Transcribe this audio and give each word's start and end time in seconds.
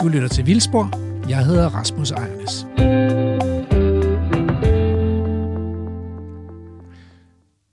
Du 0.00 0.08
lytter 0.08 0.28
til 0.28 0.46
Vildspor. 0.46 0.90
Jeg 1.28 1.46
hedder 1.46 1.68
Rasmus 1.68 2.10
Ejernes. 2.10 2.66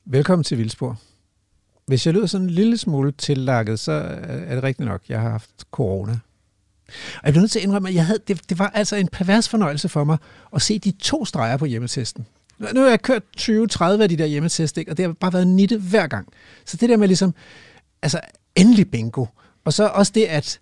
Velkommen 0.06 0.44
til 0.44 0.58
Vildspor. 0.58 1.00
Hvis 1.86 2.06
jeg 2.06 2.14
lyder 2.14 2.26
sådan 2.26 2.48
en 2.48 2.50
lille 2.50 2.78
smule 2.78 3.12
tillakket, 3.12 3.80
så 3.80 3.92
er 3.92 4.56
det 4.56 4.64
rigtigt 4.64 4.90
nok. 4.90 5.02
Jeg 5.10 5.22
har 5.22 5.30
haft 5.30 5.50
corona. 5.72 6.12
Og 6.92 7.24
jeg 7.24 7.34
bliver 7.34 7.42
nødt 7.42 7.52
til 7.52 7.60
at 7.60 7.64
indrømme, 7.64 7.90
at 7.90 7.96
jeg 7.96 8.06
havde, 8.06 8.20
det, 8.28 8.50
det 8.50 8.60
var 8.60 8.70
altså 8.70 8.96
en 8.96 9.08
pervers 9.08 9.50
fornøjelse 9.50 9.90
for 9.90 10.04
mig 10.04 10.18
at 10.56 10.62
se 10.62 10.80
de 10.80 10.92
to 10.92 11.26
streger 11.26 11.58
på 11.58 11.66
hjemmetesten. 11.66 12.26
Nu 12.74 12.82
har 12.82 12.90
jeg 12.90 13.02
kørt 13.02 13.24
20-30 13.38 13.84
af 13.84 14.10
de 14.10 14.18
der 14.18 14.26
hjemmetest, 14.26 14.78
ikke? 14.78 14.92
og 14.92 14.98
det 14.98 15.06
har 15.06 15.14
bare 15.14 15.34
været 15.34 15.48
nitte 15.48 15.78
hver 15.78 16.08
gang. 16.08 16.28
Så 16.66 16.78
det 16.78 16.90
der 16.90 16.98
med 16.98 17.08
ligesom, 17.08 17.34
altså 18.02 18.20
endelig 18.56 18.92
bingo. 18.92 19.26
Og 19.66 19.74
så 19.74 19.88
også 19.88 20.12
det, 20.16 20.26
at 20.26 20.60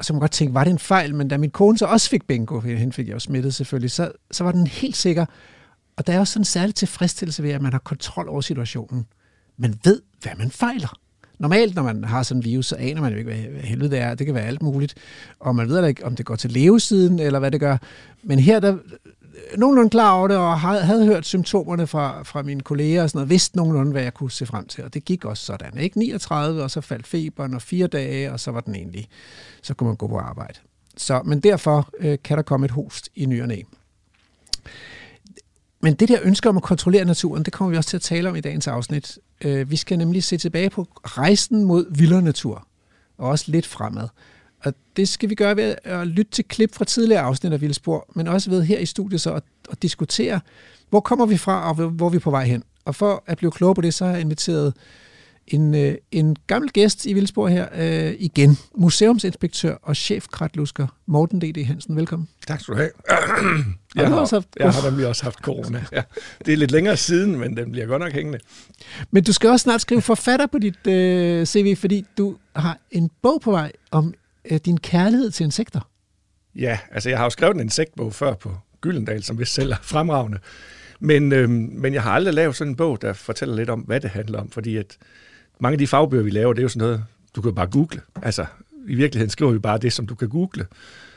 så 0.00 0.12
man 0.12 0.20
godt 0.20 0.30
tænke, 0.30 0.54
var 0.54 0.64
det 0.64 0.70
en 0.70 0.78
fejl? 0.78 1.14
Men 1.14 1.28
da 1.28 1.36
min 1.36 1.50
kone 1.50 1.78
så 1.78 1.86
også 1.86 2.10
fik 2.10 2.26
bingo, 2.26 2.60
hende 2.60 2.92
fik 2.92 3.06
jeg 3.06 3.14
jo 3.14 3.18
smittet 3.18 3.54
selvfølgelig, 3.54 3.90
så, 3.90 4.12
så 4.30 4.44
var 4.44 4.52
den 4.52 4.66
helt 4.66 4.96
sikker. 4.96 5.26
Og 5.96 6.06
der 6.06 6.12
er 6.12 6.20
også 6.20 6.32
sådan 6.32 6.40
en 6.40 6.44
særlig 6.44 6.74
tilfredsstillelse 6.74 7.42
ved, 7.42 7.50
at 7.50 7.62
man 7.62 7.72
har 7.72 7.78
kontrol 7.78 8.28
over 8.28 8.40
situationen. 8.40 9.06
Man 9.56 9.74
ved, 9.84 10.02
hvad 10.22 10.32
man 10.38 10.50
fejler. 10.50 10.98
Normalt, 11.38 11.74
når 11.74 11.82
man 11.82 12.04
har 12.04 12.22
sådan 12.22 12.40
en 12.40 12.44
virus, 12.44 12.66
så 12.66 12.76
aner 12.76 13.00
man 13.00 13.12
jo 13.12 13.18
ikke, 13.18 13.30
hvad 13.30 13.62
helvede 13.62 13.90
det 13.90 13.98
er. 13.98 14.14
Det 14.14 14.26
kan 14.26 14.34
være 14.34 14.44
alt 14.44 14.62
muligt. 14.62 14.94
Og 15.40 15.56
man 15.56 15.68
ved 15.68 15.86
ikke, 15.86 16.04
om 16.04 16.16
det 16.16 16.26
går 16.26 16.36
til 16.36 16.52
levesiden, 16.52 17.18
eller 17.18 17.38
hvad 17.38 17.50
det 17.50 17.60
gør. 17.60 17.76
Men 18.22 18.38
her, 18.38 18.60
der 18.60 18.78
nogenlunde 19.56 19.90
klar 19.90 20.12
over 20.12 20.28
det, 20.28 20.36
og 20.36 20.60
havde 20.60 21.06
hørt 21.06 21.26
symptomerne 21.26 21.86
fra, 21.86 22.22
fra 22.22 22.42
mine 22.42 22.60
kolleger 22.60 23.02
og 23.02 23.10
sådan 23.10 23.18
noget, 23.18 23.30
vidste 23.30 23.56
nogenlunde, 23.56 23.92
hvad 23.92 24.02
jeg 24.02 24.14
kunne 24.14 24.30
se 24.30 24.46
frem 24.46 24.66
til. 24.66 24.84
Og 24.84 24.94
det 24.94 25.04
gik 25.04 25.24
også 25.24 25.44
sådan. 25.44 25.78
Ikke 25.78 25.98
39, 25.98 26.62
og 26.62 26.70
så 26.70 26.80
faldt 26.80 27.06
feberen, 27.06 27.54
og 27.54 27.62
fire 27.62 27.86
dage, 27.86 28.32
og 28.32 28.40
så 28.40 28.50
var 28.50 28.60
den 28.60 28.74
egentlig. 28.74 29.08
Så 29.62 29.74
kunne 29.74 29.86
man 29.86 29.96
gå 29.96 30.06
på 30.06 30.18
arbejde. 30.18 30.58
Så, 30.96 31.22
men 31.24 31.40
derfor 31.40 31.88
øh, 31.98 32.18
kan 32.24 32.36
der 32.36 32.42
komme 32.42 32.64
et 32.64 32.70
host 32.70 33.08
i 33.14 33.26
ny 33.26 33.42
og 33.42 33.48
næ. 33.48 33.62
Men 35.80 35.94
det 35.94 36.08
der 36.08 36.18
ønske 36.22 36.48
om 36.48 36.56
at 36.56 36.62
kontrollere 36.62 37.04
naturen, 37.04 37.42
det 37.42 37.52
kommer 37.52 37.70
vi 37.70 37.76
også 37.76 37.90
til 37.90 37.96
at 37.96 38.02
tale 38.02 38.28
om 38.28 38.36
i 38.36 38.40
dagens 38.40 38.66
afsnit. 38.66 39.18
Øh, 39.44 39.70
vi 39.70 39.76
skal 39.76 39.98
nemlig 39.98 40.24
se 40.24 40.36
tilbage 40.36 40.70
på 40.70 40.86
rejsen 41.04 41.64
mod 41.64 41.86
vildere 41.90 42.22
natur, 42.22 42.66
og 43.18 43.28
også 43.28 43.44
lidt 43.48 43.66
fremad. 43.66 44.08
Og 44.64 44.74
det 44.96 45.08
skal 45.08 45.30
vi 45.30 45.34
gøre 45.34 45.56
ved 45.56 45.74
at 45.84 46.06
lytte 46.06 46.32
til 46.32 46.44
klip 46.44 46.74
fra 46.74 46.84
tidligere 46.84 47.22
afsnit 47.22 47.52
af 47.52 47.60
Vildspor, 47.60 48.06
men 48.14 48.28
også 48.28 48.50
ved 48.50 48.62
her 48.62 48.78
i 48.78 48.86
studiet 48.86 49.20
så 49.20 49.32
at, 49.32 49.42
at 49.70 49.82
diskutere, 49.82 50.40
hvor 50.90 51.00
kommer 51.00 51.26
vi 51.26 51.36
fra, 51.36 51.68
og 51.68 51.74
hvor 51.74 52.06
er 52.06 52.10
vi 52.10 52.18
på 52.18 52.30
vej 52.30 52.44
hen. 52.44 52.62
Og 52.84 52.94
for 52.94 53.24
at 53.26 53.38
blive 53.38 53.50
klogere 53.50 53.74
på 53.74 53.80
det, 53.80 53.94
så 53.94 54.04
har 54.04 54.12
jeg 54.12 54.20
inviteret 54.20 54.74
en, 55.46 55.74
øh, 55.74 55.94
en 56.12 56.36
gammel 56.46 56.70
gæst 56.70 57.06
i 57.06 57.12
Vildspor 57.12 57.48
her 57.48 57.66
øh, 57.76 58.14
igen. 58.18 58.58
Museumsinspektør 58.74 59.74
og 59.82 59.96
chefkratlusker 59.96 60.86
Morten 61.06 61.40
D.D. 61.40 61.64
Hansen. 61.66 61.96
Velkommen. 61.96 62.28
Tak 62.46 62.60
skal 62.60 62.74
du 62.74 62.78
have. 62.78 62.90
jeg, 63.96 64.08
har, 64.08 64.34
haft... 64.34 64.48
jeg 64.58 64.72
har 64.72 64.90
nemlig 64.90 65.06
også 65.06 65.22
haft 65.22 65.38
corona. 65.38 65.84
Ja. 65.92 66.02
Det 66.46 66.52
er 66.52 66.56
lidt 66.56 66.70
længere 66.70 66.96
siden, 66.96 67.38
men 67.38 67.56
den 67.56 67.72
bliver 67.72 67.86
godt 67.86 68.02
nok 68.02 68.12
hængende. 68.12 68.38
Men 69.10 69.24
du 69.24 69.32
skal 69.32 69.50
også 69.50 69.62
snart 69.62 69.80
skrive 69.80 70.02
forfatter 70.02 70.46
på 70.46 70.58
dit 70.58 70.86
øh, 70.86 71.46
CV, 71.46 71.76
fordi 71.76 72.04
du 72.18 72.36
har 72.56 72.78
en 72.90 73.10
bog 73.22 73.40
på 73.40 73.50
vej 73.50 73.72
om 73.90 74.14
øh, 74.50 74.60
din 74.64 74.78
kærlighed 74.78 75.30
til 75.30 75.44
insekter. 75.44 75.90
Ja, 76.54 76.78
altså 76.90 77.08
jeg 77.08 77.18
har 77.18 77.24
jo 77.24 77.30
skrevet 77.30 77.54
en 77.54 77.60
insektbog 77.60 78.14
før 78.14 78.34
på 78.34 78.56
Gyldendal, 78.80 79.22
som 79.22 79.38
vist 79.38 79.54
selv 79.54 79.72
er 79.72 79.76
fremragende. 79.82 80.38
Men, 81.00 81.32
øh, 81.32 81.50
men 81.50 81.94
jeg 81.94 82.02
har 82.02 82.10
aldrig 82.10 82.34
lavet 82.34 82.56
sådan 82.56 82.70
en 82.70 82.76
bog, 82.76 83.02
der 83.02 83.12
fortæller 83.12 83.56
lidt 83.56 83.70
om, 83.70 83.80
hvad 83.80 84.00
det 84.00 84.10
handler 84.10 84.40
om, 84.40 84.50
fordi 84.50 84.76
at 84.76 84.98
mange 85.60 85.74
af 85.74 85.78
de 85.78 85.86
fagbøger, 85.86 86.24
vi 86.24 86.30
laver, 86.30 86.52
det 86.52 86.60
er 86.60 86.62
jo 86.62 86.68
sådan 86.68 86.86
noget, 86.86 87.04
du 87.36 87.42
kan 87.42 87.54
bare 87.54 87.66
google. 87.66 88.00
Altså, 88.22 88.46
i 88.86 88.94
virkeligheden 88.94 89.30
skriver 89.30 89.52
vi 89.52 89.58
bare 89.58 89.78
det, 89.78 89.92
som 89.92 90.06
du 90.06 90.14
kan 90.14 90.28
google. 90.28 90.66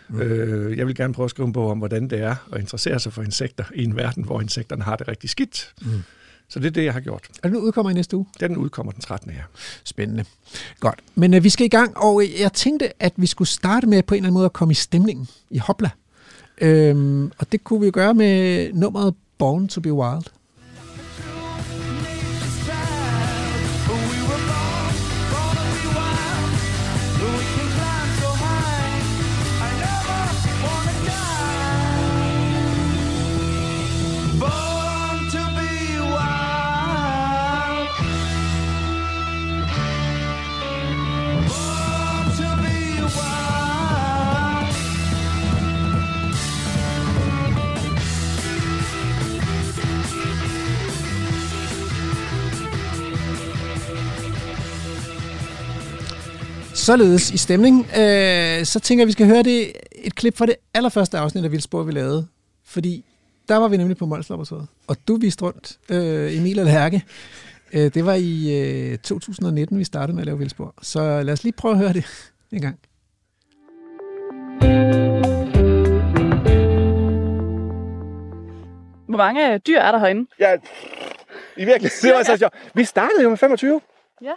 Mm. 0.09 0.21
Øh, 0.21 0.77
jeg 0.77 0.87
vil 0.87 0.95
gerne 0.95 1.13
prøve 1.13 1.25
at 1.25 1.29
skrive 1.29 1.45
en 1.45 1.53
bog 1.53 1.71
om, 1.71 1.77
hvordan 1.77 2.07
det 2.07 2.19
er 2.19 2.35
at 2.53 2.59
interessere 2.59 2.99
sig 2.99 3.13
for 3.13 3.23
insekter 3.23 3.63
i 3.75 3.83
en 3.83 3.95
verden, 3.95 4.23
hvor 4.23 4.41
insekterne 4.41 4.83
har 4.83 4.95
det 4.95 5.07
rigtig 5.07 5.29
skidt. 5.29 5.73
Mm. 5.81 6.03
Så 6.49 6.59
det 6.59 6.65
er 6.65 6.71
det, 6.71 6.85
jeg 6.85 6.93
har 6.93 6.99
gjort. 6.99 7.27
Og 7.43 7.49
den 7.49 7.57
udkommer 7.57 7.89
i 7.91 7.93
næste 7.93 8.17
uge? 8.17 8.25
Den 8.39 8.57
udkommer 8.57 8.91
den 8.91 9.01
13. 9.01 9.31
Ja. 9.31 9.41
Spændende. 9.83 10.25
Godt. 10.79 10.99
Men 11.15 11.33
øh, 11.33 11.43
vi 11.43 11.49
skal 11.49 11.65
i 11.65 11.69
gang, 11.69 11.97
og 11.97 12.23
øh, 12.23 12.39
jeg 12.39 12.53
tænkte, 12.53 13.03
at 13.03 13.13
vi 13.15 13.27
skulle 13.27 13.47
starte 13.47 13.87
med 13.87 14.03
på 14.03 14.15
en 14.15 14.17
eller 14.17 14.27
anden 14.27 14.33
måde 14.33 14.45
at 14.45 14.53
komme 14.53 14.71
i 14.71 14.75
stemningen 14.75 15.27
i 15.49 15.57
Hopla. 15.57 15.89
Øhm, 16.57 17.31
og 17.37 17.51
det 17.51 17.63
kunne 17.63 17.81
vi 17.81 17.91
gøre 17.91 18.13
med 18.13 18.73
nummeret 18.73 19.15
Born 19.37 19.67
to 19.67 19.81
be 19.81 19.93
Wild. 19.93 20.23
Således 56.87 57.31
i 57.31 57.37
stemning, 57.37 57.79
øh, 57.79 58.65
så 58.65 58.79
tænker 58.79 59.01
jeg, 59.01 59.05
at 59.05 59.07
vi 59.07 59.11
skal 59.11 59.25
høre 59.25 59.43
det, 59.43 59.71
et 59.91 60.15
klip 60.15 60.37
fra 60.37 60.45
det 60.45 60.55
allerførste 60.73 61.17
afsnit 61.17 61.45
af 61.45 61.51
Vildspor, 61.51 61.83
vi 61.83 61.91
lavede. 61.91 62.27
Fordi 62.65 63.05
der 63.49 63.57
var 63.57 63.67
vi 63.67 63.77
nemlig 63.77 63.97
på 63.97 64.05
Mols 64.05 64.29
Laboratoriet. 64.29 64.67
Og 64.87 64.95
du 65.07 65.17
viste 65.17 65.45
rundt, 65.45 65.77
øh, 65.89 66.37
Emil 66.37 66.59
og 66.59 66.65
Lærke. 66.65 67.03
Øh, 67.73 67.93
det 67.93 68.05
var 68.05 68.13
i 68.13 68.61
øh, 68.91 68.97
2019, 68.97 69.79
vi 69.79 69.83
startede 69.83 70.15
med 70.15 70.21
at 70.21 70.25
lave 70.25 70.37
Vildspor. 70.37 70.73
Så 70.81 71.23
lad 71.23 71.33
os 71.33 71.43
lige 71.43 71.53
prøve 71.53 71.71
at 71.71 71.79
høre 71.79 71.93
det 71.93 72.05
en 72.51 72.61
gang. 72.61 72.79
Hvor 79.07 79.17
mange 79.17 79.57
dyr 79.57 79.79
er 79.79 79.91
der 79.91 79.99
herinde? 79.99 80.29
Ja, 80.39 80.55
i 81.57 81.65
virkeligheden, 81.65 82.09
det 82.09 82.13
var 82.13 82.23
så 82.23 82.37
sjovt. 82.37 82.53
Vi 82.73 82.85
startede 82.85 83.23
jo 83.23 83.29
med 83.29 83.37
25. 83.37 83.81
Ja. 84.21 84.33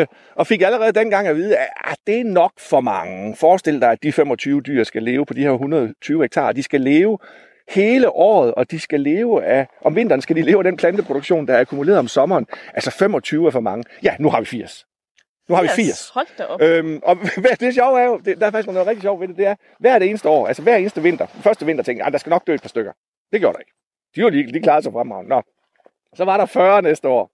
Øh, 0.00 0.06
og 0.34 0.46
fik 0.46 0.62
allerede 0.62 0.92
dengang 0.92 1.28
at 1.28 1.36
vide, 1.36 1.56
at 1.56 1.98
det 2.06 2.20
er 2.20 2.24
nok 2.24 2.52
for 2.58 2.80
mange. 2.80 3.36
Forestil 3.36 3.80
dig, 3.80 3.90
at 3.90 4.02
de 4.02 4.12
25 4.12 4.60
dyr 4.60 4.84
skal 4.84 5.02
leve 5.02 5.26
på 5.26 5.34
de 5.34 5.42
her 5.42 5.50
120 5.50 6.22
hektar. 6.22 6.52
De 6.52 6.62
skal 6.62 6.80
leve 6.80 7.18
hele 7.68 8.10
året, 8.10 8.54
og 8.54 8.70
de 8.70 8.80
skal 8.80 9.00
leve 9.00 9.44
af, 9.44 9.66
om 9.82 9.96
vinteren 9.96 10.20
skal 10.20 10.36
de 10.36 10.42
leve 10.42 10.58
af 10.58 10.64
den 10.64 10.76
planteproduktion, 10.76 11.46
der 11.46 11.54
er 11.54 11.60
akkumuleret 11.60 11.98
om 11.98 12.08
sommeren. 12.08 12.46
Altså 12.74 12.90
25 12.90 13.46
er 13.46 13.50
for 13.50 13.60
mange. 13.60 13.84
Ja, 14.02 14.16
nu 14.18 14.30
har 14.30 14.40
vi 14.40 14.46
80. 14.46 14.86
Nu 15.48 15.54
har 15.54 15.62
vi 15.62 15.68
80. 15.68 16.10
Hold 16.14 16.26
da 16.38 16.44
op. 16.44 16.62
Øhm, 16.62 17.00
og 17.02 17.16
det 17.60 17.74
sjove 17.74 18.00
er 18.00 18.04
jo, 18.04 18.18
det, 18.24 18.40
der 18.40 18.46
er 18.46 18.50
faktisk 18.50 18.72
noget 18.72 18.86
rigtig 18.86 19.02
sjovt 19.02 19.20
ved 19.20 19.28
det, 19.28 19.36
det 19.36 19.46
er, 19.46 19.54
hver 19.78 19.98
det 19.98 20.08
eneste 20.08 20.28
år, 20.28 20.46
altså 20.46 20.62
hver 20.62 20.76
eneste 20.76 21.02
vinter, 21.02 21.26
første 21.26 21.66
vinter 21.66 21.84
tænkte 21.84 22.00
jeg, 22.00 22.06
ah, 22.06 22.12
der 22.12 22.18
skal 22.18 22.30
nok 22.30 22.46
dø 22.46 22.54
et 22.54 22.62
par 22.62 22.68
stykker. 22.68 22.92
Det 23.32 23.40
gjorde 23.40 23.54
der 23.54 23.60
ikke. 23.60 23.72
De, 24.16 24.24
var, 24.24 24.30
de, 24.30 24.52
de 24.52 24.60
klarede 24.60 24.82
sig 24.82 24.92
fremragende. 24.92 25.28
Nå. 25.28 25.42
Så 26.14 26.24
var 26.24 26.36
der 26.36 26.46
40 26.46 26.82
næste 26.82 27.08
år 27.08 27.30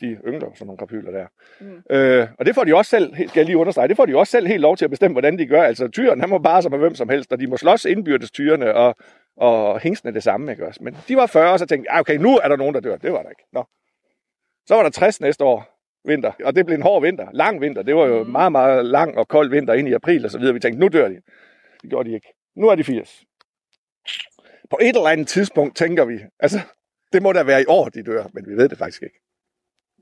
de 0.00 0.18
yngler, 0.26 0.50
sådan 0.54 0.66
nogle 0.66 0.78
krapyler 0.78 1.10
der. 1.10 1.26
Mm. 1.60 1.82
Øh, 1.90 2.28
og 2.38 2.46
det 2.46 2.54
får 2.54 2.64
de 2.64 2.76
også 2.76 2.88
selv, 2.88 3.14
skal 3.14 3.40
jeg 3.40 3.44
lige 3.44 3.56
understrege, 3.56 3.88
det 3.88 3.96
får 3.96 4.06
de 4.06 4.16
også 4.16 4.30
selv 4.30 4.46
helt 4.46 4.60
lov 4.60 4.76
til 4.76 4.84
at 4.84 4.90
bestemme, 4.90 5.14
hvordan 5.14 5.38
de 5.38 5.46
gør. 5.46 5.62
Altså 5.62 5.88
tyren, 5.88 6.20
han 6.20 6.28
må 6.28 6.38
bare 6.38 6.62
som 6.62 6.72
med 6.72 6.78
hvem 6.78 6.94
som 6.94 7.08
helst, 7.08 7.32
og 7.32 7.40
de 7.40 7.46
må 7.46 7.56
slås 7.56 7.84
indbyrdes 7.84 8.30
tyrene, 8.30 8.74
og, 8.74 8.96
og 9.36 9.80
hængsene 9.80 10.14
det 10.14 10.22
samme, 10.22 10.52
ikke 10.52 10.66
også? 10.66 10.82
Men 10.82 10.96
de 11.08 11.16
var 11.16 11.26
40, 11.26 11.52
og 11.52 11.58
så 11.58 11.66
tænkte 11.66 11.92
jeg, 11.92 12.00
okay, 12.00 12.16
nu 12.16 12.36
er 12.36 12.48
der 12.48 12.56
nogen, 12.56 12.74
der 12.74 12.80
dør. 12.80 12.96
Det 12.96 13.12
var 13.12 13.22
der 13.22 13.30
ikke. 13.30 13.44
Nå. 13.52 13.64
Så 14.66 14.74
var 14.74 14.82
der 14.82 14.90
60 14.90 15.20
næste 15.20 15.44
år, 15.44 15.72
vinter, 16.04 16.32
og 16.44 16.56
det 16.56 16.66
blev 16.66 16.76
en 16.76 16.82
hård 16.82 17.02
vinter, 17.02 17.26
lang 17.32 17.60
vinter. 17.60 17.82
Det 17.82 17.96
var 17.96 18.06
jo 18.06 18.24
mm. 18.24 18.30
meget, 18.30 18.52
meget 18.52 18.86
lang 18.86 19.18
og 19.18 19.28
kold 19.28 19.50
vinter 19.50 19.74
ind 19.74 19.88
i 19.88 19.92
april 19.92 20.24
og 20.24 20.30
så 20.30 20.38
videre. 20.38 20.54
Vi 20.54 20.60
tænkte, 20.60 20.80
nu 20.80 20.88
dør 20.88 21.08
de. 21.08 21.14
Det 21.82 21.90
gjorde 21.90 22.08
de 22.08 22.14
ikke. 22.14 22.28
Nu 22.56 22.68
er 22.68 22.74
de 22.74 22.84
80. 22.84 23.24
På 24.70 24.78
et 24.82 24.96
eller 24.96 25.08
andet 25.08 25.28
tidspunkt 25.28 25.76
tænker 25.76 26.04
vi, 26.04 26.20
altså, 26.40 26.60
det 27.12 27.22
må 27.22 27.32
da 27.32 27.42
være 27.42 27.62
i 27.62 27.64
år, 27.68 27.88
de 27.88 28.02
dør, 28.02 28.24
men 28.32 28.46
vi 28.46 28.54
ved 28.54 28.68
det 28.68 28.78
faktisk 28.78 29.02
ikke 29.02 29.20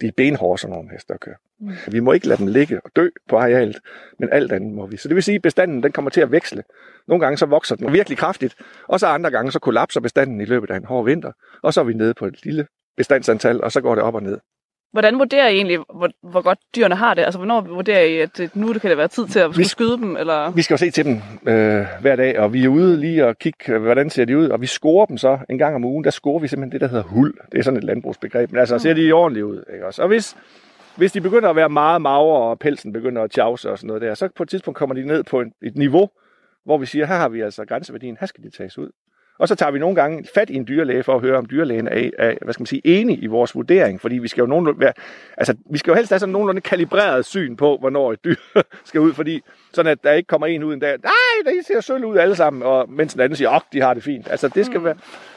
de 0.00 0.06
er 0.06 0.12
benhårde, 0.16 0.60
sådan 0.60 0.76
nogle 0.76 0.90
heste 0.92 1.14
at 1.14 1.20
køre. 1.20 1.34
Mm. 1.60 1.72
Vi 1.92 2.00
må 2.00 2.12
ikke 2.12 2.28
lade 2.28 2.38
dem 2.38 2.46
ligge 2.46 2.80
og 2.84 2.90
dø 2.96 3.08
på 3.28 3.36
arealet, 3.36 3.78
men 4.18 4.28
alt 4.32 4.52
andet 4.52 4.72
må 4.72 4.86
vi. 4.86 4.96
Så 4.96 5.08
det 5.08 5.14
vil 5.14 5.22
sige, 5.22 5.34
at 5.34 5.42
bestanden 5.42 5.82
den 5.82 5.92
kommer 5.92 6.10
til 6.10 6.20
at 6.20 6.32
veksle. 6.32 6.62
Nogle 7.08 7.24
gange 7.24 7.36
så 7.36 7.46
vokser 7.46 7.76
den 7.76 7.92
virkelig 7.92 8.18
kraftigt, 8.18 8.54
og 8.88 9.00
så 9.00 9.06
andre 9.06 9.30
gange 9.30 9.52
så 9.52 9.58
kollapser 9.58 10.00
bestanden 10.00 10.40
i 10.40 10.44
løbet 10.44 10.70
af 10.70 10.76
en 10.76 10.84
hård 10.84 11.04
vinter, 11.04 11.32
og 11.62 11.74
så 11.74 11.80
er 11.80 11.84
vi 11.84 11.92
nede 11.92 12.14
på 12.14 12.26
et 12.26 12.44
lille 12.44 12.66
bestandsantal, 12.96 13.64
og 13.64 13.72
så 13.72 13.80
går 13.80 13.94
det 13.94 14.04
op 14.04 14.14
og 14.14 14.22
ned. 14.22 14.38
Hvordan 14.92 15.18
vurderer 15.18 15.48
I 15.48 15.54
egentlig, 15.54 15.78
hvor, 15.94 16.08
hvor 16.22 16.42
godt 16.42 16.58
dyrene 16.76 16.94
har 16.94 17.14
det? 17.14 17.22
Altså, 17.22 17.38
hvornår 17.38 17.60
vurderer 17.60 18.04
I, 18.04 18.18
at 18.18 18.40
nu 18.54 18.72
det 18.72 18.80
kan 18.80 18.90
det 18.90 18.98
være 18.98 19.08
tid 19.08 19.26
til 19.26 19.38
at 19.38 19.58
vi, 19.58 19.64
skyde 19.64 19.96
dem? 19.96 20.16
Eller? 20.16 20.50
Vi 20.50 20.62
skal 20.62 20.74
jo 20.74 20.78
se 20.78 20.90
til 20.90 21.04
dem 21.04 21.14
øh, 21.46 21.86
hver 22.00 22.16
dag, 22.16 22.38
og 22.38 22.52
vi 22.52 22.64
er 22.64 22.68
ude 22.68 22.96
lige 23.00 23.26
og 23.26 23.38
kigge, 23.38 23.78
hvordan 23.78 24.10
ser 24.10 24.24
de 24.24 24.38
ud, 24.38 24.48
og 24.48 24.60
vi 24.60 24.66
scorer 24.66 25.06
dem 25.06 25.18
så 25.18 25.38
en 25.50 25.58
gang 25.58 25.74
om 25.74 25.84
ugen. 25.84 26.04
Der 26.04 26.10
scorer 26.10 26.38
vi 26.38 26.48
simpelthen 26.48 26.72
det, 26.72 26.80
der 26.80 26.88
hedder 26.88 27.04
hul. 27.04 27.34
Det 27.52 27.58
er 27.58 27.62
sådan 27.62 27.78
et 27.78 27.84
landbrugsbegreb, 27.84 28.52
men 28.52 28.60
altså, 28.60 28.78
ser 28.78 28.94
de 28.94 29.12
ordentligt 29.12 29.44
ud. 29.44 29.64
Ikke 29.72 29.86
også? 29.86 30.02
Og 30.02 30.08
hvis, 30.08 30.36
hvis 30.96 31.12
de 31.12 31.20
begynder 31.20 31.50
at 31.50 31.56
være 31.56 31.68
meget 31.68 32.02
magre, 32.02 32.48
og 32.50 32.58
pelsen 32.58 32.92
begynder 32.92 33.22
at 33.22 33.30
tjavse 33.30 33.70
og 33.70 33.78
sådan 33.78 33.86
noget 33.86 34.02
der, 34.02 34.14
så 34.14 34.28
på 34.36 34.42
et 34.42 34.48
tidspunkt 34.48 34.78
kommer 34.78 34.94
de 34.94 35.06
ned 35.06 35.24
på 35.24 35.40
et, 35.40 35.48
et 35.62 35.76
niveau, 35.76 36.10
hvor 36.64 36.78
vi 36.78 36.86
siger, 36.86 37.06
her 37.06 37.16
har 37.16 37.28
vi 37.28 37.40
altså 37.40 37.64
grænseværdien, 37.64 38.16
her 38.20 38.26
skal 38.26 38.44
det 38.44 38.52
tages 38.52 38.78
ud. 38.78 38.90
Og 39.40 39.48
så 39.48 39.54
tager 39.54 39.72
vi 39.72 39.78
nogle 39.78 39.96
gange 39.96 40.24
fat 40.34 40.50
i 40.50 40.54
en 40.54 40.66
dyrlæge 40.68 41.02
for 41.02 41.14
at 41.14 41.20
høre, 41.20 41.38
om 41.38 41.46
dyrlægen 41.46 41.88
er, 41.88 42.10
er 42.18 42.34
hvad 42.42 42.52
skal 42.54 42.62
man 42.62 42.66
sige, 42.66 42.82
enig 42.84 43.22
i 43.22 43.26
vores 43.26 43.54
vurdering, 43.54 44.00
fordi 44.00 44.18
vi 44.18 44.28
skal 44.28 44.42
jo 44.42 44.46
nogenlunde 44.46 44.80
være, 44.80 44.92
altså, 45.36 45.54
vi 45.70 45.78
skal 45.78 45.90
jo 45.90 45.94
helst 45.94 46.10
have 46.10 46.18
sådan 46.18 46.32
nogenlunde 46.32 46.60
kalibreret 46.60 47.24
syn 47.24 47.56
på, 47.56 47.76
hvornår 47.80 48.12
et 48.12 48.24
dyr 48.24 48.34
skal 48.84 49.00
ud, 49.00 49.12
fordi 49.12 49.42
sådan 49.72 49.92
at 49.92 50.04
der 50.04 50.12
ikke 50.12 50.26
kommer 50.26 50.46
en 50.46 50.64
ud 50.64 50.74
en 50.74 50.80
dag, 50.80 50.96
nej, 51.02 51.52
de 51.52 51.66
ser 51.66 51.80
sølle 51.80 52.06
ud 52.06 52.16
alle 52.16 52.36
sammen, 52.36 52.62
og 52.62 52.90
mens 52.90 53.12
den 53.12 53.22
anden 53.22 53.36
siger, 53.36 53.50
at 53.50 53.62
de 53.72 53.80
har 53.80 53.94
det 53.94 54.02
fint. 54.02 54.30
Altså, 54.30 54.48
det 54.48 54.66
skal 54.66 54.78
mm. 54.78 54.84
være 54.84 54.96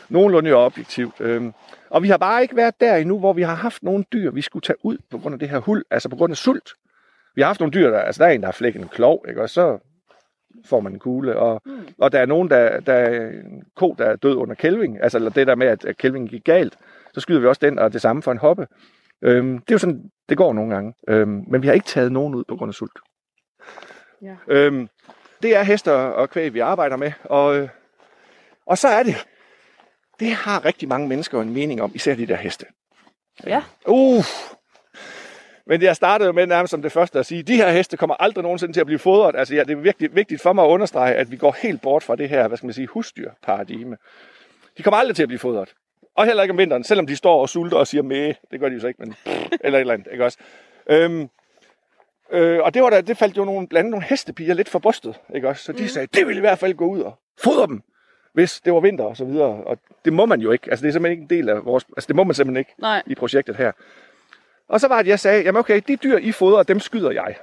nogenlunde 0.10 0.54
objektivt. 0.54 1.14
Øhm, 1.20 1.54
og 1.90 2.04
vi 2.04 2.08
har 2.08 2.18
bare 2.18 2.42
ikke 2.42 2.56
været 2.56 2.80
der 2.80 2.96
endnu, 2.96 3.20
hvor 3.20 3.34
vi 3.34 3.42
har 3.42 3.56
haft 3.56 3.84
nogle 3.84 4.06
dyr, 4.14 4.32
vi 4.32 4.42
skulle 4.42 4.64
tage 4.64 4.86
ud 4.86 4.98
på 5.12 5.18
grund 5.18 5.34
af 5.34 5.40
det 5.40 5.50
her 5.50 5.60
hul, 5.60 5.84
altså 5.92 6.10
på 6.10 6.16
grund 6.16 6.32
af 6.32 6.38
sult. 6.38 6.74
Vi 7.36 7.42
har 7.42 7.48
haft 7.48 7.60
nogle 7.60 7.72
dyr, 7.72 7.90
der, 7.90 8.00
altså 8.00 8.24
der 8.24 8.30
er 8.30 8.34
en, 8.34 8.42
der 8.42 8.48
har 8.48 8.52
flækket 8.52 8.82
en 8.82 8.88
klov, 8.88 9.26
ikke? 9.30 9.42
og 9.42 9.50
så 9.50 9.80
får 10.66 10.80
man 10.80 10.94
en 10.94 11.00
kugle. 11.00 11.38
Og, 11.38 11.62
mm. 11.66 11.88
og 11.98 12.12
der 12.12 12.20
er 12.20 12.26
nogen, 12.26 12.50
der, 12.50 12.80
der 12.80 12.94
er 12.94 13.30
en 13.30 13.64
ko, 13.76 13.96
der 13.98 14.06
er 14.06 14.16
død 14.16 14.36
under 14.36 14.56
kælving, 14.56 15.04
altså 15.04 15.18
eller 15.18 15.30
det 15.30 15.48
der 15.48 15.56
med, 15.56 15.68
at 15.68 15.98
kælvingen 15.98 16.30
gik 16.30 16.44
galt, 16.44 16.78
så 17.14 17.22
skyder 17.22 17.40
vi 17.40 17.48
også 17.48 17.60
den, 17.66 17.80
og 17.80 17.94
det 17.94 18.02
samme 18.02 18.22
for 18.22 18.32
en 18.32 18.38
hoppe. 18.38 18.68
Øhm, 19.22 19.60
det 19.60 19.72
er 19.72 19.76
jo 19.76 19.78
sådan, 19.78 20.12
det 20.30 20.38
går 20.38 20.54
nogle 20.54 20.74
gange. 20.74 20.94
Øhm, 21.08 21.44
men 21.48 21.62
vi 21.62 21.68
har 21.68 21.74
ikke 21.74 21.86
taget 21.86 22.12
nogen 22.12 22.36
ud 22.36 22.44
på 22.44 22.56
grund 22.56 22.70
af 22.70 22.74
sult. 22.74 23.00
Ja. 24.22 24.36
Øhm, 24.48 24.90
det 25.44 25.56
er 25.56 25.64
hester 25.64 25.94
og 25.94 26.30
kvæg, 26.30 26.54
vi 26.54 26.60
arbejder 26.60 26.98
med. 26.98 27.12
Og, 27.24 27.58
øh, 27.58 27.70
og 28.66 28.78
så 28.78 28.88
er 28.88 29.04
det, 29.04 29.16
det 30.20 30.32
har 30.32 30.66
rigtig 30.66 30.90
mange 30.90 31.08
mennesker 31.08 31.42
en 31.42 31.54
mening 31.54 31.82
om, 31.82 31.92
især 31.96 32.16
de 32.16 32.26
der 32.26 32.36
heste. 32.36 32.66
Ja. 33.48 33.64
Uh, 33.88 34.24
men 35.68 35.82
jeg 35.82 35.96
startede 35.96 36.28
jo 36.28 36.34
med 36.34 36.48
nærmest 36.48 36.72
som 36.72 36.82
det 36.82 36.92
første 36.92 37.20
at 37.20 37.26
sige, 37.26 37.44
de 37.44 37.56
her 37.56 37.72
heste 37.72 37.98
kommer 37.98 38.16
aldrig 38.20 38.44
nogensinde 38.44 38.74
til 38.74 38.80
at 38.80 38.86
blive 38.86 39.00
fodret. 39.00 39.36
Altså 39.36 39.56
ja, 39.56 39.64
det 39.64 39.72
er 39.72 39.76
virkelig 39.76 40.16
vigtigt 40.16 40.42
for 40.42 40.54
mig 40.54 40.66
at 40.66 40.70
understrege, 40.70 41.16
at 41.16 41.32
vi 41.32 41.38
går 41.38 41.56
helt 41.62 41.82
bort 41.82 42.04
fra 42.04 42.16
det 42.16 42.30
her, 42.30 42.48
hvad 42.48 42.58
skal 42.58 42.68
man 42.68 42.74
sige, 42.74 42.88
husdyrparadigme. 42.88 43.98
De 44.78 44.84
kommer 44.84 44.98
aldrig 44.98 45.16
til 45.16 45.24
at 45.24 45.30
blive 45.30 45.40
fodret. 45.40 45.74
Og 46.16 46.26
heller 46.26 46.44
ikke 46.44 46.52
om 46.52 46.58
vinteren, 46.58 46.84
selvom 46.84 47.08
de 47.08 47.16
står 47.16 47.42
og 47.42 47.50
sulter 47.50 47.78
og 47.78 47.88
siger 47.88 48.02
med. 48.02 48.34
Det 48.52 48.60
gør 48.60 48.70
de 48.70 48.76
jo 48.76 48.82
så 48.82 48.88
ikke, 48.88 49.00
men 49.00 49.16
eller 49.64 49.78
et 49.78 49.82
eller 49.82 49.94
andet, 49.94 50.08
ikke 50.12 50.26
også? 50.26 50.38
Øhm, 50.90 51.30
øh, 52.32 52.60
og 52.64 52.74
det, 52.74 52.84
var 52.84 52.90
der, 52.90 53.02
det 53.02 53.18
faldt 53.18 53.38
jo 53.38 53.46
nogle, 53.46 53.68
blandt 53.68 53.80
andet 53.80 53.92
nogle 53.92 54.06
hestepiger 54.06 54.54
lidt 54.54 54.70
for 54.70 54.80
brystet, 54.80 55.20
ikke 55.36 55.50
også? 55.50 55.64
Så 55.64 55.72
de 55.72 55.82
mm. 55.82 55.88
sagde, 55.88 56.08
det 56.14 56.28
vil 56.28 56.38
i 56.38 56.40
hvert 56.40 56.60
fald 56.60 56.74
gå 56.74 56.86
ud 56.86 57.02
og 57.02 57.20
fodre 57.44 57.68
dem, 57.68 57.82
hvis 58.34 58.62
det 58.62 58.74
var 58.74 58.80
vinter 58.80 59.04
og 59.04 59.18
så 59.18 59.26
videre. 59.26 59.64
Og 59.64 59.78
det 60.06 60.14
må 60.14 60.26
man 60.26 60.42
jo 60.42 60.52
ikke. 60.52 60.68
Altså 60.70 60.84
det 60.84 60.90
er 60.90 60.94
simpelthen 60.94 61.22
ikke 61.22 61.34
en 61.34 61.40
del 61.40 61.50
af 61.50 61.66
vores... 61.66 61.86
Altså 61.98 62.08
det 62.08 62.16
må 62.16 62.24
man 62.24 62.36
simpelthen 62.36 62.60
ikke 62.60 62.74
Nej. 62.78 63.02
i 63.06 63.16
projektet 63.16 63.56
her. 63.56 63.72
Og 64.70 64.80
så 64.80 64.88
var 64.88 65.02
det, 65.02 65.10
jeg 65.10 65.20
sagde, 65.20 65.44
jamen 65.44 65.60
okay, 65.60 65.82
de 65.88 65.96
dyr, 65.96 66.18
I 66.18 66.32
fodrer, 66.32 66.64
dem 66.64 66.80
skyder 66.80 67.12
jeg. 67.12 67.36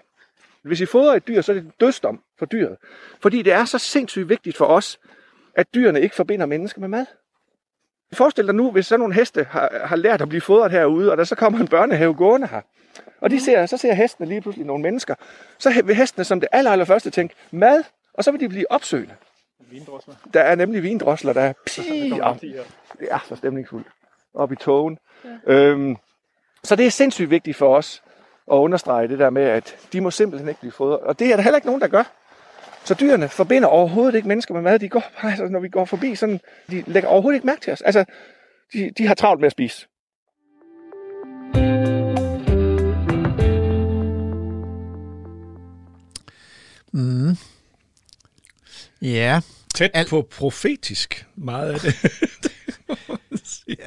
Hvis 0.63 0.81
I 0.81 0.87
fodrer 0.87 1.15
et 1.15 1.29
dyr, 1.29 1.41
så 1.41 1.53
er 1.53 1.57
det 1.57 1.73
dødsdom 1.81 2.23
for 2.39 2.47
dyret. 2.47 2.77
Fordi 3.21 3.43
det 3.43 3.53
er 3.53 3.65
så 3.65 3.79
sindssygt 3.79 4.29
vigtigt 4.29 4.57
for 4.57 4.65
os, 4.65 5.01
at 5.55 5.75
dyrene 5.75 6.01
ikke 6.01 6.15
forbinder 6.15 6.47
mennesker 6.47 6.81
med 6.81 6.89
mad. 6.89 7.07
Forestil 8.13 8.47
dig 8.47 8.55
nu, 8.55 8.71
hvis 8.71 8.87
sådan 8.87 9.01
nogle 9.01 9.15
heste 9.15 9.45
har, 9.51 9.81
har 9.85 9.97
lært 9.97 10.23
at 10.23 10.29
blive 10.29 10.41
fodret 10.41 10.71
herude, 10.71 11.11
og 11.11 11.17
der 11.17 11.25
så 11.25 11.35
kommer 11.35 11.61
en 11.61 11.69
børnehave 11.69 12.15
gående 12.15 12.47
her, 12.47 12.61
og 13.21 13.31
de 13.31 13.41
ser, 13.41 13.67
så 13.67 13.77
ser 13.77 13.95
hestene 13.95 14.29
lige 14.29 14.41
pludselig 14.41 14.67
nogle 14.67 14.83
mennesker, 14.83 15.15
så 15.59 15.83
vil 15.85 15.95
hestene 15.95 16.25
som 16.25 16.41
det 16.41 16.49
aller, 16.53 16.71
aller 16.71 16.85
første 16.85 17.11
tænke, 17.11 17.35
mad, 17.51 17.85
og 18.15 18.25
så 18.25 18.31
vil 18.31 18.41
de 18.41 18.49
blive 18.49 18.71
opsøgende. 18.71 19.15
Vindrosler. 19.71 20.15
Der 20.35 20.41
er 20.41 20.55
nemlig 20.55 20.83
vindrosler, 20.83 21.33
der 21.33 21.41
er 21.41 21.53
pii, 21.67 22.11
det 23.01 23.09
er 23.11 23.25
så 23.29 23.37
stemningsfuldt. 23.37 23.87
Op 24.35 24.53
i 24.53 24.57
togen. 24.57 24.99
Ja. 25.25 25.53
Øhm, 25.53 25.97
så 26.65 26.77
det 26.77 26.87
er 26.87 26.91
sindssygt 26.91 27.31
vigtigt 27.31 27.57
for 27.57 27.77
os 27.77 28.03
at 28.53 28.57
understrege 28.57 29.09
det 29.09 29.19
der 29.19 29.31
med, 29.31 29.43
at 29.43 29.77
de 29.93 30.01
må 30.01 30.11
simpelthen 30.11 30.49
ikke 30.49 30.61
blive 30.61 30.73
fodret. 30.73 31.01
Og 31.01 31.19
det 31.19 31.33
er 31.33 31.37
der 31.37 31.43
heller 31.43 31.57
ikke 31.57 31.67
nogen, 31.67 31.81
der 31.81 31.89
gør. 31.89 32.03
Så 32.85 32.95
dyrene 32.95 33.29
forbinder 33.29 33.69
overhovedet 33.69 34.15
ikke 34.15 34.29
mennesker 34.29 34.55
med 34.55 34.63
mad. 34.63 34.79
De 34.79 34.89
går, 34.89 35.03
altså, 35.29 35.45
når 35.49 35.61
vi 35.61 35.69
går 35.69 35.85
forbi, 35.85 36.15
sådan, 36.15 36.41
de 36.71 36.85
lægger 36.87 37.09
overhovedet 37.09 37.37
ikke 37.37 37.47
mærke 37.47 37.61
til 37.61 37.73
os. 37.73 37.81
Altså, 37.81 38.05
de, 38.73 38.91
de 38.99 39.07
har 39.07 39.15
travlt 39.15 39.41
med 39.41 39.47
at 39.47 39.53
spise. 39.53 39.87
Mm. 46.93 47.37
Ja. 49.03 49.41
Tæt 49.75 49.91
Al- 49.95 50.09
på 50.09 50.29
profetisk 50.31 51.27
meget 51.37 51.73
af 51.73 51.81
det. 51.81 51.95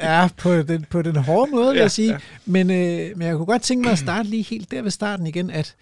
ja, 0.01 0.29
på 0.37 0.61
den, 0.61 0.85
på 0.89 1.01
den 1.01 1.15
hårde 1.15 1.51
måde, 1.51 1.67
vil 1.67 1.75
ja, 1.75 1.81
jeg 1.81 1.91
sige. 1.91 2.11
Ja. 2.11 2.17
Men, 2.45 2.71
øh, 2.71 3.17
men 3.17 3.27
jeg 3.27 3.35
kunne 3.35 3.45
godt 3.45 3.61
tænke 3.61 3.83
mig 3.83 3.91
at 3.91 3.99
starte 3.99 4.29
lige 4.29 4.43
helt 4.43 4.71
der 4.71 4.81
ved 4.81 4.91
starten 4.91 5.27
igen, 5.27 5.49
at 5.49 5.75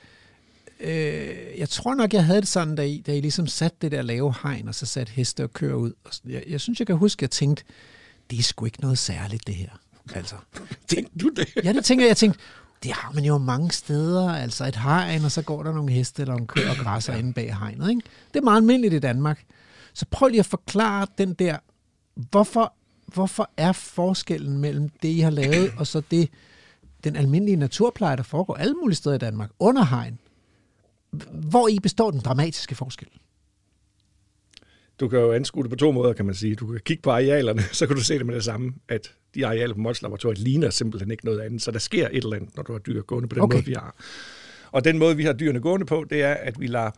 øh, 0.80 1.30
jeg 1.58 1.70
tror 1.70 1.96
nok, 1.96 2.14
jeg 2.14 2.26
havde 2.26 2.42
det 2.42 2.48
sådan, 2.48 2.76
da 2.76 2.84
I, 2.84 3.04
da 3.08 3.16
I 3.16 3.22
ligesom 3.22 3.48
satte 3.48 3.78
det 3.82 3.92
der 3.92 4.02
lave 4.02 4.34
hegn, 4.44 4.68
og 4.68 4.76
så 4.76 4.86
satte 4.86 5.12
heste 5.12 5.44
og 5.44 5.54
kører 5.54 5.76
ud. 5.76 5.94
Og 6.04 6.12
jeg, 6.26 6.44
jeg 6.48 6.62
synes, 6.62 6.80
jeg 6.80 6.88
kan 6.88 6.96
huske, 6.96 7.20
at 7.20 7.22
jeg 7.22 7.32
tænkte, 7.32 7.64
det 8.30 8.40
er 8.40 8.44
sgu 8.44 8.66
ikke 8.66 8.82
noget 8.82 8.98
særligt, 8.98 9.48
det 9.48 9.56
her. 9.56 9.70
Altså, 10.16 10.36
Tænkte 10.88 11.20
du 11.20 11.30
det? 11.30 11.48
Ja, 11.64 11.74
det 11.74 11.86
tænker 11.86 12.06
jeg. 12.06 12.10
Jeg 12.10 12.18
tænkte, 12.18 12.40
det 12.84 12.92
har 12.92 13.12
man 13.12 13.24
jo 13.24 13.38
mange 13.38 13.72
steder, 13.72 14.30
altså 14.30 14.66
et 14.66 14.76
hegn, 14.76 15.26
og 15.26 15.32
så 15.32 15.42
går 15.42 15.64
der 15.64 15.74
nogle 15.74 15.92
heste 15.92 16.22
eller 16.22 16.34
nogle 16.34 16.48
køer 16.48 16.70
og 16.70 16.76
græsser 16.76 17.14
ja. 17.14 17.20
inde 17.20 17.34
bag 17.34 17.58
hegnet. 17.58 17.90
Ikke? 17.90 18.02
Det 18.34 18.40
er 18.40 18.44
meget 18.44 18.58
almindeligt 18.58 18.94
i 18.94 19.00
Danmark. 19.00 19.44
Så 19.94 20.06
prøv 20.12 20.28
lige 20.28 20.40
at 20.40 20.46
forklare 20.46 21.08
den 21.18 21.34
der, 21.34 21.58
hvorfor, 22.16 22.74
hvorfor 23.14 23.52
er 23.58 23.72
forskellen 23.72 24.58
mellem 24.58 24.90
det, 24.90 25.08
I 25.08 25.20
har 25.20 25.30
lavet, 25.30 25.74
og 25.78 25.88
så 25.88 26.02
det, 26.12 26.30
den 27.04 27.16
almindelige 27.16 27.56
naturpleje, 27.56 28.18
der 28.18 28.24
foregår 28.24 28.56
alle 28.56 28.74
mulige 28.74 28.96
steder 28.96 29.16
i 29.16 29.20
Danmark, 29.20 29.50
under 29.60 29.86
hegn. 29.86 30.20
Hvor 31.32 31.68
I 31.68 31.80
består 31.80 32.12
den 32.12 32.20
dramatiske 32.20 32.76
forskel? 32.76 33.08
Du 35.00 35.08
kan 35.08 35.20
jo 35.20 35.32
anskue 35.32 35.64
det 35.64 35.70
på 35.70 35.76
to 35.76 35.92
måder, 35.92 36.14
kan 36.14 36.26
man 36.26 36.36
sige. 36.36 36.56
Du 36.56 36.68
kan 36.68 36.80
kigge 36.86 37.02
på 37.02 37.12
arealerne, 37.12 37.62
så 37.80 37.88
kan 37.88 37.96
du 37.96 38.04
se 38.04 38.18
det 38.18 38.26
med 38.26 38.36
det 38.36 38.44
samme, 38.44 38.74
at 38.90 39.12
de 39.36 39.48
arealer 39.48 39.74
på 39.74 39.80
Mols 39.80 40.02
Laboratoriet 40.02 40.40
ligner 40.40 40.70
simpelthen 40.70 41.12
ikke 41.12 41.26
noget 41.26 41.40
andet. 41.40 41.62
Så 41.62 41.72
der 41.72 41.80
sker 41.80 42.08
et 42.08 42.24
eller 42.24 42.36
andet, 42.36 42.56
når 42.56 42.64
du 42.64 42.72
har 42.72 42.80
dyr 42.80 43.02
gående 43.02 43.30
på 43.30 43.36
den 43.36 43.44
okay. 43.44 43.58
måde, 43.58 43.66
vi 43.66 43.74
har. 43.74 43.96
Og 44.72 44.84
den 44.84 44.98
måde, 44.98 45.18
vi 45.18 45.24
har 45.24 45.34
dyrene 45.34 45.60
gående 45.60 45.86
på, 45.86 46.06
det 46.10 46.22
er, 46.22 46.34
at 46.34 46.60
vi 46.60 46.68
lader 46.68 46.92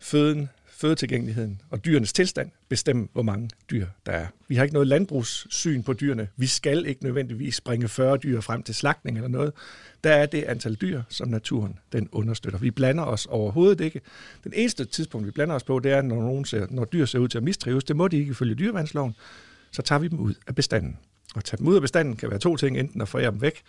føden 0.00 0.48
fødetilgængeligheden 0.76 1.60
og 1.70 1.84
dyrenes 1.84 2.12
tilstand 2.12 2.50
bestemme, 2.68 3.08
hvor 3.12 3.22
mange 3.22 3.50
dyr 3.70 3.86
der 4.06 4.12
er. 4.12 4.26
Vi 4.48 4.54
har 4.54 4.62
ikke 4.62 4.72
noget 4.72 4.88
landbrugssyn 4.88 5.82
på 5.82 5.92
dyrene. 5.92 6.28
Vi 6.36 6.46
skal 6.46 6.86
ikke 6.86 7.04
nødvendigvis 7.04 7.60
bringe 7.60 7.88
40 7.88 8.16
dyr 8.16 8.40
frem 8.40 8.62
til 8.62 8.74
slagtning 8.74 9.16
eller 9.16 9.28
noget. 9.28 9.52
Der 10.04 10.12
er 10.12 10.26
det 10.26 10.42
antal 10.42 10.74
dyr, 10.74 11.02
som 11.08 11.28
naturen 11.28 11.78
den 11.92 12.08
understøtter. 12.12 12.58
Vi 12.58 12.70
blander 12.70 13.04
os 13.04 13.26
overhovedet 13.26 13.80
ikke. 13.80 14.00
Den 14.44 14.52
eneste 14.54 14.84
tidspunkt, 14.84 15.26
vi 15.26 15.30
blander 15.30 15.54
os 15.54 15.64
på, 15.64 15.78
det 15.78 15.92
er, 15.92 16.02
når, 16.02 16.16
nogen 16.16 16.44
ser, 16.44 16.66
når 16.70 16.84
dyr 16.84 17.04
ser 17.04 17.18
ud 17.18 17.28
til 17.28 17.38
at 17.38 17.44
mistrives. 17.44 17.84
Det 17.84 17.96
må 17.96 18.08
de 18.08 18.16
ikke 18.16 18.30
ifølge 18.30 18.54
dyrevandsloven. 18.54 19.14
Så 19.70 19.82
tager 19.82 19.98
vi 19.98 20.08
dem 20.08 20.18
ud 20.18 20.34
af 20.46 20.54
bestanden. 20.54 20.98
Og 21.34 21.44
tage 21.44 21.58
dem 21.58 21.66
ud 21.66 21.74
af 21.74 21.82
bestanden 21.82 22.16
kan 22.16 22.30
være 22.30 22.38
to 22.38 22.56
ting. 22.56 22.78
Enten 22.78 23.00
at 23.00 23.08
forære 23.08 23.30
dem 23.30 23.42
væk 23.42 23.62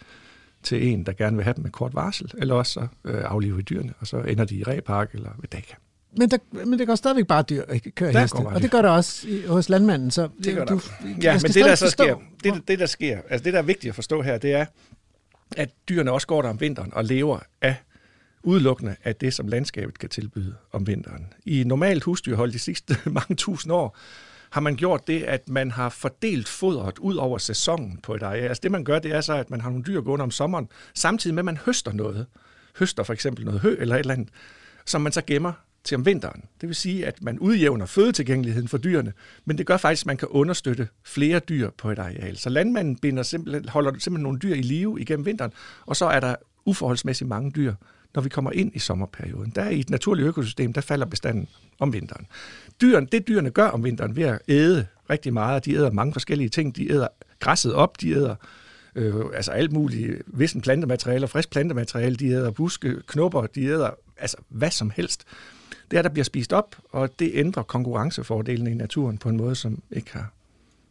til 0.63 0.87
en, 0.87 1.05
der 1.05 1.13
gerne 1.13 1.35
vil 1.35 1.43
have 1.43 1.53
dem 1.53 1.63
med 1.63 1.71
kort 1.71 1.93
varsel, 1.93 2.31
eller 2.37 2.55
også 2.55 2.71
så 2.71 2.87
øh, 3.09 3.21
aflive 3.25 3.61
dyrene, 3.61 3.93
og 3.99 4.07
så 4.07 4.17
ender 4.17 4.45
de 4.45 4.55
i 4.55 4.63
repark 4.63 5.13
eller 5.13 5.29
ved 5.39 5.49
dækker. 5.49 5.75
Men, 6.17 6.31
der, 6.31 6.37
men 6.65 6.79
det 6.79 6.87
går 6.87 6.95
stadigvæk 6.95 7.27
bare 7.27 7.43
dyr 7.43 7.63
at 7.67 7.81
køre 7.95 8.13
der 8.13 8.19
heste, 8.19 8.35
og 8.35 8.61
det 8.61 8.71
gør 8.71 8.81
der 8.81 8.89
også 8.89 9.27
i, 9.27 9.45
hos 9.45 9.69
landmanden. 9.69 10.11
Så 10.11 10.29
det 10.43 10.55
gør 10.55 10.65
du, 10.65 10.79
Ja, 11.21 11.33
men 11.33 11.41
det 11.41 11.55
der 11.55 11.75
så 11.75 11.89
sker, 11.89 12.15
det, 12.43 12.67
det 12.67 12.79
der 12.79 12.85
sker, 12.85 13.19
altså 13.29 13.43
det 13.43 13.53
der 13.53 13.59
er 13.59 13.63
vigtigt 13.63 13.89
at 13.89 13.95
forstå 13.95 14.21
her, 14.21 14.37
det 14.37 14.53
er, 14.53 14.65
at 15.57 15.69
dyrene 15.89 16.11
også 16.11 16.27
går 16.27 16.41
der 16.41 16.49
om 16.49 16.61
vinteren 16.61 16.93
og 16.93 17.05
lever 17.05 17.39
af 17.61 17.75
udelukkende 18.43 18.95
af 19.03 19.15
det, 19.15 19.33
som 19.33 19.47
landskabet 19.47 19.99
kan 19.99 20.09
tilbyde 20.09 20.55
om 20.71 20.87
vinteren. 20.87 21.27
I 21.45 21.63
normalt 21.63 22.03
husdyrhold 22.03 22.51
de 22.51 22.59
sidste 22.59 22.97
mange 23.19 23.35
tusind 23.35 23.73
år, 23.73 23.97
har 24.49 24.61
man 24.61 24.75
gjort 24.75 25.07
det, 25.07 25.23
at 25.23 25.49
man 25.49 25.71
har 25.71 25.89
fordelt 25.89 26.47
fodret 26.47 26.99
ud 26.99 27.15
over 27.15 27.37
sæsonen 27.37 27.99
på 28.03 28.15
et 28.15 28.23
areal. 28.23 28.47
Altså 28.47 28.61
det, 28.63 28.71
man 28.71 28.83
gør, 28.83 28.99
det 28.99 29.11
er 29.11 29.21
så, 29.21 29.33
at 29.33 29.49
man 29.49 29.61
har 29.61 29.69
nogle 29.69 29.83
dyr 29.83 30.01
gående 30.01 30.23
om 30.23 30.31
sommeren, 30.31 30.69
samtidig 30.93 31.33
med, 31.33 31.41
at 31.41 31.45
man 31.45 31.57
høster 31.57 31.91
noget. 31.93 32.25
Høster 32.79 33.03
for 33.03 33.13
eksempel 33.13 33.45
noget 33.45 33.61
hø 33.61 33.75
eller 33.79 33.95
et 33.95 33.99
eller 33.99 34.13
andet, 34.13 34.29
som 34.85 35.01
man 35.01 35.11
så 35.11 35.21
gemmer 35.27 35.53
til 35.85 35.95
om 35.95 36.05
vinteren. 36.05 36.43
Det 36.61 36.69
vil 36.69 36.75
sige, 36.75 37.05
at 37.05 37.21
man 37.21 37.39
udjævner 37.39 37.85
fødetilgængeligheden 37.85 38.67
for 38.67 38.77
dyrene, 38.77 39.13
men 39.45 39.57
det 39.57 39.65
gør 39.65 39.77
faktisk, 39.77 40.03
at 40.03 40.07
man 40.07 40.17
kan 40.17 40.27
understøtte 40.27 40.87
flere 41.03 41.39
dyr 41.39 41.69
på 41.77 41.91
et 41.91 41.99
areal. 41.99 42.37
Så 42.37 42.49
landmanden 42.49 42.95
binder 42.95 43.23
simpelthen, 43.23 43.69
holder 43.69 43.91
simpelthen 43.91 44.23
nogle 44.23 44.39
dyr 44.39 44.53
i 44.53 44.61
live 44.61 45.01
igennem 45.01 45.25
vinteren, 45.25 45.51
og 45.85 45.95
så 45.95 46.05
er 46.05 46.19
der 46.19 46.35
uforholdsmæssigt 46.65 47.27
mange 47.27 47.51
dyr, 47.51 47.73
når 48.15 48.21
vi 48.21 48.29
kommer 48.29 48.51
ind 48.51 48.71
i 48.75 48.79
sommerperioden. 48.79 49.51
Der 49.55 49.69
i 49.69 49.79
et 49.79 49.89
naturligt 49.89 50.27
økosystem, 50.27 50.73
der 50.73 50.81
falder 50.81 51.05
bestanden 51.05 51.47
om 51.79 51.93
vinteren. 51.93 52.27
Dyren, 52.81 53.05
det 53.05 53.27
dyrene 53.27 53.49
gør 53.49 53.67
om 53.67 53.83
vinteren 53.83 54.15
ved 54.15 54.23
at 54.23 54.39
æde 54.47 54.87
rigtig 55.09 55.33
meget, 55.33 55.65
de 55.65 55.73
æder 55.73 55.91
mange 55.91 56.13
forskellige 56.13 56.49
ting. 56.49 56.75
De 56.75 56.91
æder 56.91 57.07
græsset 57.39 57.73
op, 57.73 58.01
de 58.01 58.11
æder 58.11 58.35
øh, 58.95 59.15
altså 59.33 59.51
alt 59.51 59.71
muligt, 59.71 60.21
vissen 60.27 60.61
plantemateriale, 60.61 61.27
frisk 61.27 61.49
plantemateriale, 61.49 62.15
de 62.15 62.27
æder 62.27 62.51
buske, 62.51 62.95
knopper, 63.07 63.41
de 63.41 63.63
æder 63.63 63.89
altså 64.17 64.37
hvad 64.49 64.71
som 64.71 64.89
helst 64.95 65.23
det 65.91 65.97
er, 65.97 66.01
der 66.01 66.09
bliver 66.09 66.23
spist 66.23 66.53
op, 66.53 66.75
og 66.91 67.19
det 67.19 67.31
ændrer 67.33 67.63
konkurrencefordelene 67.63 68.71
i 68.71 68.73
naturen 68.73 69.17
på 69.17 69.29
en 69.29 69.37
måde, 69.37 69.55
som 69.55 69.81
ikke 69.91 70.13
har 70.13 70.31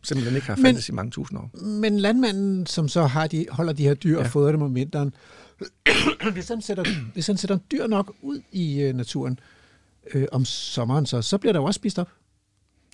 simpelthen 0.03 0.37
ikke 0.37 0.47
har 0.47 0.57
fandtes 0.57 0.89
i 0.89 0.93
mange 0.93 1.11
tusind 1.11 1.39
år. 1.39 1.51
Men 1.65 2.01
landmanden, 2.01 2.67
som 2.67 2.89
så 2.89 3.07
har 3.07 3.27
de, 3.27 3.47
holder 3.51 3.73
de 3.73 3.83
her 3.83 3.95
dyr 3.95 4.19
ja. 4.19 4.25
og 4.25 4.27
fodrer 4.27 4.53
dem 4.53 4.63
om 4.63 4.75
vinteren, 4.75 5.15
hvis 6.33 6.49
han, 6.49 6.63
sætter, 6.63 6.85
hvis 7.13 7.27
han 7.27 7.37
sætter 7.37 7.59
dyr 7.73 7.87
nok 7.87 8.15
ud 8.23 8.41
i 8.53 8.89
uh, 8.89 8.97
naturen, 8.97 9.39
øh, 10.15 10.27
om 10.33 10.45
sommeren, 10.45 11.07
så, 11.07 11.23
så 11.23 11.39
bliver 11.39 11.53
der 11.53 11.61
jo 11.61 11.65
også 11.65 11.79
spist 11.79 11.99
op. 11.99 12.09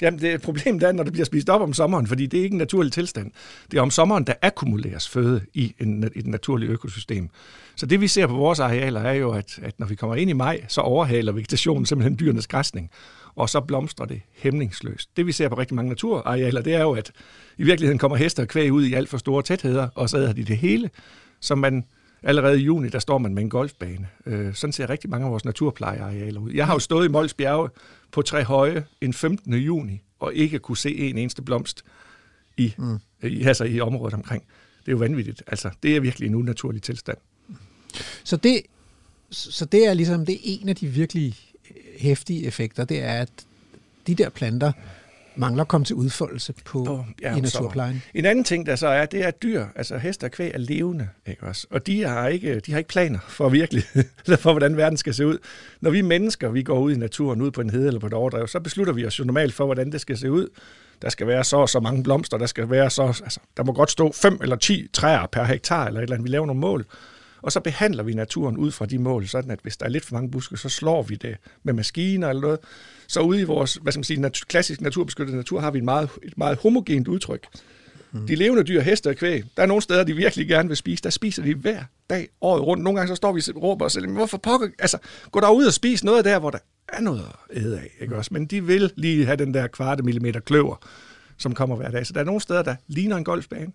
Jamen, 0.03 0.21
det 0.21 0.43
problem 0.43 0.81
er, 0.83 0.93
når 0.93 1.03
det 1.03 1.13
bliver 1.13 1.25
spist 1.25 1.49
op 1.49 1.61
om 1.61 1.73
sommeren, 1.73 2.07
fordi 2.07 2.27
det 2.27 2.41
er 2.41 2.45
ikke 2.45 2.55
en 2.55 2.59
naturlig 2.59 2.93
tilstand. 2.93 3.31
Det 3.71 3.79
er 3.79 3.83
om 3.83 3.91
sommeren, 3.91 4.25
der 4.25 4.33
akkumuleres 4.43 5.09
føde 5.09 5.41
i, 5.55 5.75
en, 5.79 6.11
i 6.15 6.19
et 6.19 6.27
naturligt 6.27 6.73
økosystem. 6.73 7.29
Så 7.77 7.87
det 7.87 8.01
vi 8.01 8.09
ser 8.09 8.27
på 8.27 8.35
vores 8.35 8.61
arealer 8.61 9.01
er 9.01 9.13
jo, 9.13 9.31
at, 9.31 9.59
at 9.63 9.81
når 9.81 9.87
vi 9.87 9.95
kommer 9.95 10.17
ind 10.17 10.31
i 10.31 10.33
maj, 10.33 10.65
så 10.69 10.81
overhaler 10.81 11.33
vegetationen 11.33 11.87
simpelthen 11.87 12.19
dyrenes 12.21 12.47
græsning, 12.47 12.91
og 13.35 13.49
så 13.49 13.61
blomstrer 13.61 14.07
det 14.07 14.21
hæmningsløst. 14.33 15.17
Det 15.17 15.27
vi 15.27 15.33
ser 15.33 15.49
på 15.49 15.59
rigtig 15.59 15.75
mange 15.75 15.89
naturarealer, 15.89 16.63
det 16.63 16.75
er 16.75 16.81
jo, 16.81 16.93
at 16.93 17.13
i 17.59 17.63
virkeligheden 17.63 17.99
kommer 17.99 18.17
hester 18.17 18.43
og 18.43 18.49
kvæg 18.49 18.73
ud 18.73 18.85
i 18.85 18.95
alt 18.95 19.09
for 19.09 19.19
store 19.19 19.43
tætheder, 19.43 19.89
og 19.95 20.09
så 20.09 20.17
æder 20.17 20.33
de 20.33 20.45
det 20.45 20.57
hele, 20.57 20.91
så 21.41 21.55
man 21.55 21.85
allerede 22.23 22.61
i 22.61 22.65
juni, 22.65 22.89
der 22.89 22.99
står 22.99 23.19
man 23.19 23.35
med 23.35 23.43
en 23.43 23.51
golfbane. 23.51 24.09
Øh, 24.27 24.55
sådan 24.55 24.73
ser 24.73 24.91
rigtig 24.91 25.11
mange 25.11 25.25
af 25.25 25.31
vores 25.31 25.45
naturplejearealer 25.45 26.41
ud. 26.41 26.53
Jeg 26.53 26.67
har 26.67 26.73
jo 26.73 26.79
stået 26.79 27.05
i 27.05 27.09
Mols 27.09 27.35
Bjerge 27.35 27.69
på 28.13 28.23
tre 28.23 28.45
høje 28.45 28.85
en 29.01 29.13
15. 29.13 29.55
juni, 29.55 30.03
og 30.21 30.35
ikke 30.35 30.59
kunne 30.59 30.77
se 30.77 30.97
en 30.99 31.19
eneste 31.19 31.43
blomst 31.43 31.85
i, 32.57 32.75
mm. 32.79 32.99
i, 33.23 33.43
altså 33.43 33.65
i 33.65 33.81
området 33.81 34.15
omkring. 34.15 34.43
Det 34.81 34.89
er 34.89 34.93
jo 34.93 34.99
vanvittigt. 34.99 35.43
Altså, 35.47 35.71
det 35.83 35.97
er 35.97 36.01
virkelig 36.01 36.27
en 36.27 36.35
unaturlig 36.35 36.83
tilstand. 36.83 37.19
Så 38.25 38.37
det, 38.37 38.63
så 39.31 39.65
det 39.65 39.87
er 39.87 39.95
ligesom 39.95 40.27
det 40.27 40.35
er 40.35 40.39
en 40.43 40.69
af 40.69 40.77
de 40.77 40.87
virkelig 40.87 41.37
hæftige 41.99 42.47
effekter, 42.47 42.85
det 42.85 43.03
er, 43.03 43.13
at 43.13 43.31
de 44.07 44.15
der 44.15 44.29
planter, 44.29 44.73
mangler 45.37 45.63
at 45.63 45.69
komme 45.69 45.85
til 45.85 45.97
udfoldelse 45.97 46.53
på, 46.53 46.85
på 46.85 47.05
ja, 47.23 47.37
i 47.37 47.41
naturplejen. 47.41 48.03
Så. 48.05 48.11
En 48.15 48.25
anden 48.25 48.45
ting, 48.45 48.67
der 48.67 48.77
så 48.77 48.89
er, 48.89 49.07
det 49.07 49.23
er, 49.23 49.29
at 49.29 49.43
dyr, 49.43 49.65
altså 49.77 49.99
heste 49.99 50.25
og 50.25 50.31
kvæg, 50.31 50.51
er 50.55 50.59
levende. 50.59 51.09
Ikke 51.27 51.43
også? 51.43 51.67
Og 51.71 51.87
de 51.87 52.03
har, 52.03 52.29
ikke, 52.29 52.61
de 52.61 52.73
har 52.73 52.79
ikke 52.79 52.89
planer 52.89 53.19
for 53.29 53.49
virkelig, 53.49 53.85
eller 54.25 54.37
for 54.37 54.53
hvordan 54.53 54.77
verden 54.77 54.97
skal 54.97 55.15
se 55.15 55.27
ud. 55.27 55.39
Når 55.81 55.91
vi 55.91 56.01
mennesker, 56.01 56.51
vi 56.51 56.63
går 56.63 56.81
ud 56.81 56.93
i 56.93 56.97
naturen, 56.97 57.43
ud 57.43 57.51
på 57.51 57.61
en 57.61 57.71
hede 57.71 57.87
eller 57.87 58.01
på 58.01 58.07
et 58.07 58.15
overdrev, 58.15 58.49
så 58.49 58.61
beslutter 58.61 58.93
vi 58.93 59.07
os 59.07 59.19
jo 59.19 59.25
normalt 59.25 59.55
for, 59.55 59.65
hvordan 59.65 59.93
det 59.93 60.01
skal 60.01 60.19
se 60.19 60.31
ud. 60.31 60.49
Der 61.03 61.09
skal 61.09 61.27
være 61.27 61.45
så 61.45 61.57
og 61.57 61.69
så 61.69 61.81
mange 61.81 62.03
blomster, 62.03 62.39
der 62.39 62.47
skal 62.47 62.71
være 62.71 62.91
så, 62.91 63.03
altså, 63.03 63.41
der 63.57 63.65
må 63.65 63.73
godt 63.73 63.91
stå 63.91 64.13
5 64.13 64.39
eller 64.43 64.57
10 64.57 64.89
træer 64.93 65.27
per 65.27 65.45
hektar, 65.45 65.87
eller 65.87 66.01
et 66.01 66.03
eller 66.03 66.15
andet. 66.15 66.25
Vi 66.25 66.31
laver 66.31 66.47
nogle 66.47 66.61
mål. 66.61 66.87
Og 67.43 67.53
så 67.53 67.61
behandler 67.61 68.03
vi 68.03 68.15
naturen 68.15 68.57
ud 68.57 68.71
fra 68.71 68.87
de 68.87 68.99
mål, 68.99 69.29
sådan 69.29 69.51
at 69.51 69.59
hvis 69.63 69.77
der 69.77 69.87
er 69.87 69.91
lidt 69.91 70.05
for 70.05 70.15
mange 70.15 70.31
buske, 70.31 70.57
så 70.57 70.69
slår 70.69 71.03
vi 71.03 71.15
det 71.15 71.37
med 71.63 71.73
maskiner 71.73 72.29
eller 72.29 72.43
noget. 72.43 72.59
Så 73.11 73.21
ude 73.21 73.41
i 73.41 73.45
vores 73.45 73.75
hvad 73.75 73.93
skal 73.93 73.99
man 73.99 74.05
sige, 74.05 74.21
nat- 74.21 74.49
klassisk 74.49 74.81
naturbeskyttede 74.81 75.37
natur 75.37 75.61
har 75.61 75.71
vi 75.71 75.79
et 75.79 75.85
meget, 75.85 76.09
et 76.23 76.39
meget 76.39 76.59
homogent 76.59 77.09
udtryk. 77.09 77.47
Mm. 78.13 78.27
De 78.27 78.35
levende 78.35 78.65
dyr, 78.65 78.81
heste 78.81 79.11
og 79.11 79.17
kvæg, 79.17 79.45
der 79.57 79.63
er 79.63 79.67
nogle 79.67 79.83
steder, 79.83 80.05
de 80.05 80.17
virkelig 80.17 80.49
gerne 80.49 80.69
vil 80.69 80.77
spise. 80.77 81.03
Der 81.03 81.11
spiser 81.11 81.43
de 81.43 81.55
hver 81.55 81.83
dag, 82.11 82.29
året 82.41 82.63
rundt. 82.63 82.83
Nogle 82.85 82.99
gange 82.99 83.09
så 83.09 83.15
står 83.15 83.33
vi 83.33 83.43
og 83.55 83.63
råber 83.63 83.85
os 83.85 83.93
selv, 83.93 84.07
men 84.07 84.17
hvorfor 84.17 84.39
pokker? 84.39 84.69
Altså, 84.79 84.99
gå 85.31 85.41
der 85.41 85.51
ud 85.51 85.65
og 85.65 85.73
spise 85.73 86.05
noget 86.05 86.25
der, 86.25 86.39
hvor 86.39 86.51
der 86.51 86.59
er 86.89 87.01
noget 87.01 87.23
at 87.51 87.63
æde 87.63 87.79
af. 87.79 87.91
Ikke 88.01 88.17
også? 88.17 88.35
Men 88.35 88.47
de 88.47 88.65
vil 88.65 88.93
lige 88.97 89.27
have 89.27 89.37
den 89.37 89.55
der 89.55 89.67
kvarte 89.67 90.03
millimeter 90.03 90.41
kløver, 90.41 90.77
som 91.39 91.55
kommer 91.55 91.77
hver 91.77 91.91
dag. 91.91 92.07
Så 92.07 92.13
der 92.13 92.21
er 92.21 92.25
nogle 92.25 92.41
steder, 92.41 92.63
der 92.63 92.77
ligner 92.89 93.17
en 93.17 93.25
golfbane. 93.25 93.73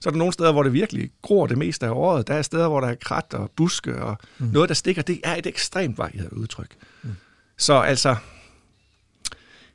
Så 0.00 0.08
er 0.08 0.10
der 0.10 0.18
nogle 0.18 0.32
steder, 0.32 0.52
hvor 0.52 0.62
det 0.62 0.72
virkelig 0.72 1.10
gror 1.22 1.46
det 1.46 1.58
meste 1.58 1.86
af 1.86 1.90
året. 1.90 2.28
Der 2.28 2.34
er 2.34 2.42
steder, 2.42 2.68
hvor 2.68 2.80
der 2.80 2.88
er 2.88 2.94
krat 2.94 3.34
og 3.34 3.50
buske 3.56 4.02
og 4.02 4.18
mm. 4.38 4.46
noget, 4.46 4.68
der 4.68 4.74
stikker. 4.74 5.02
Det 5.02 5.20
er 5.24 5.36
et 5.36 5.46
ekstremt 5.46 5.98
varieret 5.98 6.32
udtryk. 6.32 6.76
Mm. 7.02 7.10
Så 7.58 7.74
altså, 7.74 8.16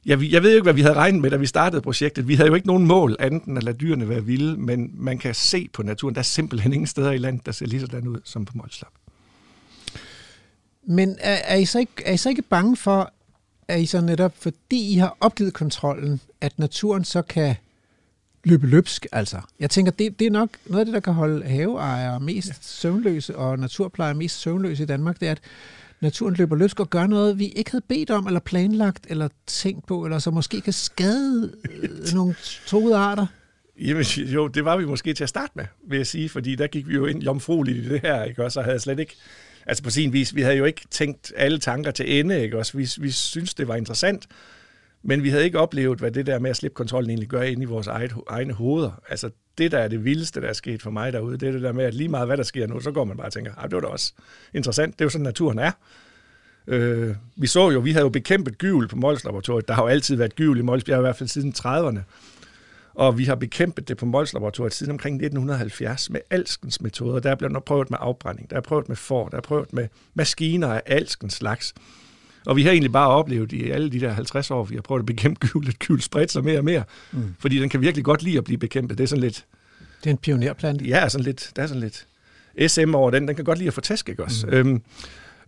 jeg, 0.05 0.31
jeg 0.31 0.43
ved 0.43 0.51
jo 0.51 0.55
ikke, 0.55 0.63
hvad 0.63 0.73
vi 0.73 0.81
havde 0.81 0.95
regnet 0.95 1.21
med, 1.21 1.31
da 1.31 1.37
vi 1.37 1.45
startede 1.45 1.81
projektet. 1.81 2.27
Vi 2.27 2.35
havde 2.35 2.47
jo 2.47 2.55
ikke 2.55 2.67
nogen 2.67 2.85
mål, 2.85 3.15
andet 3.19 3.43
end 3.43 3.57
at 3.57 3.63
lade 3.63 3.77
dyrene 3.77 4.09
være 4.09 4.25
vilde, 4.25 4.57
men 4.57 4.91
man 4.93 5.17
kan 5.17 5.35
se 5.35 5.69
på 5.73 5.83
naturen, 5.83 6.15
der 6.15 6.19
er 6.19 6.23
simpelthen 6.23 6.73
ingen 6.73 6.87
steder 6.87 7.11
i 7.11 7.17
landet, 7.17 7.45
der 7.45 7.51
ser 7.51 7.65
lige 7.65 7.79
sådan 7.79 8.07
ud 8.07 8.19
som 8.23 8.45
på 8.45 8.53
Molslap. 8.55 8.91
Men 10.87 11.15
er, 11.19 11.33
er, 11.33 11.55
I 11.55 11.65
så 11.65 11.79
ikke, 11.79 11.91
er 12.05 12.13
I 12.13 12.17
så 12.17 12.29
ikke 12.29 12.41
bange 12.41 12.77
for, 12.77 13.13
at 13.67 13.81
I 13.81 13.85
så 13.85 14.01
netop, 14.01 14.33
fordi 14.39 14.93
I 14.93 14.97
har 14.97 15.17
opgivet 15.19 15.53
kontrollen, 15.53 16.21
at 16.41 16.59
naturen 16.59 17.03
så 17.03 17.21
kan 17.21 17.55
løbe 18.43 18.67
løbsk, 18.67 19.05
altså. 19.11 19.37
Jeg 19.59 19.69
tænker, 19.69 19.91
det, 19.91 20.19
det 20.19 20.27
er 20.27 20.31
nok 20.31 20.49
noget 20.65 20.79
af 20.79 20.85
det, 20.85 20.93
der 20.93 20.99
kan 20.99 21.13
holde 21.13 21.45
haveejere 21.45 22.19
mest 22.19 22.47
ja. 22.47 22.53
søvnløse 22.61 23.37
og 23.37 23.59
naturplejere 23.59 24.13
mest 24.13 24.39
søvnløse 24.39 24.83
i 24.83 24.85
Danmark, 24.85 25.19
det 25.19 25.27
er, 25.27 25.31
at 25.31 25.41
naturen 26.01 26.33
løber 26.33 26.55
løbsk 26.55 26.79
og 26.79 26.89
gør 26.89 27.07
noget, 27.07 27.39
vi 27.39 27.47
ikke 27.47 27.71
havde 27.71 27.85
bedt 27.89 28.09
om, 28.09 28.27
eller 28.27 28.39
planlagt, 28.39 29.07
eller 29.09 29.27
tænkt 29.47 29.87
på, 29.87 30.05
eller 30.05 30.19
så 30.19 30.31
måske 30.31 30.61
kan 30.61 30.73
skade 30.73 31.53
øh, 31.81 31.89
nogle 32.13 32.35
troede 32.65 32.95
arter. 32.95 33.25
Jamen, 33.81 34.03
jo, 34.03 34.47
det 34.47 34.65
var 34.65 34.77
vi 34.77 34.85
måske 34.85 35.13
til 35.13 35.23
at 35.23 35.29
starte 35.29 35.51
med, 35.55 35.65
vil 35.87 35.97
jeg 35.97 36.07
sige, 36.07 36.29
fordi 36.29 36.55
der 36.55 36.67
gik 36.67 36.87
vi 36.87 36.93
jo 36.93 37.05
ind 37.05 37.23
jomfrueligt 37.23 37.77
i 37.77 37.89
det 37.89 38.01
her, 38.01 38.23
ikke 38.23 38.43
også, 38.43 38.53
så 38.53 38.61
havde 38.61 38.73
jeg 38.73 38.81
slet 38.81 38.99
ikke, 38.99 39.15
altså 39.65 39.83
på 39.83 39.89
sin 39.89 40.13
vis, 40.13 40.35
vi 40.35 40.41
havde 40.41 40.55
jo 40.55 40.65
ikke 40.65 40.81
tænkt 40.91 41.33
alle 41.35 41.59
tanker 41.59 41.91
til 41.91 42.19
ende, 42.19 42.43
ikke 42.43 42.57
også, 42.57 42.77
vi, 42.77 42.89
vi 42.97 43.11
synes 43.11 43.53
det 43.53 43.67
var 43.67 43.75
interessant, 43.75 44.27
men 45.07 45.23
vi 45.23 45.29
havde 45.29 45.43
ikke 45.43 45.59
oplevet, 45.59 45.99
hvad 45.99 46.11
det 46.11 46.25
der 46.25 46.39
med 46.39 46.49
at 46.49 46.55
slippe 46.55 46.75
kontrollen 46.75 47.09
egentlig 47.09 47.29
gør 47.29 47.41
ind 47.41 47.61
i 47.61 47.65
vores 47.65 47.87
eget, 47.87 48.13
egne 48.27 48.53
hoveder. 48.53 49.01
Altså 49.09 49.29
det, 49.57 49.71
der 49.71 49.79
er 49.79 49.87
det 49.87 50.05
vildeste, 50.05 50.41
der 50.41 50.47
er 50.47 50.53
sket 50.53 50.81
for 50.81 50.91
mig 50.91 51.13
derude, 51.13 51.37
det 51.37 51.47
er 51.47 51.51
det 51.51 51.61
der 51.61 51.71
med, 51.71 51.85
at 51.85 51.93
lige 51.93 52.09
meget 52.09 52.27
hvad 52.27 52.37
der 52.37 52.43
sker 52.43 52.67
nu, 52.67 52.79
så 52.79 52.91
går 52.91 53.03
man 53.03 53.17
bare 53.17 53.27
og 53.27 53.33
tænker, 53.33 53.53
det 53.63 53.71
var 53.71 53.79
da 53.79 53.87
også 53.87 54.13
interessant. 54.53 54.93
Det 54.93 55.01
er 55.01 55.05
jo 55.05 55.09
sådan, 55.09 55.23
naturen 55.23 55.59
er. 55.59 55.71
Øh, 56.67 57.15
vi 57.35 57.47
så 57.47 57.69
jo, 57.71 57.79
vi 57.79 57.91
havde 57.91 58.03
jo 58.03 58.09
bekæmpet 58.09 58.57
gyvel 58.57 58.87
på 58.87 58.95
Mols 58.95 59.23
Laboratoriet. 59.23 59.67
Der 59.67 59.73
har 59.73 59.83
jo 59.83 59.87
altid 59.87 60.15
været 60.15 60.35
gyvel 60.35 60.59
i 60.59 60.61
Mols 60.61 60.83
i 60.83 60.85
hvert 60.85 61.15
fald 61.15 61.29
siden 61.29 61.53
30'erne. 61.57 61.99
Og 62.93 63.17
vi 63.17 63.23
har 63.23 63.35
bekæmpet 63.35 63.87
det 63.87 63.97
på 63.97 64.05
Mols 64.05 64.33
Laboratoriet 64.33 64.73
siden 64.73 64.91
omkring 64.91 65.15
1970 65.15 66.09
med 66.09 66.19
alskens 66.29 66.81
metoder. 66.81 67.19
Der 67.19 67.31
er 67.31 67.35
blevet 67.35 67.63
prøvet 67.63 67.89
med 67.89 67.97
afbrænding, 68.01 68.49
der 68.49 68.55
er 68.55 68.61
prøvet 68.61 68.89
med 68.89 68.95
for, 68.95 69.27
der 69.27 69.37
er 69.37 69.41
prøvet 69.41 69.73
med 69.73 69.87
maskiner 70.13 70.67
af 70.67 70.81
alskens 70.85 71.33
slags. 71.33 71.73
Og 72.45 72.55
vi 72.55 72.63
har 72.63 72.71
egentlig 72.71 72.91
bare 72.91 73.07
oplevet 73.07 73.51
i 73.51 73.69
alle 73.69 73.91
de 73.91 73.99
der 73.99 74.11
50 74.11 74.51
år, 74.51 74.63
vi 74.63 74.75
har 74.75 74.81
prøvet 74.81 74.99
at 74.99 75.05
bekæmpe 75.05 75.47
gyvel, 75.47 75.67
at 75.67 75.79
gyvel 75.79 76.01
spredt 76.01 76.31
sig 76.31 76.43
mere 76.43 76.57
og 76.57 76.65
mere. 76.65 76.83
Mm. 77.11 77.35
Fordi 77.39 77.59
den 77.59 77.69
kan 77.69 77.81
virkelig 77.81 78.05
godt 78.05 78.23
lide 78.23 78.37
at 78.37 78.43
blive 78.43 78.57
bekæmpet. 78.57 78.97
Det 78.97 79.03
er 79.03 79.07
sådan 79.07 79.21
lidt... 79.21 79.45
Det 80.03 80.09
er 80.09 80.11
en 80.11 80.17
pionerplante. 80.17 80.85
Ja, 80.85 81.09
sådan 81.09 81.25
lidt, 81.25 81.51
der 81.55 81.63
er 81.63 81.67
sådan 81.67 81.81
lidt 81.81 82.05
SM 82.67 82.95
over 82.95 83.11
den. 83.11 83.27
Den 83.27 83.35
kan 83.35 83.45
godt 83.45 83.57
lide 83.57 83.67
at 83.67 83.73
få 83.73 83.81
tæsk, 83.81 84.09
ikke 84.09 84.23
også? 84.23 84.47
Mm. 84.47 84.53
Øhm, 84.53 84.81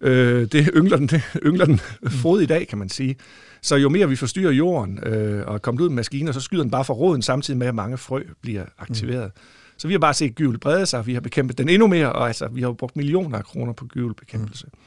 øh, 0.02 0.52
det 0.52 0.70
yngler 0.76 0.98
den, 0.98 1.08
det 1.08 1.22
yngler 1.46 1.66
den 1.66 1.80
mm. 2.02 2.10
frod 2.10 2.42
i 2.42 2.46
dag, 2.46 2.68
kan 2.68 2.78
man 2.78 2.90
sige. 2.90 3.16
Så 3.62 3.76
jo 3.76 3.90
mere 3.90 4.10
vi 4.10 4.16
forstyrrer 4.16 4.52
jorden 4.52 5.00
øh, 5.04 5.48
og 5.48 5.62
kommer 5.62 5.82
ud 5.82 5.90
med 5.90 5.96
maskiner, 5.96 6.32
så 6.32 6.40
skyder 6.40 6.64
den 6.64 6.72
bare 6.72 6.86
for 6.86 6.94
roden, 6.94 7.22
samtidig 7.22 7.58
med, 7.58 7.68
at 7.68 7.76
mange 7.76 7.98
frø 7.98 8.24
bliver 8.42 8.66
aktiveret. 8.78 9.32
Mm. 9.36 9.42
Så 9.78 9.88
vi 9.88 9.94
har 9.94 10.00
bare 10.00 10.14
set 10.14 10.36
gyvel 10.36 10.58
brede 10.58 10.86
sig, 10.86 11.08
vi 11.08 11.14
har 11.14 11.22
bekæmpet 11.22 11.58
den 11.58 11.70
endnu 11.70 11.88
mere, 11.88 12.14
og 12.14 12.28
altså, 12.28 12.48
vi 12.48 12.62
har 12.62 12.72
brugt 12.72 12.96
millioner 12.96 13.38
af 13.38 13.44
kroner 13.44 13.74
på 13.74 13.86
gyvelbekæmpelse. 13.86 14.68
Mm. 14.74 14.80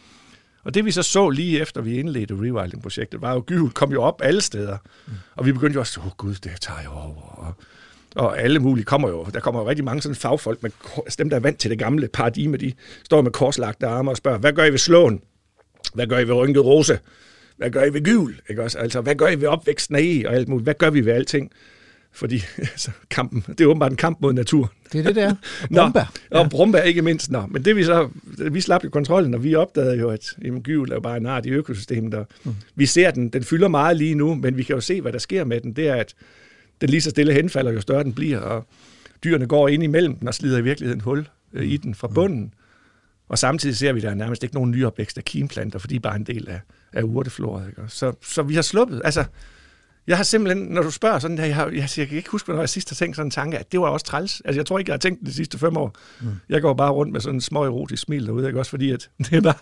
Og 0.64 0.74
det 0.74 0.84
vi 0.84 0.90
så 0.90 1.02
så 1.02 1.30
lige 1.30 1.60
efter 1.60 1.80
vi 1.80 1.98
indledte 1.98 2.34
rewilding-projektet, 2.34 3.20
var 3.20 3.34
jo, 3.34 3.44
gyvel 3.46 3.70
kom 3.70 3.92
jo 3.92 4.02
op 4.02 4.20
alle 4.24 4.40
steder. 4.40 4.76
Mm. 5.06 5.12
Og 5.36 5.46
vi 5.46 5.52
begyndte 5.52 5.74
jo 5.74 5.80
også, 5.80 6.00
åh 6.00 6.06
oh, 6.06 6.12
gud, 6.16 6.34
det 6.34 6.52
tager 6.60 6.82
jo 6.84 6.90
over. 6.90 7.22
Og, 7.22 7.54
og 8.16 8.40
alle 8.40 8.58
mulige 8.58 8.84
kommer 8.84 9.08
jo, 9.08 9.26
der 9.34 9.40
kommer 9.40 9.60
jo 9.60 9.68
rigtig 9.68 9.84
mange 9.84 10.02
sådan 10.02 10.16
fagfolk, 10.16 10.62
med, 10.62 10.70
altså 10.96 11.16
dem 11.18 11.30
der 11.30 11.36
er 11.36 11.40
vant 11.40 11.58
til 11.58 11.70
det 11.70 11.78
gamle 11.78 12.08
paradigme, 12.08 12.56
de 12.56 12.72
står 13.04 13.22
med 13.22 13.30
korslagte 13.30 13.86
arme 13.86 14.10
og 14.10 14.16
spørger, 14.16 14.38
hvad 14.38 14.52
gør 14.52 14.64
I 14.64 14.70
ved 14.70 14.78
slåen? 14.78 15.22
Hvad 15.94 16.06
gør 16.06 16.18
I 16.18 16.28
ved 16.28 16.34
rynket 16.34 16.64
rose? 16.64 16.98
Hvad 17.56 17.70
gør 17.70 17.84
I 17.84 17.92
ved 17.92 18.04
gyvel? 18.04 18.40
Ikke 18.50 18.62
også? 18.62 18.78
Altså, 18.78 19.00
hvad 19.00 19.14
gør 19.14 19.28
I 19.28 19.40
ved 19.40 19.48
opvæksten 19.48 19.96
af 19.96 20.02
I? 20.02 20.24
Og 20.24 20.34
alt 20.34 20.48
muligt. 20.48 20.66
Hvad 20.66 20.74
gør 20.74 20.90
vi 20.90 21.04
ved 21.04 21.12
alting? 21.12 21.52
Fordi 22.12 22.42
altså, 22.58 22.90
kampen, 23.10 23.44
det 23.48 23.60
er 23.60 23.66
åbenbart 23.66 23.90
en 23.90 23.96
kamp 23.96 24.20
mod 24.20 24.32
natur. 24.32 24.72
Det 24.92 24.98
er 24.98 25.02
det 25.02 25.16
der. 25.16 25.34
Brumba. 25.74 26.06
Nå, 26.30 26.38
og 26.38 26.50
Brumba 26.50 26.80
ikke 26.80 27.02
mindst. 27.02 27.30
Nå. 27.30 27.46
Men 27.46 27.64
det 27.64 27.76
vi 27.76 27.84
så, 27.84 28.08
vi 28.50 28.60
slap 28.60 28.84
jo 28.84 28.90
kontrollen, 28.90 29.34
og 29.34 29.44
vi 29.44 29.54
opdagede 29.54 29.98
jo, 29.98 30.10
at 30.10 30.36
jamen, 30.44 30.62
gyvel 30.62 30.90
er 30.90 30.94
jo 30.94 31.00
bare 31.00 31.16
en 31.16 31.26
art 31.26 31.46
i 31.46 31.50
økosystemet. 31.50 32.14
Og 32.14 32.26
mm. 32.44 32.54
Vi 32.74 32.86
ser 32.86 33.10
den, 33.10 33.28
den 33.28 33.44
fylder 33.44 33.68
meget 33.68 33.96
lige 33.96 34.14
nu, 34.14 34.34
men 34.34 34.56
vi 34.56 34.62
kan 34.62 34.74
jo 34.74 34.80
se, 34.80 35.00
hvad 35.00 35.12
der 35.12 35.18
sker 35.18 35.44
med 35.44 35.60
den. 35.60 35.72
Det 35.72 35.88
er, 35.88 35.94
at 35.94 36.14
den 36.80 36.90
lige 36.90 37.00
så 37.00 37.10
stille 37.10 37.32
henfalder, 37.32 37.72
jo 37.72 37.80
større 37.80 38.04
den 38.04 38.12
bliver, 38.12 38.38
og 38.38 38.66
dyrene 39.24 39.46
går 39.46 39.68
ind 39.68 39.82
imellem 39.82 40.16
den 40.16 40.28
og 40.28 40.34
slider 40.34 40.58
i 40.58 40.62
virkeligheden 40.62 41.00
hul 41.00 41.28
øh, 41.52 41.66
i 41.66 41.76
den 41.76 41.94
fra 41.94 42.08
mm. 42.08 42.14
bunden. 42.14 42.54
Og 43.28 43.38
samtidig 43.38 43.76
ser 43.76 43.92
vi, 43.92 43.98
at 43.98 44.02
der 44.02 44.10
er 44.10 44.14
nærmest 44.14 44.42
ikke 44.42 44.54
nogen 44.54 44.70
nyopvækst 44.70 45.18
af 45.18 45.24
kimplanter, 45.24 45.78
fordi 45.78 45.94
de 45.94 45.96
er 45.96 46.00
bare 46.00 46.16
en 46.16 46.24
del 46.24 46.48
af, 46.48 46.60
af 46.92 47.02
urtefloret. 47.02 47.68
Ikke? 47.68 47.82
Så, 47.88 48.12
så 48.22 48.42
vi 48.42 48.54
har 48.54 48.62
sluppet. 48.62 49.02
Altså, 49.04 49.24
jeg 50.10 50.18
har 50.18 50.24
simpelthen, 50.24 50.66
når 50.66 50.82
du 50.82 50.90
spørger 50.90 51.18
sådan 51.18 51.36
der, 51.36 51.44
jeg, 51.44 51.54
har, 51.54 51.66
jeg, 51.66 51.88
jeg 51.96 52.08
kan 52.08 52.16
ikke 52.16 52.30
huske, 52.30 52.46
hvornår 52.46 52.62
jeg 52.62 52.68
sidst 52.68 52.90
har 52.90 52.94
tænkt 52.94 53.16
sådan 53.16 53.26
en 53.26 53.30
tanke, 53.30 53.58
at 53.58 53.72
det 53.72 53.80
var 53.80 53.88
også 53.88 54.06
træls. 54.06 54.42
Altså, 54.44 54.58
jeg 54.58 54.66
tror 54.66 54.78
ikke, 54.78 54.88
jeg 54.88 54.94
har 54.94 54.98
tænkt 54.98 55.20
det 55.20 55.28
de 55.28 55.34
sidste 55.34 55.58
fem 55.58 55.76
år. 55.76 55.94
Mm. 56.20 56.28
Jeg 56.48 56.62
går 56.62 56.74
bare 56.74 56.90
rundt 56.90 57.12
med 57.12 57.20
sådan 57.20 57.34
en 57.36 57.40
små 57.40 57.64
erotisk 57.64 58.02
smil 58.02 58.26
derude, 58.26 58.46
ikke? 58.46 58.58
også 58.58 58.70
fordi, 58.70 58.90
at 58.90 59.10
det 59.18 59.32
er 59.32 59.40
bare, 59.40 59.54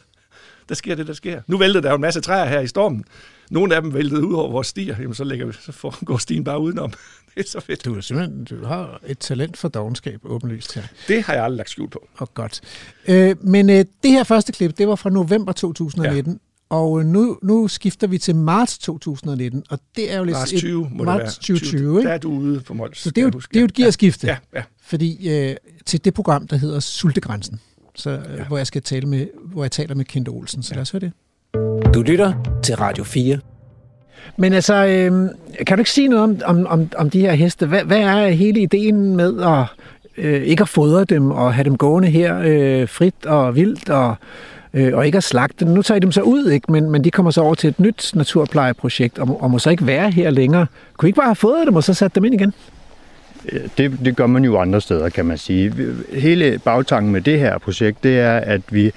der 0.68 0.74
sker 0.74 0.94
det, 0.94 1.06
der 1.06 1.12
sker. 1.12 1.40
Nu 1.46 1.58
væltede 1.58 1.82
der 1.82 1.88
jo 1.88 1.94
en 1.94 2.00
masse 2.00 2.20
træer 2.20 2.44
her 2.44 2.60
i 2.60 2.66
stormen. 2.66 3.04
Nogle 3.50 3.76
af 3.76 3.82
dem 3.82 3.94
væltede 3.94 4.26
ud 4.26 4.34
over 4.34 4.50
vores 4.50 4.66
stier, 4.66 4.96
jamen 4.98 5.14
så, 5.14 5.24
lægger 5.24 5.46
vi, 5.46 5.52
så 5.60 5.72
får, 5.72 6.04
går 6.04 6.16
stien 6.16 6.44
bare 6.44 6.60
udenom. 6.60 6.90
det 7.34 7.44
er 7.44 7.48
så 7.48 7.60
fedt. 7.60 7.84
Du, 7.84 7.96
er 7.96 8.00
simpelthen, 8.00 8.44
du 8.44 8.64
har 8.64 9.00
et 9.06 9.18
talent 9.18 9.56
for 9.56 9.68
dogenskab, 9.68 10.20
åbenlyst 10.24 10.74
her. 10.74 10.82
Det 11.08 11.22
har 11.22 11.34
jeg 11.34 11.44
aldrig 11.44 11.56
lagt 11.56 11.70
skjul 11.70 11.90
på. 11.90 12.08
Og 12.16 12.34
godt. 12.34 12.60
Øh, 13.08 13.36
men 13.40 13.70
øh, 13.70 13.84
det 14.02 14.10
her 14.10 14.24
første 14.24 14.52
klip, 14.52 14.78
det 14.78 14.88
var 14.88 14.94
fra 14.94 15.10
november 15.10 15.52
2019. 15.52 16.32
Ja. 16.32 16.38
Og 16.70 17.06
nu, 17.06 17.38
nu 17.42 17.68
skifter 17.68 18.06
vi 18.06 18.18
til 18.18 18.36
marts 18.36 18.78
2019, 18.78 19.64
og 19.70 19.78
det 19.96 20.12
er 20.12 20.18
jo 20.18 20.24
lidt... 20.24 20.36
Marts 20.36 20.52
20 20.52 20.88
må 20.90 21.04
marts 21.04 21.38
det 21.38 21.48
være. 21.48 21.58
2020, 21.58 21.98
ikke? 21.98 22.08
Der 22.08 22.14
er 22.14 22.18
du 22.18 22.30
ude 22.30 22.60
på 22.60 22.74
Mols. 22.74 22.98
Så 22.98 23.10
det 23.10 23.18
er 23.18 23.22
jo, 23.22 23.30
det 23.30 23.56
er 23.56 23.60
jo 23.60 23.64
et 23.64 23.74
gearskifte. 23.74 24.26
Ja, 24.26 24.36
ja. 24.54 24.62
Fordi 24.82 25.28
øh, 25.30 25.56
til 25.86 26.04
det 26.04 26.14
program, 26.14 26.46
der 26.46 26.56
hedder 26.56 26.80
Sultegrænsen, 26.80 27.60
så, 27.94 28.10
øh, 28.10 28.18
ja. 28.36 28.44
hvor 28.44 28.56
jeg 28.56 28.66
skal 28.66 28.82
tale 28.82 29.06
med, 29.06 29.26
hvor 29.44 29.64
jeg 29.64 29.70
taler 29.70 29.94
med 29.94 30.04
Kent 30.04 30.28
Olsen. 30.28 30.62
Så 30.62 30.70
ja. 30.72 30.76
lad 30.76 30.82
os 30.82 30.90
høre 30.90 31.00
det. 31.00 31.12
Du 31.94 32.02
lytter 32.02 32.60
til 32.62 32.76
Radio 32.76 33.04
4. 33.04 33.38
Men 34.36 34.52
altså, 34.52 34.74
øh, 34.74 35.28
kan 35.66 35.76
du 35.76 35.80
ikke 35.80 35.90
sige 35.90 36.08
noget 36.08 36.24
om, 36.24 36.40
om, 36.44 36.66
om, 36.66 36.90
om 36.96 37.10
de 37.10 37.20
her 37.20 37.32
heste? 37.32 37.66
Hvad, 37.66 37.84
hvad 37.84 37.98
er 37.98 38.28
hele 38.28 38.60
ideen 38.60 39.16
med 39.16 39.42
at 39.42 39.66
øh, 40.16 40.42
ikke 40.42 40.62
at 40.62 40.68
fodre 40.68 41.04
dem 41.04 41.30
og 41.30 41.54
have 41.54 41.64
dem 41.64 41.76
gående 41.76 42.08
her 42.08 42.38
øh, 42.44 42.88
frit 42.88 43.26
og 43.26 43.56
vildt 43.56 43.90
og, 43.90 44.16
øh, 44.74 44.96
og 44.96 45.06
ikke 45.06 45.18
at 45.18 45.24
slagte 45.24 45.64
dem? 45.64 45.74
Nu 45.74 45.82
tager 45.82 45.96
I 45.96 46.00
dem 46.00 46.12
så 46.12 46.22
ud, 46.22 46.50
ikke? 46.50 46.72
Men, 46.72 46.90
men 46.90 47.04
de 47.04 47.10
kommer 47.10 47.30
så 47.30 47.40
over 47.40 47.54
til 47.54 47.70
et 47.70 47.80
nyt 47.80 48.10
naturplejeprojekt 48.14 49.18
og, 49.18 49.42
og 49.42 49.50
må 49.50 49.58
så 49.58 49.70
ikke 49.70 49.86
være 49.86 50.10
her 50.10 50.30
længere. 50.30 50.66
Kunne 50.96 51.06
I 51.06 51.08
ikke 51.08 51.16
bare 51.16 51.28
have 51.28 51.36
fodret 51.36 51.66
dem 51.66 51.76
og 51.76 51.84
så 51.84 51.94
sat 51.94 52.14
dem 52.14 52.24
ind 52.24 52.34
igen? 52.34 52.54
Det, 53.78 53.98
det 54.04 54.16
gør 54.16 54.26
man 54.26 54.44
jo 54.44 54.58
andre 54.58 54.80
steder, 54.80 55.08
kan 55.08 55.26
man 55.26 55.38
sige. 55.38 55.74
Hele 56.12 56.60
bagtanken 56.64 57.12
med 57.12 57.20
det 57.20 57.38
her 57.38 57.58
projekt, 57.58 58.04
det 58.04 58.18
er, 58.18 58.36
at 58.36 58.60
vi 58.70 58.92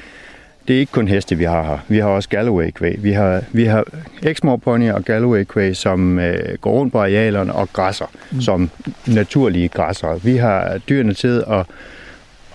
det 0.67 0.75
er 0.75 0.79
ikke 0.79 0.91
kun 0.91 1.07
heste, 1.07 1.37
vi 1.37 1.43
har 1.43 1.63
her. 1.63 1.77
Vi 1.87 1.97
har 1.97 2.09
også 2.09 2.29
Galloway 2.29 2.71
kvæg. 2.71 3.03
Vi 3.03 3.11
har, 3.11 3.43
vi 3.51 3.65
har 3.65 3.83
Exmoor 4.23 4.57
pony 4.57 4.91
og 4.91 5.05
Galloway 5.05 5.43
kvæg, 5.43 5.75
som 5.75 6.19
øh, 6.19 6.57
går 6.61 6.71
rundt 6.71 6.93
på 6.93 6.99
arealerne 6.99 7.53
og 7.53 7.73
græsser, 7.73 8.05
mm. 8.31 8.41
som 8.41 8.69
naturlige 9.07 9.67
græsser. 9.67 10.19
Vi 10.23 10.37
har 10.37 10.77
dyrene 10.89 11.13
til 11.13 11.43
at, 11.47 11.65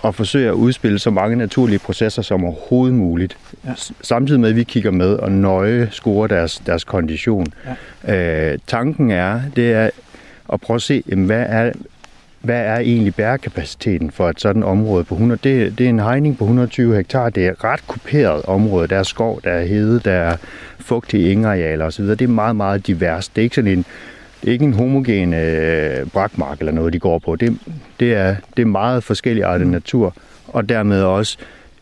at 0.03 0.15
forsøge 0.15 0.47
at 0.47 0.53
udspille 0.53 0.99
så 0.99 1.09
mange 1.09 1.35
naturlige 1.35 1.79
processer 1.79 2.21
som 2.21 2.43
overhovedet 2.43 2.95
muligt. 2.95 3.37
Ja. 3.65 3.73
Samtidig 4.01 4.39
med, 4.39 4.49
at 4.49 4.55
vi 4.55 4.63
kigger 4.63 4.91
med 4.91 5.13
og 5.13 5.31
nøje 5.31 5.87
scorer 5.91 6.27
deres, 6.27 6.61
deres 6.65 6.83
kondition. 6.83 7.45
Ja. 8.07 8.51
Øh, 8.51 8.59
tanken 8.67 9.11
er, 9.11 9.41
det 9.55 9.73
er 9.73 9.89
at 10.53 10.61
prøve 10.61 10.75
at 10.75 10.81
se, 10.81 11.03
hvad 11.05 11.45
er, 11.49 11.71
hvad 12.41 12.61
er 12.61 12.79
egentlig 12.79 13.15
bærekapaciteten 13.15 14.11
for 14.11 14.29
et 14.29 14.41
sådan 14.41 14.63
område 14.63 15.03
på 15.03 15.15
100? 15.15 15.39
Det, 15.43 15.77
det 15.77 15.85
er 15.85 15.89
en 15.89 15.99
hegning 15.99 16.37
på 16.37 16.43
120 16.43 16.95
hektar. 16.95 17.29
Det 17.29 17.47
er 17.47 17.51
et 17.51 17.63
ret 17.63 17.87
kuperet 17.87 18.41
område. 18.45 18.87
Der 18.87 18.97
er 18.97 19.03
skov, 19.03 19.41
der 19.43 19.51
er 19.51 19.65
hede, 19.65 19.99
der 19.99 20.11
er 20.11 20.37
fugtige 20.79 21.31
ingarealer 21.31 21.85
osv. 21.85 22.05
Det 22.05 22.21
er 22.21 22.27
meget, 22.27 22.55
meget 22.55 22.87
divers. 22.87 23.27
Det 23.27 23.41
er 23.41 23.43
ikke 23.43 23.55
sådan 23.55 23.71
en, 23.71 23.85
det 24.41 24.47
er 24.47 24.51
ikke 24.51 24.65
en 24.65 24.73
homogen 24.73 25.33
øh, 25.33 26.07
brakmark 26.07 26.59
eller 26.59 26.71
noget, 26.71 26.93
de 26.93 26.99
går 26.99 27.19
på. 27.19 27.35
Det, 27.35 27.59
det, 27.99 28.13
er, 28.13 28.35
det 28.57 28.61
er 28.61 28.67
meget 28.67 29.03
forskellig 29.03 29.43
art 29.43 29.61
mm. 29.61 29.67
natur, 29.67 30.15
og 30.47 30.69
dermed 30.69 31.03
også 31.03 31.37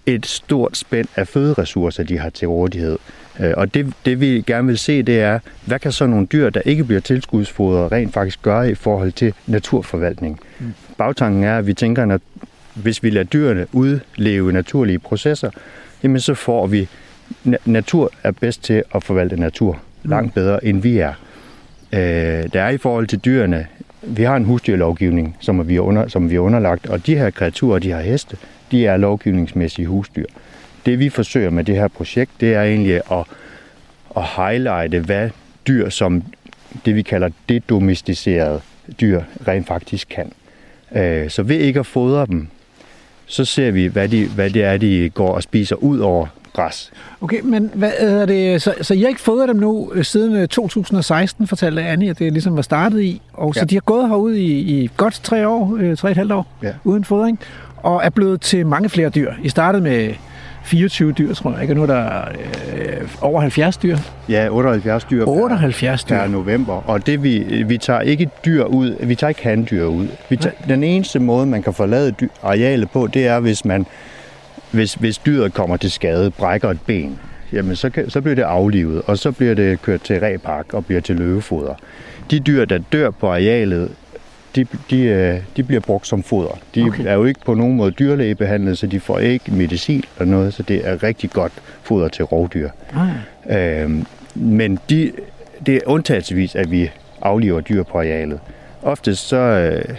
et 0.06 0.26
stort 0.26 0.78
spænd 0.78 1.08
af 1.16 1.28
føderessourcer, 1.28 2.04
de 2.04 2.18
har 2.18 2.30
til 2.30 2.48
rådighed. 2.48 2.98
Øh, 3.40 3.54
og 3.58 3.74
det, 3.74 3.94
det 4.06 4.20
vi 4.20 4.44
gerne 4.48 4.68
vil 4.68 4.78
se, 4.78 5.04
det 5.04 5.20
er, 5.20 5.40
hvad 5.66 5.80
kan 5.80 5.92
så 5.92 6.08
nogle 6.08 6.26
dyr, 6.26 6.50
der 6.50 6.62
ikke 6.66 6.84
bliver 6.84 7.02
tilskudsfodret, 7.02 7.92
rent 7.92 8.14
faktisk 8.14 8.42
gøre 8.42 8.72
i 8.72 8.76
forhold 8.76 9.12
til 9.12 9.34
naturforvaltning. 9.48 10.40
Mm. 10.60 10.74
Bagtanken 10.98 11.44
er, 11.44 11.58
at 11.58 11.68
vi 11.68 11.74
tænker, 11.74 12.14
at 12.14 12.22
hvis 12.74 13.04
vi 13.04 13.10
lader 13.10 13.26
dyrene 13.26 13.68
udleve 13.72 14.52
naturlige 14.52 15.00
processer, 15.00 15.50
jamen 16.04 16.20
så 16.20 16.34
får 16.34 16.68
vi, 16.68 16.88
natur 17.66 18.12
er 18.24 18.32
bedst 18.32 18.64
til 18.64 18.84
at 18.96 19.04
forvalte 19.04 19.40
natur 19.40 19.80
mm. 20.04 20.10
langt 20.10 20.34
bedre, 20.34 20.66
end 20.66 20.82
vi 20.82 20.98
er. 20.98 21.14
Øh, 21.94 22.00
der 22.54 22.62
er 22.62 22.70
i 22.70 22.78
forhold 22.78 23.08
til 23.08 23.20
dyrene, 23.20 23.68
vi 24.02 24.24
har 24.24 24.36
en 24.36 24.46
husdyrlovgivning, 24.46 25.38
som 25.40 25.68
vi, 25.68 25.76
er 25.76 25.82
under, 25.82 26.08
som 26.08 26.30
vi 26.30 26.36
er 26.36 26.40
underlagt, 26.40 26.88
og 26.88 27.06
de 27.06 27.18
her 27.18 27.30
kreaturer, 27.30 27.80
de 27.80 27.88
her 27.88 28.02
heste, 28.02 28.38
de 28.72 28.86
er 28.86 28.98
lovgivningsmæssige 28.98 29.88
husdyr 29.88 30.26
det 30.86 31.00
vi 31.00 31.10
forsøger 31.10 31.50
med 31.50 31.64
det 31.64 31.76
her 31.76 31.88
projekt, 31.88 32.32
det 32.40 32.54
er 32.54 32.64
egentlig 32.64 32.96
at, 33.12 33.24
at 34.18 34.24
highlighte, 34.38 35.00
hvad 35.00 35.30
dyr 35.68 35.90
som 35.90 36.24
det 36.86 36.96
vi 36.96 37.02
kalder 37.02 37.30
det 37.50 37.70
domesticerede 37.70 38.62
dyr 39.02 39.22
rent 39.48 39.68
faktisk 39.68 40.08
kan. 40.10 40.32
Øh, 40.96 41.30
så 41.30 41.44
ved 41.44 41.60
ikke 41.60 41.80
at 41.80 41.86
fodre 41.86 42.26
dem, 42.26 42.48
så 43.26 43.46
ser 43.46 43.72
vi, 43.72 43.86
hvad, 43.86 44.10
de, 44.10 44.28
hvad 44.28 44.50
det 44.50 44.64
er, 44.64 44.78
de 44.78 45.10
går 45.10 45.36
og 45.36 45.44
spiser 45.44 45.76
ud 45.76 46.00
over 46.00 46.28
græs. 46.56 46.92
Okay, 47.22 47.40
men 47.44 47.72
hvad 47.74 47.92
er 47.98 48.26
det, 48.26 48.62
så, 48.62 48.74
så 48.82 48.94
I 48.94 49.02
har 49.02 49.08
ikke 49.08 49.22
fået 49.22 49.50
dem 49.50 49.56
nu 49.56 49.92
øh, 49.94 50.04
siden 50.04 50.48
2016, 50.48 51.44
øh, 51.44 51.48
fortalte 51.48 51.82
Annie, 51.82 52.10
at 52.10 52.20
det 52.20 52.34
ligesom 52.34 52.56
var 52.56 52.62
startet 52.62 53.02
i, 53.02 53.22
og 53.34 53.54
ja. 53.56 53.60
så 53.60 53.66
de 53.66 53.76
har 53.76 53.82
gået 53.82 54.10
herude 54.10 54.42
i, 54.42 54.84
i 54.84 54.90
godt 54.98 55.20
tre 55.24 55.48
år, 55.48 55.78
tre 55.98 56.12
et 56.12 56.18
halvt 56.18 56.32
år, 56.32 56.48
ja. 56.64 56.74
uden 56.84 57.04
fodring, 57.04 57.40
og 57.78 58.02
er 58.04 58.10
blevet 58.10 58.42
til 58.42 58.66
mange 58.66 58.90
flere 58.90 59.10
dyr. 59.10 59.34
I 59.44 59.50
startede 59.50 59.84
med 59.84 60.14
24 60.66 61.12
dyr, 61.12 61.34
tror 61.34 61.52
jeg, 61.52 61.62
ikke? 61.62 61.72
Og 61.72 61.76
nu 61.76 61.82
er 61.82 61.88
der 61.88 62.22
øh, 62.76 63.08
over 63.22 63.42
70 63.42 63.78
dyr. 63.78 63.98
Ja, 64.30 64.48
78 64.52 65.04
dyr 65.04 65.26
78 65.26 66.04
per, 66.04 66.16
dyr. 66.16 66.22
per 66.22 66.28
november. 66.28 66.74
Og 66.74 67.06
det 67.06 67.24
vi, 67.24 67.64
vi 67.64 67.78
tager 67.78 68.02
ikke 68.02 68.30
dyr 68.46 68.64
ud, 68.64 69.06
vi 69.06 69.16
tager 69.16 69.30
ikke 69.30 69.44
handdyr 69.44 69.86
ud. 69.86 70.08
Vi 70.30 70.36
tager, 70.36 70.56
den 70.68 70.84
eneste 70.84 71.20
måde, 71.20 71.46
man 71.46 71.64
kan 71.64 71.74
forlade 71.74 72.12
dyr, 72.12 72.28
arealet 72.44 72.90
på, 72.90 73.08
det 73.08 73.28
er, 73.28 73.40
hvis 73.40 73.66
man 73.66 73.86
hvis, 74.72 74.94
hvis 74.94 75.18
dyret 75.18 75.54
kommer 75.54 75.78
til 75.78 75.92
skade, 75.92 76.32
brækker 76.32 76.70
et 76.70 76.82
ben, 76.86 77.20
jamen 77.54 77.76
så, 77.76 77.90
kan, 77.90 78.10
så 78.10 78.22
bliver 78.22 78.36
det 78.36 78.44
aflivet, 78.44 79.02
og 79.06 79.18
så 79.18 79.32
bliver 79.32 79.54
det 79.54 79.82
kørt 79.82 80.02
til 80.02 80.20
repark 80.20 80.74
og 80.74 80.86
bliver 80.86 81.02
til 81.02 81.16
løvefoder. 81.16 81.74
De 82.32 82.40
dyr, 82.40 82.66
der 82.66 82.78
dør 82.78 83.10
på 83.10 83.28
arealet, 83.32 83.92
de, 84.56 84.66
de, 84.90 85.02
øh, 85.02 85.40
de 85.58 85.64
bliver 85.64 85.82
brugt 85.82 86.08
som 86.08 86.24
foder. 86.24 86.60
De 86.76 86.84
okay. 86.84 87.06
er 87.06 87.14
jo 87.14 87.26
ikke 87.26 87.40
på 87.46 87.54
nogen 87.54 87.76
måde 87.76 87.92
dyrlægebehandlet, 87.92 88.78
så 88.78 88.88
de 88.88 89.00
får 89.00 89.20
ikke 89.20 89.52
medicin 89.52 90.04
eller 90.20 90.32
noget, 90.32 90.54
så 90.54 90.64
det 90.64 90.88
er 90.88 91.04
rigtig 91.04 91.30
godt 91.30 91.52
foder 91.84 92.08
til 92.08 92.26
rovdyr. 92.26 92.70
Ah. 93.50 93.82
Øhm, 93.82 94.06
men 94.36 94.80
de, 94.90 95.12
det 95.66 95.76
er 95.76 95.80
undtagelsesvis, 95.86 96.56
at 96.56 96.72
vi 96.72 96.92
afliver 97.22 97.62
dyr 97.62 97.84
på 97.84 97.98
arealet. 97.98 98.40
Oftest 98.82 99.28
så, 99.28 99.38
øh, 99.38 99.96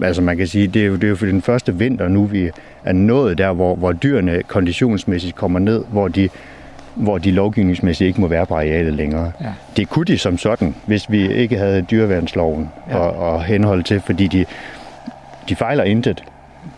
altså 0.00 0.22
man 0.22 0.36
kan 0.36 0.46
sige, 0.46 0.68
det 0.68 0.82
er 0.82 0.86
jo, 0.86 0.94
det 0.94 1.04
er 1.04 1.08
jo 1.08 1.16
for 1.16 1.26
den 1.26 1.42
første 1.42 1.78
vinter 1.78 2.08
nu, 2.08 2.24
vi 2.24 2.50
er 2.84 2.92
nået 2.92 3.38
der, 3.38 3.52
hvor, 3.52 3.74
hvor 3.74 3.92
dyrene 3.92 4.42
konditionsmæssigt 4.42 5.34
kommer 5.34 5.58
ned, 5.58 5.84
hvor 5.90 6.08
de 6.08 6.28
hvor 6.94 7.18
de 7.18 7.30
lovgivningsmæssigt 7.30 8.08
ikke 8.08 8.20
må 8.20 8.26
være 8.26 8.46
på 8.46 8.54
arealet 8.54 8.94
længere. 8.94 9.32
Ja. 9.40 9.52
Det 9.76 9.88
kunne 9.88 10.04
de 10.04 10.18
som 10.18 10.38
sådan, 10.38 10.74
hvis 10.86 11.10
vi 11.10 11.32
ikke 11.32 11.58
havde 11.58 11.82
dyreværnsloven 11.82 12.68
ja. 12.90 12.96
og, 12.96 13.32
og 13.32 13.44
henhold 13.44 13.84
til, 13.84 14.02
fordi 14.06 14.26
de, 14.26 14.44
de 15.48 15.56
fejler 15.56 15.84
intet. 15.84 16.24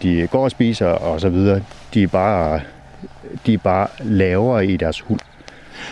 De 0.03 0.29
går 0.31 0.45
og 0.45 0.51
spiser 0.51 0.87
og 0.87 1.21
så 1.21 1.29
videre. 1.29 1.61
De 1.95 2.03
er 2.03 2.07
bare, 2.07 2.61
de 3.47 3.55
er 3.55 3.59
bare 3.59 3.87
lavere 4.03 4.67
i 4.67 4.77
deres 4.77 5.01
hund. 5.01 5.21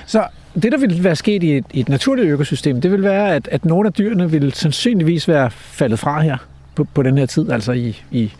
Så 0.07 0.27
det, 0.55 0.72
der 0.72 0.79
ville 0.79 1.05
være 1.05 1.16
sket 1.16 1.42
i 1.42 1.57
et, 1.57 1.64
i 1.72 1.81
et 1.81 1.88
naturligt 1.88 2.29
økosystem, 2.29 2.81
det 2.81 2.92
vil 2.92 3.03
være, 3.03 3.35
at, 3.35 3.48
at 3.53 3.64
nogle 3.64 3.87
af 3.87 3.92
dyrene 3.92 4.31
ville 4.31 4.55
sandsynligvis 4.55 5.29
være 5.29 5.50
faldet 5.50 5.98
fra 5.98 6.20
her 6.20 6.37
på, 6.75 6.85
på 6.95 7.03
den 7.03 7.19
her 7.19 7.27
tid, 7.27 7.51
altså 7.51 7.73
i, 7.73 8.03
i 8.11 8.33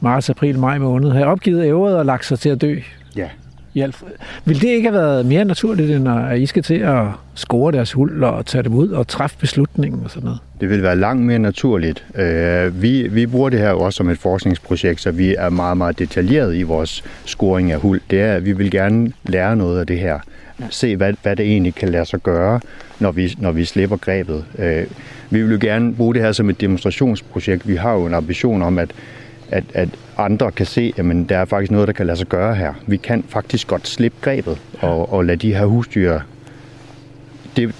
marts, 0.00 0.30
april, 0.30 0.58
maj 0.58 0.78
måned, 0.78 1.10
have 1.10 1.26
opgivet 1.26 1.64
ævret 1.64 1.96
og 1.96 2.06
lagt 2.06 2.24
sig 2.24 2.38
til 2.38 2.48
at 2.48 2.60
dø. 2.60 2.76
Ja. 3.16 3.28
Alfred. 3.76 4.08
Vil 4.44 4.60
det 4.60 4.68
ikke 4.68 4.90
have 4.90 5.00
været 5.00 5.26
mere 5.26 5.44
naturligt, 5.44 5.90
end 5.90 6.08
at 6.08 6.38
I 6.38 6.46
skal 6.46 6.62
til 6.62 6.74
at 6.74 7.06
score 7.34 7.72
deres 7.72 7.92
hul 7.92 8.24
og 8.24 8.46
tage 8.46 8.62
dem 8.62 8.74
ud 8.74 8.88
og 8.88 9.08
træffe 9.08 9.36
beslutningen 9.38 10.00
og 10.04 10.10
sådan 10.10 10.24
noget? 10.24 10.38
Det 10.60 10.70
vil 10.70 10.82
være 10.82 10.96
langt 10.96 11.22
mere 11.22 11.38
naturligt. 11.38 12.04
Øh, 12.14 12.82
vi, 12.82 13.08
vi 13.08 13.26
bruger 13.26 13.48
det 13.48 13.58
her 13.58 13.70
også 13.70 13.96
som 13.96 14.08
et 14.08 14.18
forskningsprojekt, 14.18 15.00
så 15.00 15.10
vi 15.10 15.34
er 15.34 15.50
meget, 15.50 15.76
meget 15.76 15.98
detaljeret 15.98 16.56
i 16.56 16.62
vores 16.62 17.04
scoring 17.24 17.72
af 17.72 17.80
hul. 17.80 18.00
Det 18.10 18.20
er, 18.20 18.34
at 18.34 18.44
vi 18.44 18.52
vil 18.52 18.70
gerne 18.70 19.12
lære 19.24 19.56
noget 19.56 19.80
af 19.80 19.86
det 19.86 19.98
her. 19.98 20.18
Se, 20.70 20.96
hvad, 20.96 21.14
hvad 21.22 21.36
det 21.36 21.46
egentlig 21.46 21.74
kan 21.74 21.88
lade 21.88 22.04
sig 22.04 22.20
gøre, 22.22 22.60
når 23.00 23.12
vi, 23.12 23.34
når 23.38 23.52
vi 23.52 23.64
slipper 23.64 23.96
grebet. 23.96 24.44
Vi 25.32 25.42
vil 25.42 25.52
jo 25.52 25.58
gerne 25.60 25.94
bruge 25.94 26.14
det 26.14 26.22
her 26.22 26.32
som 26.32 26.50
et 26.50 26.60
demonstrationsprojekt. 26.60 27.68
Vi 27.68 27.76
har 27.76 27.92
jo 27.92 28.06
en 28.06 28.14
ambition 28.14 28.62
om, 28.62 28.78
at 28.78 28.94
at, 29.52 29.64
at 29.74 29.88
andre 30.18 30.52
kan 30.52 30.66
se, 30.66 30.92
at 30.96 31.04
der 31.28 31.38
er 31.38 31.44
faktisk 31.44 31.70
noget, 31.70 31.86
der 31.86 31.92
kan 31.92 32.06
lade 32.06 32.18
sig 32.18 32.26
gøre 32.26 32.54
her. 32.54 32.74
Vi 32.86 32.96
kan 32.96 33.24
faktisk 33.28 33.66
godt 33.66 33.88
slippe 33.88 34.18
grebet 34.20 34.58
og, 34.80 35.12
og 35.12 35.24
lade 35.24 35.36
de 35.36 35.54
her 35.54 35.64
husdyr 35.64 36.20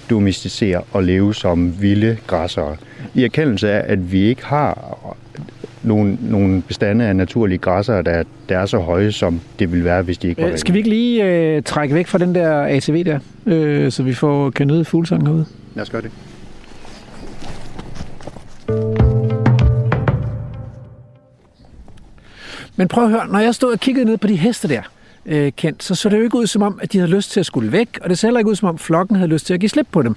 domesticere 0.09 0.81
og 0.91 1.03
leve 1.03 1.33
som 1.33 1.81
vilde 1.81 2.17
græssere. 2.27 2.75
I 3.13 3.23
erkendelse 3.23 3.71
af, 3.71 3.91
at 3.91 4.11
vi 4.11 4.21
ikke 4.21 4.45
har 4.45 4.97
nogle, 5.83 6.17
nogle 6.21 6.61
bestande 6.61 7.05
af 7.05 7.15
naturlige 7.15 7.57
græsser, 7.57 8.01
der, 8.01 8.23
der 8.49 8.57
er 8.57 8.65
så 8.65 8.77
høje, 8.77 9.11
som 9.11 9.41
det 9.59 9.71
ville 9.71 9.85
være, 9.85 10.01
hvis 10.01 10.17
de 10.17 10.27
ikke 10.27 10.41
var 10.41 10.49
øh, 10.49 10.57
Skal 10.57 10.73
vi 10.73 10.79
ikke 10.79 10.89
lige 10.89 11.25
øh, 11.25 11.63
trække 11.63 11.95
væk 11.95 12.07
fra 12.07 12.17
den 12.17 12.35
der 12.35 12.61
ATV 12.61 13.03
der, 13.03 13.19
øh, 13.45 13.91
så 13.91 14.03
vi 14.03 14.13
får 14.13 14.49
kan 14.49 14.67
nyde 14.67 14.85
fuglesang 14.85 15.27
herude? 15.27 15.45
Lad 15.75 15.81
os 15.81 15.89
gøre 15.89 16.01
det. 16.01 16.11
Men 22.75 22.87
prøv 22.87 23.03
at 23.03 23.09
høre, 23.09 23.27
når 23.27 23.39
jeg 23.39 23.55
stod 23.55 23.73
og 23.73 23.79
kiggede 23.79 24.05
ned 24.05 24.17
på 24.17 24.27
de 24.27 24.35
heste 24.35 24.67
der, 24.67 24.81
øh, 25.25 25.51
kendt, 25.57 25.83
så 25.83 25.95
så 25.95 26.09
det 26.09 26.17
jo 26.17 26.23
ikke 26.23 26.37
ud 26.37 26.47
som 26.47 26.61
om, 26.61 26.79
at 26.81 26.93
de 26.93 26.97
havde 26.97 27.11
lyst 27.11 27.31
til 27.31 27.39
at 27.39 27.45
skulle 27.45 27.71
væk, 27.71 27.99
og 28.01 28.09
det 28.09 28.19
ser 28.19 28.27
heller 28.27 28.39
ikke 28.39 28.49
ud 28.49 28.55
som 28.55 28.69
om, 28.69 28.77
flokken 28.77 29.15
havde 29.15 29.29
lyst 29.29 29.45
til 29.45 29.53
at 29.53 29.59
give 29.59 29.69
slip 29.69 29.87
på 29.91 30.01
dem. 30.01 30.15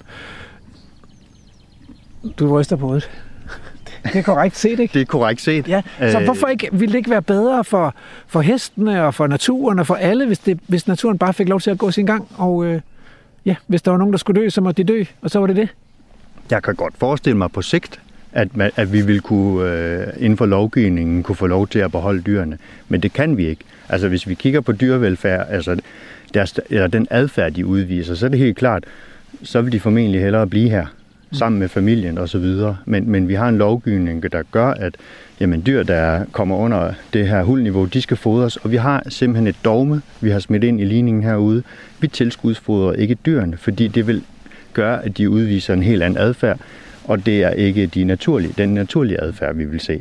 Du 2.38 2.58
ryster 2.58 2.76
på 2.76 2.94
det. 2.94 3.10
Det 4.12 4.16
er 4.16 4.22
korrekt 4.22 4.56
set, 4.56 4.80
ikke? 4.80 4.94
Det 4.94 5.00
er 5.00 5.04
korrekt 5.04 5.40
set. 5.40 5.68
Ja. 5.68 5.82
Så 5.98 6.18
øh... 6.18 6.24
hvorfor 6.24 6.46
ikke, 6.46 6.68
ville 6.72 6.92
det 6.92 6.98
ikke 6.98 7.10
være 7.10 7.22
bedre 7.22 7.64
for, 7.64 7.94
for 8.26 8.40
hestene 8.40 9.04
og 9.04 9.14
for 9.14 9.26
naturen 9.26 9.78
og 9.78 9.86
for 9.86 9.94
alle, 9.94 10.26
hvis, 10.26 10.38
det, 10.38 10.60
hvis 10.66 10.86
naturen 10.88 11.18
bare 11.18 11.34
fik 11.34 11.48
lov 11.48 11.60
til 11.60 11.70
at 11.70 11.78
gå 11.78 11.90
sin 11.90 12.06
gang? 12.06 12.28
Og 12.36 12.64
øh, 12.64 12.80
ja, 13.44 13.56
hvis 13.66 13.82
der 13.82 13.90
var 13.90 13.98
nogen, 13.98 14.12
der 14.12 14.18
skulle 14.18 14.42
dø, 14.42 14.48
så 14.48 14.60
måtte 14.60 14.82
de 14.82 14.92
dø, 14.92 15.04
og 15.22 15.30
så 15.30 15.38
var 15.38 15.46
det 15.46 15.56
det. 15.56 15.68
Jeg 16.50 16.62
kan 16.62 16.74
godt 16.74 16.94
forestille 16.98 17.38
mig 17.38 17.52
på 17.52 17.62
sigt, 17.62 18.00
at, 18.36 18.56
man, 18.56 18.70
at 18.76 18.92
vi 18.92 19.00
vil 19.00 19.20
kunne 19.20 19.70
øh, 19.70 20.06
inden 20.18 20.36
for 20.36 20.46
lovgivningen 20.46 21.22
kunne 21.22 21.36
få 21.36 21.46
lov 21.46 21.68
til 21.68 21.78
at 21.78 21.92
beholde 21.92 22.22
dyrene. 22.22 22.58
Men 22.88 23.00
det 23.00 23.12
kan 23.12 23.36
vi 23.36 23.46
ikke. 23.46 23.64
Altså 23.88 24.08
hvis 24.08 24.28
vi 24.28 24.34
kigger 24.34 24.60
på 24.60 24.72
dyrevelfærd, 24.72 25.46
altså 25.50 25.80
deres, 26.34 26.54
eller 26.70 26.86
den 26.86 27.06
adfærd, 27.10 27.52
de 27.52 27.66
udviser, 27.66 28.14
så 28.14 28.26
er 28.26 28.30
det 28.30 28.38
helt 28.38 28.56
klart, 28.56 28.84
så 29.42 29.60
vil 29.60 29.72
de 29.72 29.80
formentlig 29.80 30.20
hellere 30.20 30.46
blive 30.46 30.70
her 30.70 30.86
sammen 31.32 31.58
med 31.58 31.68
familien 31.68 32.18
osv. 32.18 32.44
Men, 32.84 33.10
men 33.10 33.28
vi 33.28 33.34
har 33.34 33.48
en 33.48 33.58
lovgivning, 33.58 34.32
der 34.32 34.42
gør, 34.52 34.66
at 34.66 34.94
jamen, 35.40 35.62
dyr, 35.66 35.82
der 35.82 36.24
kommer 36.32 36.56
under 36.56 36.92
det 37.12 37.28
her 37.28 37.42
hulniveau, 37.42 37.84
de 37.84 38.02
skal 38.02 38.16
fodres, 38.16 38.56
og 38.56 38.70
vi 38.70 38.76
har 38.76 39.02
simpelthen 39.08 39.46
et 39.46 39.56
dogme, 39.64 40.02
vi 40.20 40.30
har 40.30 40.38
smidt 40.38 40.64
ind 40.64 40.80
i 40.80 40.84
ligningen 40.84 41.22
herude. 41.22 41.62
Vi 42.00 42.08
tilskudsfodrer 42.08 42.92
ikke 42.92 43.14
dyrene, 43.26 43.56
fordi 43.56 43.88
det 43.88 44.06
vil 44.06 44.22
gøre, 44.72 45.04
at 45.04 45.18
de 45.18 45.30
udviser 45.30 45.74
en 45.74 45.82
helt 45.82 46.02
anden 46.02 46.18
adfærd, 46.18 46.60
og 47.08 47.26
det 47.26 47.42
er 47.42 47.50
ikke 47.50 47.86
de 47.86 48.04
naturlige, 48.04 48.54
den 48.58 48.74
naturlige 48.74 49.20
adfærd, 49.20 49.54
vi 49.54 49.64
vil 49.64 49.80
se. 49.80 50.00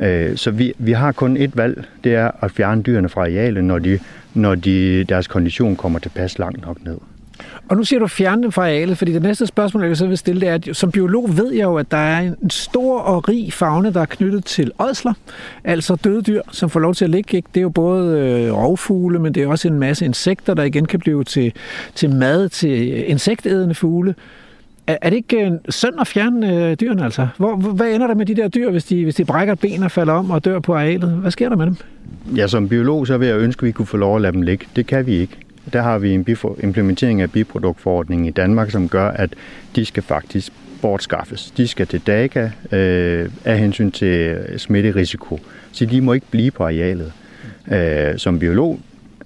Øh, 0.00 0.36
så 0.36 0.50
vi, 0.50 0.72
vi 0.78 0.92
har 0.92 1.12
kun 1.12 1.36
et 1.36 1.56
valg, 1.56 1.84
det 2.04 2.14
er 2.14 2.30
at 2.40 2.50
fjerne 2.50 2.82
dyrene 2.82 3.08
fra 3.08 3.20
arealet, 3.20 3.64
når, 3.64 3.78
de, 3.78 3.98
når 4.34 4.54
de, 4.54 5.04
deres 5.04 5.26
kondition 5.26 5.76
kommer 5.76 5.98
til 5.98 6.08
pas 6.08 6.38
langt 6.38 6.66
nok 6.66 6.84
ned. 6.84 6.96
Og 7.68 7.76
nu 7.76 7.84
siger 7.84 8.00
du 8.00 8.06
fjerne 8.06 8.42
dem 8.42 8.52
fra 8.52 8.62
arealet, 8.62 8.98
fordi 8.98 9.12
det 9.12 9.22
næste 9.22 9.46
spørgsmål, 9.46 9.84
jeg 9.84 9.96
så 9.96 10.06
vil 10.06 10.18
stille, 10.18 10.40
det 10.40 10.48
er, 10.48 10.54
at 10.54 10.68
som 10.72 10.90
biolog 10.90 11.36
ved 11.36 11.52
jeg 11.52 11.62
jo, 11.62 11.76
at 11.76 11.90
der 11.90 11.96
er 11.96 12.20
en 12.20 12.50
stor 12.50 12.98
og 12.98 13.28
rig 13.28 13.52
fauna, 13.52 13.90
der 13.90 14.00
er 14.00 14.04
knyttet 14.04 14.44
til 14.44 14.72
ådsler, 14.78 15.12
altså 15.64 15.96
døde 15.96 16.22
dyr, 16.22 16.42
som 16.50 16.70
får 16.70 16.80
lov 16.80 16.94
til 16.94 17.04
at 17.04 17.10
ligge. 17.10 17.36
Ikke? 17.36 17.48
Det 17.54 17.60
er 17.60 17.62
jo 17.62 17.68
både 17.68 18.18
øh, 18.18 18.52
rovfugle, 18.52 19.18
men 19.18 19.34
det 19.34 19.42
er 19.42 19.46
også 19.46 19.68
en 19.68 19.78
masse 19.78 20.04
insekter, 20.04 20.54
der 20.54 20.62
igen 20.62 20.86
kan 20.86 21.00
blive 21.00 21.24
til, 21.24 21.52
til 21.94 22.10
mad 22.10 22.48
til 22.48 23.10
insektædende 23.10 23.74
fugle. 23.74 24.14
Er, 24.86 24.96
er 25.02 25.10
det 25.10 25.16
ikke 25.16 25.46
øh, 25.46 25.52
synd 25.68 25.94
at 26.00 26.06
fjerne 26.06 26.70
øh, 26.70 26.76
dyrene 26.80 27.04
altså? 27.04 27.28
Hvor, 27.36 27.56
hvad 27.56 27.94
ender 27.94 28.06
der 28.06 28.14
med 28.14 28.26
de 28.26 28.34
der 28.34 28.48
dyr, 28.48 28.70
hvis 28.70 28.84
de, 28.84 29.02
hvis 29.02 29.14
de 29.14 29.24
brækker 29.24 29.54
ben 29.54 29.82
og 29.82 29.90
falder 29.90 30.12
om 30.12 30.30
og 30.30 30.44
dør 30.44 30.58
på 30.58 30.74
arealet? 30.74 31.10
Hvad 31.10 31.30
sker 31.30 31.48
der 31.48 31.56
med 31.56 31.66
dem? 31.66 31.76
Ja, 32.36 32.46
som 32.46 32.68
biolog 32.68 33.06
så 33.06 33.18
vil 33.18 33.28
jeg 33.28 33.38
ønske, 33.38 33.60
at 33.60 33.66
vi 33.66 33.72
kunne 33.72 33.86
få 33.86 33.96
lov 33.96 34.16
at 34.16 34.22
lade 34.22 34.32
dem 34.32 34.42
ligge. 34.42 34.66
Det 34.76 34.86
kan 34.86 35.06
vi 35.06 35.16
ikke. 35.16 35.36
Der 35.72 35.82
har 35.82 35.98
vi 35.98 36.12
en 36.14 36.26
implementering 36.62 37.20
af 37.20 37.30
biproduktforordningen 37.30 38.26
i 38.26 38.30
Danmark, 38.30 38.70
som 38.70 38.88
gør, 38.88 39.08
at 39.08 39.34
de 39.76 39.84
skal 39.84 40.02
faktisk 40.02 40.52
bortskaffes. 40.82 41.50
De 41.50 41.66
skal 41.68 41.86
til 41.86 42.00
DAGA 42.06 42.50
øh, 42.72 43.30
af 43.44 43.58
hensyn 43.58 43.90
til 43.90 44.38
smitterisiko. 44.56 45.40
Så 45.72 45.86
de 45.86 46.00
må 46.00 46.12
ikke 46.12 46.26
blive 46.30 46.50
på 46.50 46.64
arealet. 46.64 47.12
Øh, 47.72 48.18
som 48.18 48.38
biolog 48.38 48.80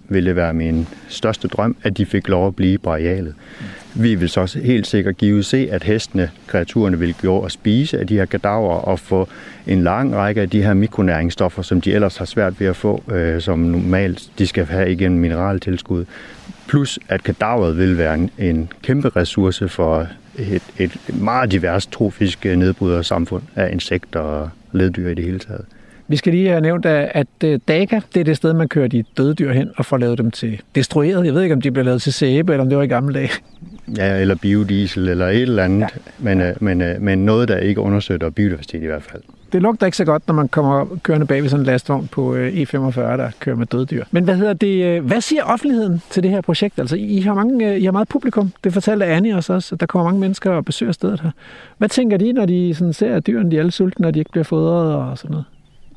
ville 0.09 0.29
det 0.29 0.37
være 0.37 0.55
min 0.55 0.87
største 1.09 1.49
drøm, 1.49 1.77
at 1.83 1.99
de 1.99 2.07
fik 2.07 2.29
lov 2.29 2.47
at 2.47 2.57
blive 2.57 2.79
på 2.79 2.90
arealet. 2.90 3.35
Vi 3.98 4.14
vil 4.14 4.28
så 4.28 4.40
også 4.40 4.59
helt 4.59 4.87
sikkert 4.87 5.16
give 5.16 5.42
se, 5.42 5.68
at 5.70 5.85
hestene, 5.85 6.30
kreaturerne, 6.46 6.98
vil 6.98 7.14
gå 7.22 7.37
og 7.37 7.50
spise 7.50 8.00
af 8.00 8.06
de 8.06 8.14
her 8.14 8.24
kadaver 8.24 8.74
og 8.74 8.98
få 8.98 9.28
en 9.66 9.82
lang 9.82 10.14
række 10.14 10.40
af 10.40 10.50
de 10.50 10.62
her 10.62 10.74
mikronæringsstoffer, 10.74 11.62
som 11.62 11.80
de 11.80 11.92
ellers 11.92 12.16
har 12.16 12.24
svært 12.24 12.61
ved 12.61 12.66
at 12.66 12.76
få, 12.76 13.02
øh, 13.12 13.40
som 13.40 13.59
normalt 13.59 14.30
de 14.38 14.46
skal 14.46 14.64
have 14.64 14.92
igen 14.92 15.18
mineraltilskud. 15.18 16.04
Plus 16.68 16.98
at 17.09 17.22
kadaveret 17.22 17.78
vil 17.78 17.98
være 17.98 18.14
en, 18.14 18.30
en 18.38 18.68
kæmpe 18.82 19.09
ressource 19.09 19.68
for 19.68 20.09
et, 20.38 20.62
et 20.78 20.98
meget 21.09 21.52
divers 21.52 21.87
trofisk 21.87 22.44
nedbrydersamfund 22.44 23.42
af 23.54 23.72
insekter 23.72 24.20
og 24.20 24.50
leddyr 24.72 25.09
i 25.09 25.14
det 25.14 25.24
hele 25.24 25.38
taget. 25.38 25.64
Vi 26.09 26.16
skal 26.16 26.33
lige 26.33 26.49
have 26.49 26.61
nævnt, 26.61 26.87
at 26.87 27.27
DAGA, 27.42 28.01
det 28.14 28.21
er 28.21 28.25
det 28.25 28.37
sted, 28.37 28.53
man 28.53 28.69
kører 28.69 28.88
de 28.88 29.05
døde 29.16 29.35
dyr 29.35 29.53
hen 29.53 29.71
og 29.77 29.85
får 29.85 29.97
lavet 29.97 30.19
dem 30.19 30.31
til 30.31 30.61
destrueret. 30.75 31.27
Jeg 31.27 31.35
ved 31.35 31.42
ikke, 31.42 31.55
om 31.55 31.61
de 31.61 31.71
bliver 31.71 31.85
lavet 31.85 32.03
til 32.03 32.12
sæbe, 32.12 32.53
eller 32.53 32.64
om 32.64 32.69
det 32.69 32.79
var 32.79 32.85
i 32.85 32.87
gamle 32.87 33.14
dage. 33.14 33.31
Ja, 33.97 34.21
eller 34.21 34.35
biodiesel, 34.35 35.09
eller 35.09 35.29
et 35.29 35.42
eller 35.42 35.64
andet. 35.64 35.81
Ja. 35.81 35.87
Men, 36.19 36.40
ja. 36.40 36.53
Men, 36.61 36.83
men 37.01 37.19
noget, 37.19 37.49
der 37.49 37.57
ikke 37.57 37.81
understøtter 37.81 38.31
biodiversitet 38.31 38.83
i 38.83 38.87
hvert 38.87 39.03
fald. 39.03 39.23
Det 39.53 39.62
lugter 39.62 39.87
ikke 39.87 39.97
så 39.97 40.05
godt, 40.05 40.23
når 40.27 40.35
man 40.35 40.49
kommer 40.49 40.87
kørende 41.03 41.27
bag 41.27 41.42
ved 41.42 41.49
sådan 41.49 41.61
en 41.61 41.66
lastvogn 41.66 42.09
på 42.12 42.37
E45, 42.37 43.01
der 43.01 43.31
kører 43.40 43.57
med 43.57 43.66
døde 43.66 43.87
dyr. 43.87 44.05
Men 44.11 44.25
hvad 44.25 44.37
hedder 44.37 44.53
det? 44.53 45.03
Hvad 45.03 45.21
siger 45.21 45.42
offentligheden 45.42 46.03
til 46.11 46.23
det 46.23 46.31
her 46.31 46.40
projekt? 46.40 46.79
Altså, 46.79 46.97
I 46.97 47.21
har, 47.21 47.35
mange, 47.35 47.79
I 47.79 47.85
har 47.85 47.92
meget 47.92 48.09
publikum. 48.09 48.53
Det 48.64 48.73
fortalte 48.73 49.07
Annie 49.07 49.37
også, 49.37 49.53
også, 49.53 49.75
at 49.75 49.81
der 49.81 49.87
kommer 49.87 50.05
mange 50.05 50.21
mennesker 50.21 50.51
og 50.51 50.64
besøger 50.64 50.92
stedet 50.92 51.21
her. 51.21 51.31
Hvad 51.79 51.88
tænker 51.88 52.16
de, 52.16 52.33
når 52.33 52.47
de 52.47 52.75
sådan 52.75 52.92
ser, 52.92 53.14
at 53.14 53.27
dyrene 53.27 53.51
de 53.51 53.57
er 53.57 53.61
alle 53.61 53.71
sultne, 53.71 54.07
og 54.07 54.14
de 54.14 54.19
ikke 54.19 54.31
bliver 54.31 54.45
fodret 54.45 54.95
og 54.95 55.19
sådan 55.19 55.31
noget? 55.31 55.45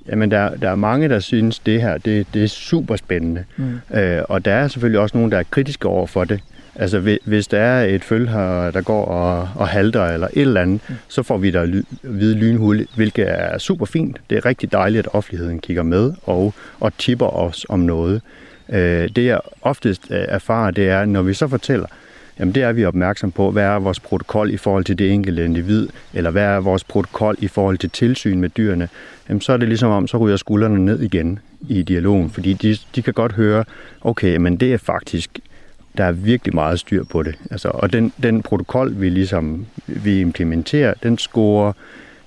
Jamen, 0.10 0.32
der, 0.32 0.56
der 0.56 0.70
er 0.70 0.76
mange, 0.76 1.10
der 1.10 1.20
synes, 1.20 1.60
det 1.60 1.82
her 1.82 1.98
det, 1.98 2.28
det 2.34 2.44
er 2.44 2.48
super 2.48 2.96
spændende. 2.96 3.44
Mm. 3.58 3.98
Øh, 3.98 4.22
og 4.30 4.46
der 4.46 4.54
er 4.54 4.68
selvfølgelig 4.68 5.00
også 5.00 5.18
nogen, 5.18 5.32
der 5.32 5.38
er 5.38 5.44
kritiske 5.52 5.88
over 5.88 6.08
for 6.08 6.24
det. 6.24 6.40
Altså, 6.76 7.18
hvis 7.26 7.48
der 7.48 7.60
er 7.60 7.86
et 7.86 8.04
føl 8.04 8.28
her, 8.28 8.72
der 8.72 8.82
går 8.82 9.06
og, 9.06 9.50
og 9.56 9.68
halter 9.68 10.06
eller 10.06 10.28
et 10.28 10.42
eller 10.42 10.62
andet, 10.62 10.82
mm. 10.90 10.96
så 11.08 11.24
får 11.24 11.38
vi 11.38 11.52
der 11.52 11.66
ly, 11.66 11.82
hvide 12.02 12.36
lynhul, 12.36 12.88
hvilket 12.96 13.26
er 13.30 13.58
super 13.58 13.86
fint. 13.86 14.18
Det 14.30 14.38
er 14.38 14.46
rigtig 14.46 14.72
dejligt, 14.72 15.08
at 15.08 15.14
offentligheden 15.14 15.60
kigger 15.60 15.84
med 15.84 16.14
og, 16.24 16.54
og 16.80 16.98
tipper 16.98 17.26
os 17.28 17.66
om 17.70 17.80
noget. 17.80 18.22
Øh, 18.70 19.10
det 19.16 19.26
jeg 19.26 19.40
oftest 19.62 20.02
øh, 20.12 20.26
erfarer, 20.28 20.72
det 20.72 20.90
er, 20.90 21.06
når 21.06 21.22
vi 21.22 21.34
så 21.34 21.48
fortæller, 21.48 21.86
Jamen 22.40 22.56
det 22.56 22.64
er 22.64 22.72
vi 22.72 22.86
opmærksom 22.86 23.32
på. 23.32 23.52
Hvad 23.52 23.64
er 23.64 23.80
vores 23.80 24.00
protokol 24.00 24.50
i 24.54 24.58
forhold 24.58 24.86
til 24.86 25.00
det 25.00 25.12
enkelte 25.12 25.46
individ? 25.46 25.88
Eller 26.14 26.32
hvad 26.32 26.44
er 26.44 26.60
vores 26.60 26.84
protokol 26.84 27.36
i 27.40 27.48
forhold 27.48 27.78
til 27.78 27.90
tilsyn 27.90 28.40
med 28.40 28.50
dyrene? 28.50 28.90
Jamen 29.30 29.42
så 29.42 29.54
er 29.54 29.58
det 29.58 29.68
ligesom 29.68 29.92
om, 29.92 30.08
så 30.08 30.18
ryger 30.18 30.38
skuldrene 30.38 30.86
ned 30.86 31.00
igen 31.00 31.40
i 31.70 31.82
dialogen. 31.82 32.30
Fordi 32.30 32.54
de, 32.54 32.78
de 32.96 33.02
kan 33.02 33.14
godt 33.14 33.32
høre, 33.32 33.64
okay, 34.02 34.38
men 34.38 34.58
det 34.58 34.74
er 34.74 34.78
faktisk, 34.78 35.40
der 35.98 36.04
er 36.04 36.12
virkelig 36.12 36.56
meget 36.56 36.80
styr 36.80 37.04
på 37.04 37.24
det. 37.24 37.36
Altså, 37.52 37.68
og 37.68 37.94
den, 37.94 38.14
den 38.24 38.42
protokol, 38.42 39.02
vi 39.02 39.10
ligesom 39.10 39.66
vi 39.88 40.20
implementerer, 40.20 40.94
den 41.04 41.18
scorer 41.18 41.74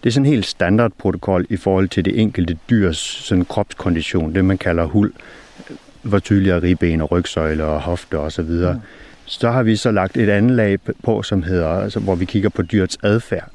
det 0.02 0.08
er 0.08 0.12
sådan 0.12 0.26
en 0.26 0.32
helt 0.32 0.46
standardprotokol 0.46 1.46
i 1.48 1.56
forhold 1.56 1.88
til 1.88 2.04
det 2.04 2.20
enkelte 2.20 2.58
dyrs 2.70 2.98
sådan 2.98 3.44
kropskondition, 3.44 4.34
det 4.34 4.44
man 4.44 4.58
kalder 4.58 4.84
hul, 4.84 5.12
hvor 6.02 6.18
tydeligere 6.18 6.62
ribben 6.62 7.00
og 7.00 7.12
rygsøjle 7.12 7.64
og 7.64 7.80
hofte 7.80 8.18
osv. 8.18 8.40
Og 8.40 8.74
mm. 8.74 8.80
Så 9.24 9.50
har 9.50 9.62
vi 9.62 9.76
så 9.76 9.90
lagt 9.90 10.16
et 10.16 10.28
andet 10.28 10.56
lag 10.56 10.78
på, 11.04 11.22
som 11.22 11.42
hedder, 11.42 11.68
altså, 11.68 12.00
hvor 12.00 12.14
vi 12.14 12.24
kigger 12.24 12.48
på 12.48 12.62
dyrets 12.62 12.98
adfærd. 13.02 13.48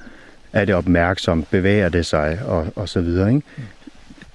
Er 0.54 0.66
det 0.66 0.76
opmærksomt? 0.76 1.52
Bevæger 1.52 1.90
det 1.90 2.06
sig? 2.06 2.40
Og, 2.46 2.68
og 2.76 2.90
så 2.90 3.02
videre. 3.02 3.30
Ikke? 3.30 3.48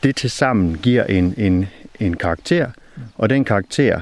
Det 0.03 0.16
til 0.16 0.31
sammen 0.31 0.79
giver 0.83 1.05
en, 1.05 1.35
en, 1.37 1.68
en 2.01 2.16
karakter, 2.16 2.66
og 3.18 3.31
den 3.31 3.45
karakter 3.45 4.01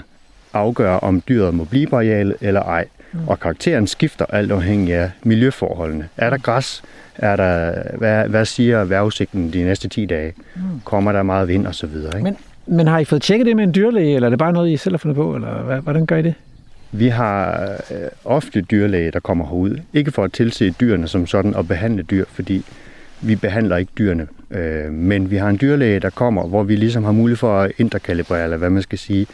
afgør, 0.52 0.92
om 0.92 1.22
dyret 1.28 1.54
må 1.54 1.64
blive 1.64 1.86
på 1.86 1.96
arealet 1.96 2.36
eller 2.40 2.62
ej. 2.62 2.86
Og 3.26 3.40
karakteren 3.40 3.86
skifter 3.86 4.24
alt 4.28 4.52
afhængig 4.52 4.94
af 4.94 5.10
miljøforholdene. 5.22 6.08
Er 6.16 6.30
der 6.30 6.38
græs? 6.38 6.82
Er 7.16 7.36
der, 7.36 7.82
hvad, 7.98 8.28
hvad 8.28 8.44
siger 8.44 8.84
vejrudsigten 8.84 9.52
de 9.52 9.64
næste 9.64 9.88
10 9.88 10.06
dage? 10.06 10.32
Kommer 10.84 11.12
der 11.12 11.22
meget 11.22 11.48
vind 11.48 11.66
og 11.66 11.74
så 11.74 11.86
videre? 11.86 12.18
Ikke? 12.18 12.24
Men, 12.24 12.36
men 12.66 12.86
har 12.86 12.98
I 12.98 13.04
fået 13.04 13.22
tjekket 13.22 13.46
det 13.46 13.56
med 13.56 13.64
en 13.64 13.74
dyrlæge, 13.74 14.14
eller 14.14 14.28
er 14.28 14.30
det 14.30 14.38
bare 14.38 14.52
noget, 14.52 14.70
I 14.70 14.76
selv 14.76 14.92
har 14.92 14.98
fundet 14.98 15.16
på? 15.16 15.34
Eller 15.34 15.62
hvad, 15.62 15.80
hvordan 15.80 16.06
gør 16.06 16.16
I 16.16 16.22
det? 16.22 16.34
Vi 16.92 17.08
har 17.08 17.70
øh, 17.90 18.08
ofte 18.24 18.60
dyrlæge, 18.60 19.10
der 19.10 19.20
kommer 19.20 19.46
herud. 19.46 19.78
Ikke 19.92 20.10
for 20.10 20.24
at 20.24 20.32
tilse 20.32 20.70
dyrene 20.70 21.08
som 21.08 21.26
sådan 21.26 21.54
og 21.54 21.68
behandle 21.68 22.02
dyr, 22.02 22.24
fordi 22.28 22.64
vi 23.20 23.36
behandler 23.36 23.76
ikke 23.76 23.92
dyrene. 23.98 24.26
Øh, 24.50 24.92
men 24.92 25.30
vi 25.30 25.36
har 25.36 25.48
en 25.48 25.58
dyrlæge, 25.60 26.00
der 26.00 26.10
kommer, 26.10 26.46
hvor 26.46 26.62
vi 26.62 26.76
ligesom 26.76 27.04
har 27.04 27.12
mulighed 27.12 27.36
for 27.36 27.60
at 27.60 27.72
interkalibrere, 27.78 28.44
eller 28.44 28.56
hvad 28.56 28.70
man 28.70 28.82
skal 28.82 28.98
sige, 28.98 29.26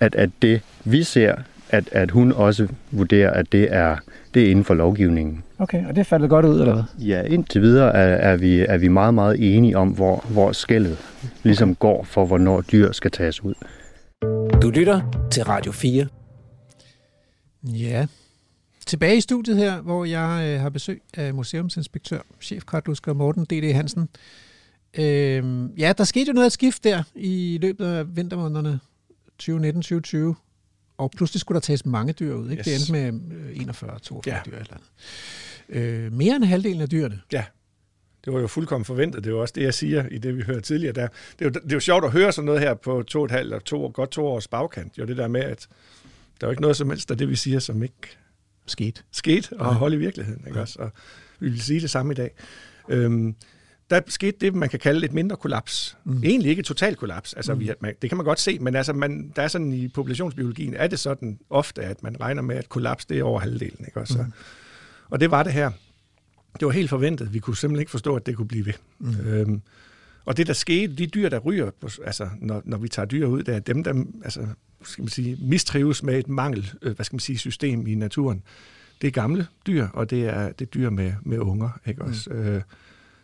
at, 0.00 0.14
at 0.14 0.30
det 0.42 0.60
vi 0.84 1.02
ser, 1.02 1.34
at, 1.70 1.88
at 1.92 2.10
hun 2.10 2.32
også 2.32 2.68
vurderer, 2.90 3.30
at 3.30 3.52
det 3.52 3.68
er, 3.70 3.96
det 4.34 4.42
er 4.42 4.50
inden 4.50 4.64
for 4.64 4.74
lovgivningen. 4.74 5.42
Okay, 5.58 5.86
og 5.88 5.96
det 5.96 6.06
faldet 6.06 6.30
godt 6.30 6.46
ud, 6.46 6.60
eller 6.60 6.74
hvad? 6.74 7.06
Ja, 7.06 7.22
indtil 7.22 7.62
videre 7.62 7.94
er, 7.94 8.32
er, 8.32 8.36
vi, 8.36 8.60
er 8.60 8.78
vi 8.78 8.88
meget, 8.88 9.14
meget 9.14 9.56
enige 9.56 9.76
om, 9.76 9.88
hvor, 9.88 10.24
hvor 10.28 10.52
skældet 10.52 10.98
ligesom 11.42 11.70
okay. 11.70 11.78
går 11.78 12.04
for, 12.04 12.26
hvornår 12.26 12.60
dyr 12.60 12.92
skal 12.92 13.10
tages 13.10 13.44
ud. 13.44 13.54
Du 14.62 14.70
lytter 14.70 15.28
til 15.30 15.44
Radio 15.44 15.72
4. 15.72 16.06
Ja, 17.66 18.06
tilbage 18.86 19.16
i 19.16 19.20
studiet 19.20 19.56
her, 19.56 19.80
hvor 19.80 20.04
jeg 20.04 20.54
øh, 20.54 20.60
har 20.60 20.68
besøg 20.68 21.02
af 21.14 21.34
museumsinspektør, 21.34 22.20
chefkartlusker 22.40 23.12
Morten 23.12 23.44
D.D. 23.44 23.74
Hansen. 23.74 24.08
Øh, 24.98 25.68
ja, 25.78 25.92
der 25.98 26.04
skete 26.04 26.28
jo 26.28 26.32
noget 26.32 26.46
at 26.46 26.52
skift 26.52 26.84
der 26.84 27.02
i 27.14 27.58
løbet 27.62 27.86
af 27.86 28.16
vintermånederne 28.16 28.80
2019-2020, 29.42 30.34
og 30.98 31.10
pludselig 31.10 31.40
skulle 31.40 31.56
der 31.56 31.60
tages 31.60 31.86
mange 31.86 32.12
dyr 32.12 32.34
ud. 32.34 32.50
Ikke? 32.50 32.60
Yes. 32.60 32.86
Det 32.86 32.96
endte 32.96 33.20
med 33.20 33.74
41-42 33.74 34.20
ja. 34.26 34.40
dyr 34.46 34.52
eller 34.52 34.74
andet. 34.74 34.88
Øh, 35.68 36.12
mere 36.12 36.36
end 36.36 36.44
halvdelen 36.44 36.80
af 36.80 36.88
dyrene. 36.88 37.20
Ja. 37.32 37.44
Det 38.24 38.34
var 38.34 38.40
jo 38.40 38.46
fuldkommen 38.46 38.84
forventet. 38.84 39.24
Det 39.24 39.30
er 39.30 39.34
jo 39.34 39.40
også 39.40 39.52
det, 39.56 39.62
jeg 39.62 39.74
siger 39.74 40.08
i 40.08 40.18
det, 40.18 40.36
vi 40.36 40.42
hørte 40.42 40.60
tidligere. 40.60 40.92
Der. 40.92 41.08
Det, 41.38 41.40
er 41.40 41.44
jo, 41.44 41.50
det 41.50 41.72
er 41.72 41.76
jo 41.76 41.80
sjovt 41.80 42.04
at 42.04 42.12
høre 42.12 42.32
sådan 42.32 42.46
noget 42.46 42.60
her 42.60 42.74
på 42.74 43.02
to 43.02 43.18
og 43.18 43.24
et 43.24 43.30
halvt, 43.30 43.64
to, 43.64 43.90
godt 43.94 44.10
to 44.10 44.26
års 44.26 44.48
bagkant. 44.48 44.98
Jo 44.98 45.04
det 45.04 45.16
der 45.16 45.28
med, 45.28 45.40
at 45.40 45.68
der 46.40 46.46
er 46.46 46.48
jo 46.48 46.50
ikke 46.50 46.62
noget 46.62 46.76
som 46.76 46.90
helst 46.90 47.10
af 47.10 47.18
det, 47.18 47.28
vi 47.28 47.36
siger, 47.36 47.58
som 47.58 47.82
ikke 47.82 48.18
skete, 48.66 49.02
skete 49.12 49.48
og 49.52 49.66
ja. 49.66 49.72
holde 49.72 49.96
i 49.96 49.98
virkeligheden. 49.98 50.42
Ikke 50.46 50.58
ja. 50.58 50.62
også? 50.62 50.78
Og 50.78 50.92
vi 51.40 51.48
vil 51.48 51.60
sige 51.60 51.80
det 51.80 51.90
samme 51.90 52.12
i 52.12 52.16
dag. 52.16 52.30
Øhm, 52.88 53.34
der 53.90 54.00
skete 54.08 54.36
det, 54.40 54.54
man 54.54 54.68
kan 54.68 54.78
kalde 54.78 55.04
et 55.04 55.12
mindre 55.12 55.36
kollaps. 55.36 55.96
Mm. 56.04 56.22
Egentlig 56.24 56.50
ikke 56.50 56.60
et 56.60 56.66
totalt 56.66 56.98
kollaps. 56.98 57.34
Altså, 57.34 57.54
mm. 57.54 57.60
vi, 57.60 57.70
man, 57.80 57.94
det 58.02 58.10
kan 58.10 58.16
man 58.16 58.24
godt 58.24 58.40
se, 58.40 58.58
men 58.58 58.76
altså, 58.76 58.92
man, 58.92 59.32
der 59.36 59.42
er 59.42 59.48
sådan 59.48 59.72
i 59.72 59.88
populationsbiologien, 59.88 60.74
er 60.74 60.86
det 60.86 60.98
sådan 60.98 61.38
ofte, 61.50 61.82
at 61.82 62.02
man 62.02 62.20
regner 62.20 62.42
med, 62.42 62.56
at 62.56 62.68
kollaps 62.68 63.06
det 63.06 63.18
er 63.18 63.24
over 63.24 63.40
halvdelen. 63.40 63.84
Ikke? 63.86 64.00
Også, 64.00 64.18
mm. 64.18 64.32
Og 65.10 65.20
det 65.20 65.30
var 65.30 65.42
det 65.42 65.52
her. 65.52 65.70
det 66.60 66.66
var 66.66 66.72
helt 66.72 66.90
forventet. 66.90 67.34
Vi 67.34 67.38
kunne 67.38 67.56
simpelthen 67.56 67.80
ikke 67.80 67.90
forstå, 67.90 68.16
at 68.16 68.26
det 68.26 68.36
kunne 68.36 68.48
blive 68.48 68.66
ved. 68.66 68.72
Mm. 68.98 69.20
Øhm, 69.20 69.62
og 70.26 70.36
det, 70.36 70.46
der 70.46 70.52
skete, 70.52 70.94
de 70.94 71.06
dyr, 71.06 71.28
der 71.28 71.38
ryger, 71.38 71.70
altså, 72.04 72.28
når, 72.40 72.62
når 72.64 72.78
vi 72.78 72.88
tager 72.88 73.06
dyr 73.06 73.26
ud, 73.26 73.42
det 73.42 73.54
er 73.54 73.58
dem, 73.58 73.84
der 73.84 74.04
altså, 74.24 74.46
skal 74.82 75.02
man 75.02 75.08
sige, 75.08 75.38
mistrives 75.40 76.02
med 76.02 76.18
et 76.18 76.28
mangel, 76.28 76.72
øh, 76.82 76.94
hvad 76.94 77.04
skal 77.04 77.14
man 77.14 77.20
sige, 77.20 77.38
system 77.38 77.86
i 77.86 77.94
naturen. 77.94 78.42
Det 79.00 79.06
er 79.06 79.10
gamle 79.10 79.46
dyr, 79.66 79.88
og 79.92 80.10
det 80.10 80.24
er, 80.24 80.52
det 80.52 80.64
er 80.64 80.70
dyr 80.70 80.90
med, 80.90 81.12
med 81.22 81.38
unger. 81.38 81.80
Ikke 81.86 82.02
mm. 82.02 82.08
også? 82.08 82.30
Øh, 82.30 82.62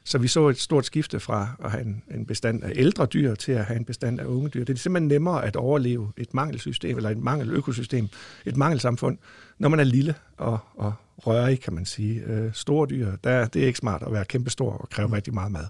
så 0.05 0.19
vi 0.19 0.29
så 0.29 0.49
et 0.49 0.59
stort 0.59 0.87
skifte 0.87 1.21
fra 1.21 1.49
at 1.65 1.71
have 1.71 1.85
en, 1.85 2.03
en 2.15 2.27
bestand 2.27 2.65
af 2.65 2.73
ældre 2.75 3.07
dyr 3.07 3.35
til 3.35 3.53
at 3.53 3.65
have 3.65 3.77
en 3.77 3.85
bestand 3.85 4.21
af 4.21 4.25
unge 4.25 4.49
dyr. 4.49 4.65
Det 4.65 4.73
er 4.75 4.79
simpelthen 4.79 5.09
nemmere 5.09 5.45
at 5.45 5.57
overleve 5.57 6.13
et 6.17 6.35
mangelsystem, 6.35 6.97
eller 6.97 7.11
et 7.11 7.19
mangeløkosystem, 7.19 8.09
et 8.47 8.57
mangelsamfund, 8.57 9.19
når 9.59 9.69
man 9.69 9.81
er 9.81 9.85
lille 9.85 10.15
og, 10.37 10.59
og 10.75 10.93
rørig, 11.17 11.61
kan 11.61 11.73
man 11.73 11.85
sige. 11.85 12.23
Øh, 12.27 12.51
store 12.53 12.87
dyr, 12.91 13.17
der, 13.25 13.47
det 13.47 13.63
er 13.63 13.67
ikke 13.67 13.79
smart 13.79 14.03
at 14.03 14.13
være 14.13 14.25
kæmpestor 14.25 14.73
og 14.73 14.91
kræve 14.91 15.09
mm. 15.09 15.13
rigtig 15.13 15.35
meget 15.35 15.53
mad. 15.53 15.65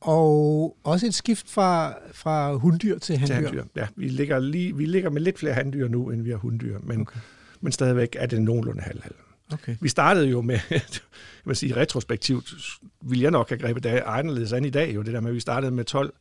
Og 0.00 0.76
også 0.84 1.06
et 1.06 1.14
skift 1.14 1.50
fra, 1.50 1.94
fra 2.12 2.52
hunddyr 2.52 2.98
til 2.98 3.16
handdyr. 3.16 3.36
Til 3.36 3.44
handdyr. 3.44 3.64
Ja, 3.76 3.86
vi 3.96 4.08
ligger, 4.08 4.38
lige, 4.38 4.76
vi 4.76 4.84
ligger 4.84 5.10
med 5.10 5.20
lidt 5.20 5.38
flere 5.38 5.54
handdyr 5.54 5.88
nu, 5.88 6.10
end 6.10 6.22
vi 6.22 6.30
har 6.30 6.36
hunddyr, 6.36 6.78
men, 6.82 7.00
okay. 7.00 7.20
men 7.60 7.72
stadigvæk 7.72 8.16
er 8.18 8.26
det 8.26 8.42
nogenlunde 8.42 8.82
halv-halv. 8.82 9.14
Okay. 9.52 9.76
Vi 9.80 9.88
startede 9.88 10.26
jo 10.26 10.40
med, 10.40 10.58
jeg 10.70 10.80
vil 11.44 11.56
sige 11.56 11.76
retrospektivt, 11.76 12.54
vil 13.00 13.20
jeg 13.20 13.30
nok 13.30 13.48
have 13.48 13.58
grebet 13.58 13.82
det 13.82 14.02
anderledes 14.06 14.52
an 14.52 14.64
i 14.64 14.70
dag, 14.70 14.94
jo 14.94 15.02
det 15.02 15.12
der 15.12 15.20
med, 15.20 15.30
at 15.30 15.34
vi 15.34 15.40
startede 15.40 15.70
med 15.70 15.84
12 15.84 16.12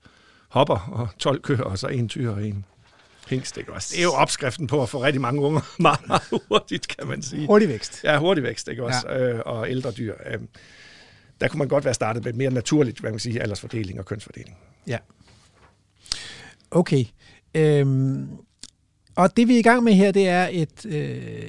hopper 0.48 0.90
og 0.92 1.08
12 1.20 1.42
køer, 1.42 1.62
og 1.62 1.78
så 1.80 1.88
en 1.88 2.10
tyr 2.10 2.32
og 2.32 2.48
en 2.48 2.66
hængst. 3.28 3.58
Ikke 3.58 3.74
også? 3.74 3.90
Det 3.92 4.00
er 4.00 4.04
jo 4.04 4.12
opskriften 4.12 4.68
på 4.68 4.82
at 4.84 4.90
få 4.90 5.04
rigtig 5.04 5.22
mange 5.22 5.42
unger 5.42 5.62
meget, 5.80 6.08
meget 6.08 6.42
hurtigt, 6.50 6.98
kan 6.98 7.08
man 7.08 7.22
sige. 7.22 7.48
Hurtig 7.48 7.70
vækst. 7.70 8.04
Ja, 8.04 8.18
hurtig 8.18 8.44
vækst, 8.44 8.68
ikke 8.68 8.84
også? 8.84 9.10
Ja. 9.10 9.20
Øh, 9.20 9.42
og 9.46 9.70
ældre 9.70 9.92
dyr. 9.92 10.16
Øh, 10.32 10.40
der 11.42 11.48
kunne 11.48 11.58
man 11.58 11.68
godt 11.68 11.86
være 11.86 11.94
startet 11.94 12.26
med 12.26 12.34
mere 12.34 12.52
naturligt, 12.52 13.00
hvad 13.00 13.12
man 13.12 13.20
sige, 13.20 13.42
aldersfordeling 13.42 14.00
og 14.00 14.06
kønsfordeling. 14.06 14.58
Ja. 14.88 14.98
Okay. 16.72 17.06
Øhm, 17.56 18.28
og 19.16 19.38
det 19.38 19.48
vi 19.48 19.56
er 19.56 19.60
i 19.60 19.62
gang 19.62 19.84
med 19.84 19.94
her, 19.94 20.12
det 20.12 20.28
er 20.28 20.50
et, 20.52 20.86
øh, 20.86 20.96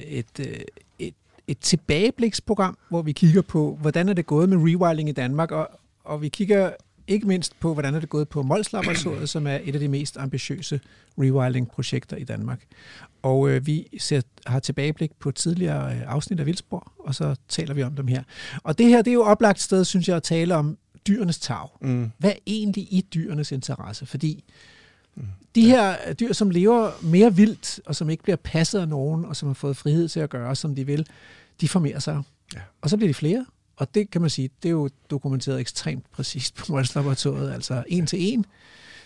et, 0.01 0.39
øh, 0.39 0.59
et, 0.99 1.13
et 1.47 1.59
tilbagebliksprogram, 1.59 2.77
hvor 2.89 3.01
vi 3.01 3.11
kigger 3.11 3.41
på, 3.41 3.77
hvordan 3.81 4.09
er 4.09 4.13
det 4.13 4.25
gået 4.25 4.49
med 4.49 4.57
rewilding 4.57 5.09
i 5.09 5.11
Danmark, 5.11 5.51
og, 5.51 5.69
og 6.03 6.21
vi 6.21 6.29
kigger 6.29 6.71
ikke 7.07 7.27
mindst 7.27 7.59
på, 7.59 7.73
hvordan 7.73 7.95
er 7.95 7.99
det 7.99 8.09
gået 8.09 8.29
på 8.29 8.43
Mols 8.43 8.73
Laboratoriet, 8.73 9.29
som 9.29 9.47
er 9.47 9.59
et 9.63 9.75
af 9.75 9.79
de 9.79 9.87
mest 9.87 10.17
ambitiøse 10.17 10.79
rewilding-projekter 11.17 12.17
i 12.17 12.23
Danmark. 12.23 12.61
Og 13.21 13.49
øh, 13.49 13.65
vi 13.65 13.87
ser, 13.99 14.21
har 14.45 14.59
tilbageblik 14.59 15.11
på 15.19 15.31
tidligere 15.31 15.95
øh, 15.95 16.01
afsnit 16.07 16.39
af 16.39 16.45
Vildspor, 16.45 16.91
og 16.99 17.15
så 17.15 17.35
taler 17.49 17.73
vi 17.73 17.83
om 17.83 17.95
dem 17.95 18.07
her. 18.07 18.23
Og 18.63 18.77
det 18.77 18.85
her, 18.85 19.01
det 19.01 19.11
er 19.11 19.15
jo 19.15 19.23
oplagt 19.23 19.61
sted, 19.61 19.85
synes 19.85 20.07
jeg, 20.07 20.15
at 20.15 20.23
tale 20.23 20.55
om 20.55 20.77
dyrenes 21.07 21.39
tag. 21.39 21.67
Mm. 21.81 22.11
Hvad 22.17 22.29
er 22.31 22.39
egentlig 22.47 22.83
i 22.83 23.05
dyrenes 23.13 23.51
interesse? 23.51 24.05
Fordi 24.05 24.43
mm. 25.15 25.23
de 25.55 25.65
her 25.65 26.13
dyr, 26.13 26.33
som 26.33 26.49
lever 26.49 26.91
mere 27.03 27.35
vildt, 27.35 27.79
og 27.85 27.95
som 27.95 28.09
ikke 28.09 28.23
bliver 28.23 28.37
passet 28.43 28.79
af 28.79 28.87
nogen, 28.87 29.25
og 29.25 29.35
som 29.35 29.49
har 29.49 29.53
fået 29.53 29.77
frihed 29.77 30.07
til 30.07 30.19
at 30.19 30.29
gøre, 30.29 30.55
som 30.55 30.75
de 30.75 30.85
vil, 30.85 31.07
de 31.61 31.67
formerer 31.67 31.99
sig. 31.99 32.21
Ja. 32.55 32.59
Og 32.81 32.89
så 32.89 32.97
bliver 32.97 33.09
de 33.09 33.13
flere, 33.13 33.45
og 33.77 33.95
det 33.95 34.11
kan 34.11 34.21
man 34.21 34.29
sige, 34.29 34.49
det 34.63 34.69
er 34.69 34.73
jo 34.73 34.89
dokumenteret 35.09 35.59
ekstremt 35.59 36.11
præcist 36.11 36.55
på 36.55 36.65
Molslaboratoriet, 36.71 37.53
altså 37.53 37.83
en 37.87 38.05
til 38.05 38.33
en. 38.33 38.45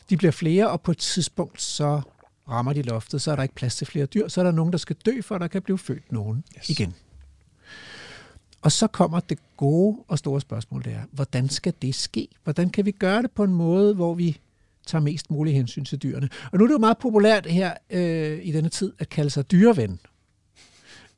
De 0.10 0.17
bliver 0.17 0.31
flere, 0.31 0.69
og 0.69 0.81
på 0.81 0.91
et 0.91 0.97
tidspunkt 0.97 1.62
så 1.62 2.01
rammer 2.49 2.73
de 2.73 2.81
loftet, 2.81 3.21
så 3.21 3.31
er 3.31 3.36
der 3.36 3.43
ikke 3.43 3.55
plads 3.55 3.75
til 3.75 3.88
flere 3.88 4.05
dyr, 4.05 4.27
så 4.27 4.41
er 4.41 4.45
der 4.45 4.51
nogen, 4.51 4.71
der 4.71 4.77
skal 4.77 4.95
dø, 5.05 5.21
for 5.21 5.38
der 5.38 5.47
kan 5.47 5.62
blive 5.62 5.77
født 5.77 6.12
nogen 6.12 6.43
yes. 6.57 6.69
igen. 6.69 6.93
Og 8.62 8.71
så 8.71 8.88
kommer 8.88 9.19
det 9.19 9.38
gode 9.57 9.97
og 10.07 10.17
store 10.17 10.41
spørgsmål, 10.41 10.84
det 10.84 10.93
er, 10.93 11.01
hvordan 11.12 11.49
skal 11.49 11.73
det 11.81 11.95
ske? 11.95 12.27
Hvordan 12.43 12.69
kan 12.69 12.86
vi 12.86 12.91
gøre 12.91 13.21
det 13.21 13.31
på 13.31 13.43
en 13.43 13.53
måde, 13.53 13.95
hvor 13.95 14.13
vi 14.13 14.39
tager 14.86 15.01
mest 15.01 15.31
muligt 15.31 15.55
hensyn 15.55 15.86
til 15.86 16.03
dyrene? 16.03 16.29
Og 16.51 16.57
nu 16.57 16.63
er 16.63 16.67
det 16.67 16.73
jo 16.73 16.79
meget 16.79 16.97
populært 16.97 17.45
her 17.45 17.73
øh, 17.89 18.39
i 18.43 18.51
denne 18.51 18.69
tid 18.69 18.93
at 18.99 19.10
kalde 19.10 19.29
sig 19.29 19.51
dyreven. 19.51 19.99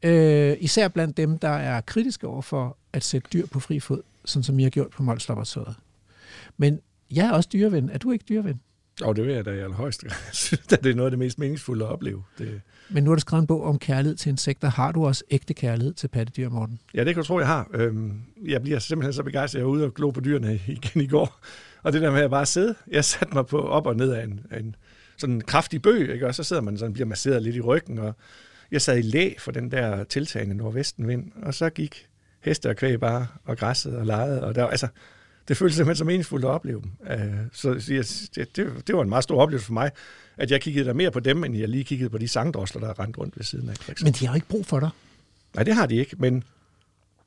Øh, 0.04 0.58
især 0.60 0.88
blandt 0.88 1.18
dem, 1.18 1.38
der 1.38 1.50
er 1.50 1.82
kritiske 1.82 2.28
over 2.28 2.42
for 2.42 2.78
at 2.94 3.04
sætte 3.04 3.30
dyr 3.34 3.48
på 3.48 3.60
fri 3.60 3.80
fod, 3.80 4.02
sådan 4.26 4.44
som 4.44 4.60
I 4.60 4.63
har 4.63 4.70
gjort 4.70 4.89
på 4.89 5.04
Mols 5.04 5.28
Laboratoriet. 5.28 5.76
Men 6.58 6.80
jeg 7.12 7.26
er 7.26 7.32
også 7.32 7.50
dyreven. 7.54 7.89
Er 7.89 7.98
du 7.98 8.12
ikke 8.12 8.26
dyreven? 8.30 8.60
Og 9.02 9.16
det 9.16 9.26
vil 9.26 9.34
jeg 9.34 9.46
da 9.46 9.52
i 9.52 9.60
allerhøjeste 9.60 10.08
grad. 10.08 10.18
Jeg 10.26 10.36
synes, 10.36 10.62
det 10.68 10.86
er 10.86 10.96
noget 10.96 11.08
af 11.08 11.12
det 11.12 11.20
mest 11.20 11.39
meningsfulde 11.39 11.86
at 11.86 11.92
opleve. 11.92 12.24
Det... 12.38 12.62
Men 12.89 13.04
nu 13.04 13.10
har 13.10 13.16
du 13.16 13.22
skrevet 13.22 13.42
en 13.42 13.48
bog 13.48 13.63
om 13.63 13.80
kærlighed 13.80 14.16
til 14.16 14.30
insekter. 14.30 14.70
Har 14.70 14.92
du 14.92 15.06
også 15.06 15.24
ægte 15.32 15.54
kærlighed 15.54 15.94
til 15.94 16.08
pattedyr, 16.08 16.50
Morten? 16.50 16.80
Ja, 16.94 17.04
det 17.04 17.16
kan 17.16 17.24
du 17.24 17.28
tro, 17.28 17.39
jeg 17.39 17.48
har. 17.48 17.70
Øhm, 17.74 18.22
jeg 18.46 18.62
bliver 18.62 18.80
simpelthen 18.80 19.13
så 19.13 19.24
begejstret. 19.24 19.60
Jeg 19.60 19.66
var 19.66 19.72
ude 19.72 19.86
og 19.86 19.94
glo 19.94 20.10
på 20.10 20.20
dyrene 20.20 20.56
igen 20.68 21.02
i 21.02 21.08
går. 21.08 21.39
Og 21.84 21.94
det 21.94 22.02
der 22.02 22.12
med 22.12 22.22
at 22.22 22.30
bare 22.30 22.46
sidde. 22.46 22.76
Jeg 22.92 23.06
satte 23.06 23.34
mig 23.34 23.46
på 23.46 23.62
op 23.62 23.86
og 23.86 23.96
ned 23.96 24.12
af 24.12 24.24
en, 24.24 24.39
en 24.58 24.76
sådan 25.18 25.36
en 25.36 25.42
kraftig 25.42 25.82
bøg, 25.82 26.13
ikke? 26.13 26.28
og 26.28 26.36
så 26.36 26.44
sidder 26.44 26.62
man 26.62 26.78
sådan 26.78 26.94
bliver 26.94 27.08
masseret 27.08 27.44
lidt 27.44 27.56
i 27.56 27.62
ryggen. 27.62 28.00
Og 28.00 28.16
jeg 28.74 28.82
sad 28.82 28.98
i 28.98 29.02
læ 29.02 29.34
for 29.40 29.52
den 29.52 29.72
der 29.72 30.04
tiltagende 30.04 30.56
nordvestenvind, 30.56 31.32
og 31.42 31.54
så 31.54 31.70
gik 31.70 32.08
heste 32.42 32.70
og 32.70 32.76
kvæg 32.76 33.00
bare 33.00 33.28
og 33.46 33.58
græssede 33.58 33.98
og 33.98 34.06
legede. 34.06 34.44
Og 34.44 34.56
der, 34.56 34.68
altså, 34.68 34.88
det 35.48 35.58
føltes 35.58 35.76
simpelthen 35.76 35.98
så 35.98 36.06
meningsfuldt 36.06 36.46
at 36.46 36.50
opleve 36.50 36.82
dem. 36.82 36.92
Uh, 37.02 37.38
så 37.52 37.70
jeg, 37.94 38.06
det, 38.36 38.56
det, 38.56 38.88
det 38.88 38.96
var 38.96 39.02
en 39.02 39.10
meget 39.10 39.24
stor 39.24 39.42
oplevelse 39.42 39.66
for 39.66 39.74
mig, 39.74 39.92
at 40.38 40.52
jeg 40.52 40.62
kiggede 40.62 40.86
der 40.86 40.94
mere 40.94 41.12
på 41.12 41.20
dem, 41.20 41.44
end 41.44 41.58
jeg 41.58 41.70
lige 41.70 41.84
kiggede 41.84 42.10
på 42.10 42.18
de 42.18 42.28
sangdrosler, 42.28 42.82
der 42.82 43.00
rendte 43.00 43.20
rundt 43.20 43.38
ved 43.38 43.44
siden 43.44 43.70
af. 43.70 43.76
Men 44.04 44.14
de 44.14 44.26
har 44.26 44.34
jo 44.34 44.36
ikke 44.36 44.48
brug 44.48 44.66
for 44.66 44.80
dig. 44.80 44.90
Nej, 45.56 45.64
det 45.64 45.76
har 45.76 45.86
de 45.86 45.96
ikke, 45.96 46.16
men, 46.20 46.44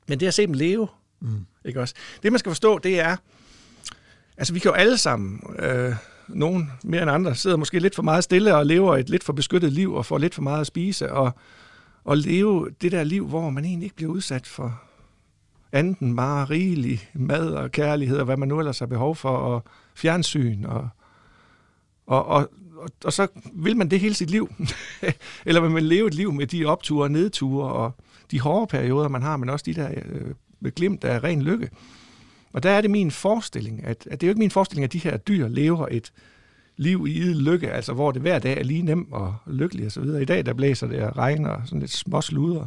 men 0.07 0.19
det 0.19 0.27
at 0.27 0.33
se 0.33 0.45
dem 0.45 0.53
leve, 0.53 0.87
mm. 1.19 1.45
ikke 1.65 1.81
også? 1.81 1.95
Det, 2.23 2.31
man 2.31 2.39
skal 2.39 2.49
forstå, 2.49 2.79
det 2.79 2.99
er, 2.99 3.15
altså 4.37 4.53
vi 4.53 4.59
kan 4.59 4.69
jo 4.69 4.75
alle 4.75 4.97
sammen, 4.97 5.55
øh, 5.59 5.95
nogen 6.27 6.71
mere 6.83 7.01
end 7.01 7.11
andre, 7.11 7.35
sidder 7.35 7.57
måske 7.57 7.79
lidt 7.79 7.95
for 7.95 8.03
meget 8.03 8.23
stille 8.23 8.55
og 8.55 8.65
lever 8.65 8.97
et 8.97 9.09
lidt 9.09 9.23
for 9.23 9.33
beskyttet 9.33 9.73
liv 9.73 9.93
og 9.93 10.05
får 10.05 10.17
lidt 10.17 10.35
for 10.35 10.41
meget 10.41 10.61
at 10.61 10.67
spise, 10.67 11.11
og, 11.11 11.31
og 12.03 12.17
leve 12.17 12.69
det 12.81 12.91
der 12.91 13.03
liv, 13.03 13.27
hvor 13.27 13.49
man 13.49 13.65
egentlig 13.65 13.85
ikke 13.85 13.95
bliver 13.95 14.11
udsat 14.11 14.47
for 14.47 14.81
andet 15.71 15.99
end 15.99 16.17
bare 16.17 16.45
rigelig 16.45 17.09
mad 17.13 17.51
og 17.51 17.71
kærlighed, 17.71 18.17
og 18.17 18.25
hvad 18.25 18.37
man 18.37 18.47
nu 18.47 18.59
ellers 18.59 18.79
har 18.79 18.85
behov 18.85 19.15
for, 19.15 19.29
og 19.29 19.63
fjernsyn, 19.95 20.65
og, 20.65 20.89
og, 22.07 22.25
og, 22.25 22.49
og, 22.77 22.89
og 23.03 23.13
så 23.13 23.27
vil 23.53 23.77
man 23.77 23.89
det 23.91 23.99
hele 23.99 24.13
sit 24.13 24.29
liv. 24.29 24.53
Eller 25.45 25.61
vil 25.61 25.71
man 25.71 25.83
leve 25.83 26.07
et 26.07 26.13
liv 26.13 26.33
med 26.33 26.47
de 26.47 26.65
opture 26.65 27.03
og 27.03 27.11
nedture, 27.11 27.71
og 27.71 27.95
de 28.31 28.39
hårde 28.39 28.67
perioder, 28.67 29.07
man 29.07 29.21
har, 29.21 29.37
men 29.37 29.49
også 29.49 29.63
de 29.65 29.73
der 29.73 29.89
øh, 30.05 30.33
med 30.59 30.71
glimt 30.75 31.03
af 31.03 31.23
ren 31.23 31.41
lykke. 31.41 31.69
Og 32.53 32.63
der 32.63 32.69
er 32.69 32.81
det 32.81 32.91
min 32.91 33.11
forestilling, 33.11 33.85
at, 33.85 34.07
at 34.11 34.21
det 34.21 34.27
er 34.27 34.27
jo 34.27 34.31
ikke 34.31 34.39
min 34.39 34.51
forestilling, 34.51 34.83
at 34.83 34.93
de 34.93 34.99
her 34.99 35.17
dyr 35.17 35.47
lever 35.47 35.87
et 35.91 36.11
liv 36.77 37.05
i 37.07 37.11
idel 37.11 37.35
lykke, 37.35 37.71
altså 37.71 37.93
hvor 37.93 38.11
det 38.11 38.21
hver 38.21 38.39
dag 38.39 38.59
er 38.59 38.63
lige 38.63 38.81
nem 38.81 39.11
og 39.11 39.35
lykkelig 39.47 39.85
og 39.85 39.91
så 39.91 40.01
videre. 40.01 40.21
I 40.21 40.25
dag 40.25 40.45
der 40.45 40.53
blæser 40.53 40.87
det 40.87 41.01
og 41.01 41.17
regner 41.17 41.61
sådan 41.65 41.79
lidt 41.79 41.91
små 41.91 42.21
sluder 42.21 42.65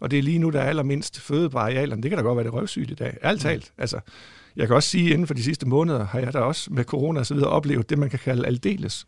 og 0.00 0.10
det 0.10 0.18
er 0.18 0.22
lige 0.22 0.38
nu, 0.38 0.50
der 0.50 0.60
er 0.60 0.68
allermindst 0.68 1.20
føde 1.20 1.50
på 1.50 1.58
arealerne. 1.58 2.02
Det 2.02 2.10
kan 2.10 2.18
da 2.18 2.24
godt 2.24 2.36
være, 2.36 2.44
det 2.44 2.50
er 2.50 2.54
røvsygt 2.54 2.90
i 2.90 2.94
dag. 2.94 3.16
Alt 3.22 3.40
talt. 3.40 3.72
Mm. 3.76 3.80
Altså, 3.80 4.00
jeg 4.56 4.66
kan 4.66 4.76
også 4.76 4.88
sige, 4.88 5.06
at 5.06 5.12
inden 5.12 5.26
for 5.26 5.34
de 5.34 5.42
sidste 5.42 5.68
måneder 5.68 6.06
har 6.06 6.18
jeg 6.18 6.32
da 6.32 6.38
også 6.38 6.72
med 6.72 6.84
corona 6.84 7.20
og 7.20 7.26
så 7.26 7.34
videre 7.34 7.50
oplevet 7.50 7.90
det, 7.90 7.98
man 7.98 8.10
kan 8.10 8.18
kalde 8.18 8.46
aldeles 8.46 9.06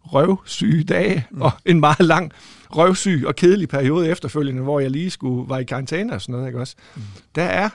røvsyge 0.00 0.84
dage, 0.84 1.26
mm. 1.30 1.42
og 1.42 1.50
en 1.64 1.80
meget 1.80 2.06
lang 2.06 2.32
røvsyg 2.70 3.24
og 3.26 3.36
kedelig 3.36 3.68
periode 3.68 4.08
efterfølgende, 4.08 4.62
hvor 4.62 4.80
jeg 4.80 4.90
lige 4.90 5.10
skulle 5.10 5.50
være 5.50 5.60
i 5.60 5.64
karantæne 5.64 6.12
og 6.12 6.22
sådan 6.22 6.32
noget, 6.32 6.46
ikke 6.46 6.60
også? 6.60 6.76
Mm. 6.96 7.02
Der 7.34 7.42
er 7.42 7.68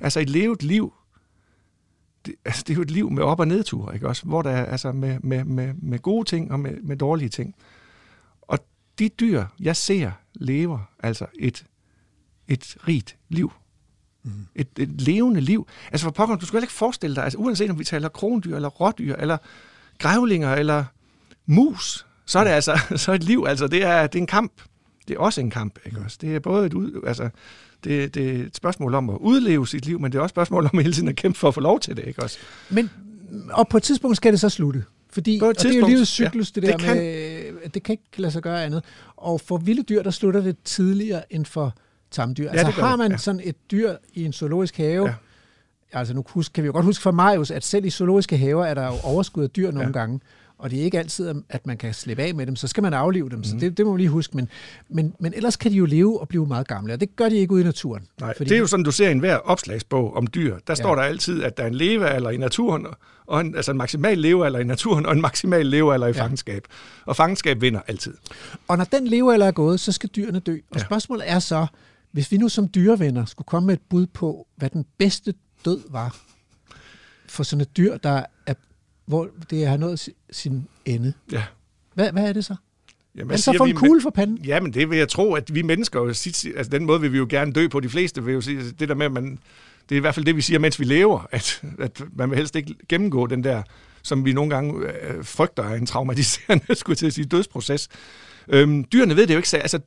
altså 0.00 0.20
et 0.20 0.30
levet 0.30 0.62
liv, 0.62 0.92
det, 2.26 2.34
altså 2.44 2.64
det 2.66 2.72
er 2.72 2.74
jo 2.74 2.82
et 2.82 2.90
liv 2.90 3.10
med 3.10 3.22
op- 3.22 3.40
og 3.40 3.48
nedture, 3.48 3.94
ikke 3.94 4.08
også? 4.08 4.24
Hvor 4.26 4.42
der 4.42 4.50
er 4.50 4.64
altså 4.64 4.92
med, 4.92 5.18
med, 5.20 5.44
med, 5.44 5.74
med 5.74 5.98
gode 5.98 6.28
ting 6.28 6.52
og 6.52 6.60
med, 6.60 6.76
med 6.82 6.96
dårlige 6.96 7.28
ting. 7.28 7.54
Og 8.42 8.58
de 8.98 9.08
dyr, 9.08 9.44
jeg 9.60 9.76
ser, 9.76 10.10
lever 10.34 10.78
altså 11.02 11.26
et 11.38 11.64
et 12.48 12.76
rigt 12.88 13.16
liv. 13.28 13.52
Mm. 14.22 14.30
Et, 14.54 14.68
et 14.78 15.00
levende 15.00 15.40
liv. 15.40 15.68
Altså 15.92 16.04
for 16.04 16.10
pokker, 16.10 16.36
du 16.36 16.46
skal 16.46 16.62
ikke 16.62 16.72
forestille 16.72 17.16
dig, 17.16 17.24
altså 17.24 17.38
uanset 17.38 17.70
om 17.70 17.78
vi 17.78 17.84
taler 17.84 18.08
krondyr, 18.08 18.56
eller 18.56 18.68
rådyr, 18.68 19.16
eller 19.16 19.36
grævlinger, 19.98 20.54
eller 20.54 20.84
mus, 21.46 22.06
så 22.26 22.38
er 22.38 22.44
det 22.44 22.50
altså 22.50 22.80
så 22.96 23.12
et 23.12 23.22
liv, 23.22 23.44
altså 23.48 23.66
det 23.66 23.84
er, 23.84 24.06
det 24.06 24.18
er 24.18 24.22
en 24.22 24.26
kamp. 24.26 24.52
Det 25.08 25.16
er 25.16 25.20
også 25.20 25.40
en 25.40 25.50
kamp, 25.50 25.78
ikke 25.86 26.00
også? 26.00 26.18
Det 26.20 26.34
er 26.34 26.40
både 26.40 26.66
et, 26.66 26.74
ud, 26.74 27.02
altså, 27.06 27.30
det, 27.84 28.14
det 28.14 28.40
er 28.40 28.44
et 28.44 28.56
spørgsmål 28.56 28.94
om 28.94 29.10
at 29.10 29.16
udleve 29.20 29.68
sit 29.68 29.86
liv, 29.86 30.00
men 30.00 30.12
det 30.12 30.18
er 30.18 30.22
også 30.22 30.32
et 30.32 30.34
spørgsmål 30.34 30.70
om 30.72 30.78
hele 30.78 30.92
tiden 30.92 31.08
at 31.08 31.16
kæmpe 31.16 31.38
for 31.38 31.48
at 31.48 31.54
få 31.54 31.60
lov 31.60 31.80
til 31.80 31.96
det, 31.96 32.04
ikke 32.06 32.22
også? 32.22 32.38
Men, 32.70 32.90
og 33.50 33.68
på 33.68 33.76
et 33.76 33.82
tidspunkt 33.82 34.16
skal 34.16 34.32
det 34.32 34.40
så 34.40 34.48
slutte. 34.48 34.84
Fordi, 35.10 35.40
og 35.42 35.54
det 35.54 35.74
er 35.74 35.78
jo 35.78 35.86
livets 35.86 36.10
cyklus, 36.10 36.52
ja, 36.56 36.60
det 36.60 36.68
der 36.68 36.76
det 36.76 36.86
kan, 36.86 36.96
med, 36.96 37.70
det 37.74 37.82
kan 37.82 37.92
ikke 37.92 38.20
lade 38.20 38.32
sig 38.32 38.42
gøre 38.42 38.64
andet. 38.64 38.84
Og 39.16 39.40
for 39.40 39.56
vilde 39.56 39.82
dyr, 39.82 40.02
der 40.02 40.10
slutter 40.10 40.40
det 40.40 40.56
tidligere 40.64 41.32
end 41.32 41.44
for 41.44 41.74
tamdyr. 42.10 42.44
Ja, 42.44 42.50
altså 42.50 42.82
har 42.82 42.96
man 42.96 43.10
ja. 43.10 43.16
sådan 43.16 43.40
et 43.44 43.56
dyr 43.70 43.94
i 44.14 44.24
en 44.24 44.32
zoologisk 44.32 44.76
have, 44.76 45.08
ja. 45.08 45.14
altså 45.92 46.14
nu 46.14 46.24
husk, 46.28 46.52
kan 46.52 46.64
vi 46.64 46.66
jo 46.66 46.72
godt 46.72 46.84
huske 46.84 47.02
fra 47.02 47.10
Marius, 47.10 47.50
at 47.50 47.64
selv 47.64 47.84
i 47.84 47.90
zoologiske 47.90 48.36
haver 48.36 48.64
er 48.64 48.74
der 48.74 48.86
jo 48.86 48.94
overskud 49.02 49.44
af 49.44 49.50
dyr 49.50 49.70
nogle 49.70 49.86
ja. 49.86 49.92
gange. 49.92 50.20
Og 50.58 50.70
det 50.70 50.80
er 50.80 50.82
ikke 50.82 50.98
altid, 50.98 51.34
at 51.48 51.66
man 51.66 51.76
kan 51.76 51.94
slippe 51.94 52.22
af 52.22 52.34
med 52.34 52.46
dem, 52.46 52.56
så 52.56 52.68
skal 52.68 52.82
man 52.82 52.94
aflive 52.94 53.30
dem, 53.30 53.38
mm. 53.38 53.44
så 53.44 53.54
mhm. 53.54 53.60
det, 53.60 53.78
det 53.78 53.86
må 53.86 53.92
man 53.92 53.98
lige 53.98 54.08
huske. 54.08 54.36
Men, 54.36 54.48
men, 54.88 55.14
men 55.20 55.34
ellers 55.34 55.56
kan 55.56 55.70
de 55.70 55.76
jo 55.76 55.84
leve 55.84 56.20
og 56.20 56.28
blive 56.28 56.46
meget 56.46 56.68
gamle, 56.68 56.92
og 56.92 57.00
det 57.00 57.16
gør 57.16 57.28
de 57.28 57.36
ikke 57.36 57.52
ude 57.52 57.60
i 57.60 57.64
naturen. 57.64 58.02
Nej, 58.20 58.34
fordi... 58.36 58.48
det 58.48 58.56
er 58.56 58.60
jo 58.60 58.66
sådan, 58.66 58.84
du 58.84 58.90
ser 58.90 59.08
i 59.08 59.12
enhver 59.12 59.36
opslagsbog 59.36 60.16
om 60.16 60.26
dyr. 60.26 60.52
Der 60.52 60.60
ja. 60.68 60.74
står 60.74 60.94
der 60.94 61.02
altid, 61.02 61.42
at 61.42 61.56
der 61.56 61.62
er 61.62 61.66
en 61.66 61.74
levealder 61.74 62.30
i 62.30 62.36
naturen, 62.36 62.86
og 63.26 63.40
en, 63.40 63.56
altså 63.56 63.70
en 63.70 63.76
maksimal 63.76 64.18
levealder 64.18 64.58
i 64.58 64.64
naturen, 64.64 65.06
og 65.06 65.12
en 65.12 65.20
maksimal 65.20 65.66
levealder 65.66 66.06
i 66.06 66.12
ja. 66.12 66.22
fangenskab. 66.22 66.64
Og 67.06 67.16
fangenskab 67.16 67.60
vinder 67.60 67.80
altid. 67.88 68.14
Og 68.68 68.76
når 68.76 68.84
den 68.84 69.06
levealder 69.06 69.46
er 69.46 69.52
gået, 69.52 69.80
så 69.80 69.92
skal 69.92 70.08
dyrene 70.16 70.38
dø. 70.38 70.56
Og 70.70 70.76
ja. 70.76 70.84
spørgsmålet 70.84 71.30
er 71.30 71.38
så, 71.38 71.66
hvis 72.12 72.32
vi 72.32 72.36
nu 72.36 72.48
som 72.48 72.68
dyrevenner 72.74 73.24
skulle 73.24 73.46
komme 73.46 73.66
med 73.66 73.74
et 73.74 73.82
bud 73.90 74.06
på, 74.06 74.46
hvad 74.56 74.70
den 74.70 74.84
bedste 74.98 75.34
død 75.64 75.80
var 75.90 76.16
for 77.26 77.42
sådan 77.42 77.60
et 77.60 77.76
dyr, 77.76 77.96
der 77.96 78.22
er, 78.46 78.54
hvor 79.06 79.28
det 79.50 79.66
har 79.66 79.76
nået 79.76 80.08
sin 80.30 80.66
ende. 80.84 81.12
Ja. 81.32 81.44
Hvad, 81.94 82.12
hvad 82.12 82.28
er 82.28 82.32
det 82.32 82.44
så? 82.44 82.54
Jamen, 83.14 83.26
hvad 83.26 83.38
så 83.38 83.54
for 83.56 83.64
en 83.64 83.74
kugle 83.74 84.00
for 84.00 84.10
panden? 84.10 84.44
Ja, 84.44 84.60
men 84.60 84.74
det 84.74 84.90
vil 84.90 84.98
jeg 84.98 85.08
tro, 85.08 85.34
at 85.34 85.54
vi 85.54 85.62
mennesker 85.62 86.00
jo 86.00 86.08
altså 86.08 86.68
den 86.72 86.84
måde 86.84 87.00
vil 87.00 87.12
vi 87.12 87.18
jo 87.18 87.26
gerne 87.30 87.52
dø 87.52 87.68
på. 87.68 87.80
De 87.80 87.88
fleste 87.88 88.24
vil 88.24 88.34
jo 88.34 88.40
sige, 88.40 88.70
det 88.70 88.88
der 88.88 88.94
med, 88.94 89.06
at 89.06 89.12
man, 89.12 89.38
det 89.88 89.94
er 89.94 89.96
i 89.96 90.00
hvert 90.00 90.14
fald 90.14 90.26
det, 90.26 90.36
vi 90.36 90.40
siger, 90.40 90.58
mens 90.58 90.80
vi 90.80 90.84
lever, 90.84 91.26
at, 91.32 91.62
at 91.78 92.02
man 92.12 92.30
vil 92.30 92.36
helst 92.36 92.56
ikke 92.56 92.74
gennemgå 92.88 93.26
den 93.26 93.44
der, 93.44 93.62
som 94.02 94.24
vi 94.24 94.32
nogle 94.32 94.50
gange 94.50 94.86
øh, 94.86 95.24
frygter 95.24 95.62
er 95.62 95.74
en 95.74 95.86
traumatiserende, 95.86 96.74
skulle 96.76 96.96
til 96.96 97.06
at 97.06 97.12
sige, 97.12 97.24
dødsproces. 97.24 97.88
Øhm, 98.48 98.84
dyrene 98.84 99.16
ved 99.16 99.26
det 99.26 99.34
jo 99.34 99.38
ikke. 99.38 99.56
Altså, 99.56 99.78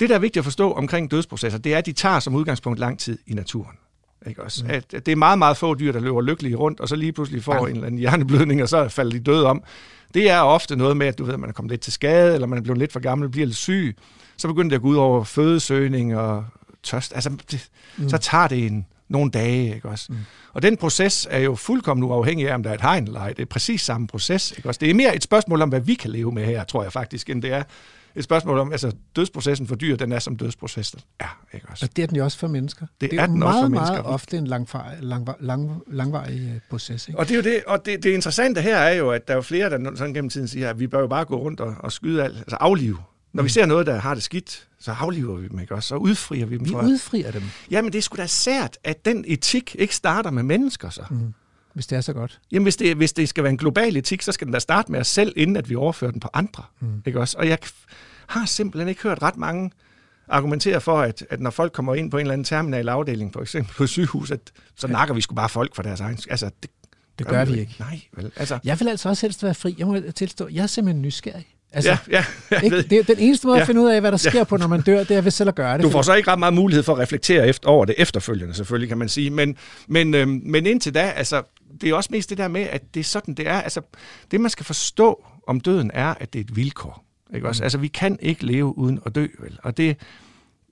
det, 0.00 0.08
der 0.08 0.14
er 0.14 0.18
vigtigt 0.18 0.40
at 0.40 0.44
forstå 0.44 0.72
omkring 0.72 1.10
dødsprocesser, 1.10 1.58
det 1.58 1.74
er, 1.74 1.78
at 1.78 1.86
de 1.86 1.92
tager 1.92 2.20
som 2.20 2.34
udgangspunkt 2.34 2.78
lang 2.78 2.98
tid 2.98 3.18
i 3.26 3.34
naturen. 3.34 3.76
Ikke 4.28 4.42
også? 4.42 4.64
Mm. 4.64 4.70
At, 4.70 4.94
at 4.94 5.06
det 5.06 5.12
er 5.12 5.16
meget, 5.16 5.38
meget 5.38 5.56
få 5.56 5.74
dyr, 5.74 5.92
der 5.92 6.00
løber 6.00 6.20
lykkelige 6.20 6.56
rundt, 6.56 6.80
og 6.80 6.88
så 6.88 6.96
lige 6.96 7.12
pludselig 7.12 7.44
får 7.44 7.52
Bang. 7.52 7.68
en 7.68 7.74
eller 7.74 7.86
anden 7.86 7.98
hjerneblødning, 7.98 8.62
og 8.62 8.68
så 8.68 8.88
falder 8.88 9.12
de 9.12 9.20
døde 9.20 9.46
om. 9.46 9.62
Det 10.14 10.30
er 10.30 10.40
ofte 10.40 10.76
noget 10.76 10.96
med, 10.96 11.06
at 11.06 11.18
du 11.18 11.24
ved, 11.24 11.36
man 11.36 11.48
er 11.50 11.52
kommet 11.52 11.70
lidt 11.70 11.80
til 11.80 11.92
skade, 11.92 12.34
eller 12.34 12.46
man 12.46 12.58
er 12.58 12.62
blevet 12.62 12.78
lidt 12.78 12.92
for 12.92 13.00
gammel, 13.00 13.28
bliver 13.28 13.46
lidt 13.46 13.56
syg. 13.56 13.96
Så 14.36 14.48
begynder 14.48 14.68
det 14.68 14.76
at 14.76 14.82
gå 14.82 14.88
ud 14.88 14.96
over 14.96 15.24
fødesøgning 15.24 16.16
og 16.16 16.44
tørst. 16.82 17.12
Altså, 17.14 17.30
det, 17.50 17.68
mm. 17.96 18.08
så 18.08 18.18
tager 18.18 18.48
det 18.48 18.66
en, 18.66 18.86
nogle 19.08 19.30
dage, 19.30 19.74
ikke 19.74 19.88
også? 19.88 20.06
Mm. 20.08 20.18
Og 20.52 20.62
den 20.62 20.76
proces 20.76 21.28
er 21.30 21.38
jo 21.38 21.54
fuldkommen 21.54 22.04
uafhængig 22.04 22.50
af, 22.50 22.54
om 22.54 22.62
der 22.62 22.70
er 22.70 22.74
et 22.74 22.80
hegn 22.80 23.06
eller 23.06 23.20
ej. 23.20 23.32
Det 23.32 23.42
er 23.42 23.46
præcis 23.46 23.82
samme 23.82 24.06
proces, 24.06 24.54
ikke 24.56 24.68
også? 24.68 24.78
Det 24.78 24.90
er 24.90 24.94
mere 24.94 25.16
et 25.16 25.22
spørgsmål 25.22 25.62
om, 25.62 25.68
hvad 25.68 25.80
vi 25.80 25.94
kan 25.94 26.10
leve 26.10 26.32
med 26.32 26.44
her, 26.44 26.64
tror 26.64 26.82
jeg 26.82 26.92
faktisk, 26.92 27.30
end 27.30 27.42
det 27.42 27.52
er 27.52 27.62
et 28.18 28.24
spørgsmål 28.24 28.58
om, 28.58 28.72
altså 28.72 28.92
dødsprocessen 29.16 29.66
for 29.66 29.74
dyr, 29.74 29.96
den 29.96 30.12
er 30.12 30.18
som 30.18 30.36
dødsprocessen 30.36 31.00
er. 31.20 31.44
Ikke 31.54 31.66
også? 31.70 31.86
Og 31.86 31.96
det 31.96 32.02
er 32.02 32.06
den 32.06 32.16
jo 32.16 32.24
også 32.24 32.38
for 32.38 32.48
mennesker. 32.48 32.86
Det, 33.00 33.10
det 33.10 33.18
er, 33.18 33.22
er 33.22 33.26
den 33.26 33.38
meget, 33.38 33.54
også 33.54 33.64
for 33.64 33.68
mennesker. 33.68 33.92
meget 33.92 34.06
ofte 34.06 34.36
en 34.36 34.46
langvar, 34.46 34.94
lang, 35.00 35.28
lang, 35.40 35.82
langvarig 35.86 36.40
øh, 36.54 36.60
proces. 36.70 37.08
Ikke? 37.08 37.18
Og 37.18 37.28
det 37.28 37.32
er 37.32 37.36
jo 37.36 37.42
det, 37.42 37.62
og 37.66 37.84
det, 37.84 38.02
det 38.02 38.10
interessante 38.10 38.60
her 38.60 38.76
er 38.76 38.94
jo, 38.94 39.10
at 39.10 39.28
der 39.28 39.34
er 39.34 39.36
jo 39.36 39.42
flere, 39.42 39.70
der 39.70 39.96
sådan 39.96 40.14
gennem 40.14 40.30
tiden 40.30 40.48
siger, 40.48 40.70
at 40.70 40.80
vi 40.80 40.86
bør 40.86 41.00
jo 41.00 41.06
bare 41.06 41.24
gå 41.24 41.36
rundt 41.36 41.60
og, 41.60 41.74
og 41.78 41.92
skyde 41.92 42.24
alt, 42.24 42.36
altså 42.36 42.56
aflive. 42.56 42.98
Når 43.32 43.42
mm. 43.42 43.44
vi 43.44 43.50
ser 43.50 43.66
noget, 43.66 43.86
der 43.86 43.98
har 43.98 44.14
det 44.14 44.22
skidt, 44.22 44.68
så 44.78 44.92
afliver 44.92 45.36
vi 45.36 45.48
dem, 45.48 45.58
ikke 45.58 45.74
også? 45.74 45.88
Så 45.88 45.96
udfrier 45.96 46.46
vi 46.46 46.58
dem. 46.58 46.64
Vi 46.64 46.70
for, 46.70 46.82
udfrier 46.82 47.30
dem? 47.30 47.42
Jamen, 47.70 47.92
det 47.92 47.98
er 47.98 48.02
sgu 48.02 48.16
da 48.16 48.26
sært, 48.26 48.78
at 48.84 49.04
den 49.04 49.24
etik 49.28 49.76
ikke 49.78 49.94
starter 49.94 50.30
med 50.30 50.42
mennesker, 50.42 50.90
så. 50.90 51.02
Mm. 51.10 51.34
Hvis 51.74 51.86
det 51.86 51.96
er 51.96 52.00
så 52.00 52.12
godt. 52.12 52.40
Jamen, 52.52 52.62
hvis 52.62 52.76
det, 52.76 52.96
hvis 52.96 53.12
det 53.12 53.28
skal 53.28 53.44
være 53.44 53.50
en 53.50 53.56
global 53.56 53.96
etik, 53.96 54.22
så 54.22 54.32
skal 54.32 54.46
den 54.46 54.52
da 54.52 54.58
starte 54.58 54.92
med 54.92 55.00
os 55.00 55.06
selv, 55.06 55.32
inden 55.36 55.56
at 55.56 55.70
vi 55.70 55.74
overfører 55.74 56.10
den 56.10 56.20
på 56.20 56.28
andre. 56.32 56.62
Mm. 56.80 57.02
Ikke 57.06 57.20
også? 57.20 57.38
Og 57.38 57.48
jeg 57.48 57.58
har 58.28 58.46
simpelthen 58.46 58.88
ikke 58.88 59.02
hørt 59.02 59.22
ret 59.22 59.36
mange 59.36 59.70
argumentere 60.28 60.80
for, 60.80 61.00
at, 61.00 61.26
at 61.30 61.40
når 61.40 61.50
folk 61.50 61.72
kommer 61.72 61.94
ind 61.94 62.10
på 62.10 62.16
en 62.16 62.20
eller 62.20 62.32
anden 62.32 62.44
terminal 62.44 62.88
afdeling, 62.88 63.32
for 63.32 63.40
eksempel 63.40 63.74
på 63.74 63.86
sygehus, 63.86 64.30
at 64.30 64.40
så 64.76 64.86
ja. 64.86 64.92
nakker 64.92 65.14
vi 65.14 65.20
sgu 65.20 65.34
bare 65.34 65.48
folk 65.48 65.74
for 65.74 65.82
deres 65.82 66.00
egen... 66.00 66.18
Altså, 66.30 66.50
det, 66.62 66.70
det 67.18 67.26
gør, 67.26 67.36
gør 67.36 67.44
vi 67.44 67.60
ikke. 67.60 67.74
Nej, 67.78 68.00
vel. 68.12 68.32
Altså. 68.36 68.58
Jeg 68.64 68.80
vil 68.80 68.88
altså 68.88 69.08
også 69.08 69.26
helst 69.26 69.42
være 69.42 69.54
fri. 69.54 69.74
Jeg 69.78 69.86
må 69.86 70.00
tilstå, 70.14 70.48
jeg 70.48 70.62
er 70.62 70.66
simpelthen 70.66 71.02
nysgerrig. 71.02 71.46
Altså, 71.72 71.90
ja, 71.90 71.98
ja, 72.10 72.24
jeg 72.50 72.64
ikke? 72.64 72.82
Det 72.82 72.92
er 72.92 73.02
den 73.02 73.18
eneste 73.18 73.46
måde 73.46 73.56
ja, 73.56 73.60
at 73.60 73.66
finde 73.66 73.80
ud 73.80 73.88
af, 73.88 74.00
hvad 74.00 74.12
der 74.12 74.18
sker 74.18 74.38
ja. 74.38 74.44
på, 74.44 74.56
når 74.56 74.66
man 74.66 74.80
dør, 74.80 75.04
det 75.04 75.16
er 75.16 75.20
ved 75.20 75.30
selv 75.30 75.48
at 75.48 75.54
gøre 75.54 75.76
det. 75.76 75.84
Du 75.84 75.90
får 75.90 76.02
så 76.02 76.14
ikke 76.14 76.30
ret 76.30 76.38
meget 76.38 76.54
mulighed 76.54 76.82
for 76.82 76.92
at 76.92 76.98
reflektere 76.98 77.48
efter, 77.48 77.68
over 77.68 77.84
det 77.84 77.94
efterfølgende, 77.98 78.54
selvfølgelig, 78.54 78.88
kan 78.88 78.98
man 78.98 79.08
sige. 79.08 79.30
Men, 79.30 79.56
men, 79.88 80.14
øhm, 80.14 80.40
men 80.44 80.66
indtil 80.66 80.94
da, 80.94 81.00
altså, 81.00 81.42
det 81.80 81.90
er 81.90 81.94
også 81.94 82.08
mest 82.12 82.30
det 82.30 82.38
der 82.38 82.48
med, 82.48 82.60
at 82.60 82.94
det 82.94 83.00
er 83.00 83.04
sådan, 83.04 83.34
det 83.34 83.48
er. 83.48 83.60
Altså, 83.60 83.80
det, 84.30 84.40
man 84.40 84.50
skal 84.50 84.66
forstå 84.66 85.24
om 85.46 85.60
døden, 85.60 85.90
er, 85.94 86.14
at 86.20 86.32
det 86.32 86.38
er 86.38 86.44
et 86.44 86.56
vilkår. 86.56 87.07
Ikke 87.34 87.48
også? 87.48 87.62
Mm. 87.62 87.64
Altså, 87.64 87.78
vi 87.78 87.88
kan 87.88 88.18
ikke 88.22 88.46
leve 88.46 88.78
uden 88.78 89.00
at 89.06 89.14
dø, 89.14 89.26
vel? 89.38 89.58
Og 89.62 89.76
det, 89.76 89.96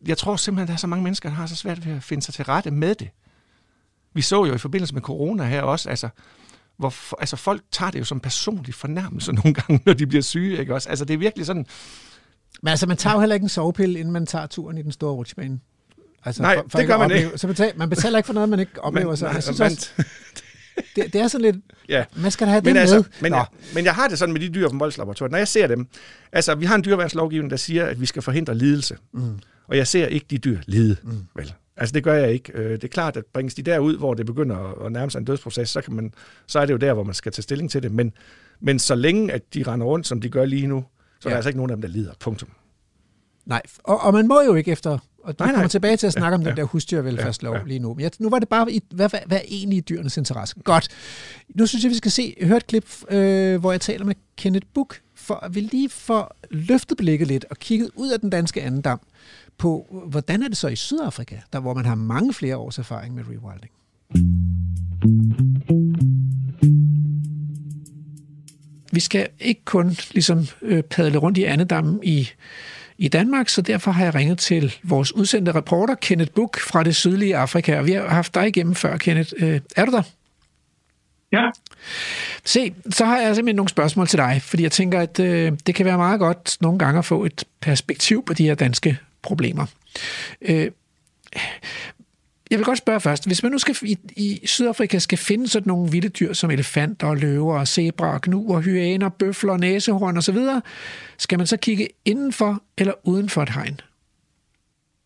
jeg 0.07 0.19
tror 0.19 0.37
simpelthen, 0.37 0.63
at 0.63 0.69
der 0.69 0.75
er 0.75 0.79
så 0.79 0.87
mange 0.87 1.03
mennesker, 1.03 1.29
der 1.29 1.37
har 1.37 1.47
så 1.47 1.57
svært 1.57 1.87
ved 1.87 1.93
at 1.97 2.03
finde 2.03 2.23
sig 2.23 2.35
til 2.35 2.45
rette 2.45 2.71
med 2.71 2.95
det. 2.95 3.11
Vi 4.15 4.23
så 4.23 4.45
jo 4.45 4.55
i 4.55 4.59
forbindelse 4.59 4.95
med 4.95 5.03
corona 5.03 5.45
her 5.45 5.63
også, 5.63 5.89
altså, 5.91 6.09
hvor 6.77 7.21
altså, 7.21 7.37
folk 7.37 7.63
tager 7.73 7.91
det 7.91 7.99
jo 7.99 8.05
som 8.05 8.21
personlig 8.21 8.75
fornærmelse 8.75 9.33
nogle 9.33 9.55
gange, 9.55 9.83
når 9.87 9.93
de 9.93 10.07
bliver 10.07 10.23
syge, 10.23 10.59
ikke 10.59 10.75
også? 10.75 10.89
Altså, 10.89 11.05
det 11.05 11.15
er 11.15 11.19
virkelig 11.19 11.47
sådan... 11.47 11.67
Men 12.63 12.71
altså, 12.71 12.87
man 12.87 12.97
tager 12.97 13.15
jo 13.15 13.21
heller 13.21 13.35
ikke 13.35 13.45
en 13.45 13.49
sovepille, 13.49 13.99
inden 13.99 14.13
man 14.13 14.27
tager 14.27 14.47
turen 14.47 14.79
i 14.79 14.83
den 14.83 14.93
store 14.93 15.13
rutsjebane. 15.13 15.61
Altså, 16.25 16.43
Nej, 16.43 16.57
for, 16.57 16.65
for 16.69 16.79
det 16.79 16.87
gør 16.87 16.97
man 16.97 17.05
opleve, 17.05 17.25
ikke. 17.25 17.39
Så 17.39 17.47
betaler, 17.47 17.77
man 17.77 17.91
betaler 17.91 18.19
ikke 18.19 18.27
for 18.27 18.35
noget, 18.35 18.49
man 18.49 18.61
ikke 18.61 18.85
oplever. 18.85 19.07
Man, 19.07 19.17
så 19.17 19.29
jeg 19.29 19.43
synes 19.43 19.59
man, 19.59 19.73
også, 19.73 19.91
det, 20.97 21.13
det 21.13 21.21
er 21.21 21.29
sådan 21.29 21.43
lidt... 21.43 21.57
Ja. 21.89 22.05
Man 22.17 22.31
skal 22.31 22.47
da 22.47 22.51
have 22.51 22.63
men 22.65 22.75
det 22.75 22.81
altså, 22.81 22.97
med. 22.97 23.05
Men, 23.21 23.33
jeg, 23.33 23.47
men 23.75 23.85
jeg 23.85 23.95
har 23.95 24.09
det 24.09 24.19
sådan 24.19 24.33
med 24.33 24.41
de 24.41 24.49
dyr 24.49 24.69
på 24.69 24.75
Molslaboratoriet. 24.75 25.31
Når 25.31 25.39
jeg 25.39 25.49
ser 25.49 25.67
dem... 25.67 25.87
Altså, 26.33 26.55
vi 26.55 26.65
har 26.65 26.75
en 26.75 26.85
dyreværnslovgivning, 26.85 27.51
der 27.51 27.57
siger, 27.57 27.87
at 27.87 28.01
vi 28.01 28.07
skal 28.07 28.23
forhindre 28.23 28.55
lidelse. 28.55 28.97
Mm. 29.13 29.39
Og 29.67 29.77
jeg 29.77 29.87
ser 29.87 30.07
ikke 30.07 30.27
de 30.31 30.39
dyr 30.39 30.59
lide. 30.67 30.97
Mm. 31.03 31.11
Vel? 31.37 31.55
Altså, 31.77 31.93
det 31.93 32.05
gør 32.05 32.15
jeg 32.15 32.33
ikke. 32.33 32.53
Øh, 32.55 32.71
det 32.71 32.85
er 32.85 32.89
klart, 32.89 33.17
at 33.17 33.25
bringes 33.33 33.55
de 33.55 33.63
derud, 33.63 33.97
hvor 33.97 34.15
det 34.15 34.27
begynder 34.27 34.85
at 34.87 34.93
nærme 34.93 35.11
sig 35.11 35.19
en 35.19 35.25
dødsproces, 35.25 35.69
så, 35.69 35.81
kan 35.81 35.95
man, 35.95 36.13
så 36.47 36.59
er 36.59 36.67
det 36.67 36.73
jo 36.73 36.79
der, 36.79 36.93
hvor 36.93 37.05
man 37.05 37.15
skal 37.15 37.33
tage 37.33 37.43
stilling 37.43 37.71
til 37.71 37.83
det. 37.83 37.93
Men, 37.93 38.13
men 38.61 38.79
så 38.79 38.95
længe, 38.95 39.33
at 39.33 39.55
de 39.55 39.63
render 39.63 39.87
rundt, 39.87 40.07
som 40.07 40.21
de 40.21 40.29
gør 40.29 40.45
lige 40.45 40.67
nu, 40.67 40.85
så 41.21 41.29
ja. 41.29 41.29
er 41.29 41.33
der 41.33 41.37
altså 41.37 41.49
ikke 41.49 41.59
nogen 41.59 41.71
af 41.71 41.77
dem, 41.77 41.83
der 41.83 41.89
lider. 41.89 42.13
Punktum. 42.21 42.49
Nej, 43.47 43.63
og, 43.85 44.01
og 44.01 44.13
man 44.13 44.29
må 44.29 44.43
jo 44.43 44.55
ikke 44.55 44.71
efter 44.71 44.99
og 45.27 45.39
du 45.39 45.45
nej, 45.45 45.53
kommer 45.53 45.63
nej. 45.63 45.69
tilbage 45.69 45.97
til 45.97 46.07
at 46.07 46.13
snakke 46.13 46.35
ja, 46.35 46.35
om 46.35 46.41
den 46.41 46.49
ja, 46.49 46.55
der 46.55 46.65
husdyrvelfærdslov 46.65 47.55
ja, 47.55 47.61
ja. 47.61 47.67
lige 47.67 47.79
nu. 47.79 47.95
Men 47.95 48.01
jeg, 48.01 48.11
nu 48.19 48.31
var 48.31 48.39
det 48.39 48.49
bare, 48.49 48.73
i, 48.73 48.83
hvad, 48.91 49.09
hvad, 49.09 49.21
hvad 49.27 49.39
er 49.39 49.45
egentlig 49.49 49.77
i 49.77 49.81
dyrenes 49.81 50.17
interesse? 50.17 50.55
Godt. 50.65 50.89
Nu 51.49 51.67
synes 51.67 51.85
jeg, 51.85 51.91
vi 51.91 51.97
skal 51.97 52.11
se, 52.11 52.35
høre 52.43 52.57
et 52.57 52.67
klip, 52.67 52.85
øh, 53.11 53.61
hvor 53.61 53.71
jeg 53.71 53.81
taler 53.81 54.05
med 54.05 54.15
Kenneth 54.37 54.67
Book, 54.75 55.01
for 55.15 55.35
at 55.35 55.55
vi 55.55 55.61
lige 55.61 55.89
får 55.89 56.37
løftet 56.51 56.97
blikket 56.97 57.29
lidt 57.29 57.45
og 57.51 57.57
kigget 57.57 57.91
ud 57.95 58.11
af 58.11 58.21
den 58.21 58.31
danske 58.31 58.63
andendam 58.63 59.01
på, 59.59 60.03
hvordan 60.07 60.43
er 60.43 60.49
det 60.49 60.57
så 60.57 60.69
i 60.69 60.77
Sydafrika, 60.77 61.37
der 61.53 61.61
hvor 61.61 61.75
man 61.75 61.85
har 61.85 61.95
mange 61.95 62.35
flere 62.35 62.57
års 62.57 62.79
erfaring 62.79 63.15
med 63.15 63.25
rewilding. 63.29 63.73
Vi 68.93 69.01
skal 69.01 69.29
ikke 69.41 69.65
kun 69.65 69.97
ligesom 70.13 70.47
øh, 70.63 70.83
padle 70.83 71.19
rundt 71.19 71.39
i 71.39 71.45
andedammen 71.45 72.01
i 72.03 72.29
i 72.99 73.09
Danmark, 73.09 73.49
så 73.49 73.63
derfor 73.63 73.91
har 73.91 74.05
jeg 74.05 74.15
ringet 74.15 74.39
til 74.39 74.75
vores 74.83 75.13
udsendte 75.13 75.53
reporter, 75.53 75.95
Kenneth 75.95 76.31
Buch 76.31 76.61
fra 76.61 76.83
det 76.83 76.97
sydlige 76.97 77.37
Afrika, 77.37 77.79
og 77.79 77.87
vi 77.87 77.93
har 77.93 78.09
haft 78.09 78.35
dig 78.35 78.49
igennem 78.49 78.75
før, 78.75 78.97
Kenneth. 78.97 79.33
Øh, 79.37 79.61
er 79.77 79.85
du 79.85 79.93
der? 79.93 80.03
Ja. 81.33 81.51
Se, 82.45 82.75
så 82.91 83.05
har 83.05 83.19
jeg 83.19 83.35
simpelthen 83.35 83.57
nogle 83.57 83.69
spørgsmål 83.69 84.07
til 84.07 84.19
dig, 84.19 84.43
fordi 84.43 84.63
jeg 84.63 84.73
tænker, 84.73 85.01
at 85.01 85.21
øh, 85.21 85.53
det 85.67 85.75
kan 85.75 85.87
være 85.87 85.97
meget 85.97 86.21
godt 86.21 86.57
nogle 86.61 86.79
gange 86.79 86.99
at 86.99 87.05
få 87.05 87.25
et 87.25 87.45
perspektiv 87.61 88.25
på 88.25 88.35
de 88.35 88.45
her 88.45 88.55
danske 88.55 88.99
problemer. 89.23 89.67
Øh, 90.43 90.71
jeg 92.51 92.59
vil 92.59 92.65
godt 92.65 92.79
spørge 92.79 93.01
først, 93.01 93.27
hvis 93.29 93.43
man 93.43 93.53
nu 93.53 93.59
skal 93.59 93.75
i, 93.83 93.97
i 94.17 94.47
Sydafrika 94.47 94.99
skal 94.99 95.19
finde 95.19 95.49
sådan 95.49 95.69
nogle 95.73 95.91
vilde 95.93 96.09
dyr 96.09 96.33
som 96.33 96.51
elefanter, 96.51 97.15
løver, 97.15 97.65
zebraer, 97.65 98.19
gnuer, 98.23 98.61
hyæner, 98.61 99.09
bøfler, 99.09 99.57
næsehorn 99.57 100.17
osv., 100.17 100.39
skal 101.19 101.39
man 101.39 101.47
så 101.47 101.57
kigge 101.67 101.87
indenfor 102.05 102.63
eller 102.79 102.95
uden 103.05 103.29
for 103.29 103.43
et 103.43 103.53
hegn? 103.59 103.77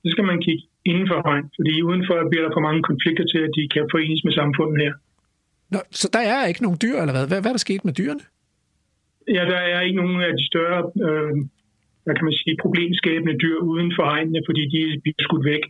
Så 0.03 0.09
skal 0.15 0.25
man 0.25 0.39
kigge 0.47 0.63
inden 0.85 1.07
for 1.11 1.19
hegn, 1.29 1.45
fordi 1.59 1.83
udenfor 1.83 2.15
bliver 2.31 2.45
der 2.47 2.53
for 2.57 2.65
mange 2.69 2.83
konflikter 2.91 3.25
til, 3.33 3.41
at 3.47 3.53
de 3.57 3.63
kan 3.75 3.85
forenes 3.95 4.25
med 4.27 4.33
samfundet 4.41 4.77
her. 4.85 4.93
Nå, 5.73 5.79
så 5.91 6.07
der 6.13 6.23
er 6.35 6.47
ikke 6.47 6.63
nogen 6.67 6.79
dyr, 6.85 6.97
eller 7.03 7.15
hvad? 7.17 7.27
Hvad, 7.31 7.41
hvad 7.41 7.51
er 7.51 7.57
der 7.59 7.67
sket 7.69 7.85
med 7.85 7.95
dyrene? 8.01 8.25
Ja, 9.37 9.43
der 9.53 9.61
er 9.75 9.81
ikke 9.87 10.01
nogen 10.03 10.19
af 10.29 10.33
de 10.39 10.45
større, 10.53 10.81
øh, 11.07 11.33
hvad 12.05 12.15
kan 12.17 12.25
man 12.29 12.37
sige, 12.41 12.57
problemskabende 12.65 13.37
dyr 13.45 13.59
uden 13.73 13.91
for 13.97 14.05
hegnene, 14.13 14.41
fordi 14.49 14.63
de 14.75 14.81
bliver 15.03 15.23
skudt 15.29 15.45
væk. 15.53 15.65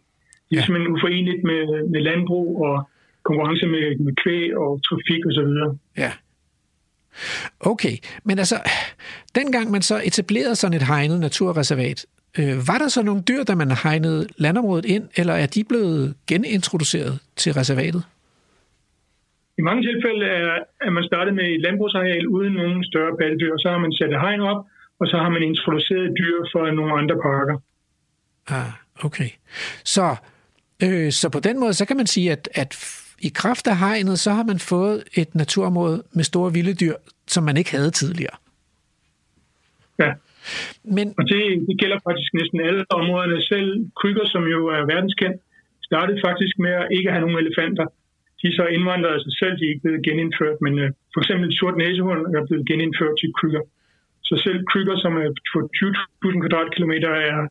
Det 0.50 0.56
er 0.56 0.60
ja. 0.60 0.66
simpelthen 0.66 0.94
uforeneligt 0.94 1.44
med, 1.44 1.88
med 1.92 2.00
landbrug 2.00 2.64
og 2.66 2.90
konkurrence 3.22 3.66
med, 3.66 3.98
med 4.04 4.14
kvæg 4.22 4.56
og 4.56 4.80
trafik 4.86 5.22
osv. 5.26 5.52
Ja. 5.96 6.12
Okay, 7.60 7.96
men 8.24 8.38
altså, 8.38 8.56
dengang 9.34 9.70
man 9.70 9.82
så 9.82 10.00
etablerede 10.04 10.56
sådan 10.56 10.76
et 10.76 10.82
hegnet 10.82 11.20
naturreservat, 11.20 12.06
øh, 12.38 12.54
var 12.68 12.78
der 12.78 12.88
så 12.88 13.02
nogle 13.02 13.22
dyr, 13.28 13.42
da 13.42 13.54
man 13.54 13.70
hegnede 13.82 14.26
landområdet 14.36 14.84
ind, 14.84 15.08
eller 15.16 15.34
er 15.34 15.46
de 15.46 15.64
blevet 15.64 16.14
genintroduceret 16.26 17.20
til 17.36 17.52
reservatet? 17.52 18.02
I 19.58 19.62
mange 19.62 19.82
tilfælde 19.82 20.26
er, 20.26 20.58
at 20.80 20.92
man 20.92 21.04
startet 21.04 21.34
med 21.34 21.44
et 21.44 21.60
landbrugsareal 21.60 22.26
uden 22.28 22.52
nogen 22.52 22.84
større 22.84 23.16
pattedyr, 23.20 23.52
og 23.52 23.60
så 23.60 23.68
har 23.70 23.78
man 23.78 23.92
sat 23.92 24.10
et 24.10 24.20
hegn 24.20 24.40
op, 24.40 24.60
og 25.00 25.06
så 25.06 25.16
har 25.16 25.28
man 25.28 25.42
introduceret 25.42 26.14
dyr 26.20 26.36
for 26.52 26.70
nogle 26.70 26.92
andre 27.00 27.16
parker. 27.28 27.56
Ah, 28.48 28.72
okay. 29.06 29.30
Så 29.84 30.16
Øh, 30.84 31.12
så 31.12 31.28
på 31.28 31.40
den 31.40 31.60
måde, 31.60 31.74
så 31.74 31.84
kan 31.84 31.96
man 31.96 32.06
sige, 32.06 32.32
at, 32.32 32.48
at 32.54 32.70
i 33.28 33.30
kraft 33.34 33.66
af 33.66 33.76
hegnet, 33.78 34.18
så 34.18 34.30
har 34.30 34.44
man 34.44 34.58
fået 34.58 35.04
et 35.14 35.34
naturområde 35.34 36.02
med 36.12 36.24
store 36.24 36.52
vilde 36.52 36.74
dyr, 36.74 36.96
som 37.26 37.42
man 37.44 37.56
ikke 37.56 37.70
havde 37.76 37.90
tidligere. 37.90 38.36
Ja. 39.98 40.10
Men... 40.96 41.06
Og 41.18 41.24
det, 41.32 41.40
det 41.68 41.76
gælder 41.80 41.98
faktisk 42.08 42.30
næsten 42.40 42.58
alle 42.68 42.82
områderne. 42.98 43.42
Selv 43.52 43.68
krykker, 44.00 44.26
som 44.34 44.42
jo 44.54 44.60
er 44.76 44.82
verdenskendt, 44.92 45.38
startede 45.88 46.18
faktisk 46.28 46.54
med 46.64 46.72
at 46.82 46.88
ikke 46.96 47.10
have 47.12 47.24
nogen 47.24 47.38
elefanter. 47.44 47.86
De 48.40 48.46
er 48.50 48.56
så 48.60 48.66
indvandret 48.76 49.12
af 49.16 49.20
sig 49.26 49.34
selv, 49.40 49.54
de 49.58 49.64
er 49.64 49.72
ikke 49.72 49.86
blevet 49.86 50.06
genindført, 50.08 50.58
men 50.64 50.74
uh, 50.84 50.88
for 51.12 51.20
eksempel 51.22 51.48
sort 51.58 51.76
næsehund 51.82 52.20
er 52.36 52.42
blevet 52.48 52.64
genindført 52.70 53.14
til 53.20 53.30
krykker. 53.38 53.62
Så 54.28 54.34
selv 54.46 54.58
krykker, 54.70 54.96
som 55.04 55.12
er 55.24 55.30
på 55.52 55.58
20.000 56.24 56.40
kvadratkilometer, 56.42 57.10
er, 57.28 57.38
er 57.42 57.46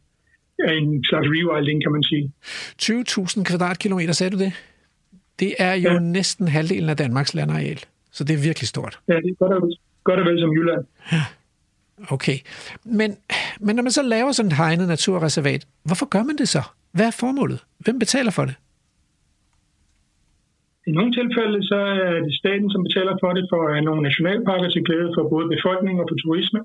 en 0.67 1.03
slags 1.03 1.27
rewilding, 1.35 1.83
kan 1.83 1.91
man 1.91 2.03
sige. 2.03 2.31
20.000 2.81 3.43
kvadratkilometer, 3.43 4.13
sagde 4.13 4.31
du 4.35 4.39
det? 4.39 4.51
Det 5.39 5.51
er 5.59 5.73
jo 5.73 5.91
ja. 5.91 5.99
næsten 5.99 6.47
halvdelen 6.47 6.89
af 6.89 6.97
Danmarks 6.97 7.33
landareal, 7.33 7.79
så 8.11 8.23
det 8.23 8.33
er 8.33 8.43
virkelig 8.43 8.67
stort. 8.67 8.99
Ja, 9.07 9.15
det 9.15 9.29
er 9.29 9.35
godt 9.39 9.53
og, 9.53 9.71
godt 10.03 10.19
og 10.19 10.25
vel 10.25 10.39
som 10.39 10.51
Jylland. 10.53 10.85
Ja. 11.11 11.23
Okay. 12.15 12.37
Men, 12.85 13.09
men 13.59 13.75
når 13.75 13.83
man 13.83 13.91
så 13.91 14.03
laver 14.03 14.31
sådan 14.31 14.51
et 14.51 14.57
hegnet 14.57 14.87
naturreservat, 14.87 15.67
hvorfor 15.83 16.05
gør 16.05 16.23
man 16.23 16.35
det 16.35 16.49
så? 16.49 16.61
Hvad 16.91 17.07
er 17.07 17.15
formålet? 17.19 17.59
Hvem 17.85 17.99
betaler 17.99 18.31
for 18.31 18.45
det? 18.45 18.55
I 20.87 20.91
nogle 20.91 21.11
tilfælde 21.19 21.59
så 21.71 21.79
er 22.05 22.19
det 22.25 22.33
staten, 22.41 22.69
som 22.73 22.81
betaler 22.87 23.13
for 23.23 23.31
det 23.37 23.45
for 23.51 23.61
nogle 23.87 24.01
nationalparker 24.07 24.69
til 24.69 24.83
glæde 24.87 25.09
for 25.15 25.23
både 25.33 25.45
befolkning 25.55 25.95
og 26.01 26.05
for 26.09 26.17
turisme. 26.23 26.61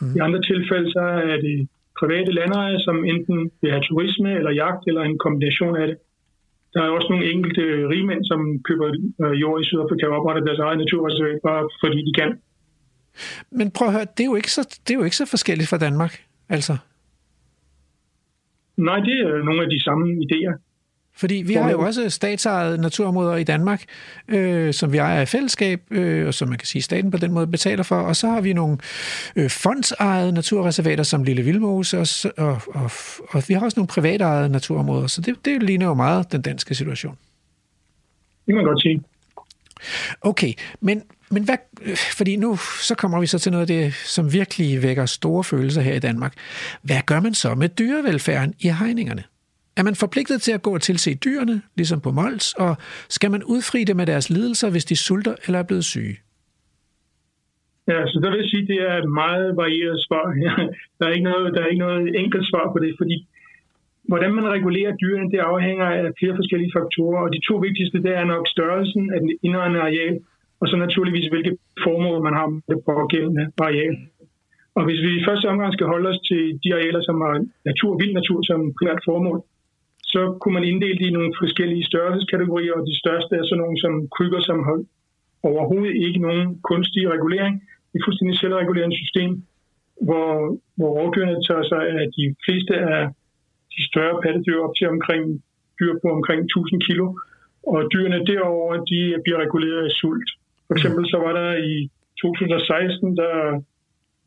Mm. 0.00 0.14
I 0.16 0.18
andre 0.26 0.42
tilfælde 0.50 0.88
så 0.96 1.04
er 1.32 1.36
det 1.46 1.56
private 2.00 2.32
landejere, 2.32 2.80
som 2.80 2.96
enten 3.04 3.50
vil 3.60 3.70
have 3.70 3.84
turisme 3.88 4.30
eller 4.38 4.50
jagt 4.50 4.82
eller 4.86 5.02
en 5.02 5.18
kombination 5.18 5.76
af 5.76 5.86
det. 5.86 5.96
Der 6.74 6.82
er 6.82 6.88
også 6.88 7.08
nogle 7.10 7.30
enkelte 7.32 7.62
rigmænd, 7.92 8.24
som 8.24 8.40
køber 8.68 8.88
øh, 9.22 9.40
jord 9.40 9.60
i 9.60 9.64
Sydafrika 9.64 10.06
og 10.06 10.16
opretter 10.16 10.44
deres 10.44 10.58
eget 10.58 10.78
naturreservat, 10.78 11.40
bare 11.48 11.68
fordi 11.82 11.98
de 12.08 12.12
kan. 12.20 12.30
Men 13.50 13.70
prøv 13.70 13.88
at 13.88 13.94
høre, 13.94 14.06
det 14.16 14.22
er 14.22 14.30
jo 14.32 14.36
ikke 14.40 14.52
så, 14.52 14.62
det 14.84 14.90
er 14.94 14.98
jo 14.98 15.04
ikke 15.04 15.16
så 15.16 15.26
forskelligt 15.26 15.68
fra 15.68 15.78
Danmark, 15.78 16.12
altså. 16.48 16.74
Nej, 18.76 18.98
det 19.00 19.16
er 19.20 19.44
nogle 19.48 19.62
af 19.62 19.70
de 19.70 19.82
samme 19.82 20.06
idéer. 20.26 20.54
Fordi 21.18 21.34
vi 21.34 21.54
har 21.54 21.70
jo 21.70 21.80
også 21.80 22.10
statsejede 22.10 22.78
naturområder 22.80 23.36
i 23.36 23.44
Danmark, 23.44 23.84
øh, 24.28 24.74
som 24.74 24.92
vi 24.92 24.98
ejer 24.98 25.22
i 25.22 25.26
fællesskab, 25.26 25.80
øh, 25.90 26.26
og 26.26 26.34
som 26.34 26.48
man 26.48 26.58
kan 26.58 26.66
sige, 26.66 26.82
staten 26.82 27.10
på 27.10 27.16
den 27.16 27.32
måde 27.32 27.46
betaler 27.46 27.82
for. 27.82 27.96
Og 27.96 28.16
så 28.16 28.28
har 28.28 28.40
vi 28.40 28.52
nogle 28.52 28.78
øh, 29.36 29.50
fondsejede 29.50 30.32
naturreservater, 30.32 31.02
som 31.02 31.22
Lille 31.24 31.42
Vildmose, 31.42 31.98
og, 31.98 32.06
og, 32.36 32.60
og, 32.68 32.90
og 33.30 33.42
vi 33.48 33.54
har 33.54 33.60
også 33.60 33.80
nogle 33.80 33.88
privatejede 33.88 34.48
naturområder. 34.48 35.06
Så 35.06 35.20
det, 35.20 35.36
det 35.44 35.62
ligner 35.62 35.86
jo 35.86 35.94
meget 35.94 36.32
den 36.32 36.42
danske 36.42 36.74
situation. 36.74 37.18
Det 38.46 38.54
kan 38.54 38.54
man 38.54 38.64
godt 38.64 38.82
sige. 38.82 39.02
Okay, 40.20 40.52
men, 40.80 41.02
men 41.30 41.42
hvad, 41.44 41.56
fordi 42.16 42.36
nu 42.36 42.56
så 42.56 42.94
kommer 42.94 43.20
vi 43.20 43.26
så 43.26 43.38
til 43.38 43.52
noget 43.52 43.62
af 43.62 43.66
det, 43.66 43.94
som 43.94 44.32
virkelig 44.32 44.82
vækker 44.82 45.06
store 45.06 45.44
følelser 45.44 45.80
her 45.82 45.94
i 45.94 45.98
Danmark. 45.98 46.34
Hvad 46.82 47.00
gør 47.06 47.20
man 47.20 47.34
så 47.34 47.54
med 47.54 47.68
dyrevelfærden 47.68 48.54
i 48.60 48.68
hegningerne? 48.68 49.22
Er 49.78 49.82
man 49.88 49.94
forpligtet 50.04 50.38
til 50.42 50.52
at 50.58 50.62
gå 50.66 50.70
og 50.78 50.82
tilse 50.88 51.10
dyrene, 51.26 51.56
ligesom 51.76 52.00
på 52.00 52.10
Mols, 52.18 52.46
og 52.64 52.72
skal 53.16 53.30
man 53.34 53.42
udfri 53.54 53.80
dem 53.84 53.96
med 53.96 54.06
deres 54.12 54.30
lidelser, 54.30 54.68
hvis 54.70 54.84
de 54.90 54.96
sulter 54.96 55.34
eller 55.46 55.58
er 55.58 55.68
blevet 55.70 55.84
syge? 55.94 56.16
Ja, 57.90 57.98
så 58.10 58.16
der 58.22 58.28
vil 58.30 58.40
jeg 58.42 58.50
sige, 58.52 58.64
at 58.64 58.70
det 58.72 58.80
er 58.90 58.96
et 59.02 59.10
meget 59.22 59.46
varieret 59.62 59.98
svar. 60.06 60.24
der, 60.98 61.04
er 61.08 61.12
ikke 61.16 61.28
noget, 61.30 61.46
der 61.54 61.60
er 61.62 61.70
ikke 61.72 61.84
noget 61.86 62.04
enkelt 62.22 62.46
svar 62.50 62.66
på 62.72 62.78
det, 62.84 62.92
fordi 63.00 63.16
hvordan 64.10 64.32
man 64.38 64.46
regulerer 64.56 64.92
dyrene, 65.02 65.30
det 65.32 65.40
afhænger 65.52 65.86
af 65.98 66.02
flere 66.18 66.38
forskellige 66.40 66.74
faktorer, 66.78 67.20
og 67.24 67.30
de 67.34 67.40
to 67.48 67.54
vigtigste, 67.66 68.02
det 68.06 68.12
er 68.20 68.24
nok 68.34 68.44
størrelsen 68.54 69.04
af 69.14 69.18
den 69.20 69.30
indre 69.46 69.64
areal, 69.86 70.14
og 70.60 70.68
så 70.68 70.76
naturligvis, 70.76 71.28
hvilke 71.32 71.52
formål 71.84 72.18
man 72.26 72.34
har 72.38 72.46
med 72.52 72.62
det 72.70 72.78
pågældende 72.88 73.44
areal. 73.66 73.94
Og 74.76 74.82
hvis 74.86 75.00
vi 75.06 75.10
i 75.16 75.26
første 75.28 75.46
omgang 75.52 75.70
skal 75.72 75.86
holde 75.92 76.08
os 76.12 76.20
til 76.28 76.42
de 76.64 76.74
arealer, 76.76 77.02
som 77.08 77.16
har 77.24 77.34
natur, 77.68 77.90
vild 78.00 78.14
natur 78.20 78.38
som 78.50 78.58
primært 78.78 79.02
formål, 79.08 79.38
så 80.12 80.20
kunne 80.40 80.54
man 80.58 80.68
inddele 80.70 80.98
det 80.98 81.06
i 81.08 81.16
nogle 81.16 81.32
forskellige 81.42 81.88
størrelseskategorier, 81.90 82.74
og 82.78 82.86
de 82.90 82.98
største 83.02 83.32
er 83.36 83.44
sådan 83.44 83.62
nogle 83.64 83.78
som 83.84 83.94
krykker, 84.16 84.40
som 84.48 84.58
har 84.68 84.78
overhovedet 85.50 85.96
ikke 86.06 86.20
nogen 86.26 86.60
kunstig 86.70 87.02
regulering. 87.14 87.54
Det 87.90 87.96
er 87.98 88.06
fuldstændig 88.06 88.38
selvregulerende 88.38 88.98
system, 89.02 89.30
hvor, 90.06 90.28
hvor 90.76 90.90
rovdyrene 90.98 91.44
tager 91.48 91.64
sig 91.72 91.82
af 92.00 92.06
de 92.16 92.24
fleste 92.44 92.74
af 92.94 93.02
de 93.74 93.80
større 93.90 94.16
pattedyr 94.22 94.58
op 94.66 94.74
til 94.78 94.86
omkring 94.94 95.22
dyr 95.78 95.92
på 96.02 96.08
omkring 96.18 96.40
1000 96.42 96.80
kilo. 96.88 97.06
Og 97.72 97.80
dyrene 97.92 98.26
derover 98.30 98.72
de 98.90 99.00
bliver 99.24 99.38
reguleret 99.44 99.84
af 99.88 99.94
sult. 100.00 100.30
For 100.66 100.74
eksempel 100.74 101.04
så 101.12 101.18
var 101.26 101.32
der 101.40 101.50
i 101.72 101.90
2016, 102.20 103.16
der 103.16 103.34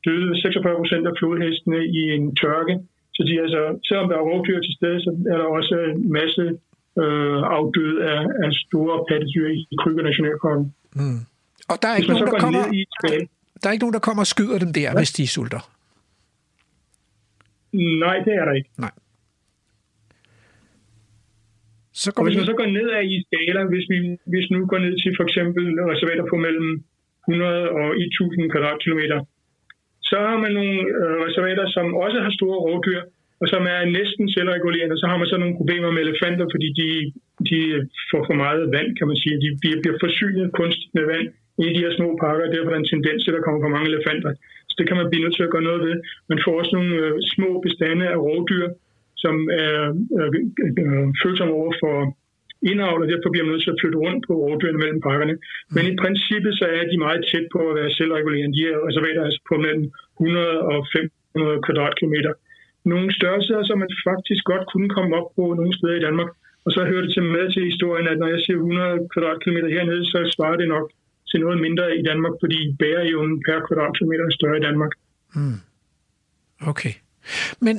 døde 0.05 0.41
46 0.41 0.75
procent 0.82 1.07
af 1.07 1.13
flodhestene 1.19 1.79
i 1.99 2.01
en 2.15 2.36
tørke 2.36 2.75
så 3.22 3.26
de, 3.30 3.36
altså, 3.45 3.61
selvom 3.88 4.05
der 4.09 4.17
er 4.17 4.28
rovdyr 4.30 4.59
til 4.61 4.74
stede, 4.78 4.97
så 5.05 5.09
er 5.32 5.38
der 5.41 5.47
også 5.57 5.76
en 5.91 6.11
masse 6.19 6.43
øh, 7.01 7.39
afdøde 7.57 7.97
af, 8.11 8.22
af 8.45 8.51
store 8.65 8.95
pattedyr 9.09 9.47
i 9.57 9.76
Krybbe 9.82 10.01
Nationalparken. 10.09 10.65
Mm. 10.99 11.19
Og 11.72 11.76
der 11.82 11.88
er, 11.91 11.95
ikke 11.97 12.09
nogen, 12.11 12.28
der, 12.28 12.39
kommer, 12.45 12.63
i 12.78 12.82
der 13.61 13.65
er 13.67 13.74
ikke 13.76 13.86
nogen, 13.86 13.97
der 13.97 14.05
kommer 14.07 14.22
og 14.26 14.32
skyder 14.34 14.57
dem 14.63 14.72
der, 14.80 14.89
ja. 14.91 14.97
hvis 14.99 15.11
de 15.17 15.28
sulter? 15.36 15.61
Nej, 18.03 18.17
det 18.26 18.34
er 18.39 18.45
der 18.47 18.55
ikke. 18.59 18.69
Nej. 18.86 18.93
Så 22.01 22.07
går 22.11 22.19
og 22.22 22.26
hvis 22.26 22.38
man 22.38 22.45
så 22.51 22.55
går 22.61 22.69
ned 22.80 22.88
af 22.97 23.03
i 23.15 23.17
skala, 23.28 23.59
hvis 23.74 23.86
vi 23.91 23.97
hvis 24.34 24.47
nu 24.53 24.59
går 24.72 24.80
ned 24.86 24.93
til 25.03 25.11
for 25.17 25.24
eksempel 25.28 25.63
reservater 25.91 26.26
på 26.32 26.38
mellem 26.45 26.69
100 27.30 27.69
og 27.80 27.88
1000 27.97 28.51
kvadratkilometer, 28.53 29.19
så 30.12 30.18
har 30.28 30.38
man 30.43 30.51
nogle 30.59 30.78
øh, 31.01 31.16
reservater, 31.28 31.66
som 31.76 31.86
også 32.05 32.18
har 32.26 32.32
store 32.39 32.59
rovdyr, 32.68 33.01
og 33.41 33.47
som 33.53 33.64
er 33.76 33.82
næsten 33.99 34.26
selvregulerende. 34.36 34.99
Så 35.01 35.05
har 35.12 35.18
man 35.18 35.28
så 35.32 35.38
nogle 35.38 35.59
problemer 35.59 35.91
med 35.91 36.01
elefanter, 36.07 36.45
fordi 36.53 36.68
de, 36.80 36.89
de 37.49 37.59
får 38.12 38.22
for 38.30 38.38
meget 38.43 38.62
vand, 38.76 38.89
kan 38.97 39.07
man 39.09 39.18
sige. 39.24 39.36
De 39.45 39.49
bliver, 39.62 39.78
bliver 39.84 39.97
forsynet 40.05 40.45
kunstigt 40.59 40.93
med 40.97 41.05
vand 41.12 41.28
i 41.64 41.66
de 41.76 41.84
her 41.84 41.93
små 41.99 42.09
pakker, 42.24 42.43
og 42.45 42.51
derfor 42.53 42.70
er 42.70 42.74
der 42.74 42.84
en 42.84 42.93
tendens 42.93 43.20
til, 43.22 43.32
at 43.32 43.38
der 43.38 43.45
kommer 43.45 43.62
for 43.64 43.76
mange 43.76 43.89
elefanter. 43.91 44.32
Så 44.70 44.74
det 44.80 44.86
kan 44.88 44.97
man 44.99 45.09
blive 45.09 45.24
nødt 45.24 45.36
til 45.36 45.47
at 45.47 45.53
gøre 45.53 45.68
noget 45.70 45.82
ved. 45.88 45.95
Man 46.32 46.39
får 46.43 46.53
også 46.59 46.72
nogle 46.78 46.93
øh, 47.03 47.14
små 47.34 47.49
bestande 47.66 48.05
af 48.14 48.18
rovdyr, 48.28 48.66
som 49.24 49.36
er 49.64 49.78
øh, 50.20 50.30
øh, 50.82 51.07
følsomme 51.24 51.53
over 51.62 51.74
for 51.82 51.95
indavl, 52.70 53.03
og 53.03 53.09
derfor 53.12 53.30
bliver 53.32 53.45
man 53.45 53.53
nødt 53.53 53.66
til 53.66 53.76
at 53.76 53.82
flytte 53.82 54.01
rundt 54.05 54.22
på 54.28 54.34
rovdyrene 54.43 54.82
mellem 54.84 55.01
pakkerne. 55.07 55.36
Men 55.76 55.84
i 55.91 55.95
princippet 56.03 56.53
så 56.59 56.66
er 56.80 56.84
de 56.91 57.03
meget 57.05 57.22
tæt 57.32 57.47
på 57.55 57.59
at 57.70 57.76
være 57.80 57.95
selvregulerende. 57.97 58.57
De 58.57 58.64
er 58.72 58.78
reservater 58.88 59.22
altså 59.28 59.41
på 59.49 59.55
mellem 59.66 59.86
100 60.20 60.62
og 60.72 60.80
500 61.36 61.62
kvadratkilometer. 61.66 62.34
Nogle 62.93 63.07
størrelser, 63.18 63.57
som 63.68 63.78
man 63.84 63.91
faktisk 64.09 64.43
godt 64.51 64.66
kunne 64.72 64.89
komme 64.95 65.12
op 65.20 65.30
på 65.38 65.43
nogle 65.59 65.74
steder 65.78 65.95
i 65.97 66.05
Danmark. 66.07 66.30
Og 66.66 66.72
så 66.76 66.80
hører 66.89 67.03
det 67.05 67.14
til 67.14 67.24
med 67.36 67.45
til 67.51 67.64
historien, 67.72 68.07
at 68.07 68.18
når 68.22 68.30
jeg 68.34 68.39
siger 68.45 68.57
100 68.57 69.07
kvadratkilometer 69.14 69.70
hernede, 69.76 70.03
så 70.12 70.20
svarer 70.36 70.57
det 70.62 70.68
nok 70.76 70.86
til 71.32 71.39
noget 71.39 71.57
mindre 71.66 71.97
i 71.99 72.03
Danmark, 72.09 72.36
fordi 72.43 72.59
bæreevnen 72.80 73.38
per 73.45 73.57
kvadratkilometer 73.68 74.26
er 74.26 74.38
større 74.39 74.57
i 74.57 74.66
Danmark. 74.68 74.93
Mm. 75.36 75.59
Okay. 76.72 76.93
Men, 77.66 77.76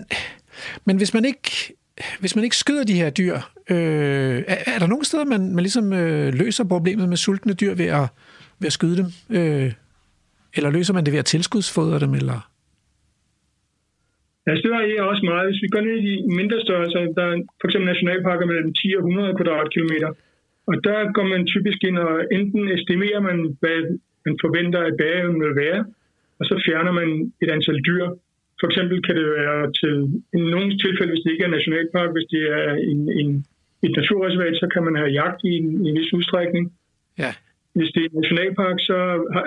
men 0.87 0.97
hvis 0.97 1.15
man 1.15 1.25
ikke 1.25 1.75
hvis 2.21 2.37
man 2.37 2.45
ikke 2.45 2.57
skyder 2.57 2.85
de 2.85 3.01
her 3.03 3.11
dyr, 3.11 3.35
øh, 3.71 4.37
er, 4.53 4.59
er 4.75 4.79
der 4.79 4.87
nogle 4.87 5.05
steder, 5.05 5.25
man, 5.25 5.55
man 5.55 5.63
ligesom 5.67 5.93
øh, 5.93 6.35
løser 6.35 6.65
problemet 6.65 7.09
med 7.09 7.17
sultne 7.17 7.55
dyr 7.55 7.75
ved 7.75 7.87
at, 8.01 8.07
ved 8.61 8.67
at 8.67 8.73
skyde 8.73 8.97
dem? 8.97 9.09
Øh, 9.37 9.73
eller 10.57 10.71
løser 10.71 10.95
man 10.95 11.05
det 11.05 11.13
ved 11.13 11.19
at 11.25 11.31
tilskudsfodre 11.35 12.01
dem? 12.05 12.15
Eller? 12.15 12.39
Ja, 14.47 14.53
det 14.63 14.71
varierer 14.77 15.05
også 15.13 15.25
meget. 15.31 15.49
Hvis 15.49 15.63
vi 15.65 15.69
går 15.75 15.83
ned 15.87 15.97
i 16.01 16.05
de 16.09 16.15
mindre 16.41 16.59
størrelser, 16.67 17.01
der 17.19 17.25
er 17.31 17.37
for 17.61 17.67
eksempel 17.69 17.89
nationalparker 17.93 18.47
mellem 18.47 18.75
10 18.75 18.95
og 18.97 19.03
100 19.03 19.37
kvadratkilometer, 19.39 20.11
og 20.71 20.75
der 20.87 20.99
går 21.17 21.27
man 21.33 21.47
typisk 21.47 21.79
ind 21.89 21.99
og 21.99 22.13
enten 22.37 22.63
estimerer 22.77 23.21
man, 23.29 23.39
hvad 23.61 23.81
man 24.27 24.35
forventer, 24.45 24.81
at 24.89 24.97
bæreevnen 25.01 25.43
vil 25.45 25.57
være, 25.65 25.81
og 26.39 26.45
så 26.49 26.55
fjerner 26.67 26.93
man 27.01 27.09
et 27.43 27.51
antal 27.57 27.79
dyr, 27.89 28.07
for 28.63 28.69
eksempel 28.71 28.97
kan 29.07 29.15
det 29.21 29.27
være 29.41 29.59
til 29.81 29.95
i 30.39 30.41
nogle 30.55 30.71
tilfælde, 30.85 31.13
hvis 31.13 31.25
det 31.25 31.33
ikke 31.33 31.47
er 31.49 31.57
nationalpark, 31.59 32.11
hvis 32.17 32.29
det 32.35 32.43
er 32.61 32.69
en, 32.91 33.01
en, 33.21 33.31
et 33.87 33.93
naturreservat, 33.99 34.57
så 34.63 34.67
kan 34.75 34.83
man 34.87 34.95
have 35.01 35.13
jagt 35.21 35.41
i 35.51 35.53
en, 35.61 35.69
en 35.87 35.95
vis 35.99 36.13
udstrækning. 36.19 36.65
Ja. 37.23 37.33
Hvis 37.79 37.91
det 37.95 38.01
er 38.03 38.09
en 38.11 38.21
nationalpark, 38.21 38.77
så 38.89 38.99
har, 39.35 39.45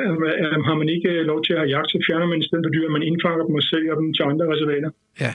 har 0.68 0.76
man 0.82 0.90
ikke 0.96 1.12
lov 1.32 1.40
til 1.44 1.54
at 1.54 1.62
have 1.62 1.74
jagt, 1.76 1.90
så 1.92 1.98
fjerner 2.08 2.28
man 2.32 2.40
i 2.42 2.48
stedet 2.48 2.66
for 2.66 2.74
dyr, 2.76 2.96
man 2.98 3.08
indfanger 3.10 3.44
dem 3.48 3.56
og 3.62 3.66
sælger 3.72 3.96
dem 4.00 4.08
til 4.16 4.24
andre 4.30 4.46
reservater. 4.54 4.90
Ja. 5.24 5.32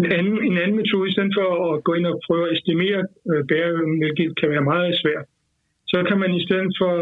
En 0.00 0.06
anden, 0.18 0.36
en 0.50 0.58
anden 0.62 0.76
metode, 0.82 1.08
i 1.08 1.14
stedet 1.14 1.32
for 1.38 1.48
at 1.68 1.84
gå 1.86 1.92
ind 1.98 2.06
og 2.12 2.20
prøve 2.26 2.44
at 2.48 2.54
estimere 2.56 3.00
øh, 3.30 3.42
bæreevnen, 3.50 3.98
hvilket 4.02 4.30
kan 4.40 4.48
være 4.54 4.64
meget 4.72 4.92
svært, 5.02 5.26
så 5.92 5.98
kan 6.08 6.18
man 6.22 6.30
i 6.40 6.42
stedet 6.46 6.72
for 6.80 6.94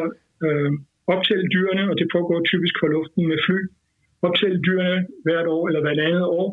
øh, 0.44 0.70
optælle 1.14 1.46
dyrene, 1.54 1.84
og 1.90 1.96
det 2.00 2.08
foregår 2.14 2.38
typisk 2.52 2.74
for 2.80 2.88
luften 2.96 3.22
med 3.30 3.38
fly, 3.46 3.60
optælle 4.26 4.58
dyrene 4.66 5.06
hvert 5.24 5.46
år 5.46 5.62
eller 5.68 5.80
hvert 5.80 6.00
andet 6.08 6.24
år, 6.40 6.48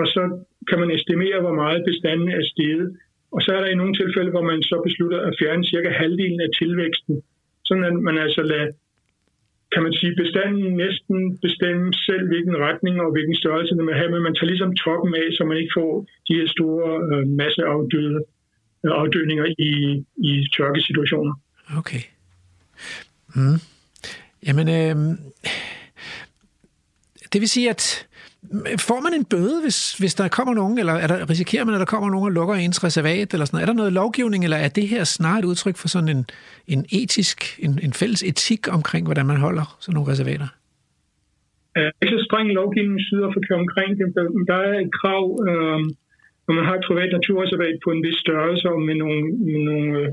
og 0.00 0.06
så 0.14 0.22
kan 0.68 0.78
man 0.80 0.90
estimere, 0.90 1.40
hvor 1.40 1.54
meget 1.62 1.84
bestanden 1.88 2.28
er 2.28 2.44
steget 2.52 2.88
Og 3.32 3.40
så 3.42 3.50
er 3.56 3.60
der 3.60 3.70
i 3.70 3.80
nogle 3.80 3.94
tilfælde, 3.94 4.30
hvor 4.30 4.46
man 4.50 4.62
så 4.62 4.76
beslutter 4.86 5.20
at 5.28 5.36
fjerne 5.40 5.64
cirka 5.72 5.90
halvdelen 5.90 6.40
af 6.40 6.50
tilvæksten, 6.60 7.22
sådan 7.64 7.84
at 7.84 7.94
man 8.08 8.18
altså 8.18 8.42
lader 8.42 8.72
kan 9.72 9.82
man 9.82 9.92
sige, 9.92 10.14
bestanden 10.22 10.76
næsten 10.84 11.38
bestemme 11.38 11.86
selv, 12.08 12.24
hvilken 12.28 12.56
retning 12.66 13.00
og 13.00 13.12
hvilken 13.12 13.36
størrelse 13.36 13.74
den 13.74 13.86
vil 13.86 14.00
have, 14.00 14.10
men 14.10 14.22
man 14.22 14.34
tager 14.34 14.50
ligesom 14.52 14.76
toppen 14.84 15.14
af, 15.14 15.26
så 15.32 15.44
man 15.44 15.56
ikke 15.56 15.76
får 15.78 15.92
de 16.28 16.34
her 16.38 16.48
store 16.56 16.88
øh, 17.10 17.26
masseafdøde 17.40 18.18
øh, 18.86 19.54
i, 19.58 19.72
i 20.30 20.32
tørkesituationer. 20.56 21.34
Okay. 21.80 22.02
Mm. 23.36 23.58
Jamen, 24.46 24.66
øh, 24.78 24.96
det 27.32 27.40
vil 27.40 27.48
sige, 27.48 27.70
at 27.70 27.82
øh, 28.52 28.78
Får 28.88 29.00
man 29.06 29.14
en 29.14 29.26
bøde, 29.32 29.58
hvis, 29.64 29.78
hvis 30.00 30.14
der 30.14 30.28
kommer 30.28 30.54
nogen, 30.54 30.78
eller 30.78 30.92
er 30.92 31.06
der, 31.06 31.30
risikerer 31.30 31.64
man, 31.64 31.74
at 31.74 31.80
der 31.84 31.92
kommer 31.94 32.10
nogen 32.10 32.26
og 32.28 32.32
lukker 32.38 32.54
ens 32.54 32.84
reservat, 32.84 33.28
eller 33.32 33.46
sådan 33.46 33.54
noget? 33.56 33.64
Er 33.66 33.70
der 33.72 33.80
noget 33.82 33.92
lovgivning, 33.92 34.44
eller 34.44 34.56
er 34.56 34.68
det 34.78 34.86
her 34.88 35.04
snart 35.04 35.38
et 35.44 35.48
udtryk 35.50 35.76
for 35.82 35.88
sådan 35.88 36.08
en, 36.16 36.22
en 36.74 36.80
etisk, 37.00 37.38
en, 37.64 37.72
en 37.86 37.92
fælles 38.00 38.22
etik 38.30 38.62
omkring, 38.78 39.02
hvordan 39.06 39.26
man 39.26 39.36
holder 39.46 39.76
sådan 39.80 39.94
nogle 39.96 40.10
reservater? 40.12 40.48
Der 41.74 41.80
er 41.84 41.90
ikke 42.02 42.18
så 42.18 42.24
streng 42.28 42.48
lovgivning 42.60 43.00
Sydafrika 43.08 43.54
omkring 43.64 43.90
det. 43.98 44.06
Der 44.50 44.58
er 44.68 44.76
et 44.84 44.92
krav, 45.00 45.24
øh, 45.48 45.80
når 46.46 46.52
man 46.58 46.64
har 46.68 46.74
et 46.76 46.84
privat 46.88 47.10
naturreservat 47.18 47.76
på 47.84 47.90
en 47.94 48.02
vis 48.06 48.18
størrelse, 48.24 48.66
og 48.74 48.80
med 48.88 48.96
nogle, 49.02 49.20
med 49.48 49.60
nogle 49.68 49.88
øh, 50.00 50.08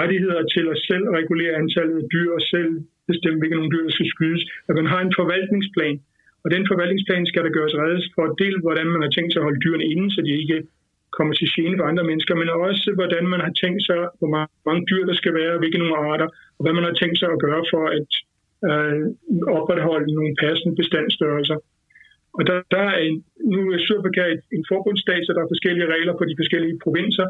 rettigheder 0.00 0.42
til 0.54 0.64
at 0.72 0.78
selv 0.88 1.04
regulere 1.18 1.54
antallet 1.62 1.96
af 2.02 2.06
dyr, 2.14 2.30
og 2.38 2.42
selv 2.54 2.70
bestemme, 3.10 3.38
hvilke 3.38 3.56
nogle 3.58 3.72
dyr, 3.74 3.84
der 3.86 3.94
skal 3.96 4.12
skydes, 4.14 4.42
at 4.68 4.74
man 4.80 4.86
har 4.92 5.00
en 5.02 5.16
forvaltningsplan, 5.20 5.96
og 6.46 6.52
den 6.54 6.64
forvaltningsplan 6.70 7.26
skal 7.26 7.44
der 7.44 7.56
gøres 7.56 7.74
reddes 7.82 8.06
for 8.14 8.26
del, 8.42 8.56
hvordan 8.64 8.88
man 8.94 9.02
har 9.04 9.12
tænkt 9.16 9.30
sig 9.32 9.40
at 9.40 9.46
holde 9.48 9.62
dyrene 9.64 9.86
inde, 9.92 10.08
så 10.14 10.20
de 10.26 10.32
ikke 10.42 10.58
kommer 11.16 11.34
til 11.34 11.48
gene 11.54 11.78
for 11.78 11.86
andre 11.90 12.04
mennesker, 12.10 12.34
men 12.34 12.48
også 12.66 12.86
hvordan 12.98 13.24
man 13.32 13.40
har 13.46 13.52
tænkt 13.62 13.82
sig, 13.88 14.00
hvor 14.18 14.30
mange 14.68 14.82
dyr 14.90 15.04
der 15.10 15.16
skal 15.20 15.34
være, 15.40 15.58
hvilke 15.58 15.78
nogle 15.78 16.00
arter, 16.10 16.28
og 16.56 16.62
hvad 16.64 16.74
man 16.78 16.84
har 16.88 16.94
tænkt 17.00 17.18
sig 17.18 17.28
at 17.32 17.42
gøre 17.46 17.62
for 17.72 17.82
at 17.98 18.10
øh, 18.68 19.02
opretholde 19.58 20.14
nogle 20.18 20.34
passende 20.44 20.74
bestandsstørrelser. 20.80 21.58
Og 22.36 22.42
der, 22.48 22.56
der 22.74 22.82
er 22.90 22.96
en, 23.06 23.16
nu 23.52 23.58
er 23.74 23.78
Sydafrika 23.78 24.24
en 24.56 24.64
forbundsstat, 24.72 25.22
så 25.24 25.32
der 25.32 25.42
er 25.42 25.52
forskellige 25.54 25.92
regler 25.94 26.14
på 26.16 26.24
de 26.30 26.38
forskellige 26.40 26.78
provinser, 26.84 27.26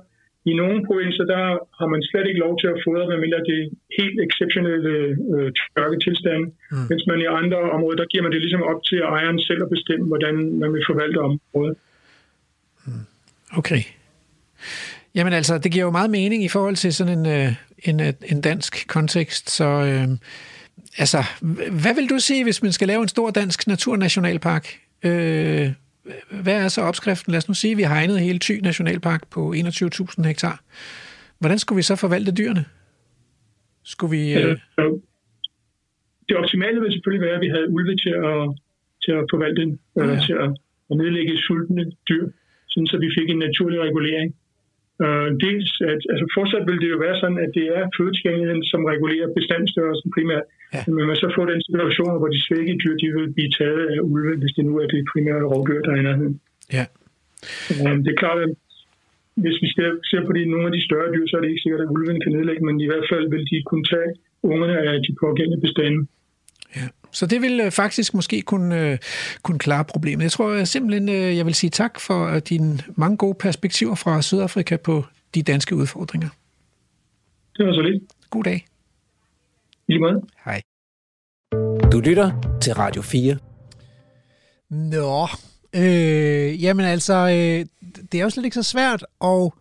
i 0.50 0.52
nogle 0.60 0.78
provinser, 0.88 1.24
der 1.34 1.42
har 1.78 1.88
man 1.92 2.02
slet 2.10 2.26
ikke 2.28 2.44
lov 2.46 2.52
til 2.60 2.68
at 2.72 2.80
fodre, 2.84 3.08
medmindre 3.10 3.46
det 3.50 3.58
er 3.62 3.68
helt 3.98 4.18
exceptionelle 4.26 4.92
øh, 5.34 5.48
tørketilstande. 5.74 6.46
Mm. 6.72 6.86
Mens 6.90 7.04
man 7.10 7.18
i 7.24 7.28
andre 7.40 7.60
områder, 7.76 7.96
der 7.96 8.10
giver 8.12 8.22
man 8.22 8.32
det 8.32 8.40
ligesom 8.40 8.62
op 8.70 8.80
til 8.88 8.98
ejeren 8.98 9.40
selv 9.48 9.60
at 9.62 9.72
bestemme, 9.76 10.06
hvordan 10.10 10.34
man 10.62 10.70
vil 10.74 10.84
forvalte 10.90 11.18
området. 11.28 11.76
Mm. 12.86 13.04
Okay. 13.60 13.82
Jamen 15.14 15.32
altså, 15.32 15.58
det 15.58 15.72
giver 15.72 15.84
jo 15.84 15.90
meget 15.90 16.10
mening 16.10 16.44
i 16.44 16.48
forhold 16.48 16.76
til 16.76 16.94
sådan 16.94 17.18
en, 17.18 17.26
øh, 17.26 17.52
en, 17.88 18.00
øh, 18.00 18.12
en 18.32 18.40
dansk 18.40 18.72
kontekst, 18.88 19.50
så 19.50 19.64
øh, 19.64 20.08
altså, 20.98 21.20
hvad 21.82 21.94
vil 21.94 22.10
du 22.10 22.18
sige, 22.18 22.44
hvis 22.44 22.62
man 22.62 22.72
skal 22.72 22.88
lave 22.88 23.02
en 23.02 23.08
stor 23.08 23.30
dansk 23.30 23.66
naturnationalpark? 23.66 24.66
Øh, 25.02 25.72
hvad 26.42 26.64
er 26.64 26.68
så 26.68 26.80
opskriften? 26.82 27.30
Lad 27.32 27.38
os 27.38 27.48
nu 27.48 27.54
sige, 27.54 27.72
at 27.72 27.78
vi 27.78 27.82
har 27.82 27.94
hegnet 27.94 28.20
hele 28.20 28.38
Thy 28.38 28.60
Nationalpark 28.62 29.30
på 29.30 29.52
21.000 29.52 30.26
hektar. 30.26 30.60
Hvordan 31.38 31.58
skulle 31.58 31.76
vi 31.76 31.82
så 31.82 31.96
forvalte 31.96 32.32
dyrene? 32.32 32.64
Skulle 33.84 34.10
vi... 34.16 34.22
Øh... 34.34 34.58
Det 36.28 36.36
optimale 36.36 36.80
vil 36.80 36.92
selvfølgelig 36.92 37.26
være, 37.26 37.38
at 37.38 37.44
vi 37.46 37.48
havde 37.48 37.70
ulve 37.70 37.96
til 38.04 38.14
at, 38.30 38.40
til 39.04 39.12
at 39.18 39.24
forvalte 39.32 39.60
den, 39.62 39.72
ja. 39.96 40.00
eller 40.00 40.18
til 40.26 40.32
at, 40.44 40.50
at 40.90 40.96
nedlægge 41.00 41.38
sultne 41.46 41.84
dyr, 42.08 42.24
sådan 42.68 42.86
så 42.86 42.96
vi 43.04 43.10
fik 43.18 43.28
en 43.30 43.38
naturlig 43.38 43.80
regulering. 43.80 44.34
Uh, 45.04 45.28
dels, 45.44 45.70
at, 45.92 46.00
altså 46.12 46.26
fortsat 46.36 46.64
vil 46.68 46.82
det 46.82 46.90
jo 46.94 46.98
være 47.06 47.16
sådan, 47.22 47.40
at 47.44 47.50
det 47.58 47.66
er 47.78 47.82
fødetilgængeligheden, 47.96 48.64
som 48.72 48.80
regulerer 48.92 49.34
bestandsstørrelsen 49.38 50.10
primært. 50.16 50.46
Ja. 50.74 50.82
Men 50.94 51.02
man 51.10 51.16
så 51.22 51.28
får 51.36 51.46
den 51.52 51.62
situation, 51.68 52.18
hvor 52.18 52.30
de 52.34 52.46
svække 52.46 52.74
dyr, 52.82 52.94
de 53.02 53.08
vil 53.16 53.28
blive 53.36 53.52
taget 53.58 53.84
af 53.94 53.98
ulve, 54.12 54.34
hvis 54.40 54.54
det 54.56 54.64
nu 54.68 54.74
er 54.82 54.86
det 54.92 55.10
primære 55.12 55.48
rovdyr, 55.52 55.80
der 55.84 55.92
er 55.92 56.00
i 56.00 56.06
nærheden. 56.08 56.36
Ja. 56.76 56.84
Um, 57.82 57.98
det 58.04 58.10
er 58.12 58.22
klart, 58.24 58.38
at 58.46 58.52
hvis 59.42 59.56
vi 59.62 59.68
ser, 59.76 59.90
ser 60.10 60.22
på 60.26 60.32
de, 60.36 60.42
nogle 60.52 60.66
af 60.70 60.74
de 60.76 60.86
større 60.88 61.12
dyr, 61.14 61.26
så 61.26 61.34
er 61.36 61.40
det 61.40 61.50
ikke 61.52 61.64
sikkert, 61.64 61.84
at 61.84 61.92
ulven 61.94 62.20
kan 62.20 62.32
nedlægge, 62.36 62.64
men 62.68 62.76
i 62.84 62.88
hvert 62.90 63.06
fald 63.12 63.24
vil 63.34 63.44
de 63.50 63.58
kunne 63.70 63.86
tage 63.94 64.10
ungerne 64.52 64.76
af 64.92 64.98
de 65.06 65.12
pågældende 65.22 65.60
bestande. 65.66 66.00
Ja. 66.78 66.86
Så 67.16 67.26
det 67.26 67.42
vil 67.42 67.60
øh, 67.60 67.70
faktisk 67.70 68.14
måske 68.14 68.42
kunne, 68.42 68.80
øh, 68.80 68.98
kunne 69.42 69.58
klare 69.58 69.84
problemet. 69.84 70.22
Jeg 70.22 70.32
tror 70.32 70.64
simpelthen, 70.64 71.08
øh, 71.08 71.36
jeg 71.36 71.46
vil 71.46 71.54
sige 71.54 71.70
tak 71.70 72.00
for 72.00 72.38
dine 72.38 72.78
mange 72.96 73.16
gode 73.16 73.34
perspektiver 73.34 73.94
fra 73.94 74.22
Sydafrika 74.22 74.76
på 74.76 75.04
de 75.34 75.42
danske 75.42 75.76
udfordringer. 75.76 76.28
Det 77.56 77.66
var 77.66 77.72
så 77.72 77.80
lidt. 77.80 78.02
God 78.30 78.44
dag. 78.44 78.66
I 79.88 79.98
måde. 79.98 80.22
Hej. 80.44 80.62
Du 81.92 82.00
lytter 82.00 82.58
til 82.62 82.74
Radio 82.74 83.02
4. 83.02 83.38
Nå, 84.70 85.26
øh, 85.74 86.62
jamen 86.62 86.86
altså, 86.86 87.14
øh, 87.14 87.90
det 88.12 88.20
er 88.20 88.22
jo 88.22 88.30
slet 88.30 88.44
ikke 88.44 88.54
så 88.54 88.62
svært, 88.62 89.06
og 89.20 89.54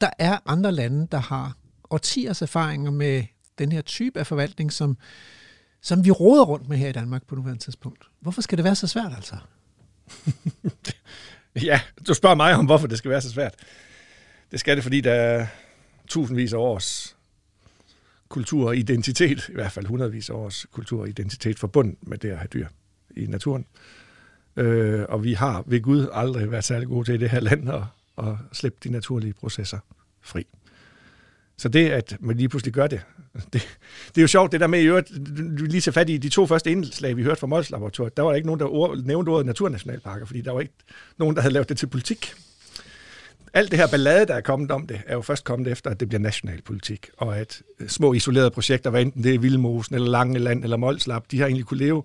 der 0.00 0.10
er 0.18 0.38
andre 0.46 0.72
lande, 0.72 1.08
der 1.12 1.18
har 1.18 1.56
årtiers 1.90 2.42
erfaringer 2.42 2.90
med 2.90 3.22
den 3.58 3.72
her 3.72 3.82
type 3.82 4.18
af 4.18 4.26
forvaltning, 4.26 4.72
som 4.72 4.96
som 5.84 6.04
vi 6.04 6.10
råder 6.10 6.44
rundt 6.44 6.68
med 6.68 6.76
her 6.76 6.88
i 6.88 6.92
Danmark 6.92 7.26
på 7.26 7.34
nuværende 7.34 7.62
tidspunkt. 7.62 8.04
Hvorfor 8.20 8.42
skal 8.42 8.58
det 8.58 8.64
være 8.64 8.74
så 8.74 8.86
svært 8.86 9.12
altså? 9.16 9.36
ja, 11.70 11.80
du 12.08 12.14
spørger 12.14 12.36
mig 12.36 12.54
om, 12.54 12.64
hvorfor 12.64 12.86
det 12.86 12.98
skal 12.98 13.10
være 13.10 13.20
så 13.20 13.30
svært. 13.30 13.54
Det 14.50 14.60
skal 14.60 14.76
det, 14.76 14.82
fordi 14.82 15.00
der 15.00 15.12
er 15.12 15.46
tusindvis 16.08 16.52
af 16.52 16.58
års 16.58 17.16
kultur 18.28 18.66
og 18.66 18.76
identitet, 18.76 19.48
i 19.48 19.52
hvert 19.52 19.72
fald 19.72 19.86
hundredvis 19.86 20.30
af 20.30 20.34
års 20.34 20.66
kultur 20.72 21.00
og 21.00 21.08
identitet 21.08 21.58
forbundet 21.58 21.96
med 22.02 22.18
det 22.18 22.30
at 22.30 22.38
have 22.38 22.48
dyr 22.52 22.68
i 23.16 23.26
naturen. 23.26 23.66
Øh, 24.56 25.04
og 25.08 25.24
vi 25.24 25.32
har 25.32 25.64
ved 25.66 25.80
Gud 25.80 26.08
aldrig 26.12 26.50
været 26.50 26.64
særlig 26.64 26.88
gode 26.88 27.04
til 27.04 27.14
i 27.14 27.18
det 27.18 27.30
her 27.30 27.40
land 27.40 27.68
at, 27.68 27.82
at 28.18 28.34
slippe 28.52 28.78
de 28.84 28.88
naturlige 28.88 29.32
processer 29.32 29.78
fri. 30.20 30.46
Så 31.56 31.68
det, 31.68 31.90
at 31.90 32.16
man 32.20 32.36
lige 32.36 32.48
pludselig 32.48 32.74
gør 32.74 32.86
det, 32.86 33.00
det, 33.52 33.78
det 34.08 34.18
er 34.18 34.22
jo 34.22 34.26
sjovt, 34.26 34.52
det 34.52 34.60
der 34.60 34.66
med 34.66 34.80
i 34.80 34.86
øvrigt, 34.86 35.10
lige 35.70 35.80
så 35.80 35.92
fat 35.92 36.10
i 36.10 36.16
de 36.16 36.28
to 36.28 36.46
første 36.46 36.70
indslag, 36.70 37.16
vi 37.16 37.22
hørte 37.22 37.40
fra 37.40 37.46
Mols 37.46 37.70
Laboratoriet, 37.70 38.16
der 38.16 38.22
var 38.22 38.30
der 38.30 38.36
ikke 38.36 38.46
nogen, 38.46 38.60
der 38.60 38.66
ord, 38.66 38.98
nævnte 38.98 39.30
ordet 39.30 39.46
naturnationalparker, 39.46 40.26
fordi 40.26 40.40
der 40.40 40.52
var 40.52 40.60
ikke 40.60 40.74
nogen, 41.18 41.36
der 41.36 41.42
havde 41.42 41.52
lavet 41.52 41.68
det 41.68 41.78
til 41.78 41.86
politik. 41.86 42.34
Alt 43.54 43.70
det 43.70 43.78
her 43.78 43.86
ballade, 43.86 44.26
der 44.26 44.34
er 44.34 44.40
kommet 44.40 44.70
om 44.70 44.86
det, 44.86 45.00
er 45.06 45.14
jo 45.14 45.22
først 45.22 45.44
kommet 45.44 45.68
efter, 45.68 45.90
at 45.90 46.00
det 46.00 46.08
bliver 46.08 46.20
nationalpolitik, 46.20 47.10
og 47.16 47.38
at 47.38 47.62
øh, 47.80 47.88
små 47.88 48.12
isolerede 48.12 48.50
projekter, 48.50 48.90
hvad 48.90 49.02
enten 49.02 49.24
det 49.24 49.34
er 49.34 49.38
Vildmosen, 49.38 49.94
eller 49.94 50.10
Langeland, 50.10 50.64
eller 50.64 50.76
Molslap, 50.76 51.24
de 51.30 51.38
har 51.38 51.46
egentlig 51.46 51.66
kunne 51.66 51.78
leve 51.78 52.02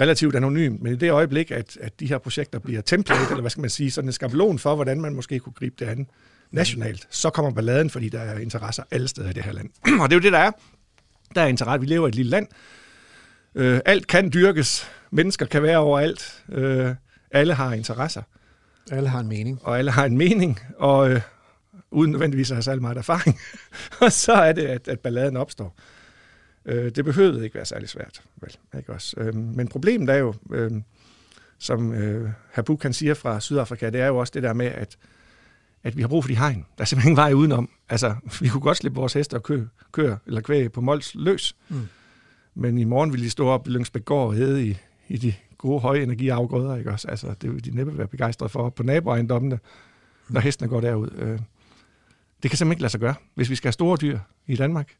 relativt 0.00 0.34
anonymt, 0.34 0.82
men 0.82 0.92
i 0.92 0.96
det 0.96 1.10
øjeblik, 1.10 1.50
at, 1.50 1.78
at 1.80 2.00
de 2.00 2.06
her 2.06 2.18
projekter 2.18 2.58
bliver 2.58 2.80
template, 2.80 3.26
eller 3.30 3.40
hvad 3.40 3.50
skal 3.50 3.60
man 3.60 3.70
sige, 3.70 3.90
sådan 3.90 4.08
en 4.08 4.12
skabelon 4.12 4.58
for, 4.58 4.74
hvordan 4.74 5.00
man 5.00 5.14
måske 5.14 5.38
kunne 5.38 5.52
gribe 5.52 5.74
det 5.78 5.86
an, 5.86 6.06
nationalt, 6.52 7.06
så 7.10 7.30
kommer 7.30 7.50
balladen, 7.50 7.90
fordi 7.90 8.08
der 8.08 8.20
er 8.20 8.38
interesser 8.38 8.82
alle 8.90 9.08
steder 9.08 9.30
i 9.30 9.32
det 9.32 9.42
her 9.42 9.52
land. 9.52 9.70
og 10.02 10.10
det 10.10 10.16
er 10.16 10.20
jo 10.20 10.22
det, 10.22 10.32
der 10.32 10.38
er. 10.38 10.50
Der 11.34 11.42
er 11.42 11.46
interesse. 11.46 11.80
Vi 11.80 11.86
lever 11.86 12.06
i 12.06 12.08
et 12.08 12.14
lille 12.14 12.30
land. 12.30 12.46
Øh, 13.54 13.80
alt 13.84 14.06
kan 14.06 14.30
dyrkes. 14.32 14.86
Mennesker 15.10 15.46
kan 15.46 15.62
være 15.62 15.78
overalt. 15.78 16.44
Øh, 16.48 16.94
alle 17.30 17.54
har 17.54 17.72
interesser. 17.72 18.22
Alle 18.90 19.08
har 19.08 19.20
en 19.20 19.28
mening. 19.28 19.60
Og 19.62 19.78
alle 19.78 19.90
har 19.90 20.04
en 20.04 20.16
mening, 20.16 20.60
og 20.78 21.10
øh, 21.10 21.20
uden 21.90 22.10
nødvendigvis 22.10 22.50
at 22.50 22.56
have 22.56 22.62
særlig 22.62 22.82
meget 22.82 22.96
erfaring. 22.96 23.38
og 24.02 24.12
så 24.12 24.32
er 24.32 24.52
det, 24.52 24.62
at, 24.62 24.88
at 24.88 25.00
balladen 25.00 25.36
opstår. 25.36 25.76
Øh, 26.64 26.90
det 26.90 27.04
behøvede 27.04 27.44
ikke 27.44 27.54
være 27.54 27.64
særlig 27.64 27.88
svært. 27.88 28.22
Vel, 28.36 28.56
ikke 28.78 28.92
også? 28.92 29.14
Øh, 29.18 29.34
men 29.34 29.68
problemet 29.68 30.10
er 30.10 30.16
jo, 30.16 30.34
øh, 30.52 30.70
som 31.58 31.94
øh, 31.94 32.30
Habu 32.50 32.76
kan 32.76 32.92
siger 32.92 33.14
fra 33.14 33.40
Sydafrika, 33.40 33.90
det 33.90 34.00
er 34.00 34.06
jo 34.06 34.16
også 34.16 34.30
det 34.34 34.42
der 34.42 34.52
med, 34.52 34.66
at 34.66 34.96
at 35.84 35.96
vi 35.96 36.02
har 36.02 36.08
brug 36.08 36.24
for 36.24 36.28
de 36.28 36.36
hegn. 36.36 36.66
Der 36.78 36.82
er 36.82 36.84
simpelthen 36.84 37.10
ingen 37.10 37.16
vej 37.16 37.32
udenom. 37.32 37.68
Altså, 37.88 38.14
vi 38.40 38.48
kunne 38.48 38.60
godt 38.60 38.76
slippe 38.76 38.96
vores 38.96 39.12
heste 39.12 39.34
og 39.34 39.42
kø, 39.42 39.64
køre 39.92 40.18
eller 40.26 40.40
kvæg 40.40 40.72
på 40.72 40.80
Mols 40.80 41.14
løs. 41.14 41.56
Mm. 41.68 41.88
Men 42.54 42.78
i 42.78 42.84
morgen 42.84 43.12
vil 43.12 43.22
de 43.22 43.30
stå 43.30 43.48
op 43.48 43.68
i 43.68 43.70
Lyngsbæk 43.70 44.04
Gård 44.04 44.26
og 44.26 44.34
hede 44.34 44.66
i, 44.66 44.76
i 45.08 45.16
de 45.16 45.34
gode 45.58 45.80
høje 45.80 46.02
energiafgrøder, 46.02 46.76
ikke 46.76 46.90
også? 46.90 47.08
Altså, 47.08 47.34
det 47.42 47.54
vil 47.54 47.64
de 47.64 47.70
næppe 47.76 47.98
være 47.98 48.06
begejstrede 48.06 48.48
for 48.48 48.70
på 48.70 48.82
naboejendommene, 48.82 49.54
mm. 49.54 50.34
når 50.34 50.40
hestene 50.40 50.68
går 50.68 50.80
derud. 50.80 51.10
Øh, 51.16 51.38
det 52.42 52.50
kan 52.50 52.58
simpelthen 52.58 52.72
ikke 52.72 52.82
lade 52.82 52.90
sig 52.90 53.00
gøre. 53.00 53.14
Hvis 53.34 53.50
vi 53.50 53.54
skal 53.54 53.68
have 53.68 53.72
store 53.72 53.96
dyr 53.96 54.18
i 54.46 54.56
Danmark, 54.56 54.96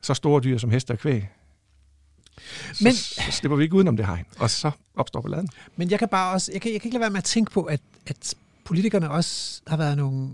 så 0.00 0.14
store 0.14 0.40
dyr 0.40 0.58
som 0.58 0.70
heste 0.70 0.90
og 0.90 0.98
kvæg, 0.98 1.28
så, 2.72 2.84
men, 2.84 2.92
så 2.92 3.22
slipper 3.30 3.56
vi 3.56 3.64
ikke 3.64 3.74
udenom 3.74 3.96
det 3.96 4.06
hegn, 4.06 4.24
og 4.38 4.50
så 4.50 4.70
opstår 4.94 5.20
balladen. 5.20 5.48
Men 5.76 5.90
jeg 5.90 5.98
kan 5.98 6.08
bare 6.08 6.32
også, 6.32 6.52
jeg 6.52 6.60
kan, 6.60 6.72
jeg 6.72 6.80
kan 6.80 6.88
ikke 6.88 6.94
lade 6.94 7.00
være 7.00 7.10
med 7.10 7.18
at 7.18 7.24
tænke 7.24 7.50
på, 7.50 7.62
at, 7.62 7.80
at 8.06 8.34
politikerne 8.66 9.10
også 9.10 9.60
har 9.66 9.76
været 9.76 9.96
nogle 9.96 10.28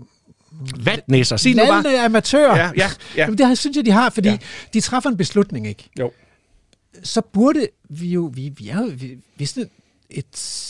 Vatnæsser, 0.79 1.37
sig 1.37 1.55
nu 1.55 1.63
bare. 1.65 2.05
amatører. 2.05 2.57
Ja, 2.57 2.65
ja, 2.65 2.71
ja. 2.75 2.89
Jamen, 3.17 3.37
det 3.37 3.57
synes 3.57 3.77
jeg, 3.77 3.85
de 3.85 3.91
har, 3.91 4.09
fordi 4.09 4.29
ja. 4.29 4.37
de 4.73 4.81
træffer 4.81 5.09
en 5.09 5.17
beslutning, 5.17 5.67
ikke? 5.67 5.89
Jo. 5.99 6.11
Så 7.03 7.21
burde 7.21 7.67
vi 7.89 8.07
jo, 8.07 8.31
vi, 8.33 8.51
vi 8.57 8.69
er 8.69 8.77
jo, 8.77 8.91
vi, 8.95 9.17
hvis 9.35 9.53
det 9.53 9.69
et, 10.09 10.69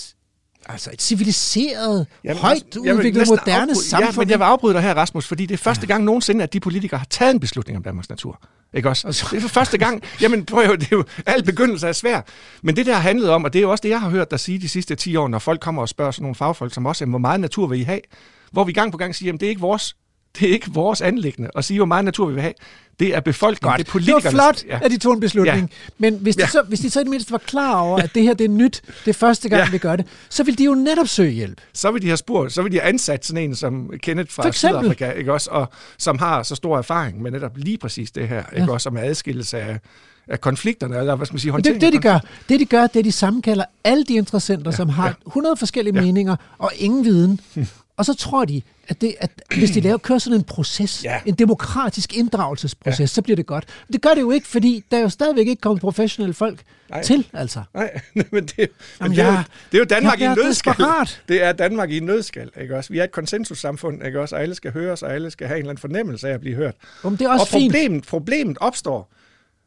Altså 0.70 0.90
et 0.94 1.02
civiliseret, 1.02 2.08
jamen, 2.24 2.38
højt 2.38 2.78
udviklet, 2.78 3.28
moderne 3.28 3.62
afbryde, 3.62 3.76
samfund. 3.76 4.14
Ja, 4.14 4.20
men 4.20 4.30
jeg 4.30 4.40
vil 4.40 4.44
afbryde 4.44 4.74
dig 4.74 4.82
her, 4.82 4.94
Rasmus, 4.94 5.28
fordi 5.28 5.46
det 5.46 5.54
er 5.54 5.58
første 5.58 5.88
gang 5.88 6.04
nogensinde, 6.04 6.44
at 6.44 6.54
de 6.54 6.60
politikere 6.60 6.98
har 6.98 7.08
taget 7.10 7.34
en 7.34 7.40
beslutning 7.40 7.78
om 7.78 7.84
Danmarks 7.84 8.10
natur. 8.10 8.42
Ikke 8.74 8.90
også? 8.90 9.08
Altså. 9.08 9.28
Det 9.32 9.38
er 9.38 9.42
for 9.42 9.48
første 9.50 9.78
gang. 9.78 10.04
Jamen, 10.22 10.46
prøv, 10.46 10.78
det 10.78 10.84
er 10.84 10.88
jo, 10.92 11.04
al 11.26 11.44
begyndelse 11.44 11.88
er 11.88 11.92
svær. 11.92 12.22
Men 12.62 12.76
det 12.76 12.86
der 12.86 12.94
har 12.94 13.02
handlet 13.02 13.30
om, 13.30 13.44
og 13.44 13.54
det 13.54 13.60
er 13.60 13.64
jo 13.64 13.72
også 13.72 13.82
det, 13.82 13.90
jeg 13.90 14.02
har 14.02 14.10
hørt 14.10 14.32
dig 14.32 14.40
sige 14.40 14.60
de 14.60 14.70
sidste 14.70 14.96
10 14.96 15.16
år, 15.16 15.28
når 15.28 15.40
folk 15.40 15.60
kommer 15.62 15.82
og 15.82 15.90
spørger 15.90 16.12
sådan 16.12 16.24
nogle 16.24 16.36
fagfolk 16.36 16.74
som 16.74 16.86
også, 16.86 17.06
hvor 17.06 17.18
meget 17.18 17.40
natur 17.40 17.68
vil 17.68 17.80
I 17.80 17.84
have? 17.84 18.02
Hvor 18.52 18.64
vi 18.64 18.74
gang 18.74 18.92
på 18.92 18.98
gang 18.98 19.16
siger, 19.16 19.34
at 19.34 19.40
det 19.40 19.46
er 19.46 19.50
ikke 19.50 19.62
vores 19.62 19.96
det 20.40 20.50
er 20.50 20.54
ikke 20.54 20.72
vores 20.72 21.02
anlæggende 21.02 21.50
at 21.56 21.66
sige, 21.66 21.80
hvor 21.80 21.86
meget 21.86 22.06
natur 22.06 22.26
vi 22.26 22.34
vil 22.34 22.42
have. 22.42 22.54
Det 23.00 23.16
er 23.16 23.20
befolkningen, 23.20 23.72
Godt. 23.72 23.80
det 23.80 23.88
er 23.88 23.92
politikerne. 23.92 24.24
Det 24.24 24.38
var 24.38 24.54
flot, 24.54 24.64
ja. 24.68 24.80
at 24.86 24.92
de 24.92 24.98
tog 24.98 25.14
en 25.14 25.20
beslutning. 25.20 25.70
Ja. 25.72 25.94
Men 25.98 26.18
hvis 26.22 26.36
de, 26.36 26.42
ja. 26.42 26.48
så, 26.48 26.62
hvis 26.62 26.80
de 26.80 26.90
så 26.90 27.00
i 27.00 27.04
det 27.04 27.10
mindste 27.10 27.32
var 27.32 27.38
klar 27.38 27.80
over, 27.80 27.98
at 27.98 28.16
det 28.16 28.24
her 28.24 28.34
det 28.34 28.46
er 28.46 28.50
nyt, 28.50 28.82
det 29.06 29.10
er 29.10 29.14
første 29.14 29.50
gang, 29.50 29.64
ja. 29.64 29.70
vi 29.72 29.78
gør 29.78 29.96
det, 29.96 30.06
så 30.30 30.44
vil 30.44 30.58
de 30.58 30.64
jo 30.64 30.74
netop 30.74 31.08
søge 31.08 31.32
hjælp. 31.32 31.62
Så 31.74 31.92
vil 31.92 32.02
de 32.02 32.08
have 32.08 32.18
spurgt, 32.18 32.54
så 32.54 32.62
vil 32.62 32.72
de 32.72 32.80
have 32.80 32.90
ansat 32.90 33.26
sådan 33.26 33.44
en 33.44 33.56
som 33.56 33.92
Kenneth 34.02 34.32
fra 34.32 34.52
Sydafrika, 34.52 35.12
ikke 35.12 35.34
også, 35.34 35.50
og 35.52 35.70
som 35.98 36.18
har 36.18 36.44
så 36.44 36.56
stor 36.56 36.78
erfaring 36.78 37.22
med 37.22 37.32
netop 37.32 37.58
lige 37.58 37.78
præcis 37.78 38.12
det 38.12 38.28
her, 38.28 38.44
ja. 38.54 38.60
ikke 38.62 38.74
også, 38.74 38.84
som 38.84 38.98
adskillelse 38.98 39.60
af 39.60 39.80
af 40.28 40.42
konflikterne, 40.42 40.98
eller 40.98 41.16
hvad 41.16 41.26
skal 41.26 41.34
man 41.34 41.40
sige, 41.40 41.54
det, 41.58 41.82
det, 41.82 41.94
de 41.94 41.98
gør, 41.98 42.20
det, 42.50 42.60
de 42.60 42.66
gør, 42.66 42.88
det 42.88 43.00
er, 43.00 43.04
de 43.04 43.12
sammenkalder 43.12 43.66
alle 43.84 44.04
de 44.04 44.14
interessenter, 44.14 44.72
ja, 44.72 44.76
som 44.76 44.90
har 44.90 45.08
ja. 45.08 45.14
100 45.28 45.58
forskellige 45.58 45.96
ja. 45.96 46.02
meninger 46.02 46.36
og 46.58 46.72
ingen 46.76 47.06
viden. 47.06 47.40
Og 47.98 48.06
så 48.06 48.14
tror 48.14 48.46
de, 48.46 48.62
at, 48.88 49.02
det, 49.02 49.16
at 49.20 49.30
hvis 49.58 49.72
de 49.72 49.82
laver, 49.82 49.98
kører 49.98 50.20
sådan 50.20 50.40
en 50.40 50.44
proces, 50.44 51.04
ja. 51.04 51.20
en 51.26 51.34
demokratisk 51.34 52.18
inddragelsesproces, 52.18 53.00
ja. 53.00 53.06
så 53.06 53.22
bliver 53.22 53.36
det 53.36 53.46
godt. 53.46 53.66
Men 53.88 53.94
det 53.94 54.02
gør 54.02 54.10
det 54.10 54.22
jo 54.22 54.32
ikke, 54.32 54.48
fordi 54.48 54.84
der 54.92 54.98
er 54.98 55.02
jo 55.02 55.10
stadigvæk 55.10 55.48
ikke 55.48 55.62
kommet 55.62 55.82
professionelle 55.82 56.34
folk 56.34 56.60
Nej. 56.90 57.04
til, 57.04 57.28
altså. 57.34 57.64
Nej, 57.74 58.00
men, 58.16 58.26
det, 58.32 58.58
men 58.58 58.68
Jamen, 59.02 59.18
det, 59.18 59.24
er, 59.24 59.32
jo, 59.32 59.38
det 59.72 59.78
er 59.78 59.80
jo 59.80 59.86
Danmark 59.86 60.22
i 60.22 60.24
en 60.24 60.38
nødskal. 60.44 60.76
Det 61.28 61.44
er 61.44 61.52
Danmark 61.52 61.92
i 61.92 61.98
en 61.98 62.04
nødskal, 62.04 62.50
ikke 62.62 62.78
også? 62.78 62.94
Vi 62.94 63.00
er 63.00 63.04
et 63.04 63.12
konsensussamfund, 63.12 64.06
ikke 64.06 64.22
også? 64.22 64.36
Og 64.36 64.42
alle 64.42 64.56
skal 64.56 64.72
høres, 64.72 65.04
og 65.04 65.14
alle 65.14 65.32
skal 65.32 65.48
have 65.48 65.58
en 65.58 65.62
eller 65.62 65.70
anden 65.70 65.82
fornemmelse 65.82 66.30
af 66.30 66.34
at 66.34 66.40
blive 66.40 66.56
hørt. 66.56 66.76
Jamen, 67.04 67.20
det 67.20 67.26
er 67.26 67.30
også 67.30 67.44
og 67.44 67.62
problemet, 67.62 67.96
fint. 67.96 68.08
problemet 68.08 68.58
opstår, 68.62 69.10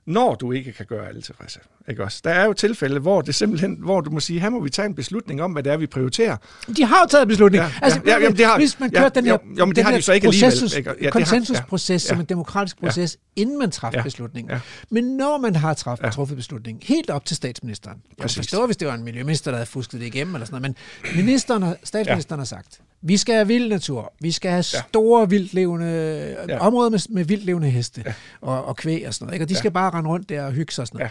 når 0.07 0.35
du 0.35 0.53
ikke 0.53 0.73
kan 0.73 0.87
gøre 0.87 1.09
alle 1.09 1.23
tilfredse. 1.23 1.61
Ikke 1.89 2.05
også? 2.05 2.21
Der 2.25 2.31
er 2.31 2.45
jo 2.45 2.53
tilfælde, 2.53 3.01
hvor 3.01 3.21
det 3.21 3.35
simpelthen, 3.35 3.79
hvor 3.81 4.01
du 4.01 4.11
må 4.11 4.21
sige, 4.21 4.41
her 4.41 4.51
må 4.51 4.61
vi 4.61 4.71
tage 4.71 4.87
en 4.87 4.95
beslutning 4.95 5.43
om, 5.43 5.53
hvad 5.53 5.63
det 5.63 5.73
er, 5.73 5.77
vi 5.77 5.87
prioriterer. 5.87 6.37
De 6.77 6.85
har 6.85 7.01
jo 7.01 7.07
taget 7.11 7.29
beslutning. 7.29 7.65
Ja, 7.65 7.71
altså, 7.83 8.01
ja, 8.07 8.19
jamen, 8.19 8.39
det 8.39 8.47
har, 8.47 8.59
hvis 8.59 8.81
man 8.81 8.91
kører 8.91 9.03
ja, 9.03 9.09
den 9.09 9.25
her, 9.25 9.39
jo, 9.59 9.65
men 9.65 9.77
det 9.77 9.85
har 9.85 9.93
de 9.93 10.03
så 10.03 10.13
ikke 10.13 10.27
alligevel. 10.27 10.77
Ikke? 10.77 10.95
Ja, 11.03 11.11
konsensusproces 11.11 12.05
ja, 12.05 12.09
som 12.09 12.21
en 12.21 12.27
demokratisk 12.27 12.81
proces, 12.81 13.17
ja, 13.37 13.43
inden 13.43 13.59
man 13.59 13.71
træffer 13.71 13.99
ja, 13.99 14.03
beslutningen. 14.03 14.51
Ja. 14.51 14.61
Men 14.91 15.05
når 15.05 15.39
man 15.39 15.57
har 15.57 15.75
træffet, 15.75 16.05
ja. 16.05 16.11
truffet 16.11 16.37
beslutningen, 16.37 16.83
helt 16.87 17.11
op 17.11 17.25
til 17.25 17.37
statsministeren. 17.37 18.03
Jeg 18.19 18.31
forstår, 18.31 18.67
hvis 18.67 18.77
det 18.77 18.89
var 18.89 18.95
en 18.95 19.05
miljøminister, 19.05 19.51
der 19.51 19.59
havde 19.59 19.67
fusket 19.67 20.01
det 20.01 20.07
igennem, 20.07 20.35
eller 20.35 20.47
sådan 20.47 20.63
noget, 20.63 20.77
men 21.05 21.17
ministeren, 21.17 21.75
statsministeren 21.85 22.39
ja. 22.39 22.41
har 22.41 22.45
sagt, 22.45 22.81
vi 23.09 23.17
skal 23.17 23.35
have 23.35 23.47
vild 23.47 23.69
natur. 23.69 24.13
Vi 24.21 24.33
skal 24.33 24.51
have 24.51 24.63
store 24.63 25.21
ja. 25.21 25.27
vildlevende 25.27 26.37
ja. 26.49 26.59
områder 26.59 26.91
med, 26.91 26.99
med 27.09 27.25
vildlevende 27.25 27.71
heste 27.71 28.03
ja. 28.07 28.13
og, 28.41 28.65
og 28.65 28.77
kvæg 28.77 29.05
og 29.07 29.15
sådan 29.15 29.27
noget. 29.27 29.35
Ikke? 29.35 29.45
Og 29.45 29.49
de 29.49 29.55
ja. 29.55 29.59
skal 29.59 29.71
bare 29.71 29.91
rende 29.91 30.11
rundt 30.11 30.29
der 30.29 30.45
og 30.45 30.53
hygge 30.53 30.73
sig 30.73 30.83
og 30.83 30.87
sådan 30.87 30.99
noget. 30.99 31.11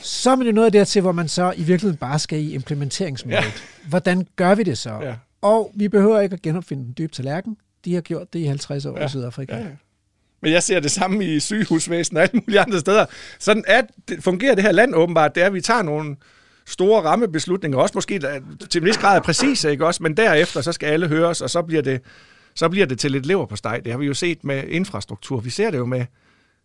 Ja. 0.00 0.04
Så 0.04 0.30
er 0.30 0.36
det 0.36 0.54
noget 0.54 0.72
dertil, 0.72 1.02
hvor 1.02 1.12
man 1.12 1.28
så 1.28 1.52
i 1.56 1.62
virkeligheden 1.62 1.96
bare 1.96 2.18
skal 2.18 2.38
i 2.38 2.54
implementeringsmålet. 2.54 3.36
Ja. 3.36 3.44
Hvordan 3.88 4.26
gør 4.36 4.54
vi 4.54 4.62
det 4.62 4.78
så? 4.78 4.98
Ja. 5.02 5.14
Og 5.42 5.72
vi 5.74 5.88
behøver 5.88 6.20
ikke 6.20 6.34
at 6.34 6.42
genopfinde 6.42 6.84
den 6.84 6.94
dybe 6.98 7.12
tallerken. 7.12 7.56
De 7.84 7.94
har 7.94 8.00
gjort 8.00 8.32
det 8.32 8.38
i 8.38 8.44
50 8.44 8.86
år 8.86 8.98
ja. 8.98 9.06
i 9.06 9.08
Sydafrika. 9.08 9.56
Ja, 9.56 9.62
ja. 9.62 9.68
Men 10.42 10.52
jeg 10.52 10.62
ser 10.62 10.80
det 10.80 10.90
samme 10.90 11.24
i 11.24 11.40
sygehusvæsenet 11.40 12.18
og 12.18 12.22
alle 12.22 12.40
mulige 12.40 12.60
andre 12.60 12.80
steder. 12.80 13.06
Sådan 13.38 13.64
at 13.66 13.84
det 14.08 14.22
fungerer 14.22 14.54
det 14.54 14.64
her 14.64 14.72
land 14.72 14.94
åbenbart, 14.94 15.34
det 15.34 15.42
er, 15.42 15.46
at 15.46 15.54
vi 15.54 15.60
tager 15.60 15.82
nogle 15.82 16.16
store 16.66 17.02
rammebeslutninger, 17.02 17.78
også 17.78 17.92
måske 17.94 18.20
til 18.70 18.80
en 18.80 18.84
vis 18.84 18.98
grad 18.98 19.16
er 19.16 19.20
præcise, 19.20 19.70
ikke 19.70 19.86
også? 19.86 20.02
Men 20.02 20.16
derefter, 20.16 20.60
så 20.60 20.72
skal 20.72 20.86
alle 20.86 21.08
høres, 21.08 21.40
og 21.40 21.50
så 21.50 21.62
bliver 21.62 21.82
det, 21.82 22.00
så 22.54 22.68
bliver 22.68 22.86
det 22.86 22.98
til 22.98 23.10
lidt 23.10 23.26
lever 23.26 23.46
på 23.46 23.56
steg. 23.56 23.80
Det 23.84 23.92
har 23.92 23.98
vi 23.98 24.06
jo 24.06 24.14
set 24.14 24.44
med 24.44 24.64
infrastruktur. 24.68 25.40
Vi 25.40 25.50
ser 25.50 25.70
det 25.70 25.78
jo 25.78 25.86
med, 25.86 26.04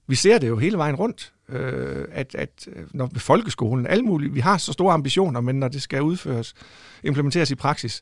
vi 0.07 0.15
ser 0.15 0.37
det 0.37 0.47
jo 0.47 0.57
hele 0.57 0.77
vejen 0.77 0.95
rundt, 0.95 1.33
øh, 1.49 2.05
at, 2.11 2.35
at 2.35 2.67
øh, 2.75 2.83
når 2.93 3.11
folkeskolen, 3.17 3.87
alle 3.87 4.03
mulige, 4.03 4.33
vi 4.33 4.39
har 4.39 4.57
så 4.57 4.73
store 4.73 4.93
ambitioner, 4.93 5.41
men 5.41 5.59
når 5.59 5.67
det 5.67 5.81
skal 5.81 6.01
udføres, 6.01 6.53
implementeres 7.03 7.51
i 7.51 7.55
praksis. 7.55 8.01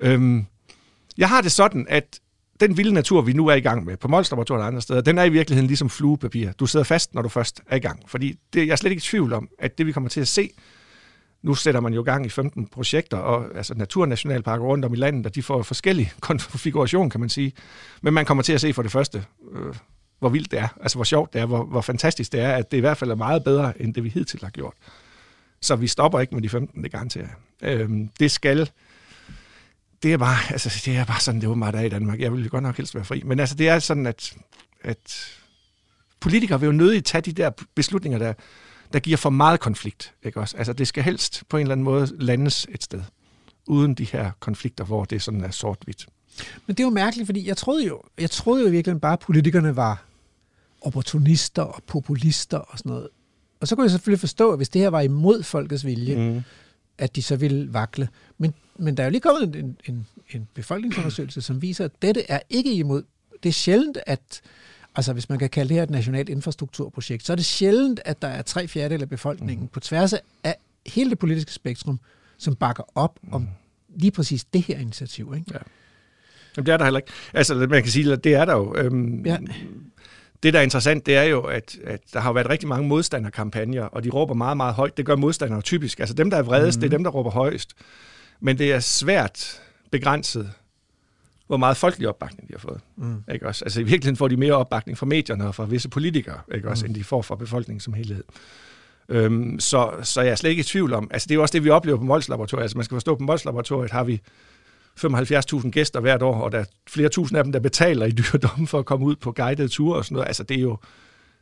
Øh, 0.00 0.42
jeg 1.18 1.28
har 1.28 1.40
det 1.40 1.52
sådan, 1.52 1.86
at 1.88 2.20
den 2.60 2.76
vilde 2.76 2.94
natur, 2.94 3.20
vi 3.20 3.32
nu 3.32 3.46
er 3.46 3.54
i 3.54 3.60
gang 3.60 3.84
med, 3.84 3.96
på 3.96 4.08
Mols 4.08 4.30
Laboratoriet 4.30 4.62
og 4.62 4.66
andre 4.66 4.80
steder, 4.80 5.00
den 5.00 5.18
er 5.18 5.24
i 5.24 5.28
virkeligheden 5.28 5.66
ligesom 5.66 5.90
fluepapir. 5.90 6.52
Du 6.52 6.66
sidder 6.66 6.84
fast, 6.84 7.14
når 7.14 7.22
du 7.22 7.28
først 7.28 7.60
er 7.66 7.76
i 7.76 7.78
gang. 7.78 8.00
Fordi 8.06 8.38
det, 8.52 8.66
jeg 8.66 8.72
er 8.72 8.76
slet 8.76 8.90
ikke 8.90 9.00
i 9.00 9.02
tvivl 9.02 9.32
om, 9.32 9.48
at 9.58 9.78
det 9.78 9.86
vi 9.86 9.92
kommer 9.92 10.10
til 10.10 10.20
at 10.20 10.28
se, 10.28 10.50
nu 11.44 11.54
sætter 11.54 11.80
man 11.80 11.94
jo 11.94 12.02
gang 12.02 12.26
i 12.26 12.28
15 12.28 12.66
projekter, 12.66 13.16
og 13.16 13.56
altså 13.56 13.74
naturnationalparker 13.74 14.64
rundt 14.64 14.84
om 14.84 14.92
i 14.92 14.96
landet, 14.96 15.26
og 15.26 15.34
de 15.34 15.42
får 15.42 15.62
forskellige 15.62 16.12
konfiguration, 16.20 17.10
kan 17.10 17.20
man 17.20 17.28
sige. 17.28 17.52
Men 18.02 18.14
man 18.14 18.24
kommer 18.24 18.42
til 18.42 18.52
at 18.52 18.60
se 18.60 18.72
for 18.72 18.82
det 18.82 18.92
første, 18.92 19.24
øh, 19.52 19.74
hvor 20.18 20.28
vildt 20.28 20.50
det 20.50 20.58
er, 20.58 20.68
altså 20.80 20.98
hvor 20.98 21.04
sjovt 21.04 21.32
det 21.32 21.40
er, 21.40 21.46
hvor, 21.46 21.64
hvor 21.64 21.80
fantastisk 21.80 22.32
det 22.32 22.40
er, 22.40 22.52
at 22.52 22.70
det 22.70 22.76
i 22.76 22.80
hvert 22.80 22.96
fald 22.96 23.10
er 23.10 23.14
meget 23.14 23.44
bedre, 23.44 23.82
end 23.82 23.94
det 23.94 24.04
vi 24.04 24.08
hidtil 24.08 24.40
har 24.42 24.50
gjort. 24.50 24.74
Så 25.62 25.76
vi 25.76 25.86
stopper 25.86 26.20
ikke 26.20 26.34
med 26.34 26.42
de 26.42 26.48
15, 26.48 26.82
det 26.82 26.92
garanterer 26.92 27.26
jeg. 27.62 27.80
Øh, 27.80 27.90
det 28.20 28.30
skal 28.30 28.70
det 30.02 30.12
er 30.12 30.16
bare, 30.16 30.36
altså, 30.50 30.82
det 30.84 30.96
er 30.96 31.04
bare 31.04 31.20
sådan, 31.20 31.40
det 31.40 31.48
åbenbart 31.48 31.74
er 31.74 31.80
i 31.80 31.88
Danmark. 31.88 32.20
Jeg 32.20 32.32
vil 32.32 32.44
jo 32.44 32.48
godt 32.50 32.62
nok 32.62 32.76
helst 32.76 32.94
være 32.94 33.04
fri. 33.04 33.22
Men 33.24 33.40
altså, 33.40 33.54
det 33.54 33.68
er 33.68 33.78
sådan, 33.78 34.06
at, 34.06 34.36
at 34.80 35.30
politikere 36.20 36.60
vil 36.60 36.66
jo 36.66 36.72
nødigt 36.72 37.06
tage 37.06 37.22
de 37.22 37.32
der 37.32 37.50
beslutninger, 37.74 38.18
der, 38.18 38.32
der 38.94 39.00
giver 39.00 39.16
for 39.16 39.30
meget 39.30 39.60
konflikt. 39.60 40.14
Ikke 40.22 40.40
også? 40.40 40.56
Altså, 40.56 40.72
det 40.72 40.88
skal 40.88 41.02
helst 41.02 41.42
på 41.48 41.56
en 41.56 41.60
eller 41.60 41.72
anden 41.72 41.84
måde 41.84 42.08
landes 42.18 42.66
et 42.70 42.82
sted, 42.82 43.02
uden 43.66 43.94
de 43.94 44.04
her 44.04 44.30
konflikter, 44.40 44.84
hvor 44.84 45.04
det 45.04 45.22
sådan 45.22 45.44
er 45.44 45.50
sort-hvidt. 45.50 46.06
Men 46.66 46.76
det 46.76 46.82
er 46.82 46.86
jo 46.86 46.90
mærkeligt, 46.90 47.26
fordi 47.26 47.48
jeg 47.48 47.56
troede 47.56 47.86
jo, 47.86 48.02
jeg 48.18 48.30
troede 48.30 48.64
jo 48.64 48.70
virkelig 48.70 49.00
bare, 49.00 49.12
at 49.12 49.18
politikerne 49.18 49.76
var 49.76 50.04
opportunister 50.80 51.62
og 51.62 51.82
populister 51.86 52.58
og 52.58 52.78
sådan 52.78 52.90
noget. 52.90 53.08
Og 53.60 53.68
så 53.68 53.76
kunne 53.76 53.84
jeg 53.84 53.90
selvfølgelig 53.90 54.20
forstå, 54.20 54.50
at 54.50 54.58
hvis 54.58 54.68
det 54.68 54.82
her 54.82 54.88
var 54.88 55.00
imod 55.00 55.42
folkets 55.42 55.86
vilje, 55.86 56.30
mm. 56.30 56.42
at 56.98 57.16
de 57.16 57.22
så 57.22 57.36
ville 57.36 57.72
vakle. 57.72 58.08
Men, 58.38 58.54
men 58.76 58.96
der 58.96 59.02
er 59.02 59.06
jo 59.06 59.10
lige 59.10 59.20
kommet 59.20 59.56
en, 59.56 59.76
en, 59.88 60.06
en 60.30 60.48
befolkningsundersøgelse, 60.54 61.42
som 61.42 61.62
viser, 61.62 61.84
at 61.84 62.02
dette 62.02 62.30
er 62.30 62.40
ikke 62.50 62.72
imod. 62.72 63.02
Det 63.42 63.48
er 63.48 63.52
sjældent, 63.52 63.98
at 64.06 64.40
altså 64.94 65.12
hvis 65.12 65.28
man 65.28 65.38
kan 65.38 65.50
kalde 65.50 65.68
det 65.68 65.76
her 65.76 65.82
et 65.82 65.90
nationalt 65.90 66.28
infrastrukturprojekt, 66.28 67.26
så 67.26 67.32
er 67.32 67.36
det 67.36 67.44
sjældent, 67.44 68.00
at 68.04 68.22
der 68.22 68.28
er 68.28 68.42
tre 68.42 68.68
fjerdedel 68.68 69.02
af 69.02 69.08
befolkningen 69.08 69.64
mm. 69.64 69.68
på 69.68 69.80
tværs 69.80 70.14
af 70.44 70.56
hele 70.86 71.10
det 71.10 71.18
politiske 71.18 71.52
spektrum, 71.52 72.00
som 72.38 72.56
bakker 72.56 72.82
op 72.94 73.18
mm. 73.22 73.32
om 73.32 73.48
lige 73.96 74.10
præcis 74.10 74.44
det 74.44 74.62
her 74.62 74.78
initiativ. 74.78 75.32
Ikke? 75.36 75.50
Ja. 75.52 75.58
Jamen, 76.56 76.66
det 76.66 76.72
er 76.72 76.76
der 76.76 76.84
heller 76.84 77.00
ikke. 77.00 77.12
Altså, 77.34 77.54
man 77.54 77.82
kan 77.82 77.92
sige, 77.92 78.12
at 78.12 78.24
det 78.24 78.34
er 78.34 78.44
der 78.44 78.52
jo. 78.52 78.74
Øhm, 78.76 79.26
ja. 79.26 79.38
Det, 80.42 80.52
der 80.52 80.58
er 80.58 80.62
interessant, 80.62 81.06
det 81.06 81.16
er 81.16 81.22
jo, 81.22 81.40
at, 81.40 81.76
at 81.84 82.00
der 82.12 82.20
har 82.20 82.32
været 82.32 82.48
rigtig 82.48 82.68
mange 82.68 82.88
modstanderkampagner, 82.88 83.82
og 83.82 84.04
de 84.04 84.08
råber 84.08 84.34
meget, 84.34 84.56
meget 84.56 84.74
højt. 84.74 84.96
Det 84.96 85.06
gør 85.06 85.16
modstandere 85.16 85.60
typisk. 85.62 86.00
Altså 86.00 86.14
dem, 86.14 86.30
der 86.30 86.36
er 86.36 86.42
vredest, 86.42 86.78
mm. 86.78 86.80
det 86.80 86.86
er 86.86 86.96
dem, 86.96 87.04
der 87.04 87.10
råber 87.10 87.30
højst. 87.30 87.74
Men 88.40 88.58
det 88.58 88.72
er 88.72 88.80
svært 88.80 89.60
begrænset 89.90 90.52
hvor 91.54 91.58
meget 91.58 91.76
folkelig 91.76 92.08
opbakning 92.08 92.48
de 92.48 92.54
har 92.54 92.58
fået. 92.58 92.80
Mm. 92.96 93.22
Ikke 93.32 93.46
også? 93.46 93.64
Altså 93.64 93.80
i 93.80 93.82
virkeligheden 93.82 94.16
får 94.16 94.28
de 94.28 94.36
mere 94.36 94.52
opbakning 94.52 94.98
fra 94.98 95.06
medierne 95.06 95.46
og 95.46 95.54
fra 95.54 95.64
visse 95.64 95.88
politikere, 95.88 96.38
ikke 96.54 96.68
også, 96.68 96.84
mm. 96.84 96.90
end 96.90 96.94
de 96.94 97.04
får 97.04 97.22
fra 97.22 97.36
befolkningen 97.36 97.80
som 97.80 97.92
helhed. 97.92 98.24
Øhm, 99.08 99.60
så, 99.60 99.90
så 100.02 100.22
jeg 100.22 100.30
er 100.30 100.34
slet 100.34 100.50
ikke 100.50 100.60
i 100.60 100.64
tvivl 100.64 100.92
om, 100.92 101.08
altså 101.10 101.26
det 101.26 101.30
er 101.30 101.34
jo 101.34 101.42
også 101.42 101.52
det, 101.52 101.64
vi 101.64 101.70
oplever 101.70 101.98
på 101.98 102.04
Mols 102.04 102.28
Laboratoriet. 102.28 102.62
Altså 102.62 102.78
man 102.78 102.84
skal 102.84 102.94
forstå, 102.94 103.14
på 103.14 103.22
Mols 103.22 103.44
Laboratoriet 103.44 103.90
har 103.90 104.04
vi 104.04 104.20
75.000 105.00 105.70
gæster 105.70 106.00
hvert 106.00 106.22
år, 106.22 106.40
og 106.40 106.52
der 106.52 106.58
er 106.58 106.64
flere 106.88 107.08
tusind 107.08 107.38
af 107.38 107.44
dem, 107.44 107.52
der 107.52 107.60
betaler 107.60 108.06
i 108.06 108.10
dyrdom 108.10 108.66
for 108.66 108.78
at 108.78 108.84
komme 108.84 109.06
ud 109.06 109.16
på 109.16 109.32
guidede 109.32 109.68
ture 109.68 109.98
og 109.98 110.04
sådan 110.04 110.14
noget. 110.14 110.26
Altså 110.26 110.42
det 110.42 110.56
er 110.56 110.60
jo, 110.62 110.78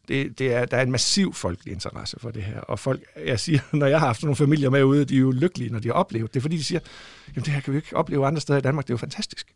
det, 0.09 0.38
det 0.38 0.55
er, 0.55 0.64
der 0.64 0.76
er 0.76 0.82
en 0.82 0.90
massiv 0.90 1.34
folkelig 1.34 1.74
interesse 1.74 2.16
for 2.20 2.30
det 2.30 2.42
her. 2.42 2.61
Og 2.61 2.78
folk, 2.78 3.00
jeg 3.26 3.40
siger, 3.40 3.59
når 3.72 3.86
jeg 3.86 4.00
har 4.00 4.07
haft 4.07 4.22
nogle 4.22 4.36
familier 4.36 4.70
med 4.70 4.82
ude, 4.82 5.05
de 5.05 5.14
er 5.14 5.20
jo 5.20 5.30
lykkelige, 5.30 5.72
når 5.72 5.78
de 5.78 5.88
har 5.88 5.94
oplevet 5.94 6.34
det. 6.34 6.42
fordi, 6.42 6.57
de 6.57 6.64
siger, 6.64 6.80
jamen 7.36 7.44
det 7.44 7.53
her 7.53 7.61
kan 7.61 7.72
vi 7.72 7.78
ikke 7.78 7.96
opleve 7.96 8.26
andre 8.26 8.40
steder 8.40 8.59
i 8.59 8.62
Danmark, 8.62 8.84
det 8.84 8.90
er 8.90 8.94
jo 8.94 8.98
fantastisk. 8.98 9.46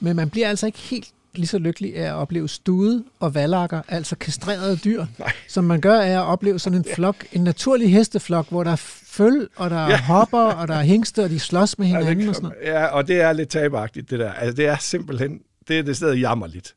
Men 0.00 0.16
man 0.16 0.30
bliver 0.30 0.48
altså 0.48 0.66
ikke 0.66 0.78
helt 0.78 1.12
lige 1.34 1.46
så 1.46 1.58
lykkelig 1.58 1.96
af 1.96 2.06
at 2.06 2.12
opleve 2.12 2.48
stude 2.48 3.04
og 3.20 3.34
valakker, 3.34 3.82
altså 3.88 4.16
kastrerede 4.16 4.76
dyr, 4.76 5.06
Nej. 5.18 5.32
som 5.48 5.64
man 5.64 5.80
gør 5.80 6.00
af 6.00 6.10
at 6.10 6.22
opleve 6.22 6.58
sådan 6.58 6.78
en 6.78 6.84
flok, 6.94 7.24
en 7.32 7.44
naturlig 7.44 7.92
hesteflok, 7.92 8.48
hvor 8.48 8.64
der 8.64 8.72
er 8.72 8.82
føl, 9.06 9.48
og 9.56 9.70
der 9.70 9.76
er 9.76 9.90
ja. 9.90 10.00
hopper, 10.12 10.38
og 10.38 10.68
der 10.68 10.74
er 10.74 10.82
hængste, 10.82 11.24
og 11.24 11.30
de 11.30 11.38
slås 11.38 11.78
med 11.78 11.86
hinanden. 11.86 12.18
Ja, 12.18 12.20
det, 12.20 12.28
og 12.28 12.34
sådan 12.34 12.48
noget. 12.48 12.66
ja, 12.66 12.86
og 12.86 13.08
det 13.08 13.20
er 13.20 13.32
lidt 13.32 13.48
tabagtigt, 13.48 14.10
det 14.10 14.18
der. 14.18 14.32
Altså, 14.32 14.56
det 14.56 14.66
er 14.66 14.76
simpelthen, 14.76 15.40
det 15.68 15.78
er 15.78 15.82
det 15.82 15.96
sted 15.96 16.14
jammerligt. 16.14 16.74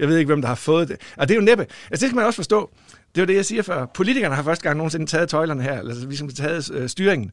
Jeg 0.00 0.08
ved 0.08 0.18
ikke, 0.18 0.26
hvem 0.26 0.40
der 0.40 0.48
har 0.48 0.54
fået 0.54 0.88
det. 0.88 0.96
Og 1.16 1.28
det 1.28 1.34
er 1.34 1.38
jo 1.38 1.44
næppe. 1.44 1.62
Altså, 1.62 1.88
det 1.90 2.00
skal 2.00 2.14
man 2.14 2.24
også 2.24 2.36
forstå. 2.36 2.70
Det 3.14 3.20
er 3.20 3.22
jo 3.22 3.26
det, 3.26 3.34
jeg 3.34 3.44
siger 3.44 3.62
før. 3.62 3.86
Politikerne 3.86 4.34
har 4.34 4.42
første 4.42 4.62
gang 4.62 4.76
nogensinde 4.76 5.06
taget 5.06 5.28
tøjlerne 5.28 5.62
her, 5.62 5.78
altså 5.78 6.06
vi 6.06 6.16
har 6.16 6.28
taget 6.28 6.70
øh, 6.74 6.88
styringen. 6.88 7.30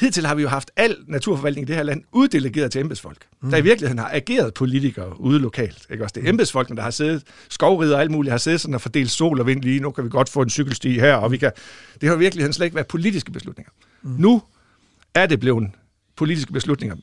Hidtil 0.00 0.26
har 0.26 0.34
vi 0.34 0.42
jo 0.42 0.48
haft 0.48 0.70
al 0.76 0.96
naturforvaltning 1.06 1.66
i 1.66 1.68
det 1.68 1.76
her 1.76 1.82
land 1.82 2.02
uddelegeret 2.12 2.72
til 2.72 2.80
embedsfolk, 2.80 3.26
mm. 3.42 3.50
der 3.50 3.56
i 3.56 3.60
virkeligheden 3.60 3.98
har 3.98 4.10
ageret 4.12 4.54
politikere 4.54 5.20
ude 5.20 5.38
lokalt. 5.38 5.86
Ikke? 5.90 6.04
Også 6.04 6.12
det 6.12 6.20
er 6.20 6.22
mm. 6.22 6.28
embedsfolkene, 6.28 6.76
der 6.76 6.82
har 6.82 6.90
siddet, 6.90 7.22
skovrider 7.48 7.94
og 7.94 8.00
alt 8.00 8.10
muligt, 8.10 8.30
har 8.30 8.38
siddet 8.38 8.60
sådan 8.60 8.74
og 8.74 8.80
fordelt 8.80 9.10
sol 9.10 9.40
og 9.40 9.46
vind 9.46 9.62
lige, 9.62 9.80
nu 9.80 9.90
kan 9.90 10.04
vi 10.04 10.08
godt 10.08 10.28
få 10.28 10.42
en 10.42 10.50
cykelsti 10.50 11.00
her, 11.00 11.14
og 11.14 11.32
vi 11.32 11.36
kan... 11.36 11.52
Det 12.00 12.08
har 12.08 12.16
i 12.16 12.18
virkeligheden 12.18 12.52
slet 12.52 12.66
ikke 12.66 12.74
været 12.74 12.86
politiske 12.86 13.32
beslutninger. 13.32 13.72
Mm. 14.02 14.10
Nu 14.18 14.42
er 15.14 15.26
det 15.26 15.40
blevet 15.40 15.70
politiske 16.16 16.52
beslutninger. 16.52 16.96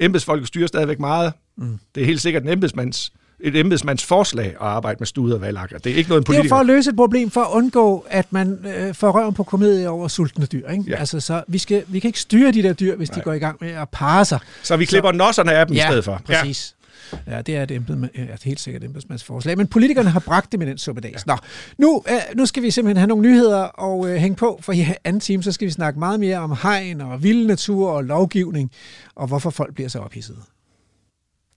Embedsfolket 0.00 0.48
styrer 0.48 0.66
stadigvæk 0.66 1.00
meget. 1.00 1.32
Mm. 1.56 1.78
Det 1.94 2.00
er 2.00 2.04
helt 2.04 2.20
sikkert 2.20 2.42
en 2.42 2.48
embedsmands 2.48 3.12
et 3.42 3.56
embedsmands 3.56 4.04
forslag 4.04 4.46
at 4.46 4.56
arbejde 4.60 4.96
med 4.98 5.06
studer 5.06 5.34
og 5.34 5.40
valakker. 5.40 5.78
Det 5.78 5.92
er 5.92 5.96
ikke 5.96 6.08
noget, 6.08 6.20
en 6.20 6.24
politiker... 6.24 6.42
Det 6.42 6.50
er 6.50 6.54
for 6.54 6.60
at 6.60 6.66
løse 6.66 6.90
et 6.90 6.96
problem, 6.96 7.30
for 7.30 7.40
at 7.40 7.50
undgå, 7.52 8.06
at 8.10 8.32
man 8.32 8.66
øh, 8.76 8.94
får 8.94 9.10
røven 9.10 9.34
på 9.34 9.42
komedie 9.42 9.88
over 9.88 10.08
sultne 10.08 10.46
dyr. 10.46 10.68
Ikke? 10.68 10.84
Ja. 10.88 10.96
Altså, 10.96 11.20
så 11.20 11.42
vi, 11.48 11.58
skal, 11.58 11.84
vi 11.88 12.00
kan 12.00 12.08
ikke 12.08 12.20
styre 12.20 12.52
de 12.52 12.62
der 12.62 12.72
dyr, 12.72 12.96
hvis 12.96 13.10
Nej. 13.10 13.18
de 13.18 13.24
går 13.24 13.32
i 13.32 13.38
gang 13.38 13.56
med 13.60 13.70
at 13.70 13.88
parre 13.88 14.24
sig. 14.24 14.38
Så 14.62 14.76
vi 14.76 14.84
klipper 14.84 15.10
så, 15.12 15.16
nosserne 15.16 15.52
af 15.52 15.66
dem 15.66 15.76
ja, 15.76 15.86
i 15.86 15.90
stedet 15.90 16.04
for. 16.04 16.20
præcis. 16.24 16.74
Ja. 16.76 16.82
Ja, 17.26 17.42
det 17.42 17.56
er 17.56 17.62
et, 17.62 17.70
embed, 17.70 18.08
ja, 18.16 18.26
helt 18.44 18.60
sikkert 18.60 18.84
embedsmandsforslag. 18.84 19.56
Men 19.56 19.66
politikerne 19.66 20.10
har 20.10 20.20
bragt 20.20 20.52
det 20.52 20.58
med 20.58 20.66
den 20.66 20.78
suppedags. 20.78 21.24
Ja. 21.26 21.32
Nå, 21.32 21.36
nu, 21.78 22.02
øh, 22.08 22.36
nu 22.36 22.46
skal 22.46 22.62
vi 22.62 22.70
simpelthen 22.70 22.96
have 22.96 23.06
nogle 23.06 23.22
nyheder 23.22 23.62
og 23.62 24.08
øh, 24.10 24.16
hænge 24.16 24.36
på, 24.36 24.58
for 24.62 24.72
i 24.72 24.86
anden 25.04 25.20
time, 25.20 25.42
så 25.42 25.52
skal 25.52 25.66
vi 25.66 25.72
snakke 25.72 25.98
meget 25.98 26.20
mere 26.20 26.38
om 26.38 26.56
hegn 26.62 27.00
og 27.00 27.22
vild 27.22 27.46
natur 27.46 27.90
og 27.90 28.04
lovgivning, 28.04 28.70
og 29.14 29.26
hvorfor 29.26 29.50
folk 29.50 29.74
bliver 29.74 29.88
så 29.88 29.98
ophidsede. 29.98 30.38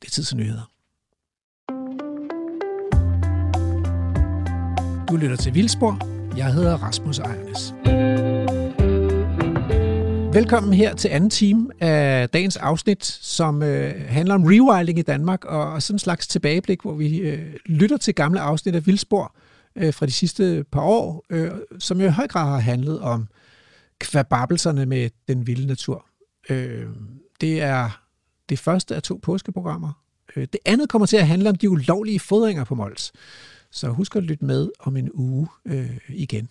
Det 0.02 0.08
er 0.08 0.12
tid 0.12 0.24
til 0.24 0.38
nyheder. 0.38 0.70
Du 5.16 5.20
lytter 5.20 5.38
til 5.38 5.54
Vildspor. 5.54 6.00
Jeg 6.38 6.54
hedder 6.54 6.78
Rasmus 6.78 7.20
Ejernes. 7.20 7.74
Velkommen 10.36 10.74
her 10.74 10.96
til 10.96 11.08
anden 11.08 11.30
time 11.30 11.70
af 11.80 12.30
dagens 12.30 12.58
afsnit, 12.58 13.06
som 13.06 13.64
øh, 13.64 13.94
handler 14.08 14.36
om 14.36 14.44
rewilding 14.44 15.00
i 15.00 15.02
Danmark, 15.02 15.46
og 15.46 15.82
sådan 15.82 15.96
en 15.96 16.00
slags 16.00 16.28
tilbageblik, 16.28 16.82
hvor 16.82 16.94
vi 16.94 17.18
øh, 17.18 17.54
lytter 17.66 17.98
til 17.98 18.16
gamle 18.16 18.40
afsnit 18.40 18.76
af 18.76 18.86
Vildspor 18.86 19.36
øh, 19.76 19.94
fra 19.94 20.06
de 20.06 20.12
sidste 20.12 20.66
par 20.72 20.82
år, 20.82 21.26
øh, 21.30 21.52
som 21.80 22.02
jo 22.02 22.08
i 22.08 22.12
høj 22.12 22.28
grad 22.28 22.50
har 22.50 22.60
handlet 22.60 23.00
om 23.00 23.28
kvababelserne 24.00 24.86
med 24.86 25.10
den 25.28 25.48
vilde 25.48 25.68
natur. 25.68 26.06
Øh, 26.50 26.86
det 27.42 27.62
er 27.62 28.02
det 28.50 28.60
første 28.60 28.96
af 28.96 29.04
to 29.04 29.20
påskeprogrammer. 29.24 29.92
Øh, 30.36 30.48
det 30.54 30.60
andet 30.66 30.90
kommer 30.90 31.06
til 31.06 31.18
at 31.18 31.28
handle 31.28 31.50
om 31.50 31.56
de 31.56 31.70
ulovlige 31.70 32.20
fodringer 32.20 32.64
på 32.64 32.76
Mols. 32.76 33.12
Så 33.76 33.90
husk 33.90 34.16
at 34.16 34.24
lytte 34.24 34.46
med 34.46 34.70
om 34.80 34.98
en 34.98 35.10
uge 35.14 35.48
øh, 35.66 35.98
igen. 36.10 36.48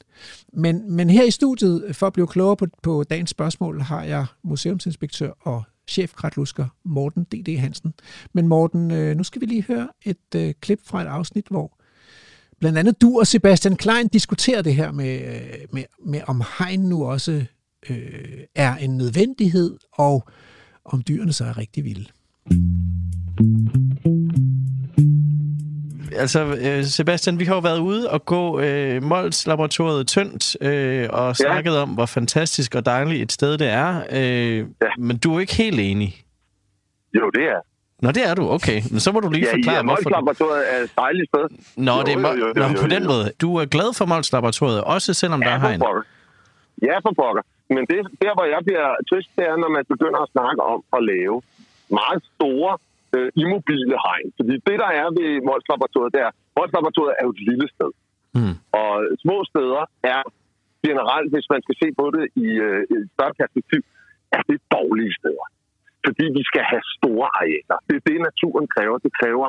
Men, 0.52 0.92
men 0.92 1.10
her 1.10 1.24
i 1.24 1.30
studiet, 1.30 1.96
for 1.96 2.06
at 2.06 2.12
blive 2.12 2.26
klogere 2.26 2.56
på, 2.56 2.66
på 2.82 3.04
dagens 3.04 3.30
spørgsmål, 3.30 3.80
har 3.80 4.02
jeg 4.02 4.26
museumsinspektør 4.42 5.30
og 5.40 5.62
chefkratlusker 5.88 6.66
Morten 6.84 7.24
D.D. 7.24 7.58
Hansen. 7.58 7.94
Men 8.32 8.48
Morten, 8.48 8.90
øh, 8.90 9.16
nu 9.16 9.24
skal 9.24 9.40
vi 9.40 9.46
lige 9.46 9.62
høre 9.62 9.88
et 10.04 10.34
øh, 10.36 10.54
klip 10.60 10.80
fra 10.84 11.02
et 11.02 11.06
afsnit, 11.06 11.46
hvor 11.50 11.78
blandt 12.60 12.78
andet 12.78 13.00
du 13.00 13.18
og 13.18 13.26
Sebastian 13.26 13.76
Klein 13.76 14.08
diskuterer 14.08 14.62
det 14.62 14.74
her 14.74 14.92
med, 14.92 15.20
øh, 15.20 15.66
med, 15.72 15.84
med 16.06 16.20
om 16.26 16.42
hegn 16.58 16.80
nu 16.80 17.04
også 17.04 17.44
øh, 17.90 18.44
er 18.54 18.76
en 18.76 18.96
nødvendighed, 18.96 19.76
og 19.92 20.28
om 20.84 21.02
dyrene 21.08 21.32
så 21.32 21.44
er 21.44 21.58
rigtig 21.58 21.84
vilde 21.84 22.06
altså 26.16 26.40
øh, 26.44 26.84
Sebastian, 26.84 27.38
vi 27.38 27.44
har 27.44 27.54
jo 27.54 27.60
været 27.60 27.78
ude 27.78 28.10
og 28.10 28.24
gå 28.24 28.60
øh, 28.60 29.02
Mols 29.02 29.46
Laboratoriet 29.46 30.06
tyndt 30.06 30.56
øh, 30.60 31.08
og 31.12 31.26
ja. 31.28 31.34
snakket 31.34 31.78
om, 31.78 31.88
hvor 31.88 32.06
fantastisk 32.06 32.74
og 32.74 32.86
dejligt 32.86 33.22
et 33.22 33.32
sted 33.32 33.58
det 33.58 33.68
er. 33.68 34.02
Øh, 34.12 34.58
ja. 34.58 34.64
Men 34.98 35.18
du 35.18 35.36
er 35.36 35.40
ikke 35.40 35.54
helt 35.54 35.80
enig? 35.80 36.24
Jo, 37.14 37.30
det 37.30 37.42
er 37.42 37.60
Nå, 38.04 38.10
det 38.10 38.22
er 38.30 38.34
du. 38.34 38.44
Okay. 38.58 38.78
Men 38.92 39.00
så 39.00 39.08
må 39.12 39.18
du 39.20 39.30
lige 39.30 39.46
ja, 39.46 39.54
forklare, 39.56 39.76
ja, 39.76 39.82
hvorfor... 39.82 40.10
Ja, 40.10 40.16
Laboratoriet 40.16 40.64
er 40.72 40.78
et 40.86 40.92
dejligt 41.04 41.28
sted. 41.32 41.44
Nå, 41.88 41.92
jo, 41.92 42.02
det 42.06 42.12
er, 42.14 42.20
jo, 42.20 42.32
jo, 42.42 42.46
jo, 42.56 42.62
Nå, 42.62 42.80
på 42.84 42.88
den 42.94 43.04
måde. 43.12 43.24
Du 43.44 43.48
er 43.62 43.66
glad 43.76 43.88
for 43.98 44.04
Mols 44.12 44.32
Laboratoriet, 44.32 44.80
også 44.94 45.10
selvom 45.22 45.40
ja, 45.42 45.46
der 45.46 45.54
er 45.54 45.60
hegn. 45.66 45.80
Ja, 46.88 46.96
for 47.04 47.12
pokker. 47.20 47.44
Men 47.74 47.82
det, 47.90 48.00
der, 48.22 48.32
hvor 48.36 48.46
jeg 48.54 48.60
bliver 48.68 48.88
trist, 49.10 49.30
det 49.36 49.44
er, 49.50 49.56
når 49.64 49.70
man 49.76 49.84
begynder 49.94 50.20
at 50.26 50.28
snakke 50.34 50.60
om 50.72 50.80
at 50.96 51.00
lave 51.12 51.36
meget 51.98 52.20
store 52.34 52.72
øh, 53.14 53.28
immobile 53.42 53.96
hegn. 54.06 54.28
Fordi 54.38 54.54
det, 54.66 54.76
der 54.84 54.90
er 55.00 55.06
ved 55.18 55.30
Mols 55.48 55.66
Laboratoriet, 55.70 56.12
det 56.16 56.22
er, 56.26 56.30
Mols 56.56 56.72
Laboratoriet 56.76 57.14
er 57.18 57.24
jo 57.28 57.32
et 57.36 57.42
lille 57.50 57.66
sted. 57.74 57.90
Mm. 58.38 58.56
Og 58.80 58.92
små 59.24 59.36
steder 59.50 59.82
er 60.14 60.22
generelt, 60.86 61.28
hvis 61.34 61.46
man 61.52 61.60
skal 61.64 61.76
se 61.82 61.88
på 62.00 62.04
det 62.16 62.24
i 62.46 62.48
øh, 62.66 62.80
et 62.94 63.04
større 63.14 63.34
perspektiv, 63.40 63.80
er 64.36 64.42
det 64.50 64.58
dårlige 64.76 65.14
steder. 65.20 65.46
Fordi 66.06 66.24
vi 66.38 66.42
skal 66.50 66.64
have 66.72 66.84
store 66.96 67.28
arealer. 67.40 67.78
Det 67.88 67.94
er 67.98 68.04
det, 68.10 68.18
naturen 68.28 68.66
kræver. 68.74 68.96
Det 69.06 69.12
kræver 69.20 69.48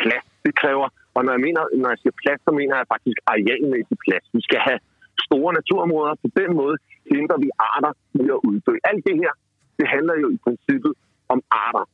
plads. 0.00 0.26
Det 0.46 0.54
kræver, 0.62 0.86
og 1.16 1.20
når 1.24 1.32
jeg, 1.36 1.42
mener, 1.46 1.62
når 1.82 1.88
jeg 1.92 2.00
siger 2.02 2.16
plads, 2.22 2.40
så 2.46 2.50
mener 2.60 2.74
jeg 2.80 2.86
faktisk 2.94 3.18
arealmæssig 3.32 3.98
plads. 4.04 4.24
Vi 4.36 4.42
skal 4.48 4.60
have 4.68 4.80
store 5.26 5.50
naturområder. 5.58 6.14
På 6.24 6.28
den 6.40 6.50
måde 6.60 6.76
hindrer 7.12 7.38
vi 7.44 7.50
arter 7.72 7.92
i 8.22 8.24
at 8.36 8.40
uddø. 8.48 8.74
Alt 8.90 9.02
det 9.08 9.16
her, 9.22 9.32
det 9.78 9.86
handler 9.94 10.14
jo 10.22 10.28
i 10.36 10.38
princippet 10.44 10.92
om 11.34 11.38
arter. 11.64 11.84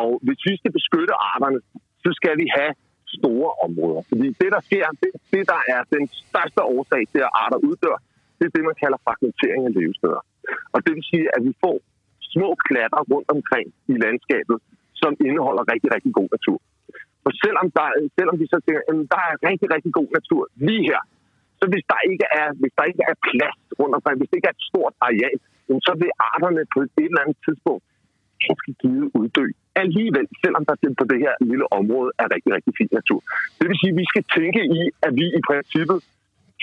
Og 0.00 0.08
hvis 0.26 0.40
vi 0.48 0.52
skal 0.60 0.72
beskytte 0.78 1.14
arterne, 1.32 1.60
så 2.04 2.10
skal 2.18 2.34
vi 2.42 2.46
have 2.58 2.72
store 3.18 3.50
områder. 3.66 4.02
Fordi 4.10 4.26
det, 4.40 4.48
der 4.54 4.62
sker, 4.68 4.86
det, 5.02 5.10
det 5.32 5.42
der 5.52 5.60
er 5.74 5.80
den 5.96 6.04
største 6.28 6.62
årsag 6.74 7.02
til, 7.12 7.20
at 7.26 7.30
arter 7.42 7.60
uddør, 7.68 7.96
det 8.38 8.44
er 8.46 8.52
det, 8.56 8.64
man 8.70 8.78
kalder 8.82 8.98
fragmentering 9.04 9.60
af 9.68 9.72
levesteder. 9.78 10.20
Og 10.74 10.78
det 10.84 10.92
vil 10.96 11.04
sige, 11.12 11.26
at 11.36 11.40
vi 11.48 11.52
får 11.64 11.76
små 12.34 12.48
klatter 12.68 13.00
rundt 13.12 13.28
omkring 13.36 13.66
i 13.92 13.94
landskabet, 14.04 14.58
som 15.00 15.12
indeholder 15.26 15.64
rigtig, 15.72 15.90
rigtig 15.96 16.12
god 16.18 16.28
natur. 16.36 16.58
Og 17.26 17.32
selvom, 17.44 17.66
der, 17.78 17.86
selvom 18.18 18.36
vi 18.42 18.46
så 18.52 18.58
tænker, 18.64 18.82
at 18.90 18.94
der 19.14 19.22
er 19.30 19.34
rigtig, 19.48 19.68
rigtig 19.74 19.92
god 19.98 20.08
natur 20.18 20.42
lige 20.68 20.84
her, 20.90 21.00
så 21.58 21.64
hvis 21.72 21.84
der 21.92 22.00
ikke 22.12 22.26
er, 22.40 22.48
hvis 22.60 22.74
der 22.78 22.84
ikke 22.90 23.02
er 23.10 23.16
plads 23.28 23.60
rundt 23.80 23.94
omkring, 23.98 24.16
hvis 24.18 24.28
det 24.30 24.36
ikke 24.38 24.50
er 24.52 24.56
et 24.58 24.68
stort 24.70 24.94
areal, 25.08 25.38
så 25.86 25.92
vil 26.00 26.10
arterne 26.32 26.62
på 26.74 26.78
et 26.82 27.08
eller 27.10 27.22
andet 27.24 27.38
tidspunkt 27.46 27.84
ganske 28.44 28.70
givet 28.82 29.06
uddø. 29.20 29.46
Alligevel, 29.82 30.26
selvom 30.44 30.62
der 30.68 30.74
på 31.00 31.04
det 31.10 31.18
her 31.24 31.34
lille 31.50 31.66
område 31.78 32.10
er 32.22 32.26
rigtig, 32.34 32.50
rigtig 32.56 32.72
fin 32.78 32.90
natur. 32.98 33.20
Det 33.58 33.64
vil 33.68 33.76
sige, 33.80 33.92
at 33.94 33.98
vi 34.02 34.06
skal 34.12 34.24
tænke 34.38 34.60
i, 34.78 34.82
at 35.06 35.12
vi 35.20 35.26
i 35.38 35.40
princippet 35.48 35.98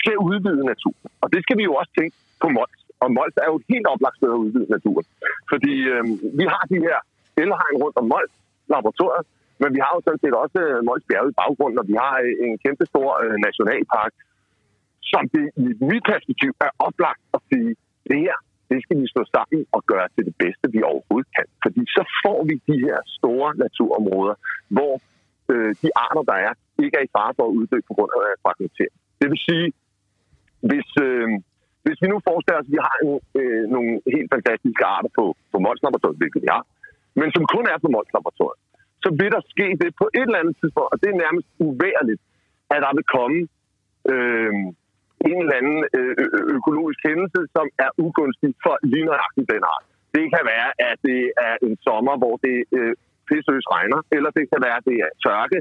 skal 0.02 0.16
udvide 0.28 0.62
naturen. 0.72 1.08
Og 1.22 1.28
det 1.32 1.40
skal 1.44 1.56
vi 1.58 1.64
jo 1.68 1.74
også 1.80 1.92
tænke 1.98 2.14
på 2.42 2.48
Mols. 2.56 2.80
Og 3.02 3.08
Mols 3.16 3.36
er 3.42 3.48
jo 3.50 3.56
et 3.60 3.66
helt 3.72 3.86
oplagt 3.92 4.16
sted 4.18 4.30
at 4.36 4.42
udvide 4.44 4.68
naturen. 4.76 5.06
Fordi 5.52 5.74
øh, 5.92 6.04
vi 6.38 6.44
har 6.52 6.62
de 6.72 6.78
her 6.86 6.98
elhegn 7.42 7.76
rundt 7.82 7.96
om 8.00 8.06
Mols, 8.12 8.32
laboratoriet, 8.72 9.26
men 9.62 9.68
vi 9.76 9.80
har 9.84 9.92
jo 9.96 10.00
sådan 10.06 10.22
set 10.24 10.34
også 10.44 10.58
øh, 10.68 10.78
Mols 10.88 11.04
Bjerge 11.08 11.30
i 11.32 11.38
baggrunden, 11.40 11.78
og 11.82 11.86
vi 11.90 11.96
har 12.04 12.14
øh, 12.24 12.32
en 12.46 12.54
kæmpe 12.64 12.84
stor 12.92 13.08
øh, 13.24 13.36
nationalpark, 13.46 14.12
som 15.12 15.22
det 15.34 15.44
i 15.64 15.66
mit 15.90 16.04
perspektiv 16.12 16.50
er 16.66 16.72
oplagt 16.86 17.22
at 17.36 17.40
sige, 17.50 17.70
det 18.08 18.18
her, 18.26 18.36
det 18.70 18.78
skal 18.84 18.96
vi 19.02 19.06
stå 19.14 19.22
sammen 19.34 19.60
og 19.76 19.80
gøre 19.92 20.08
til 20.14 20.24
det 20.28 20.36
bedste, 20.42 20.64
vi 20.74 20.80
overhovedet 20.90 21.30
kan. 21.36 21.48
Fordi 21.64 21.82
så 21.96 22.02
får 22.22 22.38
vi 22.48 22.54
de 22.68 22.76
her 22.86 22.98
store 23.18 23.50
naturområder, 23.64 24.36
hvor 24.74 24.94
øh, 25.52 25.72
de 25.82 25.88
arter, 26.04 26.24
der 26.30 26.38
er, 26.46 26.52
ikke 26.84 26.96
er 27.00 27.04
i 27.06 27.14
fare 27.16 27.32
for 27.36 27.44
at 27.46 27.56
uddø 27.58 27.78
på 27.88 27.92
grund 27.96 28.10
af 28.16 28.40
fragmentering. 28.44 28.96
Det 29.20 29.26
vil 29.32 29.40
sige, 29.48 29.66
hvis, 30.68 30.88
øh, 31.06 31.28
hvis 31.84 31.98
vi 32.02 32.06
nu 32.12 32.18
forestiller 32.28 32.60
os, 32.60 32.68
at 32.68 32.74
vi 32.74 32.80
har 32.86 32.96
en, 33.04 33.10
øh, 33.40 33.64
nogle 33.74 33.90
helt 34.14 34.30
fantastiske 34.34 34.84
arter 34.94 35.10
på, 35.18 35.24
på 35.52 35.56
Mols 35.64 35.82
Laboratoriet, 35.84 36.20
hvilket 36.20 36.42
vi 36.44 36.50
har, 36.56 36.64
men 37.20 37.28
som 37.36 37.44
kun 37.54 37.64
er 37.72 37.78
på 37.84 37.88
Mols 37.94 38.12
Laboratoriet, 38.16 38.60
så 39.04 39.08
vil 39.20 39.30
der 39.36 39.42
ske 39.54 39.66
det 39.82 39.90
på 40.00 40.06
et 40.18 40.28
eller 40.28 40.42
andet 40.42 40.56
tidspunkt, 40.60 40.90
og 40.92 40.98
det 41.02 41.08
er 41.10 41.22
nærmest 41.24 41.48
uværligt, 41.68 42.22
at 42.74 42.80
der 42.84 42.92
vil 42.98 43.06
komme 43.16 43.38
øh, 44.12 44.52
en 45.30 45.38
eller 45.42 45.56
anden 45.60 45.80
øh, 45.98 46.14
økologisk 46.56 47.00
hændelse, 47.08 47.40
som 47.56 47.66
er 47.84 47.90
ugunstig 48.06 48.50
for 48.64 48.74
lige 48.92 49.06
nøjagtigt 49.10 49.48
den 49.54 49.64
art. 49.74 49.84
Det 50.16 50.24
kan 50.34 50.44
være, 50.52 50.68
at 50.90 50.98
det 51.08 51.20
er 51.48 51.54
en 51.66 51.74
sommer, 51.86 52.14
hvor 52.22 52.34
det 52.46 52.56
øh, 52.78 52.92
pissøs 53.28 53.66
regner, 53.74 54.00
eller 54.16 54.30
det 54.38 54.44
kan 54.52 54.60
være, 54.66 54.76
at 54.80 54.86
det 54.90 54.96
er 55.06 55.10
tørke, 55.24 55.58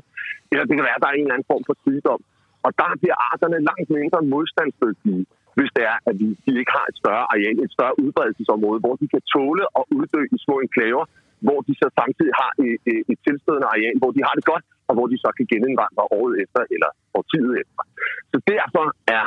eller 0.52 0.66
det 0.68 0.76
kan 0.78 0.88
være, 0.88 0.98
at 0.98 1.04
der 1.04 1.10
er 1.12 1.18
en 1.18 1.26
eller 1.26 1.38
anden 1.38 1.52
form 1.54 1.64
for 1.70 1.76
sygdom. 1.86 2.22
Og 2.66 2.72
der 2.82 2.90
bliver 3.02 3.18
arterne 3.32 3.60
langt 3.70 3.90
mindre 3.98 4.20
modstandsdygtige, 4.34 5.24
hvis 5.58 5.72
det 5.76 5.84
er, 5.92 5.98
at 6.10 6.16
de, 6.22 6.28
de 6.46 6.52
ikke 6.62 6.74
har 6.78 6.86
et 6.92 6.98
større 7.02 7.26
areal, 7.34 7.56
et 7.66 7.74
større 7.78 7.96
udbredelsesområde, 8.04 8.80
hvor 8.84 8.96
de 9.02 9.08
kan 9.14 9.24
tåle 9.34 9.64
og 9.78 9.84
uddø 9.98 10.22
i 10.36 10.38
små 10.46 10.56
enklaver, 10.66 11.04
hvor 11.46 11.60
de 11.68 11.74
så 11.82 11.88
samtidig 12.00 12.34
har 12.42 12.52
et, 12.66 12.78
et, 12.92 13.02
et 13.12 13.20
tilstødende 13.26 13.68
areal, 13.74 13.96
hvor 14.02 14.12
de 14.16 14.22
har 14.28 14.34
det 14.40 14.46
godt, 14.52 14.66
og 14.88 14.94
hvor 14.96 15.08
de 15.12 15.18
så 15.24 15.30
kan 15.38 15.46
genindvandre 15.54 16.04
året 16.20 16.34
efter 16.44 16.62
eller 16.74 16.90
årtiet 17.20 17.54
efter. 17.62 17.82
Så 18.32 18.38
derfor 18.54 18.86
er 19.18 19.26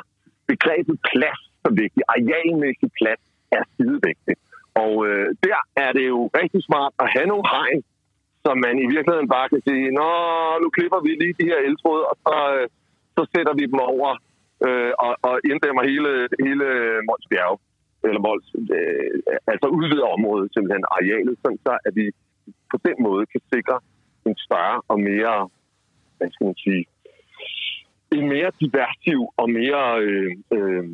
begrebet 0.53 0.97
plads 1.11 1.43
så 1.65 1.71
vigtigt. 1.83 2.05
Arealmæssig 2.15 2.91
plads 3.01 3.23
er 3.57 3.63
sidevægtigt. 3.77 4.41
Og 4.83 4.93
øh, 5.09 5.27
der 5.47 5.61
er 5.85 5.91
det 5.97 6.05
jo 6.15 6.21
rigtig 6.41 6.61
smart 6.69 6.93
at 7.03 7.09
have 7.15 7.27
nogle 7.33 7.47
hegn, 7.55 7.81
som 8.45 8.57
man 8.67 8.75
i 8.85 8.87
virkeligheden 8.95 9.29
bare 9.37 9.49
kan 9.53 9.63
sige, 9.69 9.87
nå, 10.01 10.11
nu 10.63 10.69
klipper 10.77 11.01
vi 11.07 11.11
lige 11.23 11.39
de 11.41 11.51
her 11.51 11.61
eltråde, 11.69 12.05
og 12.11 12.17
så, 12.25 12.37
øh, 12.57 12.67
så 13.17 13.23
sætter 13.35 13.55
vi 13.61 13.65
dem 13.73 13.81
over 13.95 14.11
øh, 14.67 14.93
og, 15.05 15.13
og 15.29 15.35
inddæmmer 15.51 15.83
hele, 15.91 16.13
hele 16.45 16.67
Mols 17.09 17.27
Bjerge, 17.31 17.59
eller 18.07 18.21
Mols, 18.27 18.47
øh, 18.77 19.11
altså 19.53 19.67
udvider 19.79 20.09
området, 20.17 20.47
simpelthen 20.55 20.85
arealet, 20.97 21.37
sådan 21.43 21.61
så 21.67 21.75
at 21.87 21.93
vi 22.01 22.07
på 22.73 22.77
den 22.87 22.97
måde 23.07 23.25
kan 23.33 23.43
sikre 23.55 23.77
en 24.29 24.37
større 24.47 24.79
og 24.93 24.99
mere, 25.11 25.37
hvad 26.17 26.29
skal 26.33 26.45
man 26.51 26.59
sige, 26.65 26.83
en 28.13 28.29
mere 28.29 28.51
diversiv 28.61 29.21
og 29.37 29.51
mere, 29.51 30.01
øh, 30.01 30.31
øh, 30.53 30.85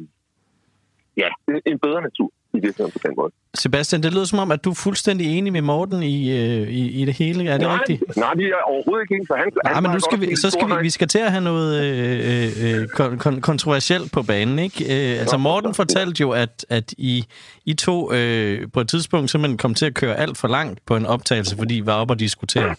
ja, 1.16 1.28
en 1.66 1.78
bedre 1.78 2.02
natur. 2.02 2.30
i 2.54 2.60
virkeligheden 2.60 2.92
på 2.92 2.98
den 3.08 3.14
måde. 3.16 3.32
Sebastian, 3.54 4.02
det 4.02 4.12
lyder 4.12 4.24
som 4.24 4.38
om, 4.38 4.50
at 4.50 4.64
du 4.64 4.70
er 4.70 4.74
fuldstændig 4.74 5.38
enig 5.38 5.52
med 5.52 5.62
Morten 5.62 6.02
i, 6.02 6.30
øh, 6.38 6.68
i, 6.68 7.02
i 7.02 7.04
det 7.04 7.14
hele. 7.14 7.48
Er 7.48 7.58
det 7.58 7.66
nej, 7.66 7.78
rigtigt? 7.78 8.16
Nej, 8.16 8.34
det 8.34 8.46
er 8.46 8.62
overhovedet 8.66 9.02
ikke 9.04 9.14
enig, 9.14 9.26
for 9.26 9.34
han... 9.34 9.52
Nej, 9.64 9.72
han 9.72 9.82
men 9.82 9.92
nu 9.92 10.00
skal 10.00 10.20
vi, 10.20 10.36
så 10.36 10.50
skal 10.50 10.68
vi, 10.68 10.74
vi 10.82 10.90
skal 10.90 11.08
til 11.08 11.18
at 11.18 11.30
have 11.30 11.44
noget 11.44 11.84
øh, 11.84 12.80
øh, 12.80 12.88
kon, 12.88 13.18
kon, 13.18 13.40
kontroversielt 13.40 14.12
på 14.12 14.22
banen, 14.22 14.58
ikke? 14.58 14.84
Øh, 14.84 15.20
altså, 15.20 15.36
Morten 15.36 15.74
fortalte 15.74 16.20
jo, 16.20 16.30
at, 16.30 16.66
at 16.68 16.94
I, 16.98 17.24
I 17.64 17.74
to 17.74 18.12
øh, 18.12 18.68
på 18.72 18.80
et 18.80 18.88
tidspunkt 18.88 19.30
simpelthen 19.30 19.58
kom 19.58 19.74
til 19.74 19.86
at 19.86 19.94
køre 19.94 20.16
alt 20.16 20.38
for 20.38 20.48
langt 20.48 20.86
på 20.86 20.96
en 20.96 21.06
optagelse, 21.06 21.56
fordi 21.56 21.76
I 21.76 21.86
var 21.86 21.94
oppe 21.94 22.14
og 22.14 22.20
diskutere. 22.20 22.74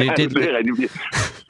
Det, 0.00 0.06
ja, 0.10 0.14
det, 0.18 0.24
det 0.36 0.44
er 0.50 0.54
rigtigt. 0.58 0.76
Vi, 0.80 0.86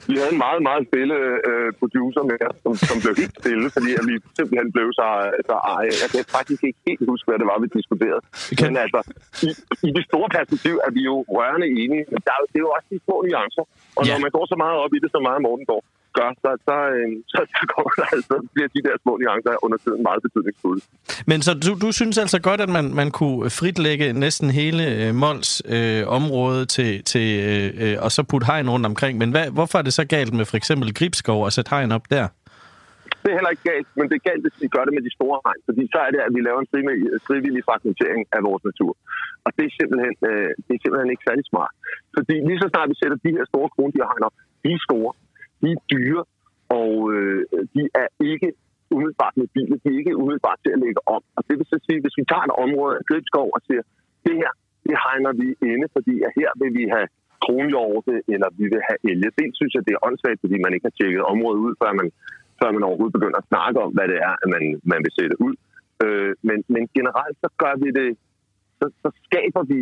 vi 0.09 0.13
havde 0.19 0.33
en 0.35 0.41
meget, 0.45 0.61
meget 0.69 0.83
stille 0.89 1.15
øh, 1.49 1.69
producer 1.81 2.23
med 2.29 2.37
os, 2.49 2.57
som, 2.63 2.73
som 2.89 2.97
blev 3.03 3.13
helt 3.21 3.35
stille, 3.41 3.65
fordi 3.75 3.91
at 3.99 4.03
vi 4.09 4.15
simpelthen 4.37 4.69
blev 4.75 4.87
så, 4.99 5.07
så 5.49 5.55
ej. 5.75 5.85
Jeg 6.01 6.09
kan 6.13 6.23
faktisk 6.37 6.61
ikke 6.67 6.79
helt 6.89 7.05
huske, 7.11 7.25
hvad 7.29 7.39
det 7.41 7.47
var, 7.51 7.57
vi 7.63 7.67
diskuterede. 7.79 8.21
Okay. 8.51 8.65
Men 8.65 8.75
altså, 8.85 8.99
i, 9.47 9.49
i 9.87 9.89
det 9.97 10.03
store 10.09 10.29
perspektiv 10.37 10.73
er 10.87 10.91
vi 10.97 11.01
jo 11.09 11.15
rørende 11.35 11.67
enige. 11.81 12.03
Men 12.11 12.19
der, 12.27 12.33
det 12.51 12.57
er 12.59 12.65
jo 12.67 12.71
også 12.75 12.87
de 12.93 12.99
små 13.05 13.15
nuancer. 13.27 13.65
Og 13.97 14.03
ja. 14.03 14.09
når 14.11 14.19
man 14.25 14.31
går 14.35 14.45
så 14.53 14.55
meget 14.63 14.77
op 14.83 14.91
i 14.97 14.99
det, 15.03 15.09
som 15.13 15.21
meget 15.29 15.41
Morten 15.45 15.65
går, 15.71 15.81
gør, 16.19 16.29
så, 16.43 16.49
så, 16.67 16.75
øh, 16.97 17.11
så, 17.33 17.39
så, 17.55 17.61
går 17.73 17.87
der, 17.97 18.05
altså, 18.15 18.35
bliver 18.53 18.69
de 18.75 18.81
der 18.87 18.95
små 19.03 19.13
nuancer 19.21 19.55
under 19.65 19.77
tiden 19.77 20.01
meget 20.07 20.21
betydningsfulde. 20.25 20.81
Men 21.31 21.39
så 21.45 21.51
du, 21.65 21.71
du 21.85 21.91
synes 21.91 22.17
altså 22.17 22.39
godt, 22.41 22.61
at 22.61 22.69
man, 22.77 22.85
man 23.01 23.09
kunne 23.11 23.49
fritlægge 23.59 24.13
næsten 24.13 24.49
hele 24.49 24.83
øh, 24.99 25.15
Mols 25.15 25.49
øh, 25.75 26.03
område 26.17 26.65
til, 26.75 26.91
til 27.03 27.27
øh, 27.49 27.67
øh, 27.83 27.95
og 28.05 28.09
så 28.15 28.21
putte 28.23 28.45
hegn 28.51 28.69
rundt 28.69 28.85
omkring. 28.85 29.13
Men 29.17 29.29
hvad, 29.31 29.45
hvorfor 29.57 29.77
er 29.77 29.85
det 29.87 29.93
så 29.93 30.05
galt 30.15 30.33
med 30.33 30.45
for 30.45 30.57
eksempel 30.57 30.93
Gribskov 30.93 31.39
og 31.47 31.51
sætte 31.51 31.69
hegn 31.75 31.91
op 31.91 32.05
der? 32.15 32.27
Det 33.21 33.29
er 33.29 33.37
heller 33.39 33.53
ikke 33.55 33.69
galt, 33.73 33.89
men 33.97 34.05
det 34.09 34.15
er 34.17 34.25
galt, 34.29 34.43
hvis 34.45 34.57
vi 34.63 34.67
gør 34.75 34.83
det 34.85 34.93
med 34.97 35.03
de 35.07 35.13
store 35.17 35.37
hegn, 35.45 35.61
fordi 35.69 35.83
så 35.93 35.99
er 36.05 36.11
det, 36.13 36.21
at 36.27 36.31
vi 36.35 36.41
laver 36.47 36.59
en 36.61 36.71
frivillig 37.27 37.63
fragmentering 37.67 38.21
af 38.35 38.41
vores 38.47 38.63
natur. 38.69 38.91
Og 39.45 39.49
det 39.57 39.63
er 39.69 39.73
simpelthen, 39.79 40.15
øh, 40.29 40.49
det 40.65 40.73
er 40.75 40.81
simpelthen 40.81 41.11
ikke 41.13 41.27
særlig 41.29 41.45
smart. 41.51 41.73
Fordi 42.15 42.35
lige 42.47 42.59
så 42.61 42.67
snart 42.71 42.91
vi 42.91 42.97
sætter 43.01 43.17
de 43.25 43.35
her 43.37 43.45
store 43.51 43.69
krondyrhegn 43.75 44.23
op, 44.27 44.35
de 44.63 44.69
er 44.77 44.81
store, 44.89 45.11
de 45.61 45.69
er 45.75 45.81
dyre, 45.93 46.23
og 46.79 46.93
øh, 47.13 47.39
de 47.75 47.83
er 48.01 48.07
ikke 48.31 48.49
umiddelbart 48.95 49.35
mobile, 49.43 49.75
de 49.83 49.87
er 49.93 49.97
ikke 50.01 50.17
umiddelbart 50.21 50.59
til 50.63 50.71
at 50.75 50.81
lægge 50.85 51.01
om. 51.15 51.21
Og 51.37 51.41
det 51.47 51.55
vil 51.57 51.67
så 51.73 51.77
sige, 51.87 51.99
hvis 52.03 52.17
vi 52.19 52.23
tager 52.31 52.45
et 52.47 52.55
område 52.65 52.93
af 52.99 53.03
Gribskov 53.09 53.47
og 53.55 53.61
siger, 53.67 53.83
det 54.25 54.35
her, 54.41 54.51
det 54.87 54.95
hegner 55.05 55.33
vi 55.41 55.47
inde, 55.71 55.87
fordi 55.95 56.15
at 56.27 56.31
her 56.39 56.49
vil 56.61 56.71
vi 56.79 56.83
have 56.95 57.07
kronhjorte, 57.45 58.15
eller 58.33 58.49
vi 58.59 58.65
vil 58.73 58.81
have 58.89 58.99
elge. 59.11 59.29
Det 59.39 59.47
synes 59.59 59.73
jeg, 59.75 59.83
det 59.87 59.93
er 59.93 60.05
åndssvagt, 60.07 60.43
fordi 60.43 60.57
man 60.65 60.73
ikke 60.73 60.87
har 60.89 60.97
tjekket 60.99 61.29
området 61.33 61.59
ud, 61.65 61.73
før 61.81 61.91
man, 61.99 62.07
før 62.59 62.69
man 62.75 62.83
overhovedet 62.87 63.17
begynder 63.17 63.39
at 63.39 63.49
snakke 63.51 63.77
om, 63.85 63.91
hvad 63.95 64.07
det 64.11 64.19
er, 64.27 64.33
at 64.43 64.47
man, 64.55 64.63
man 64.91 64.99
vil 65.05 65.13
sætte 65.19 65.35
ud. 65.47 65.55
Øh, 66.03 66.31
men, 66.47 66.57
men 66.73 66.83
generelt 66.97 67.37
så 67.43 67.49
gør 67.61 67.73
vi 67.83 67.89
det, 67.99 68.09
så, 68.79 68.85
så 69.03 69.09
skaber 69.25 69.63
vi 69.71 69.79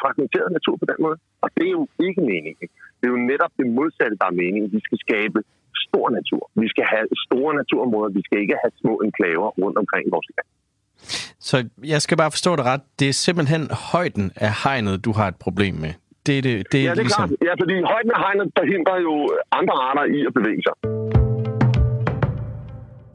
fragmenteret 0.00 0.48
natur 0.58 0.76
på 0.82 0.86
den 0.90 0.98
måde. 1.04 1.16
Og 1.44 1.48
det 1.56 1.64
er 1.70 1.74
jo 1.78 1.84
ikke 2.06 2.20
meningen. 2.32 2.68
Det 2.98 3.04
er 3.08 3.12
jo 3.16 3.20
netop 3.32 3.52
det 3.60 3.66
modsatte, 3.78 4.16
der 4.20 4.26
er 4.32 4.36
meningen. 4.42 4.68
Vi 4.76 4.80
skal 4.86 4.98
skabe 5.06 5.38
stor 5.86 6.06
natur. 6.18 6.42
Vi 6.62 6.68
skal 6.72 6.84
have 6.94 7.06
store 7.26 7.52
naturområder. 7.60 8.10
Vi 8.18 8.22
skal 8.26 8.38
ikke 8.44 8.56
have 8.62 8.72
små 8.82 8.94
enklaver 9.06 9.48
rundt 9.62 9.76
omkring 9.82 10.04
vores 10.14 10.28
land. 10.34 10.48
Så 11.48 11.56
jeg 11.94 12.00
skal 12.02 12.16
bare 12.22 12.30
forstå 12.36 12.50
det 12.56 12.64
ret. 12.64 12.82
Det 13.00 13.08
er 13.08 13.16
simpelthen 13.26 13.62
højden 13.92 14.26
af 14.46 14.52
hegnet, 14.64 15.04
du 15.04 15.12
har 15.18 15.28
et 15.28 15.38
problem 15.46 15.74
med. 15.74 15.92
Det 16.26 16.38
er 16.38 16.42
det, 16.42 16.72
det 16.72 16.80
er 16.80 16.84
ja, 16.84 16.90
det 16.90 16.98
er 16.98 17.02
ligesom... 17.02 17.28
klart. 17.28 17.48
Ja, 17.48 17.52
fordi 17.62 17.74
højden 17.92 18.10
af 18.16 18.20
hegnet 18.24 18.46
forhindrer 18.58 18.98
jo 19.06 19.14
andre 19.58 19.74
arter 19.88 20.04
i 20.16 20.18
at 20.28 20.32
bevæge 20.38 20.62
sig. 20.66 20.74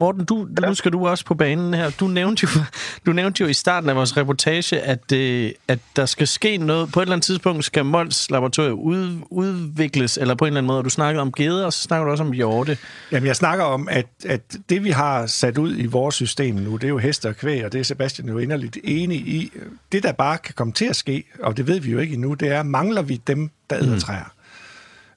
Morten, 0.00 0.24
du, 0.24 0.48
ja. 0.62 0.66
nu 0.66 0.74
skal 0.74 0.92
du 0.92 1.06
også 1.06 1.24
på 1.24 1.34
banen 1.34 1.74
her. 1.74 1.90
Du 1.90 2.06
nævnte 2.06 2.46
jo, 2.54 2.60
du 3.06 3.12
nævnte 3.12 3.42
jo 3.42 3.48
i 3.48 3.52
starten 3.52 3.90
af 3.90 3.96
vores 3.96 4.16
reportage, 4.16 4.80
at, 4.80 5.12
øh, 5.12 5.50
at 5.68 5.78
der 5.96 6.06
skal 6.06 6.26
ske 6.26 6.56
noget. 6.56 6.92
På 6.92 7.00
et 7.00 7.02
eller 7.02 7.12
andet 7.12 7.24
tidspunkt 7.24 7.64
skal 7.64 7.84
Mols 7.84 8.30
Laboratoriet 8.30 8.72
ud, 8.72 9.18
udvikles, 9.30 10.18
eller 10.18 10.34
på 10.34 10.44
en 10.44 10.46
eller 10.46 10.58
anden 10.58 10.66
måde. 10.66 10.78
Og 10.78 10.84
du 10.84 10.90
snakkede 10.90 11.22
om 11.22 11.32
geder, 11.32 11.66
og 11.66 11.72
så 11.72 11.82
snakker 11.82 12.04
du 12.04 12.10
også 12.10 12.24
om 12.24 12.32
hjorte. 12.32 12.78
Jamen, 13.12 13.26
jeg 13.26 13.36
snakker 13.36 13.64
om, 13.64 13.88
at, 13.90 14.06
at 14.26 14.56
det, 14.68 14.84
vi 14.84 14.90
har 14.90 15.26
sat 15.26 15.58
ud 15.58 15.76
i 15.78 15.86
vores 15.86 16.14
system 16.14 16.54
nu, 16.54 16.76
det 16.76 16.84
er 16.84 16.88
jo 16.88 16.98
heste 16.98 17.28
og 17.28 17.36
kvæg, 17.36 17.64
og 17.64 17.72
det 17.72 17.78
er 17.78 17.84
Sebastian 17.84 18.28
jo 18.28 18.38
inderligt 18.38 18.78
enig 18.84 19.18
i. 19.18 19.52
Det, 19.92 20.02
der 20.02 20.12
bare 20.12 20.38
kan 20.38 20.54
komme 20.54 20.72
til 20.72 20.84
at 20.84 20.96
ske, 20.96 21.24
og 21.42 21.56
det 21.56 21.66
ved 21.66 21.80
vi 21.80 21.90
jo 21.90 21.98
ikke 21.98 22.14
endnu, 22.14 22.34
det 22.34 22.48
er, 22.48 22.62
mangler 22.62 23.02
vi 23.02 23.20
dem, 23.26 23.50
der 23.70 23.78
æder 23.78 23.94
mm. 23.94 24.00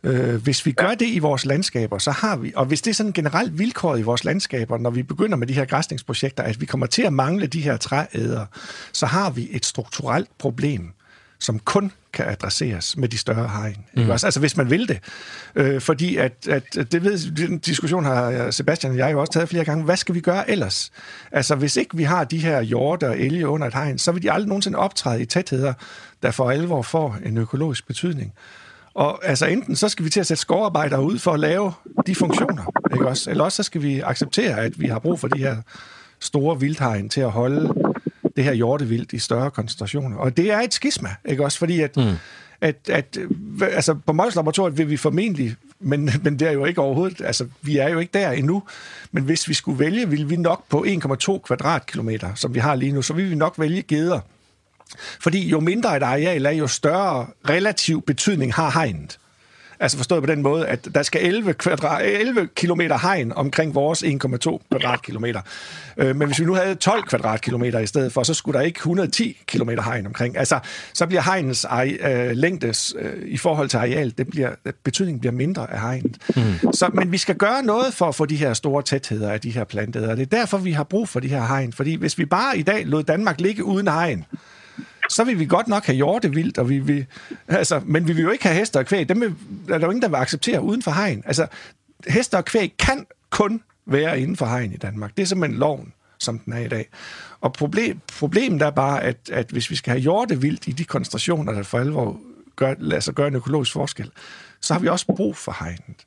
Øh, 0.04 0.36
hvis 0.44 0.66
vi 0.66 0.72
gør 0.72 0.94
det 0.94 1.08
i 1.08 1.20
vores 1.20 1.46
landskaber, 1.46 1.98
så 1.98 2.12
har 2.12 2.36
vi, 2.36 2.54
og 2.56 2.66
hvis 2.66 2.82
det 2.82 2.90
er 2.90 2.96
sådan 2.96 3.12
generelt 3.12 3.60
vilkåret 3.60 4.00
i 4.00 4.02
vores 4.02 4.24
landskaber, 4.24 4.78
når 4.78 4.90
vi 4.90 5.04
begynder 5.04 5.38
med 5.38 5.48
de 5.48 5.54
her 5.54 5.66
græsningsprojekter, 5.66 6.44
at 6.44 6.62
vi 6.62 6.66
kommer 6.66 6.86
til 6.86 7.02
at 7.02 7.14
mangle 7.14 7.48
de 7.48 7.62
her 7.62 7.78
trææder, 7.78 8.46
så 8.94 9.06
har 9.06 9.30
vi 9.30 9.48
et 9.52 9.66
strukturelt 9.66 10.30
problem, 10.38 10.94
som 11.40 11.60
kun 11.60 11.92
kan 12.14 12.26
adresseres 12.30 12.98
med 12.98 13.08
de 13.08 13.18
større 13.18 13.50
hegn. 13.50 13.86
Mm. 13.94 14.02
Ikke 14.02 14.14
også? 14.14 14.28
Altså 14.28 14.40
hvis 14.40 14.58
man 14.58 14.70
vil 14.70 14.88
det. 14.88 15.00
Øh, 15.56 15.82
fordi 15.82 16.18
at, 16.18 16.48
at, 16.48 16.76
det 16.76 17.04
ved, 17.04 17.36
den 17.48 17.58
diskussion 17.58 18.06
har 18.06 18.52
Sebastian 18.52 18.92
og 18.92 18.98
jeg 18.98 19.12
jo 19.12 19.20
også 19.20 19.34
taget 19.34 19.50
flere 19.50 19.66
gange. 19.66 19.84
Hvad 19.84 19.98
skal 19.98 20.16
vi 20.16 20.20
gøre 20.20 20.50
ellers? 20.50 20.92
Altså 21.32 21.56
hvis 21.56 21.76
ikke 21.76 21.98
vi 21.98 22.04
har 22.04 22.24
de 22.24 22.38
her 22.38 22.62
hjorte 22.62 23.08
og 23.08 23.20
elge 23.20 23.48
under 23.48 23.68
et 23.68 23.74
hegn, 23.74 23.98
så 23.98 24.12
vil 24.12 24.24
de 24.24 24.32
aldrig 24.32 24.48
nogensinde 24.48 24.78
optræde 24.78 25.22
i 25.22 25.26
tætheder, 25.26 25.74
der 26.24 26.32
for 26.32 26.52
alvor 26.52 26.82
får 26.82 27.18
en 27.26 27.38
økologisk 27.38 27.88
betydning. 27.88 28.34
Og 28.94 29.26
altså 29.26 29.46
enten 29.46 29.76
så 29.76 29.90
skal 29.90 30.06
vi 30.06 30.10
til 30.10 30.20
at 30.20 30.28
sætte 30.28 30.42
skovarbejdere 30.42 31.04
ud 31.04 31.20
for 31.20 31.32
at 31.32 31.40
lave 31.40 31.74
de 32.08 32.16
funktioner, 32.16 32.64
ikke 32.94 33.08
også? 33.08 33.30
Eller 33.30 33.44
også 33.44 33.56
så 33.56 33.64
skal 33.64 33.82
vi 33.82 34.00
acceptere, 34.00 34.60
at 34.60 34.80
vi 34.80 34.88
har 34.88 35.00
brug 35.00 35.20
for 35.20 35.28
de 35.28 35.40
her 35.40 35.58
store 36.20 36.60
vildhegn 36.60 37.10
til 37.10 37.22
at 37.22 37.32
holde 37.32 37.74
det 38.36 38.44
her 38.44 38.54
hjortevildt 38.54 39.14
i 39.14 39.20
større 39.20 39.52
koncentrationer. 39.52 40.18
Og 40.18 40.38
det 40.38 40.52
er 40.52 40.60
et 40.60 40.74
skisma, 40.74 41.10
ikke 41.26 41.44
også? 41.44 41.60
Fordi 41.60 41.82
at, 41.82 41.98
mm. 41.98 42.12
at, 42.62 42.90
at 42.90 43.18
altså 43.62 43.94
på 43.94 44.14
Mols 44.14 44.36
Laboratoriet 44.36 44.78
vil 44.78 44.90
vi 44.90 44.98
formentlig, 44.98 45.56
men, 45.80 46.10
men 46.24 46.40
det 46.40 46.48
er 46.48 46.52
jo 46.52 46.66
ikke 46.66 46.82
overhovedet, 46.82 47.22
altså 47.22 47.48
vi 47.62 47.78
er 47.78 47.90
jo 47.90 48.00
ikke 48.00 48.12
der 48.14 48.32
endnu, 48.32 48.64
men 49.12 49.24
hvis 49.24 49.48
vi 49.48 49.54
skulle 49.54 49.80
vælge, 49.80 50.10
ville 50.10 50.28
vi 50.28 50.36
nok 50.36 50.64
på 50.70 50.86
1,2 50.88 51.40
kvadratkilometer, 51.40 52.36
som 52.36 52.54
vi 52.54 52.60
har 52.60 52.76
lige 52.76 52.92
nu, 52.92 53.02
så 53.02 53.14
vil 53.14 53.30
vi 53.30 53.36
nok 53.36 53.54
vælge 53.58 53.82
geder 53.82 54.20
fordi 55.20 55.50
jo 55.50 55.60
mindre 55.60 55.98
et 55.98 56.04
areal 56.04 56.46
er, 56.46 56.52
jo 56.52 56.68
større 56.68 57.28
relativ 57.50 58.02
betydning 58.02 58.54
har 58.54 58.72
hegnet. 58.72 59.18
Altså 59.84 59.98
forstået 59.98 60.24
på 60.24 60.28
den 60.28 60.42
måde, 60.42 60.68
at 60.68 60.88
der 60.96 61.04
skal 61.04 61.26
11, 61.26 61.54
kvadrat, 61.54 62.06
11 62.06 62.48
kilometer 62.56 62.98
hegn 62.98 63.32
omkring 63.32 63.76
vores 63.76 64.04
1,2 64.04 64.68
kvadratkilometer. 64.70 65.42
Øh, 65.98 66.16
men 66.16 66.28
hvis 66.28 66.40
vi 66.40 66.46
nu 66.46 66.54
havde 66.54 66.76
12 66.76 67.04
kvadratkilometer 67.04 67.80
i 67.80 67.88
stedet 67.88 68.14
for, 68.14 68.24
så 68.24 68.34
skulle 68.34 68.60
der 68.60 68.66
ikke 68.66 68.78
110 68.78 69.38
kilometer 69.48 69.84
hegn 69.84 70.06
omkring. 70.06 70.38
Altså, 70.38 70.60
så 70.94 71.06
bliver 71.06 71.22
hegnens 71.22 71.66
øh, 72.02 72.32
længdes 72.32 72.96
øh, 73.00 73.14
i 73.26 73.38
forhold 73.38 73.70
til 73.70 73.78
areal, 73.78 74.14
det 74.18 74.28
bliver, 74.28 74.50
betydningen 74.84 75.20
bliver 75.20 75.34
mindre 75.34 75.74
af 75.74 75.82
hegnet. 75.82 76.18
Mm. 76.36 76.74
Så, 76.74 76.90
men 76.94 77.12
vi 77.12 77.18
skal 77.18 77.36
gøre 77.36 77.64
noget 77.64 77.94
for 77.94 78.06
at 78.06 78.16
få 78.16 78.26
de 78.26 78.36
her 78.36 78.54
store 78.54 78.84
tætheder 78.84 79.32
af 79.32 79.42
de 79.42 79.52
her 79.52 79.64
planteder. 79.64 80.16
Det 80.16 80.22
er 80.22 80.38
derfor, 80.38 80.58
vi 80.58 80.72
har 80.72 80.84
brug 80.84 81.10
for 81.10 81.20
de 81.20 81.28
her 81.28 81.48
hegn. 81.48 81.74
Fordi 81.74 81.96
hvis 81.96 82.18
vi 82.18 82.26
bare 82.26 82.58
i 82.58 82.62
dag 82.62 82.86
lod 82.86 83.04
Danmark 83.04 83.42
ligge 83.42 83.64
uden 83.64 83.88
hegn, 83.88 84.26
så 85.10 85.24
vil 85.24 85.40
vi 85.40 85.46
godt 85.46 85.68
nok 85.68 85.86
have 85.86 85.96
hjortevildt, 85.96 86.58
og 86.58 86.70
vi 86.70 86.80
vil, 86.80 87.06
altså, 87.48 87.82
men 87.86 88.08
vi 88.08 88.14
vil 88.14 88.24
jo 88.24 88.32
ikke 88.32 88.44
have 88.44 88.56
hester 88.56 88.80
og 88.80 88.86
kvæg. 88.86 89.10
Dem 89.10 89.22
vil, 89.22 89.36
er 89.70 89.78
der 89.78 89.86
jo 89.86 89.92
ingen, 89.92 90.02
der 90.02 90.08
vil 90.08 90.16
acceptere 90.16 90.62
uden 90.62 90.82
for 90.82 90.92
hegn. 90.92 91.24
Altså, 91.26 91.48
hester 92.08 92.38
og 92.38 92.46
kvæg 92.46 92.74
kan 92.80 93.06
kun 93.30 93.62
være 93.86 94.20
inden 94.20 94.38
for 94.38 94.46
hegn 94.46 94.74
i 94.74 94.78
Danmark. 94.78 95.18
Det 95.18 95.24
er 95.24 95.28
simpelthen 95.28 95.60
loven, 95.60 95.94
som 96.20 96.40
den 96.40 96.54
er 96.54 96.60
i 96.60 96.68
dag. 96.68 96.90
Og 97.42 97.54
problem, 97.54 98.00
problemet 98.20 98.62
er 98.62 98.70
bare, 98.70 99.04
at, 99.04 99.18
at 99.32 99.50
hvis 99.50 99.70
vi 99.70 99.76
skal 99.76 99.92
have 99.92 100.02
hjortevildt 100.02 100.68
i 100.68 100.72
de 100.72 100.84
koncentrationer, 100.84 101.54
der 101.54 101.64
for 101.64 101.80
alvor 101.80 102.20
gør, 102.56 102.70
altså 102.70 102.84
lader 102.86 103.02
sig 103.02 103.14
gøre 103.14 103.28
en 103.28 103.36
økologisk 103.36 103.74
forskel, 103.74 104.12
så 104.62 104.74
har 104.74 104.82
vi 104.82 104.88
også 104.88 105.06
brug 105.06 105.38
for 105.38 105.56
hegnet. 105.60 106.06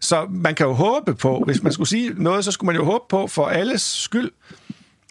Så 0.00 0.26
man 0.30 0.54
kan 0.54 0.66
jo 0.66 0.72
håbe 0.72 1.14
på, 1.14 1.42
hvis 1.46 1.62
man 1.62 1.72
skulle 1.72 1.88
sige 1.88 2.22
noget, 2.22 2.44
så 2.44 2.50
skulle 2.50 2.66
man 2.66 2.76
jo 2.76 2.84
håbe 2.84 3.04
på 3.08 3.26
for 3.26 3.46
alles 3.46 3.82
skyld, 3.82 4.30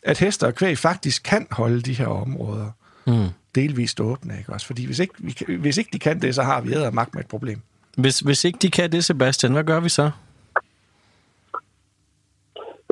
at 0.04 0.18
hester 0.18 0.48
og 0.48 0.56
kvæg 0.56 0.78
faktisk 0.78 1.24
kan 1.24 1.48
holde 1.52 1.82
de 1.82 1.94
her 1.94 2.08
områder 2.08 2.72
mm. 3.08 3.30
delvist 3.56 4.00
åbne. 4.00 4.38
Ikke? 4.38 4.54
Også 4.54 4.68
fordi 4.68 4.86
hvis 4.86 5.00
ikke, 5.00 5.14
vi, 5.18 5.56
hvis 5.58 5.78
ikke 5.78 5.90
de 5.94 6.00
kan 6.00 6.20
det, 6.20 6.36
så 6.36 6.44
har 6.44 6.62
vi 6.62 6.74
æder 6.74 6.92
magt 6.92 7.14
med 7.14 7.24
et 7.24 7.30
problem. 7.30 7.60
Hvis, 7.98 8.20
hvis 8.20 8.46
ikke 8.46 8.60
de 8.62 8.72
kan 8.72 8.92
det, 8.92 9.06
Sebastian, 9.06 9.54
hvad 9.54 9.64
gør 9.64 9.80
vi 9.80 9.90
så? 9.90 10.12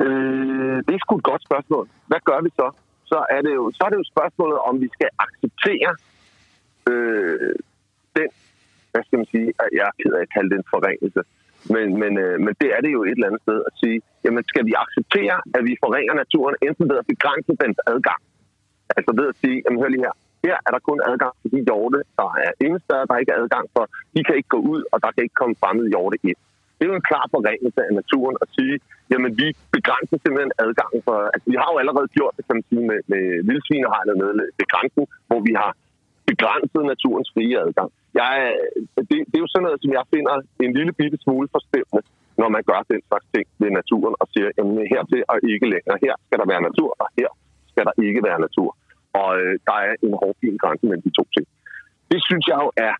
Øh, 0.04 0.76
det 0.86 0.92
er 0.94 0.98
sgu 1.00 1.16
et 1.16 1.28
godt 1.30 1.42
spørgsmål. 1.48 1.88
Hvad 2.06 2.20
gør 2.24 2.40
vi 2.42 2.50
så? 2.60 2.70
Så 3.04 3.18
er 3.30 3.40
det 3.46 3.52
jo, 3.54 3.64
så 3.74 3.82
er 3.84 3.90
det 3.90 3.98
jo 4.02 4.06
spørgsmålet, 4.14 4.58
om 4.58 4.80
vi 4.80 4.88
skal 4.96 5.08
acceptere 5.24 5.90
øh, 6.90 7.54
den, 8.16 8.28
hvad 8.92 9.02
skal 9.06 9.18
man 9.20 9.28
sige, 9.34 9.48
at 9.62 9.68
jeg 9.78 9.84
er 9.90 9.94
ked 10.00 10.12
af 10.18 10.22
at 10.26 10.32
kalde 10.34 10.50
det 10.50 10.58
en 10.58 10.72
forringelse. 10.74 11.22
Men, 11.74 11.86
men, 12.02 12.12
øh, 12.24 12.36
men 12.44 12.52
det 12.60 12.68
er 12.76 12.80
det 12.84 12.92
jo 12.96 13.02
et 13.04 13.16
eller 13.16 13.28
andet 13.28 13.42
sted 13.46 13.58
at 13.68 13.74
sige, 13.82 13.98
jamen 14.24 14.44
skal 14.50 14.64
vi 14.68 14.74
acceptere, 14.84 15.36
at 15.56 15.62
vi 15.68 15.74
forringer 15.84 16.14
naturen 16.22 16.56
enten 16.66 16.84
ved 16.90 16.96
at 17.02 17.06
begrænse 17.12 17.52
dens 17.62 17.78
adgang, 17.92 18.22
Altså 18.98 19.10
ved 19.18 19.26
at 19.32 19.36
sige, 19.42 19.58
jamen 19.64 19.78
hør 19.80 19.90
lige 19.94 20.06
her, 20.06 20.14
her 20.46 20.56
er 20.66 20.70
der 20.74 20.82
kun 20.88 21.00
adgang 21.10 21.34
til 21.42 21.50
de 21.54 21.60
hjorte, 21.68 21.98
der 22.20 22.28
er 22.46 22.52
ingen 22.64 22.80
steder, 22.84 23.04
der 23.10 23.16
ikke 23.20 23.32
er 23.34 23.40
adgang 23.42 23.66
for. 23.74 23.84
De 24.14 24.20
kan 24.26 24.34
ikke 24.38 24.52
gå 24.56 24.60
ud, 24.72 24.80
og 24.92 24.98
der 25.04 25.10
kan 25.14 25.22
ikke 25.26 25.38
komme 25.40 25.54
fremmede 25.62 25.88
hjorte 25.94 26.18
ind. 26.30 26.38
det 26.76 26.82
er 26.84 26.90
jo 26.92 27.00
en 27.02 27.10
klar 27.10 27.24
forringelse 27.34 27.80
af 27.88 27.92
naturen 28.00 28.36
at 28.44 28.48
sige, 28.56 28.76
jamen 29.12 29.30
vi 29.40 29.46
begrænser 29.76 30.16
simpelthen 30.22 30.52
adgangen 30.64 31.00
for, 31.06 31.16
altså 31.34 31.46
vi 31.52 31.56
har 31.62 31.68
jo 31.72 31.78
allerede 31.82 32.08
gjort 32.16 32.34
det, 32.36 32.44
kan 32.46 32.56
man 32.58 32.66
sige, 32.70 32.84
med, 32.90 32.98
med 33.12 33.24
vildsvinehegnet 33.48 34.14
nede 34.22 34.34
ved 34.58 34.66
grænsen, 34.72 35.04
hvor 35.28 35.40
vi 35.48 35.52
har 35.62 35.72
begrænset 36.30 36.82
naturens 36.92 37.28
frie 37.34 37.56
adgang. 37.64 37.90
Jeg, 38.20 38.32
det, 39.08 39.18
det 39.30 39.36
er 39.38 39.44
jo 39.44 39.52
sådan 39.52 39.64
noget, 39.66 39.80
som 39.82 39.92
jeg 39.98 40.04
finder 40.14 40.34
en 40.66 40.72
lille 40.78 40.92
bitte 41.00 41.18
smule 41.24 41.48
forstemmende, 41.56 42.02
når 42.40 42.48
man 42.56 42.62
gør 42.70 42.80
den 42.92 43.02
slags 43.08 43.26
ting 43.34 43.46
ved 43.60 43.70
naturen 43.80 44.14
og 44.22 44.26
siger, 44.32 44.48
jamen 44.56 44.74
hertil 44.92 45.22
og 45.32 45.36
ikke 45.52 45.66
længere. 45.74 45.96
Her 46.06 46.14
skal 46.26 46.38
der 46.40 46.48
være 46.52 46.62
natur, 46.68 46.90
og 47.02 47.08
her 47.18 47.30
skal 47.70 47.84
der 47.88 47.94
ikke 48.06 48.20
være 48.28 48.38
natur. 48.46 48.70
Og 49.20 49.30
øh, 49.40 49.54
der 49.66 49.76
er 49.86 49.92
en 50.06 50.14
hårdfin 50.20 50.56
grænse 50.62 50.84
mellem 50.86 51.02
de 51.08 51.12
to 51.18 51.24
ting. 51.36 51.46
Det 52.12 52.20
synes 52.28 52.44
jeg 52.50 52.58
jo 52.64 52.70
er 52.88 52.94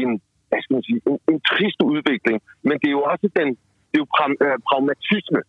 en, 0.00 0.10
hvad 0.48 0.60
skal 0.62 0.74
man 0.76 0.84
sige, 0.88 1.00
en, 1.10 1.18
en 1.32 1.40
trist 1.50 1.80
udvikling, 1.92 2.36
men 2.68 2.74
det 2.80 2.88
er 2.92 2.96
jo 2.98 3.04
også 3.12 3.26
den, 3.38 3.48
det 3.88 3.96
er 3.98 4.02
jo 4.04 4.08
pra, 4.14 4.24
øh, 4.44 4.56
pragmatisme, 4.68 5.40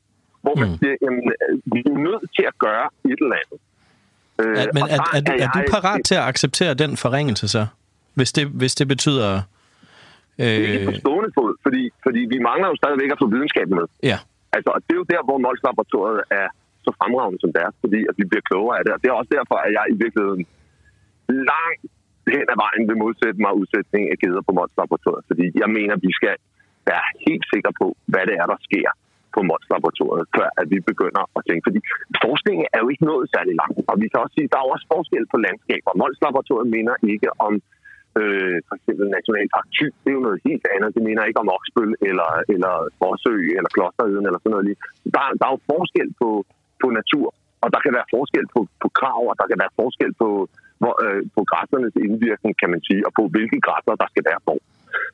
hvor 0.43 0.55
man 0.61 0.69
mm. 0.69 0.77
siger, 0.79 0.95
jamen, 1.03 1.25
øh, 1.43 1.53
vi 1.73 1.79
er 1.91 1.97
nødt 2.07 2.25
til 2.37 2.45
at 2.51 2.55
gøre 2.65 2.87
et 3.11 3.19
eller 3.23 3.37
andet. 3.41 3.59
Øh, 4.41 4.57
er, 4.61 4.67
men 4.75 4.83
er, 4.83 4.99
er, 5.17 5.21
er, 5.31 5.35
er 5.43 5.49
du 5.55 5.61
parat 5.75 6.01
til 6.09 6.15
at 6.21 6.25
acceptere 6.31 6.73
den 6.83 6.91
forringelse 6.97 7.47
så? 7.55 7.63
Hvis 8.17 8.31
det, 8.37 8.45
hvis 8.61 8.73
det 8.79 8.87
betyder... 8.87 9.29
Øh... 10.39 10.47
Ikke 10.47 10.85
på 10.85 10.95
stående 11.03 11.31
fod, 11.37 11.51
fordi, 11.65 11.83
fordi 12.03 12.21
vi 12.33 12.37
mangler 12.49 12.67
jo 12.71 12.75
stadigvæk 12.75 13.09
at 13.11 13.19
få 13.21 13.27
videnskaben 13.35 13.75
med. 13.79 13.87
Ja. 14.11 14.17
Altså, 14.55 14.71
det 14.85 14.91
er 14.95 14.99
jo 15.03 15.07
der, 15.13 15.21
hvor 15.27 15.37
Mols 15.37 15.63
Laboratoriet 15.63 16.21
er 16.41 16.47
så 16.85 16.91
fremragende 16.99 17.39
som 17.41 17.51
det 17.55 17.61
er, 17.67 17.71
fordi 17.83 17.99
at 18.09 18.15
vi 18.19 18.25
bliver 18.29 18.45
klogere 18.49 18.77
af 18.77 18.83
det. 18.85 18.91
Og 18.95 18.99
det 19.01 19.07
er 19.07 19.19
også 19.21 19.33
derfor, 19.37 19.57
at 19.65 19.71
jeg 19.77 19.85
i 19.93 19.97
virkeligheden 20.03 20.43
langt 21.51 21.83
hen 22.35 22.45
ad 22.53 22.57
vejen 22.65 22.83
vil 22.89 23.01
modsætte 23.03 23.39
mig 23.45 23.53
udsætning 23.61 24.03
af 24.11 24.17
geder 24.23 24.41
på 24.47 24.51
Mols 24.57 24.75
Laboratoriet. 24.79 25.25
Fordi 25.29 25.45
jeg 25.61 25.69
mener, 25.77 25.93
at 25.97 26.03
vi 26.07 26.11
skal 26.19 26.35
være 26.89 27.05
helt 27.25 27.45
sikre 27.53 27.73
på, 27.81 27.87
hvad 28.11 28.23
det 28.29 28.35
er, 28.41 28.47
der 28.53 28.59
sker 28.67 28.89
på 29.35 29.39
Mols 29.49 29.67
Laboratoriet, 29.73 30.25
før 30.35 30.47
at 30.61 30.67
vi 30.73 30.79
begynder 30.91 31.23
at 31.37 31.41
tænke. 31.47 31.63
Fordi 31.67 31.79
forskningen 32.25 32.65
er 32.75 32.79
jo 32.83 32.87
ikke 32.93 33.05
nået 33.11 33.25
særlig 33.35 33.53
langt. 33.61 33.77
Og 33.91 33.95
vi 34.01 34.07
kan 34.09 34.21
også 34.23 34.35
sige, 34.35 34.47
at 34.47 34.53
der 34.53 34.59
er 34.61 34.73
også 34.75 34.87
forskel 34.93 35.25
på 35.33 35.37
landskaber. 35.45 35.91
Mols 36.01 36.19
Laboratoriet 36.25 36.69
minder 36.75 36.95
ikke 37.13 37.29
om 37.47 37.53
øh, 38.19 38.57
for 38.67 38.75
eksempel 38.79 39.05
Nationalpark 39.15 39.67
Thy. 39.75 39.87
Det 40.01 40.09
er 40.11 40.17
jo 40.19 40.27
noget 40.27 40.39
helt 40.47 40.65
andet. 40.73 40.89
Det 40.95 41.03
minder 41.07 41.23
ikke 41.29 41.41
om 41.43 41.53
Oksbøl 41.57 41.91
eller, 42.09 42.29
eller 42.53 42.73
Forsø 43.01 43.35
eller 43.57 43.71
Klosterøen, 43.75 44.25
eller 44.27 44.39
sådan 44.41 44.53
noget. 44.55 44.65
Der, 45.15 45.23
der 45.39 45.45
er 45.47 45.53
jo 45.55 45.61
forskel 45.71 46.09
på, 46.21 46.29
på 46.81 46.87
natur, 46.99 47.27
og 47.63 47.69
der 47.73 47.79
kan 47.85 47.93
være 47.97 48.11
forskel 48.15 48.45
på, 48.55 48.59
på 48.83 48.87
krav, 48.99 49.21
og 49.31 49.35
der 49.39 49.47
kan 49.49 49.59
være 49.63 49.73
forskel 49.81 50.11
på, 50.21 50.29
hvor, 50.81 50.93
øh, 51.05 51.21
på 51.35 51.41
græssernes 51.51 51.95
indvirkning, 52.05 52.53
kan 52.61 52.69
man 52.73 52.81
sige, 52.87 53.01
og 53.07 53.11
på 53.19 53.23
hvilke 53.33 53.59
græsser, 53.67 53.93
der 54.01 54.07
skal 54.11 54.23
være 54.29 54.41
hvor. 54.45 54.61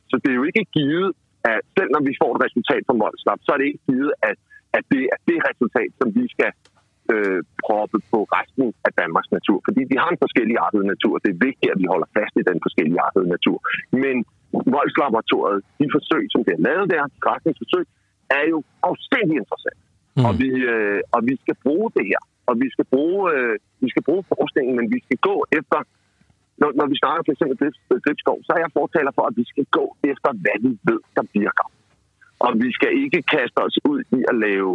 Så 0.09 0.16
det 0.22 0.30
er 0.32 0.39
jo 0.39 0.45
ikke 0.49 0.66
givet, 0.78 1.09
at 1.53 1.62
selv 1.78 1.89
når 1.95 2.03
vi 2.09 2.14
får 2.22 2.30
et 2.34 2.43
resultat 2.45 2.82
fra 2.88 2.95
voldslap, 3.05 3.39
så 3.45 3.49
er 3.53 3.57
det 3.59 3.68
ikke 3.70 3.84
givet, 3.91 4.12
at, 4.30 4.38
at 4.78 4.84
det 4.93 5.03
er 5.14 5.20
det 5.30 5.38
resultat, 5.49 5.91
som 5.99 6.07
vi 6.18 6.26
skal 6.36 6.51
øh, 7.14 7.39
proppe 7.66 7.97
på 8.12 8.20
resten 8.38 8.68
af 8.88 8.91
Danmarks 9.01 9.32
natur. 9.38 9.57
Fordi 9.68 9.82
vi 9.91 9.95
har 10.01 10.09
en 10.12 10.24
forskellig 10.26 10.55
artet 10.66 10.84
natur. 10.93 11.14
Det 11.24 11.30
er 11.32 11.39
vigtigt, 11.47 11.70
at 11.74 11.80
vi 11.84 11.88
holder 11.93 12.09
fast 12.18 12.34
i 12.41 12.43
den 12.51 12.59
forskellige 12.66 13.01
artede 13.07 13.28
natur. 13.36 13.57
Men 14.03 14.16
Molslaboratoriet, 14.74 15.59
de 15.80 15.88
forsøg, 15.95 16.24
som 16.34 16.41
bliver 16.45 16.62
lavet 16.68 16.88
der, 16.93 17.03
græsningsforsøg, 17.26 17.86
er 18.38 18.43
jo 18.53 18.57
afstændig 18.89 19.36
interessant. 19.41 19.80
Mm. 20.18 20.26
Og, 20.28 20.34
vi, 20.41 20.49
øh, 20.74 20.99
og 21.16 21.20
vi 21.30 21.36
skal 21.43 21.55
bruge 21.66 21.88
det 21.97 22.05
her. 22.12 22.22
Og 22.49 22.53
vi 22.62 22.68
skal 22.74 22.86
bruge, 22.93 23.22
øh, 23.36 23.55
vi 23.84 23.89
skal 23.93 24.03
bruge 24.07 24.24
forskningen, 24.32 24.74
men 24.78 24.86
vi 24.95 24.99
skal 25.05 25.18
gå 25.30 25.36
efter... 25.59 25.80
Når, 26.62 26.72
når 26.80 26.88
vi 26.91 26.95
snakker 27.01 27.22
for 27.26 27.34
eksempel 27.36 27.57
Gribskov, 28.05 28.38
så 28.45 28.51
er 28.55 28.62
jeg 28.66 28.78
fortaler 28.82 29.12
for, 29.18 29.26
at 29.30 29.36
vi 29.41 29.45
skal 29.51 29.66
gå 29.78 29.86
efter, 30.12 30.30
hvad 30.43 30.57
vi 30.66 30.72
ved, 30.89 31.01
der 31.18 31.26
virker. 31.41 31.68
Og 32.45 32.51
vi 32.64 32.70
skal 32.78 32.91
ikke 33.03 33.22
kaste 33.36 33.59
os 33.68 33.78
ud 33.91 33.99
i 34.18 34.20
at 34.32 34.36
lave 34.45 34.72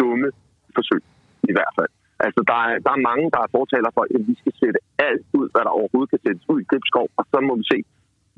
dumme 0.00 0.28
forsøg, 0.76 1.02
i 1.50 1.52
hvert 1.56 1.74
fald. 1.78 1.92
Altså, 2.26 2.40
der 2.50 2.58
er, 2.68 2.74
der 2.86 2.92
er 2.96 3.06
mange, 3.10 3.26
der 3.34 3.40
er 3.42 3.54
fortaler 3.58 3.90
for, 3.96 4.02
at 4.16 4.22
vi 4.30 4.34
skal 4.40 4.54
sætte 4.62 4.78
alt 5.08 5.26
ud, 5.40 5.46
hvad 5.52 5.62
der 5.66 5.72
overhovedet 5.80 6.10
kan 6.12 6.22
sættes 6.26 6.44
ud 6.52 6.58
i 6.60 6.68
gribskov, 6.70 7.06
og 7.18 7.24
så 7.32 7.38
må 7.48 7.52
vi 7.60 7.64
se, 7.72 7.78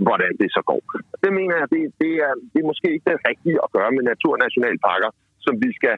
hvordan 0.06 0.32
det 0.40 0.48
så 0.56 0.62
går. 0.70 0.80
Det 1.24 1.32
mener 1.38 1.54
jeg, 1.60 1.66
det, 1.74 1.80
det, 2.02 2.12
er, 2.26 2.32
det 2.52 2.58
er 2.62 2.70
måske 2.70 2.88
ikke 2.94 3.06
det 3.10 3.18
rigtige 3.30 3.58
at 3.64 3.72
gøre 3.76 3.90
med 3.96 4.02
naturnationalparker, 4.12 5.10
som 5.46 5.54
vi 5.64 5.70
skal 5.78 5.96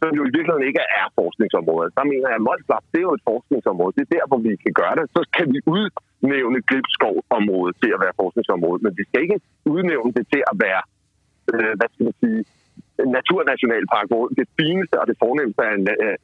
som 0.00 0.10
jo 0.18 0.22
i 0.28 0.32
virkeligheden 0.36 0.68
ikke 0.70 0.84
er 1.00 1.06
forskningsområdet. 1.20 1.90
Der 1.98 2.04
mener 2.12 2.26
jeg, 2.30 2.38
at 2.40 2.46
Molslap, 2.48 2.84
det 2.92 2.98
er 3.00 3.06
jo 3.08 3.14
et 3.18 3.26
forskningsområde. 3.30 3.92
Det 3.96 4.02
er 4.04 4.12
der, 4.16 4.24
hvor 4.30 4.40
vi 4.46 4.52
kan 4.64 4.74
gøre 4.80 4.94
det. 4.98 5.04
Så 5.16 5.20
kan 5.36 5.46
vi 5.54 5.58
udnævne 5.74 6.58
Gribskov-området 6.68 7.74
til 7.82 7.90
at 7.94 8.00
være 8.04 8.18
forskningsområde, 8.22 8.80
men 8.84 8.92
vi 8.98 9.04
skal 9.08 9.20
ikke 9.26 9.38
udnævne 9.74 10.12
det 10.18 10.24
til 10.32 10.42
at 10.50 10.56
være, 10.66 10.82
øh, 11.52 11.72
hvad 11.78 11.88
skal 11.92 12.04
man 12.08 12.16
sige, 12.22 12.40
naturnationalpark, 13.18 14.06
hvor 14.12 14.24
det 14.38 14.46
fineste 14.60 14.94
og 15.00 15.06
det 15.10 15.16
fornemmeste, 15.24 15.62
af, 15.70 15.74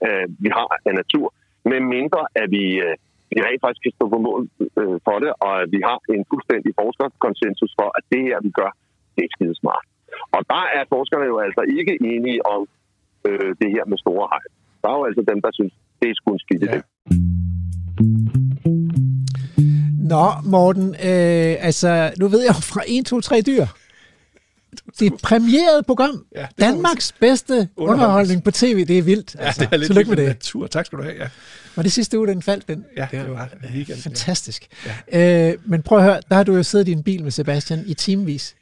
øh, 0.08 0.26
vi 0.44 0.48
har 0.56 0.66
af 0.88 0.94
natur, 1.02 1.26
med 1.70 1.80
mindre 1.96 2.22
at 2.42 2.46
vi, 2.56 2.64
øh, 2.86 2.94
vi 3.32 3.38
rent 3.46 3.62
faktisk 3.64 3.82
kan 3.84 3.96
stå 3.98 4.04
på 4.14 4.18
mål 4.28 4.40
øh, 4.80 4.96
for 5.06 5.16
det, 5.22 5.30
og 5.46 5.52
at 5.62 5.68
vi 5.74 5.80
har 5.88 5.98
en 6.16 6.24
fuldstændig 6.30 6.70
forskerkonsensus 6.80 7.72
for, 7.78 7.88
at 7.98 8.02
det 8.12 8.20
her, 8.28 8.36
vi 8.46 8.50
gør, 8.60 8.70
det 9.14 9.22
er 9.24 9.32
skide 9.36 9.56
smart. 9.62 9.86
Og 10.36 10.40
der 10.52 10.62
er 10.76 10.82
forskerne 10.94 11.26
jo 11.32 11.36
altså 11.46 11.62
ikke 11.78 11.94
enige 12.12 12.40
om, 12.54 12.60
øh, 13.28 13.50
det 13.60 13.68
her 13.74 13.84
med 13.90 13.98
store 14.04 14.28
hej. 14.32 14.44
Der 14.82 14.88
er 14.92 14.96
jo 15.00 15.04
altså 15.08 15.22
dem, 15.30 15.38
der 15.44 15.50
synes, 15.58 15.72
det 16.00 16.08
er 16.10 16.14
sgu 16.14 16.32
en 16.32 16.38
skidt 16.38 16.62
ja. 16.62 16.80
Nå, 20.12 20.26
Morten, 20.44 20.88
øh, 20.88 21.66
altså, 21.68 22.12
nu 22.18 22.28
ved 22.28 22.40
jeg 22.40 22.48
jo 22.48 22.60
fra 22.72 22.82
1, 22.88 23.06
2, 23.06 23.20
3 23.20 23.40
dyr. 23.40 23.66
Det 24.98 25.12
er 25.12 25.16
premieret 25.22 25.86
program. 25.86 26.24
Ja, 26.36 26.40
det 26.40 26.58
Danmarks 26.58 27.12
bedste 27.12 27.68
underholdning 27.76 28.44
på 28.44 28.50
tv. 28.50 28.84
Det 28.86 28.98
er 28.98 29.02
vildt. 29.02 29.36
Altså. 29.38 29.62
Ja, 29.62 29.66
det 29.66 29.72
er 29.72 29.76
lidt 29.76 29.86
Tillykke 29.86 30.08
med 30.08 30.16
det. 30.16 30.26
Natur. 30.26 30.66
Tak 30.66 30.86
skal 30.86 30.98
du 30.98 31.02
have. 31.02 31.14
Ja. 31.14 31.28
Var 31.76 31.82
det 31.82 31.92
sidste 31.92 32.18
uge, 32.18 32.26
den 32.26 32.42
faldt? 32.42 32.68
Den? 32.68 32.84
Ja, 32.96 33.08
det 33.10 33.30
var 33.30 33.48
weekend. 33.74 33.98
Fantastisk. 33.98 34.66
Ja. 35.12 35.50
Øh, 35.50 35.58
men 35.64 35.82
prøv 35.82 35.98
at 35.98 36.04
høre, 36.04 36.20
der 36.28 36.34
har 36.34 36.42
du 36.42 36.56
jo 36.56 36.62
siddet 36.62 36.88
i 36.88 36.90
din 36.90 37.02
bil 37.02 37.22
med 37.22 37.30
Sebastian 37.30 37.84
i 37.86 37.94
timevis. 37.94 38.56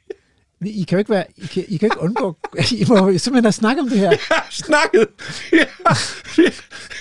I 0.61 0.83
kan 0.83 0.95
jo 0.95 0.99
ikke 0.99 1.11
være, 1.11 1.25
I 1.37 1.45
kan, 1.45 1.65
I 1.67 1.77
kan 1.77 1.85
ikke 1.87 1.99
undgå, 1.99 2.37
I 2.71 2.85
må 2.87 2.95
simpelthen 2.95 3.43
have 3.43 3.51
snakket 3.51 3.81
om 3.81 3.89
det 3.89 3.99
her. 3.99 4.09
Vi 4.09 4.17
har 4.31 4.47
snakket. 4.51 5.07
Vi 5.51 5.57
har, 5.57 5.99
vi, 6.37 6.43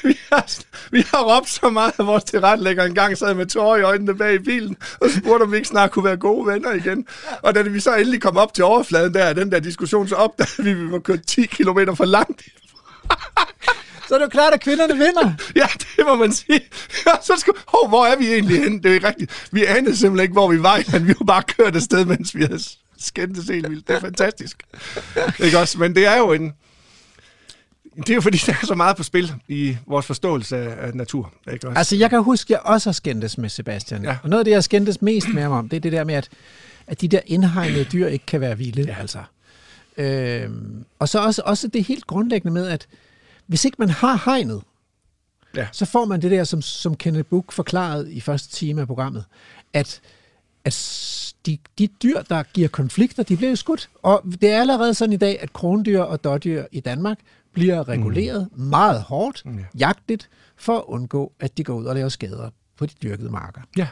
vi, 0.08 0.18
har, 0.32 0.50
vi 0.90 1.04
har 1.10 1.36
råbt 1.36 1.48
så 1.48 1.70
meget, 1.70 1.92
at 1.98 2.06
vores 2.06 2.24
tilrettelægger 2.24 2.84
engang 2.84 3.18
sad 3.18 3.34
med 3.34 3.46
tårer 3.46 3.76
i 3.76 3.82
øjnene 3.82 4.14
bag 4.14 4.34
i 4.34 4.38
bilen, 4.38 4.76
og 5.00 5.10
spurgte, 5.10 5.42
om 5.42 5.52
vi 5.52 5.56
ikke 5.56 5.68
snart 5.68 5.90
kunne 5.90 6.04
være 6.04 6.16
gode 6.16 6.46
venner 6.46 6.72
igen. 6.72 7.06
Og 7.42 7.54
da 7.54 7.62
vi 7.62 7.80
så 7.80 7.94
endelig 7.94 8.22
kom 8.22 8.36
op 8.36 8.54
til 8.54 8.64
overfladen 8.64 9.14
der, 9.14 9.32
den 9.32 9.52
der 9.52 9.60
diskussion, 9.60 10.08
så 10.08 10.14
opdagede 10.14 10.64
vi, 10.64 10.70
at 10.70 10.78
vi 10.78 10.90
var 10.90 10.98
kørt 10.98 11.26
10 11.26 11.46
km 11.46 11.78
for 11.94 12.04
langt. 12.04 12.42
Så 14.08 14.14
er 14.14 14.18
det 14.18 14.24
jo 14.24 14.30
klart, 14.30 14.52
at 14.52 14.60
kvinderne 14.60 14.94
vinder. 14.94 15.32
Ja, 15.56 15.66
det 15.96 16.06
må 16.06 16.14
man 16.14 16.32
sige. 16.32 16.60
så 17.22 17.34
skal, 17.38 17.52
oh, 17.72 17.88
hvor 17.88 18.06
er 18.06 18.16
vi 18.16 18.32
egentlig 18.32 18.62
henne? 18.62 18.82
Det 18.82 18.90
er 18.90 18.94
ikke 18.94 19.08
rigtigt. 19.08 19.48
Vi 19.52 19.64
anede 19.64 19.96
simpelthen 19.96 20.24
ikke, 20.24 20.32
hvor 20.32 20.48
vi 20.48 20.62
var, 20.62 20.82
men 20.92 21.06
vi 21.06 21.14
var 21.18 21.24
bare 21.24 21.42
kørt 21.42 21.76
afsted, 21.76 22.04
mens 22.04 22.34
vi 22.34 22.42
havde 22.42 22.58
skændtes 22.98 23.48
helt 23.48 23.70
vildt. 23.70 23.88
Det 23.88 23.96
er 23.96 24.00
fantastisk. 24.00 24.62
ikke 25.44 25.58
også? 25.58 25.78
Men 25.78 25.94
det 25.94 26.06
er 26.06 26.16
jo 26.16 26.32
en... 26.32 26.52
Det 27.96 28.10
er 28.10 28.14
jo 28.14 28.20
fordi, 28.20 28.38
der 28.46 28.52
er 28.62 28.66
så 28.66 28.74
meget 28.74 28.96
på 28.96 29.02
spil 29.02 29.32
i 29.48 29.76
vores 29.86 30.06
forståelse 30.06 30.56
af 30.56 30.94
natur. 30.94 31.32
Ikke 31.52 31.68
også? 31.68 31.78
Altså, 31.78 31.96
jeg 31.96 32.10
kan 32.10 32.22
huske, 32.22 32.46
at 32.46 32.50
jeg 32.50 32.60
også 32.72 32.88
har 32.88 32.92
skændtes 32.92 33.38
med 33.38 33.48
Sebastian. 33.48 34.04
Ja. 34.04 34.18
Og 34.22 34.28
noget 34.28 34.40
af 34.40 34.44
det, 34.44 34.52
jeg 34.52 34.64
skændtes 34.64 35.02
mest 35.02 35.28
med 35.34 35.42
ham 35.42 35.52
om, 35.52 35.68
det 35.68 35.76
er 35.76 35.80
det 35.80 35.92
der 35.92 36.04
med, 36.04 36.14
at, 36.14 36.28
at 36.86 37.00
de 37.00 37.08
der 37.08 37.20
indhegnede 37.26 37.84
dyr 37.84 38.06
ikke 38.06 38.26
kan 38.26 38.40
være 38.40 38.58
vilde. 38.58 38.82
Ja. 38.82 38.96
Altså. 39.00 39.22
Øhm, 39.96 40.84
og 40.98 41.08
så 41.08 41.18
også, 41.18 41.42
også 41.44 41.68
det 41.68 41.84
helt 41.84 42.06
grundlæggende 42.06 42.52
med, 42.52 42.66
at 42.66 42.86
hvis 43.46 43.64
ikke 43.64 43.76
man 43.78 43.90
har 43.90 44.22
hegnet, 44.24 44.62
ja. 45.56 45.66
så 45.72 45.84
får 45.86 46.04
man 46.04 46.22
det 46.22 46.30
der, 46.30 46.44
som, 46.44 46.62
som 46.62 46.96
Kenneth 46.96 47.28
Book 47.28 47.52
forklarede 47.52 48.12
i 48.12 48.20
første 48.20 48.52
time 48.52 48.80
af 48.80 48.86
programmet, 48.86 49.24
at, 49.72 50.00
at 50.64 50.72
de, 51.46 51.58
de 51.78 51.86
dyr, 51.86 52.22
der 52.22 52.42
giver 52.42 52.68
konflikter, 52.68 53.22
de 53.22 53.36
bliver 53.36 53.50
jo 53.50 53.56
skudt. 53.56 53.90
Og 54.02 54.22
det 54.40 54.50
er 54.50 54.60
allerede 54.60 54.94
sådan 54.94 55.12
i 55.12 55.16
dag, 55.16 55.40
at 55.40 55.52
krondyr 55.52 56.00
og 56.00 56.24
dårdyr 56.24 56.64
i 56.72 56.80
Danmark 56.80 57.18
bliver 57.52 57.88
reguleret 57.88 58.48
mm. 58.52 58.62
meget 58.64 59.02
hårdt, 59.02 59.42
mm. 59.44 59.64
jagtigt, 59.78 60.30
for 60.56 60.78
at 60.78 60.84
undgå, 60.86 61.32
at 61.40 61.58
de 61.58 61.64
går 61.64 61.74
ud 61.74 61.84
og 61.84 61.94
laver 61.94 62.08
skader 62.08 62.50
på 62.76 62.86
de 62.86 62.92
dyrkede 63.02 63.30
marker. 63.30 63.60
Ja. 63.76 63.88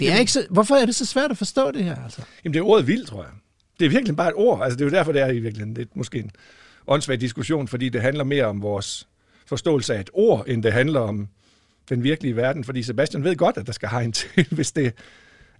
Det 0.00 0.12
er 0.12 0.16
ikke 0.16 0.32
så, 0.32 0.46
hvorfor 0.50 0.74
er 0.74 0.86
det 0.86 0.94
så 0.94 1.06
svært 1.06 1.30
at 1.30 1.38
forstå 1.38 1.70
det 1.70 1.84
her? 1.84 2.04
Altså? 2.04 2.22
Jamen, 2.44 2.54
det 2.54 2.60
er 2.60 2.64
ordet 2.64 2.86
vild, 2.86 3.06
tror 3.06 3.22
jeg. 3.22 3.32
Det 3.80 3.84
er 3.84 3.90
virkelig 3.90 4.16
bare 4.16 4.28
et 4.28 4.34
ord. 4.34 4.62
Altså, 4.62 4.76
det 4.76 4.84
er 4.84 4.90
jo 4.90 4.96
derfor, 4.96 5.12
det 5.12 5.22
er 5.22 5.26
i 5.26 5.38
virkeligheden 5.38 5.74
lidt 5.74 5.96
måske 5.96 6.18
en 6.18 6.30
åndssvag 6.86 7.20
diskussion, 7.20 7.68
fordi 7.68 7.88
det 7.88 8.02
handler 8.02 8.24
mere 8.24 8.44
om 8.44 8.62
vores 8.62 9.08
forståelse 9.46 9.94
af 9.94 10.00
et 10.00 10.10
ord, 10.12 10.44
end 10.46 10.62
det 10.62 10.72
handler 10.72 11.00
om 11.00 11.28
den 11.88 12.02
virkelige 12.02 12.36
verden. 12.36 12.64
Fordi 12.64 12.82
Sebastian 12.82 13.24
ved 13.24 13.36
godt, 13.36 13.56
at 13.56 13.66
der 13.66 13.72
skal 13.72 13.88
hegn 13.88 14.12
til, 14.12 14.46
hvis 14.56 14.72
det, 14.72 14.94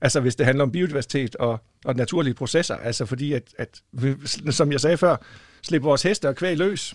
Altså 0.01 0.21
hvis 0.21 0.37
det 0.37 0.47
handler 0.47 0.65
om 0.65 0.73
biodiversitet 0.73 1.37
og, 1.37 1.61
og 1.85 1.95
naturlige 1.95 2.35
processer. 2.35 2.77
Altså 2.77 3.07
fordi, 3.07 3.33
at, 3.33 3.43
at 3.59 3.83
vi, 3.93 4.15
som 4.51 4.73
jeg 4.73 4.81
sagde 4.81 4.97
før, 4.97 5.17
slippe 5.63 5.85
vores 5.85 6.03
heste 6.03 6.29
og 6.29 6.37
kvæg 6.37 6.57
løs 6.57 6.95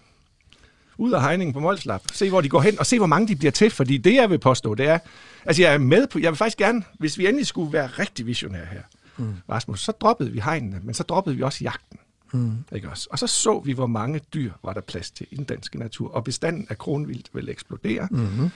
ud 0.97 1.11
af 1.11 1.21
hegningen 1.21 1.53
på 1.53 1.59
Molslap. 1.59 2.01
Se, 2.13 2.29
hvor 2.29 2.41
de 2.41 2.49
går 2.49 2.61
hen, 2.61 2.79
og 2.79 2.85
se, 2.85 2.97
hvor 2.97 3.07
mange 3.07 3.27
de 3.27 3.35
bliver 3.35 3.51
til. 3.51 3.69
Fordi 3.69 3.97
det, 3.97 4.13
jeg 4.13 4.29
vil 4.29 4.39
påstå, 4.39 4.75
det 4.75 4.87
er... 4.87 4.99
Altså, 5.45 5.61
jeg 5.61 5.73
er 5.73 5.77
med 5.77 6.07
på... 6.07 6.19
Jeg 6.19 6.31
vil 6.31 6.37
faktisk 6.37 6.57
gerne, 6.57 6.83
hvis 6.99 7.17
vi 7.17 7.27
endelig 7.27 7.47
skulle 7.47 7.73
være 7.73 7.87
rigtig 7.87 8.25
visionære 8.25 8.65
her, 8.65 8.81
mm. 9.17 9.33
Rasmus, 9.49 9.81
så 9.81 9.91
droppede 9.91 10.31
vi 10.31 10.39
hegnene, 10.39 10.79
men 10.83 10.93
så 10.93 11.03
droppede 11.03 11.35
vi 11.35 11.41
også 11.41 11.63
jagten. 11.63 11.99
Mm. 12.33 12.51
Ikke 12.75 12.89
også? 12.89 13.07
Og 13.11 13.19
så 13.19 13.27
så 13.27 13.61
vi, 13.65 13.71
hvor 13.71 13.87
mange 13.87 14.21
dyr 14.33 14.51
var 14.63 14.73
der 14.73 14.81
plads 14.81 15.11
til 15.11 15.27
i 15.31 15.35
den 15.35 15.43
danske 15.43 15.79
natur. 15.79 16.11
Og 16.11 16.23
bestanden 16.23 16.67
af 16.69 16.77
kronvildt 16.77 17.29
vil 17.33 17.49
eksplodere. 17.49 18.07
Mm-hmm. 18.11 18.49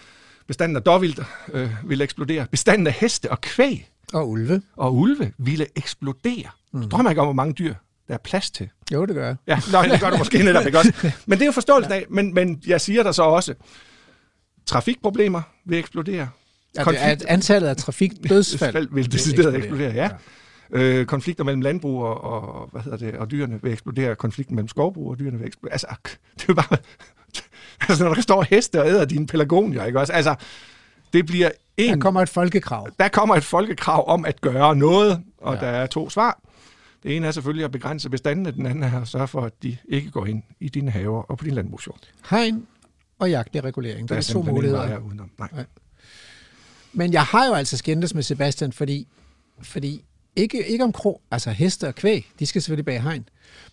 Bestanden 0.47 0.75
af 0.75 0.83
dårvildt 0.83 1.19
øh, 1.53 1.71
vil 1.83 2.01
eksplodere. 2.01 2.47
Bestanden 2.51 2.87
af 2.87 2.93
heste 2.93 3.31
og 3.31 3.41
kvæg 3.41 3.89
og 4.13 4.29
ulve. 4.29 4.61
Og 4.75 4.95
ulve 4.95 5.33
ville 5.37 5.65
eksplodere. 5.75 6.49
Mm. 6.71 6.81
Du 6.81 6.87
drømmer 6.87 7.09
ikke 7.09 7.21
om, 7.21 7.27
hvor 7.27 7.33
mange 7.33 7.53
dyr 7.53 7.73
der 8.07 8.13
er 8.13 8.17
plads 8.17 8.51
til. 8.51 8.69
Jo, 8.93 9.05
det 9.05 9.15
gør 9.15 9.25
jeg. 9.25 9.35
Ja, 9.47 9.59
nej, 9.71 9.87
det 9.87 9.99
gør 9.99 10.09
du 10.09 10.17
måske 10.17 10.43
netop 10.43 10.65
ikke 10.65 10.77
også. 10.77 11.11
Men 11.25 11.37
det 11.37 11.41
er 11.41 11.45
jo 11.45 11.51
forståelsen 11.51 11.93
af. 11.93 12.05
Men, 12.09 12.33
men 12.33 12.61
jeg 12.67 12.81
siger 12.81 13.03
der 13.03 13.11
så 13.11 13.23
også, 13.23 13.53
trafikproblemer 14.65 15.41
vil 15.65 15.79
eksplodere. 15.79 16.29
Ja, 16.75 16.83
Konflikt... 16.83 17.25
antallet 17.25 17.67
af 17.67 17.77
trafikdødsfald 17.77 18.87
vil 18.95 19.11
decideret 19.11 19.55
eksplodere, 19.55 19.93
ja. 19.93 20.03
ja. 20.03 20.09
Øh, 20.71 21.05
konflikter 21.05 21.43
mellem 21.43 21.61
landbrug 21.61 22.03
og, 22.03 22.23
og, 22.23 22.69
hvad 22.71 22.81
hedder 22.81 22.97
det, 22.97 23.15
og 23.15 23.31
dyrene 23.31 23.59
vil 23.61 23.71
eksplodere. 23.71 24.15
Konflikten 24.15 24.55
mellem 24.55 24.67
skovbrug 24.67 25.09
og 25.09 25.19
dyrene 25.19 25.37
vil 25.37 25.47
eksplodere. 25.47 25.73
Altså, 25.73 25.87
det 26.39 26.49
er 26.49 26.53
bare... 26.53 26.77
altså, 27.89 28.03
når 28.03 28.13
der 28.13 28.21
står 28.21 28.45
heste 28.49 28.81
og 28.81 28.87
æder 28.87 29.05
dine 29.05 29.27
pelagonier, 29.27 29.85
ikke 29.85 29.99
også? 29.99 30.13
Altså, 30.13 30.35
det 31.15 31.25
bliver 31.25 31.51
en... 31.77 31.93
Der 31.93 31.99
kommer 31.99 32.21
et 32.21 32.29
folkekrav. 32.29 32.89
Der 32.99 33.07
kommer 33.07 33.35
et 33.35 33.43
folkekrav 33.43 34.09
om 34.09 34.25
at 34.25 34.41
gøre 34.41 34.75
noget, 34.75 35.23
og 35.37 35.55
ja. 35.55 35.59
der 35.59 35.67
er 35.67 35.87
to 35.87 36.09
svar. 36.09 36.41
Det 37.03 37.15
ene 37.15 37.27
er 37.27 37.31
selvfølgelig 37.31 37.65
at 37.65 37.71
begrænse 37.71 38.09
bestandene, 38.09 38.51
den 38.51 38.65
anden 38.65 38.83
er 38.83 39.01
at 39.01 39.07
sørge 39.07 39.27
for, 39.27 39.41
at 39.41 39.63
de 39.63 39.77
ikke 39.89 40.11
går 40.11 40.25
ind 40.25 40.43
i 40.59 40.69
dine 40.69 40.91
haver 40.91 41.21
og 41.21 41.37
på 41.37 41.45
din 41.45 41.53
landbrugsjord. 41.53 41.99
Hegn 42.29 42.67
og 43.19 43.29
jagtlig 43.29 43.63
regulering. 43.63 44.09
Det 44.09 44.15
er, 44.15 44.19
er 44.19 44.21
to 44.21 44.41
muligheder. 44.41 44.97
udenom. 44.97 45.31
Nej. 45.39 45.49
Nej. 45.53 45.65
Men 46.93 47.13
jeg 47.13 47.23
har 47.23 47.45
jo 47.45 47.53
altså 47.53 47.77
skændtes 47.77 48.13
med 48.13 48.23
Sebastian, 48.23 48.71
fordi, 48.71 49.07
fordi 49.61 50.03
ikke, 50.35 50.67
ikke 50.67 50.83
om 50.83 50.91
kro, 50.91 51.21
altså 51.31 51.49
heste 51.51 51.87
og 51.87 51.95
kvæg, 51.95 52.31
de 52.39 52.45
skal 52.45 52.61
selvfølgelig 52.61 52.85
bag 52.85 53.03
hegn, 53.03 53.29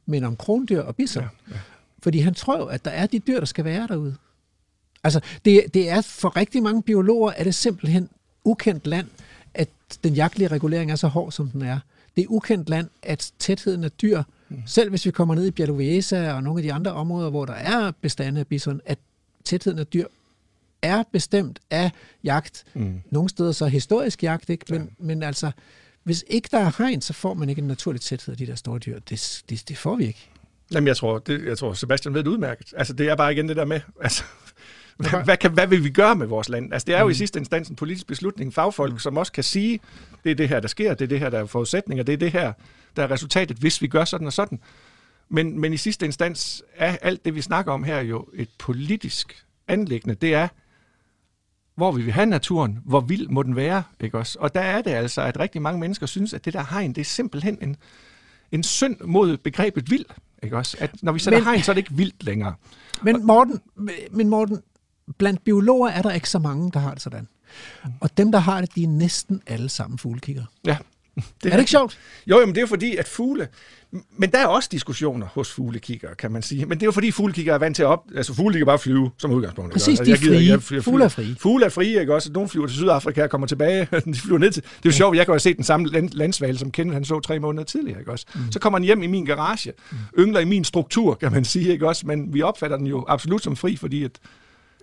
men 0.07 0.25
om 0.25 0.37
krondyr 0.37 0.81
og 0.81 0.97
bisser. 0.97 1.21
Ja, 1.21 1.29
ja. 1.51 1.61
Fordi 2.03 2.19
han 2.19 2.35
tror 2.35 2.59
jo, 2.59 2.65
at 2.65 2.85
der 2.85 2.91
er 2.91 3.07
de 3.07 3.19
dyr, 3.19 3.39
der 3.39 3.47
skal 3.47 3.65
være 3.65 3.87
derude. 3.89 4.17
Altså, 5.05 5.21
det, 5.45 5.65
det 5.75 5.89
er 5.89 6.01
for 6.01 6.37
rigtig 6.37 6.63
mange 6.63 6.83
biologer, 6.83 7.33
er 7.37 7.45
det 7.45 7.55
simpelthen 7.55 8.09
ukendt 8.45 8.87
land, 8.87 9.07
at 9.55 9.69
den 10.05 10.15
jagtlige 10.15 10.49
regulering 10.49 10.91
er 10.91 10.97
så 10.97 11.09
hård, 11.09 11.33
som 11.33 11.49
den 11.49 11.63
er. 11.63 11.79
Det 12.17 12.23
er 12.23 12.27
ukendt 12.29 12.69
land, 12.69 12.89
at 13.03 13.33
tætheden 13.39 13.85
af 13.85 13.91
dyr, 13.91 14.23
mm. 14.49 14.63
selv 14.67 14.91
hvis 14.91 15.07
vi 15.07 15.11
kommer 15.11 15.35
ned 15.35 15.47
i 15.47 15.51
Bialowieza 15.51 16.33
og 16.33 16.43
nogle 16.43 16.59
af 16.59 16.63
de 16.63 16.73
andre 16.73 16.93
områder, 16.93 17.31
hvor 17.31 17.45
der 17.45 17.53
er 17.53 17.93
bestande 18.01 18.41
af 18.41 18.47
bison, 18.47 18.81
at 18.85 18.99
tætheden 19.45 19.79
af 19.79 19.87
dyr 19.87 20.07
er 20.83 21.03
bestemt 21.13 21.59
af 21.71 21.91
jagt. 22.25 22.65
Mm. 22.75 23.01
Nogle 23.11 23.29
steder 23.29 23.53
så 23.53 23.67
historisk 23.67 24.23
jagt, 24.23 24.51
ikke? 24.51 24.65
Men, 24.69 24.83
ja. 24.83 24.89
men 24.99 25.23
altså, 25.23 25.51
hvis 26.03 26.25
ikke 26.29 26.49
der 26.53 26.59
er 26.59 26.73
hegn, 26.79 27.01
så 27.01 27.13
får 27.13 27.35
man 27.35 27.49
ikke 27.49 27.63
en 27.63 27.69
naturlig 27.69 28.01
tæthed 28.01 28.33
af 28.33 28.39
de 28.39 28.47
der 28.47 28.55
store 28.55 28.79
dyr. 28.79 28.99
Det, 28.99 29.43
det, 29.49 29.69
det 29.69 29.79
får 29.79 29.97
vi 29.97 30.07
ikke. 30.07 30.29
Jamen, 30.73 30.87
jeg 30.89 30.97
tror, 30.97 31.19
det, 31.19 31.45
jeg 31.45 31.59
tror, 31.59 31.73
Sebastian 31.73 32.15
ved 32.15 32.25
det 32.25 32.31
udmærket. 32.31 32.75
Altså, 32.77 32.93
det 32.93 33.09
er 33.09 33.17
bare 33.17 33.33
igen 33.33 33.49
det 33.49 33.57
der 33.57 33.65
med, 33.65 33.81
altså, 34.03 34.25
hvad, 35.11 35.25
hvad, 35.25 35.37
kan, 35.37 35.53
hvad 35.53 35.67
vil 35.67 35.85
vi 35.85 35.91
gøre 35.91 36.17
med 36.17 36.27
vores 36.27 36.49
land? 36.49 36.73
Altså, 36.73 36.87
det 36.87 36.95
er 36.95 37.01
jo 37.01 37.05
mm. 37.05 37.11
i 37.11 37.15
sidste 37.15 37.39
instans 37.39 37.69
en 37.69 37.77
politisk 37.77 38.07
beslutning. 38.07 38.55
Fagfolk, 38.55 38.93
mm. 38.93 38.99
som 38.99 39.17
også 39.17 39.33
kan 39.33 39.45
sige, 39.45 39.81
det 40.25 40.31
er 40.31 40.35
det 40.35 40.49
her, 40.49 40.61
der 40.61 40.69
sker, 40.69 40.95
det 40.95 41.05
er 41.05 41.09
det 41.09 41.19
her, 41.19 41.31
der 41.31 41.39
er 41.39 41.47
forudsætninger, 41.47 42.05
det 42.05 42.13
er 42.13 42.17
det 42.17 42.33
her, 42.33 42.53
der 42.97 43.03
er 43.03 43.11
resultatet, 43.11 43.57
hvis 43.57 43.83
vi 43.83 43.87
gør 43.87 44.05
sådan 44.05 44.27
og 44.27 44.33
sådan. 44.33 44.61
Men, 45.29 45.61
men 45.61 45.73
i 45.73 45.77
sidste 45.77 46.07
instans 46.07 46.63
er 46.77 46.97
alt 47.03 47.25
det, 47.25 47.35
vi 47.35 47.41
snakker 47.41 47.73
om 47.73 47.85
her, 47.85 48.01
jo 48.01 48.29
et 48.35 48.49
politisk 48.59 49.45
anlæggende. 49.69 50.15
Det 50.15 50.35
er, 50.35 50.49
hvor 51.75 51.93
vi 51.93 52.03
vil 52.03 52.13
have 52.13 52.27
naturen, 52.27 52.79
hvor 52.85 53.01
vild 53.01 53.29
må 53.29 53.43
den 53.43 53.57
være, 53.57 53.83
ikke 54.01 54.19
også? 54.19 54.39
Og 54.41 54.55
der 54.55 54.61
er 54.61 54.83
det 54.83 54.91
altså, 54.91 55.23
at 55.23 55.39
rigtig 55.39 55.63
mange 55.63 55.81
mennesker 55.81 56.07
synes, 56.07 56.35
at 56.35 56.45
det 56.45 56.53
der 56.53 56.65
hegn, 56.71 56.93
det 56.93 57.01
er 57.01 57.05
simpelthen 57.05 57.59
en, 57.63 57.77
en 58.53 58.63
synd 58.63 58.97
mod 59.05 59.37
begrebet 59.37 59.91
vild, 59.91 60.05
ikke 60.43 60.57
også? 60.57 60.77
At 60.81 61.03
når 61.03 61.13
vi 61.13 61.19
sætter 61.19 61.39
men, 61.39 61.45
hegn, 61.45 61.63
så 61.63 61.73
er 61.73 61.75
det 61.75 61.81
ikke 61.81 61.95
vildt 61.95 62.25
længere. 62.25 62.55
Men 63.03 63.27
Morten, 63.27 63.61
men 64.11 64.29
Morten, 64.29 64.63
blandt 65.19 65.45
biologer 65.45 65.91
er 65.91 66.03
der 66.03 66.13
ikke 66.13 66.29
så 66.29 66.39
mange, 66.39 66.71
der 66.73 66.81
har 66.81 66.93
det 66.93 67.03
sådan. 67.03 67.29
Og 68.01 68.17
dem, 68.17 68.33
der 68.33 68.39
har 68.39 68.61
det, 68.61 68.75
de 68.75 68.83
er 68.83 68.89
næsten 68.89 69.43
alle 69.47 69.69
sammen 69.69 69.99
fuglekigger. 69.99 70.45
Ja. 70.67 70.77
Det 71.17 71.25
er, 71.45 71.47
er 71.47 71.51
det 71.51 71.59
ikke 71.59 71.71
sjovt? 71.71 71.99
Jo, 72.27 72.39
men 72.39 72.49
det 72.49 72.57
er 72.57 72.61
jo 72.61 72.67
fordi, 72.67 72.97
at 72.97 73.09
fugle... 73.09 73.49
Men 74.17 74.31
der 74.31 74.39
er 74.39 74.47
også 74.47 74.69
diskussioner 74.73 75.27
hos 75.27 75.53
fuglekigger, 75.53 76.15
kan 76.15 76.33
man 76.33 76.43
sige. 76.43 76.67
Men 76.67 76.79
det 76.79 76.83
er 76.83 76.87
jo 76.87 76.93
fordi, 76.93 77.11
fuglekigger 77.11 77.55
er 77.55 77.59
vant 77.59 77.77
til 77.77 77.83
at 77.83 77.87
op... 77.87 78.05
Altså, 78.17 78.35
fugle 78.35 78.59
kan 78.59 78.67
bare 78.67 78.79
flyve 78.79 79.11
som 79.19 79.31
udgangspunkt. 79.31 79.73
Præcis, 79.73 80.01
altså, 80.01 80.05
de 80.05 80.13
er 80.13 80.17
frie. 80.17 80.49
Jeg, 80.49 80.73
jeg, 80.73 80.85
fugle 80.85 81.05
er 81.05 81.09
frie. 81.09 81.37
Fugle 81.39 81.65
er 81.65 81.69
frie, 81.69 82.01
ikke 82.01 82.15
også? 82.15 82.33
Nogle 82.33 82.49
flyver 82.49 82.67
til 82.67 82.77
Sydafrika 82.77 83.23
og 83.23 83.31
kommer 83.31 83.47
tilbage. 83.47 83.89
de 84.05 84.15
flyver 84.15 84.39
ned 84.39 84.51
til... 84.51 84.63
Det 84.63 84.71
er 84.71 84.81
jo 84.85 84.93
sjovt, 84.93 85.17
jeg 85.17 85.27
kan 85.27 85.33
jo 85.33 85.35
have 85.35 85.41
set 85.41 85.57
den 85.57 85.65
samme 85.65 85.89
land, 85.89 86.11
landsvalg, 86.11 86.59
som 86.59 86.71
Kenneth 86.71 86.95
han 86.95 87.05
så 87.05 87.21
tre 87.21 87.39
måneder 87.39 87.65
tidligere, 87.65 87.99
ikke 87.99 88.13
også? 88.13 88.27
Mm. 88.35 88.53
Så 88.53 88.59
kommer 88.59 88.79
han 88.79 88.85
hjem 88.85 89.03
i 89.03 89.07
min 89.07 89.25
garage, 89.25 89.73
mm. 89.91 89.97
yngler 90.19 90.41
i 90.41 90.45
min 90.45 90.65
struktur, 90.65 91.15
kan 91.15 91.33
man 91.33 91.45
sige, 91.45 91.73
ikke 91.73 91.89
også? 91.89 92.07
Men 92.07 92.35
vi 92.35 92.43
opfatter 92.43 92.77
den 92.77 92.87
jo 92.87 93.05
absolut 93.09 93.43
som 93.43 93.57
fri, 93.57 93.77
fordi 93.77 94.05
at 94.05 94.19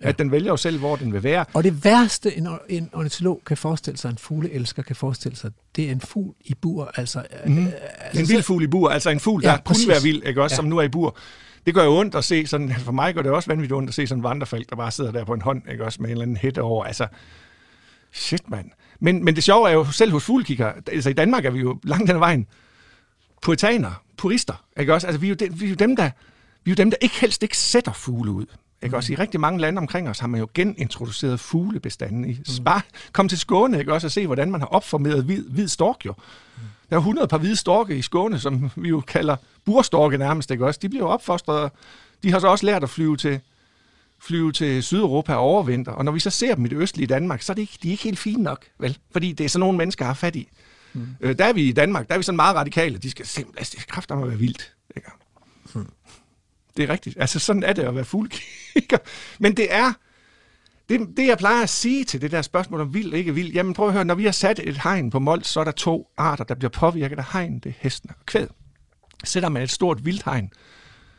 Ja. 0.02 0.08
At 0.10 0.20
den 0.20 0.32
vælger 0.32 0.52
jo 0.52 0.58
selv, 0.58 0.80
hvor 0.80 0.96
den 0.96 1.14
vil 1.14 1.24
være. 1.24 1.46
Og 1.54 1.64
det 1.64 1.84
værste, 1.86 2.38
en, 2.38 2.48
en 2.70 2.90
ornitolog 2.94 3.42
kan 3.46 3.58
forestille 3.58 3.98
sig, 3.98 4.10
en 4.10 4.18
fugleelsker 4.18 4.84
kan 4.84 4.96
forestille 4.96 5.38
sig, 5.38 5.52
det 5.76 5.88
er 5.88 5.92
en 5.92 6.02
fugl 6.02 6.36
i 6.42 6.54
bur. 6.54 6.92
Altså, 6.96 7.20
øh, 7.20 7.66
altså, 8.00 8.22
en 8.22 8.30
vild 8.30 8.44
fugl 8.44 8.64
i 8.64 8.68
bur, 8.68 8.90
altså 8.90 9.10
en 9.10 9.20
fugl, 9.20 9.44
der 9.44 9.52
ja, 9.52 9.58
kunne 9.66 9.88
være 9.88 10.02
vild, 10.04 10.24
ikke 10.24 10.44
også, 10.44 10.54
ja. 10.54 10.56
som 10.56 10.66
nu 10.66 10.78
er 10.78 10.84
i 10.84 10.90
bur. 10.90 11.18
Det 11.66 11.74
gør 11.74 11.84
jo 11.84 11.98
ondt 11.98 12.16
at 12.16 12.24
se 12.24 12.48
sådan, 12.48 12.76
for 12.80 12.92
mig 12.92 13.14
gør 13.14 13.22
det 13.22 13.32
også 13.32 13.50
vanvittigt 13.50 13.74
ondt 13.74 13.90
at 13.90 13.94
se 13.94 14.08
sådan 14.08 14.20
en 14.20 14.24
vandrefald, 14.24 14.66
der 14.70 14.76
bare 14.76 14.92
sidder 14.92 15.12
der 15.12 15.26
på 15.26 15.34
en 15.34 15.42
hånd, 15.42 15.62
ikke 15.72 15.86
også, 15.86 16.02
med 16.02 16.10
en 16.10 16.12
eller 16.12 16.24
anden 16.24 16.38
hætte 16.38 16.62
over. 16.62 16.86
Altså, 16.86 17.08
shit, 18.14 18.50
mand. 18.50 18.70
Men, 19.00 19.26
men 19.26 19.36
det 19.36 19.44
sjove 19.44 19.70
er 19.70 19.74
jo, 19.74 19.86
selv 19.92 20.12
hos 20.12 20.24
fuglekigger, 20.24 20.72
altså 20.92 21.10
i 21.10 21.14
Danmark 21.14 21.46
er 21.46 21.50
vi 21.50 21.60
jo 21.60 21.80
langt 21.84 22.10
den 22.10 22.20
vejen 22.20 22.48
puritaner, 23.42 24.04
purister, 24.18 24.66
ikke 24.80 24.94
også? 24.94 25.08
Altså 25.08 25.20
vi 25.20 25.28
er 25.28 25.30
jo, 25.30 25.36
de, 25.36 25.54
vi 25.60 25.66
er 25.66 25.70
jo 25.70 25.76
dem, 25.76 25.96
der, 25.96 26.10
vi 26.64 26.72
er 26.72 26.74
jo 26.74 26.76
dem, 26.76 26.92
der 26.92 26.98
ikke 27.02 27.16
helst 27.22 27.44
ikke 27.44 27.58
sætter 27.58 27.92
fugle 27.92 28.32
ud. 28.32 28.46
Ikke? 28.84 28.96
Også 28.96 29.14
i 29.14 29.16
rigtig 29.16 29.40
mange 29.40 29.60
lande 29.60 29.80
omkring 29.80 30.10
os 30.10 30.20
har 30.20 30.28
man 30.28 30.40
jo 30.40 30.48
genintroduceret 30.54 31.40
fuglebestanden. 31.40 32.26
I. 32.26 32.34
Mm. 32.34 32.64
Bare 32.64 32.82
kom 33.12 33.30
til 33.30 33.38
Skåne 33.38 33.80
ikke? 33.80 33.94
Også 33.94 34.08
og 34.08 34.12
se, 34.12 34.26
hvordan 34.26 34.52
man 34.52 34.62
har 34.62 34.68
opformeret 34.68 35.24
hvid, 35.24 35.50
hvid 35.50 35.68
stork 35.68 36.06
jo. 36.06 36.14
Mm. 36.58 36.64
Der 36.90 36.96
er 36.96 37.00
100 37.00 37.28
par 37.28 37.38
hvide 37.38 37.56
storke 37.56 37.98
i 37.98 38.02
Skåne, 38.02 38.40
som 38.40 38.70
vi 38.76 38.90
jo 38.90 39.00
kalder 39.00 39.36
burstorke 39.66 40.18
nærmest. 40.18 40.52
Ikke? 40.52 40.66
Også, 40.66 40.80
de 40.82 40.90
bliver 40.90 41.06
jo 41.06 41.10
opfostret. 41.10 41.72
De 42.24 42.32
har 42.32 42.40
så 42.40 42.48
også 42.48 42.66
lært 42.66 42.84
at 42.84 42.90
flyve 42.90 43.18
til, 43.18 43.40
flyve 44.20 44.52
til 44.52 44.84
Sydeuropa 44.84 45.34
og 45.34 45.42
overvinter. 45.42 45.92
Og 45.92 46.06
når 46.06 46.12
vi 46.12 46.20
så 46.20 46.30
ser 46.30 46.56
dem 46.56 46.66
i 46.66 46.68
det 46.68 46.78
østlige 46.78 47.08
Danmark, 47.08 47.42
så 47.42 47.54
er 47.54 47.56
de 47.56 47.62
ikke, 47.62 47.78
de 47.84 47.88
er 47.88 47.92
ikke 47.92 48.04
helt 48.04 48.20
fine 48.20 48.44
nok. 48.44 48.66
Vel? 48.80 48.98
Fordi 49.12 49.32
det 49.32 49.44
er 49.44 49.50
sådan 49.50 49.60
nogle 49.60 49.78
mennesker, 49.78 50.06
har 50.06 50.14
fat 50.14 50.36
i. 50.36 50.50
Mm. 50.94 51.08
Øh, 51.22 51.38
der 51.38 51.46
er 51.46 51.54
vi 51.54 51.62
i 51.62 51.72
Danmark, 51.72 52.08
der 52.08 52.14
er 52.14 52.20
vi 52.20 52.24
sådan 52.24 52.36
meget 52.36 52.56
radikale. 52.56 52.98
De 52.98 53.10
skal 53.10 53.26
simpelthen, 53.26 53.60
altså, 53.60 53.72
det 53.72 53.82
skal 53.82 53.92
kræfter 53.92 54.26
være 54.26 54.38
vildt. 54.38 54.74
Det 56.80 56.90
er 56.90 56.94
rigtigt. 56.94 57.18
Altså, 57.20 57.40
sådan 57.40 57.64
er 57.64 57.74
det 57.74 57.84
at 57.84 57.96
være 57.96 58.06
fuglekigger. 58.06 58.98
Men 59.40 59.58
det 59.58 59.74
er, 59.74 59.94
det, 60.90 61.08
det 61.18 61.28
jeg 61.28 61.38
plejer 61.38 61.64
at 61.64 61.70
sige 61.70 62.04
til 62.04 62.22
det 62.22 62.32
der 62.32 62.42
spørgsmål 62.42 62.82
om 62.82 62.94
vild 62.94 63.14
ikke 63.14 63.34
vild, 63.34 63.52
jamen 63.52 63.74
prøv 63.74 63.88
at 63.88 63.94
høre, 63.94 64.06
når 64.06 64.16
vi 64.16 64.26
har 64.26 64.32
sat 64.32 64.60
et 64.64 64.82
hegn 64.84 65.10
på 65.10 65.20
Mols, 65.20 65.48
så 65.48 65.60
er 65.60 65.64
der 65.64 65.72
to 65.72 66.10
arter, 66.18 66.44
der 66.44 66.56
bliver 66.56 66.70
påvirket 66.70 67.18
af 67.18 67.26
hegn, 67.34 67.60
det 67.60 67.70
er 67.70 67.74
hesten 67.80 68.10
og 68.10 68.26
kvæd. 68.26 68.48
Sætter 69.24 69.50
man 69.50 69.64
et 69.64 69.72
stort 69.72 70.06
vildhegn 70.06 70.52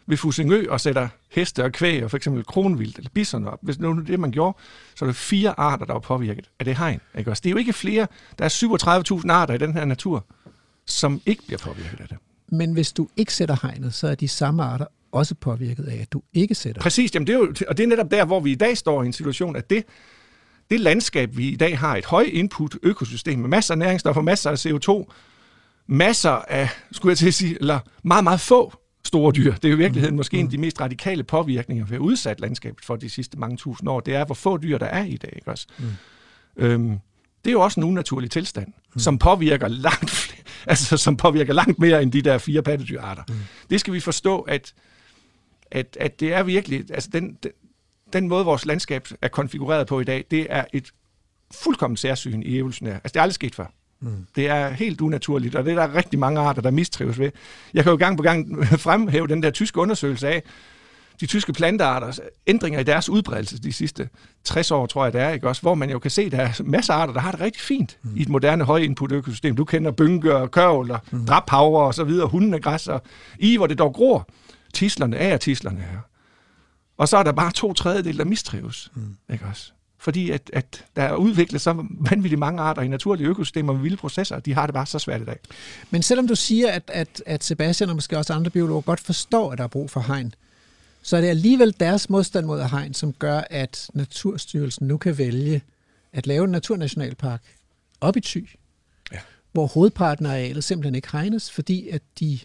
ved 0.07 0.17
Fusingø 0.17 0.67
og 0.71 0.81
sætter 0.81 1.09
heste 1.31 1.65
og 1.65 1.73
kvæg 1.73 2.05
og 2.05 2.11
for 2.11 2.17
eksempel 2.17 2.45
kronvildt 2.45 2.97
eller 2.97 3.11
bison 3.15 3.47
op, 3.47 3.59
hvis 3.63 3.79
nu 3.79 4.01
det 4.01 4.21
man 4.21 4.31
gjorde, 4.31 4.59
så 4.95 5.05
er 5.05 5.07
der 5.07 5.15
fire 5.15 5.61
arter, 5.61 5.87
der 5.87 5.93
var 5.93 6.01
påvirket 6.01 6.51
af 6.59 6.65
det 6.65 6.77
hegn. 6.77 7.01
Ikke 7.19 7.31
også? 7.31 7.41
Det 7.41 7.49
er 7.49 7.53
jo 7.53 7.57
ikke 7.57 7.73
flere, 7.73 8.07
der 8.39 8.45
er 8.45 9.21
37.000 9.23 9.33
arter 9.33 9.55
i 9.55 9.59
den 9.59 9.73
her 9.73 9.85
natur, 9.85 10.25
som 10.87 11.21
ikke 11.27 11.43
bliver 11.47 11.59
påvirket 11.59 12.01
af 12.01 12.09
det. 12.09 12.17
Men 12.49 12.73
hvis 12.73 12.93
du 12.93 13.09
ikke 13.17 13.35
sætter 13.35 13.57
hegnet, 13.63 13.95
så 13.95 14.09
er 14.09 14.15
de 14.15 14.29
samme 14.29 14.63
arter 14.63 14.87
også 15.13 15.35
påvirket 15.35 15.85
af, 15.85 15.99
at 16.03 16.13
du 16.13 16.23
ikke 16.33 16.55
sætter. 16.55 16.83
Præcis, 16.83 17.15
jamen 17.15 17.27
det 17.27 17.33
er 17.33 17.39
jo, 17.39 17.55
og 17.69 17.77
det 17.77 17.83
er 17.83 17.87
netop 17.87 18.11
der, 18.11 18.25
hvor 18.25 18.41
vi 18.41 18.53
i 18.53 18.55
dag 18.55 18.77
står 18.77 19.03
i 19.03 19.07
en 19.07 19.13
situation, 19.13 19.57
at 19.57 19.71
det, 19.71 19.85
det 20.71 20.81
landskab, 20.81 21.37
vi 21.37 21.49
i 21.49 21.57
dag 21.57 21.79
har, 21.79 21.97
et 21.97 22.07
høj 22.07 22.23
input 22.33 22.77
økosystem 22.83 23.39
med 23.39 23.49
masser 23.49 23.75
af 23.75 23.79
næringsstoffer, 23.79 24.23
masser 24.23 24.51
af 24.51 24.67
CO2, 24.67 25.13
masser 25.87 26.31
af, 26.31 26.69
skulle 26.93 27.11
jeg 27.11 27.19
til 27.19 27.29
at 27.29 27.35
sige, 27.35 27.57
eller 27.61 27.79
meget, 28.05 28.25
meget 28.25 28.41
få 28.41 28.75
store 29.05 29.33
dyr. 29.33 29.55
Det 29.55 29.65
er 29.65 29.69
jo 29.69 29.75
i 29.75 29.79
virkeligheden 29.79 30.15
mm. 30.15 30.17
måske 30.17 30.37
mm. 30.37 30.41
en 30.41 30.47
af 30.47 30.51
de 30.51 30.59
mest 30.59 30.81
radikale 30.81 31.23
påvirkninger, 31.23 31.87
vi 31.87 31.95
har 31.95 32.01
udsat 32.01 32.41
landskabet 32.41 32.85
for 32.85 32.97
de 32.97 33.11
sidste 33.11 33.39
mange 33.39 33.57
tusind 33.57 33.89
år. 33.89 34.01
Det 34.01 34.15
er, 34.15 34.25
hvor 34.25 34.35
få 34.35 34.57
dyr 34.57 34.79
der 34.79 34.87
er 34.87 35.05
i 35.05 35.17
dag. 35.17 35.33
Ikke 35.37 35.51
også? 35.51 35.67
Mm. 35.79 35.85
Øhm, 36.57 36.99
det 37.45 37.51
er 37.51 37.53
jo 37.53 37.61
også 37.61 37.81
en 37.81 37.85
unaturlig 37.85 38.31
tilstand, 38.31 38.67
mm. 38.67 39.01
som 39.01 39.19
påvirker 39.19 39.69
langt 39.69 40.35
altså, 40.67 40.97
som 40.97 41.17
påvirker 41.17 41.53
langt 41.53 41.79
mere 41.79 42.03
end 42.03 42.13
de 42.13 42.23
der 42.23 42.39
fire 42.39 42.63
pattedyrarter. 42.63 43.23
Mm. 43.29 43.35
Det 43.71 43.81
skal 43.81 43.95
vi 43.95 44.01
forstå, 44.01 44.41
at 44.41 44.75
at, 45.71 45.97
at 46.01 46.21
det 46.21 46.33
er 46.33 46.43
virkelig, 46.43 46.85
altså 46.91 47.11
den, 47.13 47.39
den, 47.43 47.51
den 48.13 48.29
måde, 48.29 48.45
vores 48.45 48.67
landskab 48.67 49.09
er 49.23 49.29
konfigureret 49.29 49.87
på 49.87 50.01
i 50.01 50.05
dag, 50.05 50.25
det 50.31 50.47
er 50.51 50.65
et 50.73 50.93
fuldkommen 51.55 51.97
særsyn 51.97 52.43
i 52.43 52.57
evolutionær. 52.57 52.95
Altså, 52.95 53.09
det 53.09 53.17
er 53.17 53.23
aldrig 53.23 53.35
sket 53.35 53.55
før. 53.55 53.67
Mm. 54.01 54.27
Det 54.37 54.49
er 54.49 54.71
helt 54.71 55.01
unaturligt, 55.01 55.55
og 55.55 55.65
det 55.65 55.71
er 55.71 55.87
der 55.87 55.95
rigtig 55.95 56.19
mange 56.19 56.41
arter, 56.41 56.63
der 56.63 56.71
mistrives 56.71 57.19
ved. 57.19 57.31
Jeg 57.75 57.85
kan 57.85 57.91
jo 57.91 57.97
gang 57.97 58.17
på 58.17 58.23
gang 58.23 58.65
fremhæve 58.87 59.27
den 59.27 59.43
der 59.43 59.51
tyske 59.51 59.81
undersøgelse 59.81 60.29
af, 60.29 60.43
de 61.21 61.27
tyske 61.27 61.53
plantearter, 61.53 62.19
ændringer 62.47 62.81
i 62.81 62.83
deres 62.83 63.09
udbredelse 63.09 63.59
de 63.59 63.73
sidste 63.73 64.09
60 64.45 64.71
år, 64.71 64.87
tror 64.87 65.05
jeg 65.05 65.13
det 65.13 65.21
er, 65.21 65.31
ikke 65.31 65.49
også? 65.49 65.63
hvor 65.63 65.75
man 65.75 65.91
jo 65.91 65.99
kan 65.99 66.11
se, 66.11 66.23
at 66.23 66.33
der 66.33 66.39
er 66.39 66.63
masser 66.65 66.95
af 66.95 66.99
arter, 66.99 67.13
der 67.13 67.21
har 67.21 67.31
det 67.31 67.41
rigtig 67.41 67.63
fint 67.63 67.99
mm. 68.03 68.17
i 68.17 68.23
et 68.23 68.29
moderne 68.29 68.65
højinput-økosystem. 68.65 69.57
Du 69.57 69.65
kender 69.65 69.91
bynke 69.91 70.37
og 70.37 70.51
kørvel 70.51 70.91
og 70.91 71.01
mm. 71.11 71.27
drabhavre 71.27 71.87
og 71.87 71.95
så 71.95 72.05
videre, 72.05 72.29
hundene, 72.29 72.61
græs 72.61 72.89
og 72.89 73.03
i, 73.39 73.57
hvor 73.57 73.67
det 73.67 73.79
dog 73.79 73.95
gror. 73.95 74.29
Tislerne, 74.75 75.17
er 75.17 75.37
tislerne 75.37 75.81
her. 75.81 75.99
Og 76.97 77.09
så 77.09 77.17
er 77.17 77.23
der 77.23 77.33
bare 77.33 77.53
to 77.53 77.73
tredjedel, 77.73 78.19
der 78.19 78.25
mistrives. 78.25 78.91
Mm. 78.95 79.17
Ikke 79.33 79.45
også? 79.45 79.73
Fordi 79.99 80.31
at, 80.31 80.51
at 80.53 80.85
der 80.97 81.03
er 81.03 81.15
udviklet 81.15 81.61
så 81.61 81.87
vanvittigt 82.01 82.39
mange 82.39 82.63
arter 82.63 82.83
i 82.83 82.89
naturlige 82.89 83.29
økosystemer 83.29 83.73
med 83.73 83.83
vilde 83.83 83.97
processer, 83.97 84.39
de 84.39 84.55
har 84.55 84.67
det 84.67 84.75
bare 84.75 84.87
så 84.87 84.99
svært 84.99 85.21
i 85.21 85.25
dag. 85.25 85.39
Men 85.91 86.03
selvom 86.03 86.29
du 86.29 86.35
siger, 86.35 86.73
at, 86.73 86.83
at, 86.89 87.23
at 87.27 87.45
Sebastian 87.45 87.91
og 87.91 87.95
måske 87.97 88.19
også 88.19 88.33
andre 88.33 88.51
biologer 88.51 88.81
godt 88.81 89.01
forstår, 89.01 89.53
at 89.53 89.59
der 89.59 89.65
er 89.65 89.69
brug 89.69 89.91
for 89.91 90.01
hegn, 90.01 90.35
så 91.03 91.17
er 91.17 91.21
det 91.21 91.29
alligevel 91.29 91.75
deres 91.81 92.11
modstand 92.11 92.47
mod 92.47 92.63
hegn, 92.63 92.95
som 92.95 93.13
gør, 93.13 93.43
at 93.51 93.91
Naturstyrelsen 93.95 94.89
nu 94.89 94.97
kan 94.97 95.19
vælge 95.19 95.63
at 96.13 96.27
lave 96.27 96.45
en 96.45 96.51
naturnationalpark 96.51 97.43
op 98.01 98.17
i 98.17 98.21
Thy, 98.21 98.49
ja. 99.13 99.19
hvor 99.53 99.67
hovedparten 99.67 100.27
af 100.27 100.31
arealet 100.31 100.65
simpelthen 100.65 100.95
ikke 100.95 101.13
hegnes, 101.13 101.51
fordi 101.51 101.89
at 101.89 102.03
de, 102.21 102.39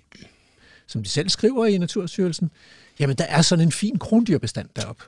som 0.87 1.03
de 1.03 1.09
selv 1.09 1.29
skriver 1.29 1.65
i 1.65 1.77
Naturstyrelsen, 1.77 2.51
jamen 2.99 3.15
der 3.15 3.25
er 3.25 3.41
sådan 3.41 3.65
en 3.65 3.71
fin 3.71 3.99
krondyrbestand 3.99 4.69
deroppe. 4.75 5.03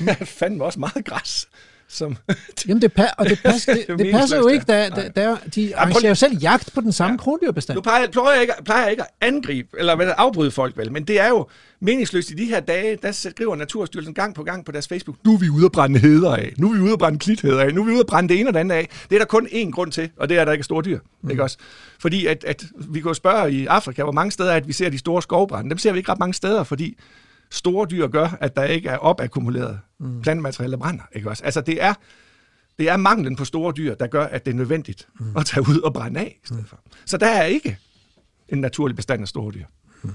Ja, 0.06 0.12
fandme 0.14 0.64
også 0.64 0.80
meget 0.80 1.04
græs. 1.04 1.48
Som 1.90 2.16
Jamen 2.68 2.82
det, 2.82 2.92
pa- 2.98 3.14
og 3.18 3.26
det, 3.26 3.38
pas, 3.44 3.64
det, 3.66 3.84
det, 3.88 3.98
det 3.98 4.12
passer 4.12 4.36
jo 4.36 4.48
ikke, 4.48 4.64
da, 4.64 4.88
da, 4.88 5.08
da 5.08 5.36
de 5.54 5.76
arrangerer 5.76 6.08
jo 6.08 6.14
selv 6.14 6.38
jagt 6.38 6.72
på 6.74 6.80
den 6.80 6.92
samme 6.92 7.12
ja. 7.12 7.16
krondyrbestand. 7.16 7.76
Nu 7.76 7.82
plejer, 7.82 8.06
plejer, 8.10 8.32
jeg 8.32 8.42
ikke, 8.42 8.54
plejer 8.64 8.82
jeg 8.82 8.90
ikke 8.90 9.02
at 9.02 9.08
angribe, 9.20 9.68
eller 9.78 9.96
hvad, 9.96 10.12
afbryde 10.16 10.50
folk 10.50 10.76
vel, 10.76 10.92
men 10.92 11.04
det 11.04 11.20
er 11.20 11.28
jo 11.28 11.46
meningsløst 11.80 12.30
i 12.30 12.34
de 12.34 12.44
her 12.44 12.60
dage, 12.60 12.98
der 13.02 13.12
skriver 13.12 13.56
Naturstyrelsen 13.56 14.14
gang 14.14 14.34
på 14.34 14.42
gang 14.42 14.64
på 14.64 14.72
deres 14.72 14.88
Facebook, 14.88 15.16
nu 15.24 15.34
er 15.34 15.38
vi 15.38 15.48
ude 15.48 15.64
at 15.64 15.72
brænde 15.72 15.98
heder 15.98 16.36
af, 16.36 16.52
nu 16.58 16.70
er 16.70 16.74
vi 16.74 16.80
ude 16.80 16.92
at 16.92 16.98
brænde 16.98 17.18
klitheder 17.18 17.60
af, 17.60 17.74
nu 17.74 17.80
er 17.80 17.84
vi 17.84 17.90
ude 17.90 18.00
at 18.00 18.06
brænde 18.06 18.28
det 18.28 18.40
ene 18.40 18.50
og 18.50 18.54
det 18.54 18.60
andet 18.60 18.74
af. 18.74 18.88
Det 19.10 19.16
er 19.16 19.18
der 19.18 19.26
kun 19.26 19.46
én 19.46 19.70
grund 19.70 19.92
til, 19.92 20.10
og 20.16 20.28
det 20.28 20.36
er, 20.36 20.40
at 20.40 20.46
der 20.46 20.52
ikke 20.52 20.62
er 20.62 20.64
store 20.64 20.82
dyr. 20.82 20.98
Mm. 21.22 21.30
Ikke 21.30 21.42
også? 21.42 21.56
Fordi 21.98 22.26
at, 22.26 22.44
at 22.44 22.64
vi 22.76 23.00
kan 23.00 23.08
jo 23.08 23.14
spørge 23.14 23.52
i 23.52 23.66
Afrika, 23.66 24.02
hvor 24.02 24.12
mange 24.12 24.30
steder 24.30 24.52
er, 24.52 24.56
at 24.56 24.68
vi 24.68 24.72
ser 24.72 24.90
de 24.90 24.98
store 24.98 25.22
skovbrænde. 25.22 25.70
Dem 25.70 25.78
ser 25.78 25.92
vi 25.92 25.98
ikke 25.98 26.12
ret 26.12 26.18
mange 26.18 26.34
steder, 26.34 26.64
fordi 26.64 26.96
store 27.50 27.86
dyr 27.90 28.06
gør, 28.06 28.36
at 28.40 28.56
der 28.56 28.64
ikke 28.64 28.88
er 28.88 28.96
opakkumuleret 28.96 29.80
mm. 29.98 30.22
plantemateriale, 30.22 30.72
der 30.72 30.78
brænder. 30.78 31.04
Ikke 31.12 31.30
også? 31.30 31.44
Altså 31.44 31.60
det 31.60 31.82
er, 31.82 31.94
det 32.78 32.88
er 32.88 32.96
manglen 32.96 33.36
på 33.36 33.44
store 33.44 33.72
dyr, 33.76 33.94
der 33.94 34.06
gør, 34.06 34.24
at 34.24 34.44
det 34.44 34.50
er 34.50 34.54
nødvendigt 34.54 35.08
mm. 35.20 35.36
at 35.36 35.46
tage 35.46 35.62
ud 35.68 35.80
og 35.80 35.92
brænde 35.92 36.20
af 36.20 36.38
i 36.44 36.46
stedet 36.46 36.64
for. 36.68 36.80
Så 37.06 37.16
der 37.16 37.26
er 37.26 37.44
ikke 37.44 37.78
en 38.48 38.58
naturlig 38.58 38.96
bestand 38.96 39.22
af 39.22 39.28
store 39.28 39.52
dyr. 39.52 39.64
Mm. 40.02 40.10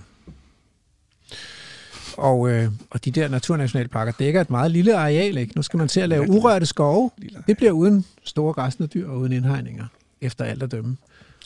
Og, 2.18 2.50
øh, 2.50 2.72
og 2.90 3.06
de 3.06 3.12
der 3.12 3.28
naturnationalparker 3.28 4.12
dækker 4.12 4.42
et 4.42 4.50
meget 4.50 4.72
lille 4.72 4.98
areal. 4.98 5.38
Ikke? 5.38 5.54
Nu 5.56 5.62
skal 5.62 5.78
man 5.78 5.88
til 5.88 6.00
at 6.00 6.10
lave 6.10 6.30
urørte 6.30 6.66
skove. 6.66 7.12
Det 7.48 7.58
bliver 7.58 7.72
uden 7.72 8.06
store 8.24 8.54
græsne 8.54 8.88
dyr 8.88 9.10
og 9.10 9.18
uden 9.18 9.32
indhegninger, 9.32 9.86
efter 10.22 10.46
alt 10.46 10.64
at 10.64 10.72
dømme. 10.72 10.98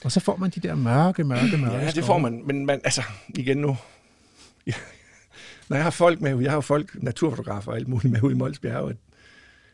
Og 0.04 0.12
så 0.12 0.20
får 0.20 0.36
man 0.36 0.50
de 0.50 0.60
der 0.60 0.76
mørke, 0.76 1.24
mørke, 1.24 1.58
mørke 1.58 1.78
Ja, 1.78 1.92
det 1.92 2.04
får 2.04 2.18
man. 2.18 2.42
Men 2.46 2.66
man, 2.66 2.82
altså, 2.84 3.04
igen 3.30 3.58
nu, 3.58 3.78
når 5.70 5.78
jeg 5.78 5.84
har 5.84 5.92
folk 5.92 6.22
med, 6.22 6.42
jeg 6.42 6.52
har 6.52 6.62
folk, 6.62 7.04
naturfotografer 7.04 7.72
og 7.72 7.78
alt 7.78 7.88
muligt 7.88 8.12
med 8.12 8.24
ude 8.24 8.34
i 8.34 8.38
Mols 8.38 8.60
Bjerge, 8.60 8.90
at, 8.90 8.98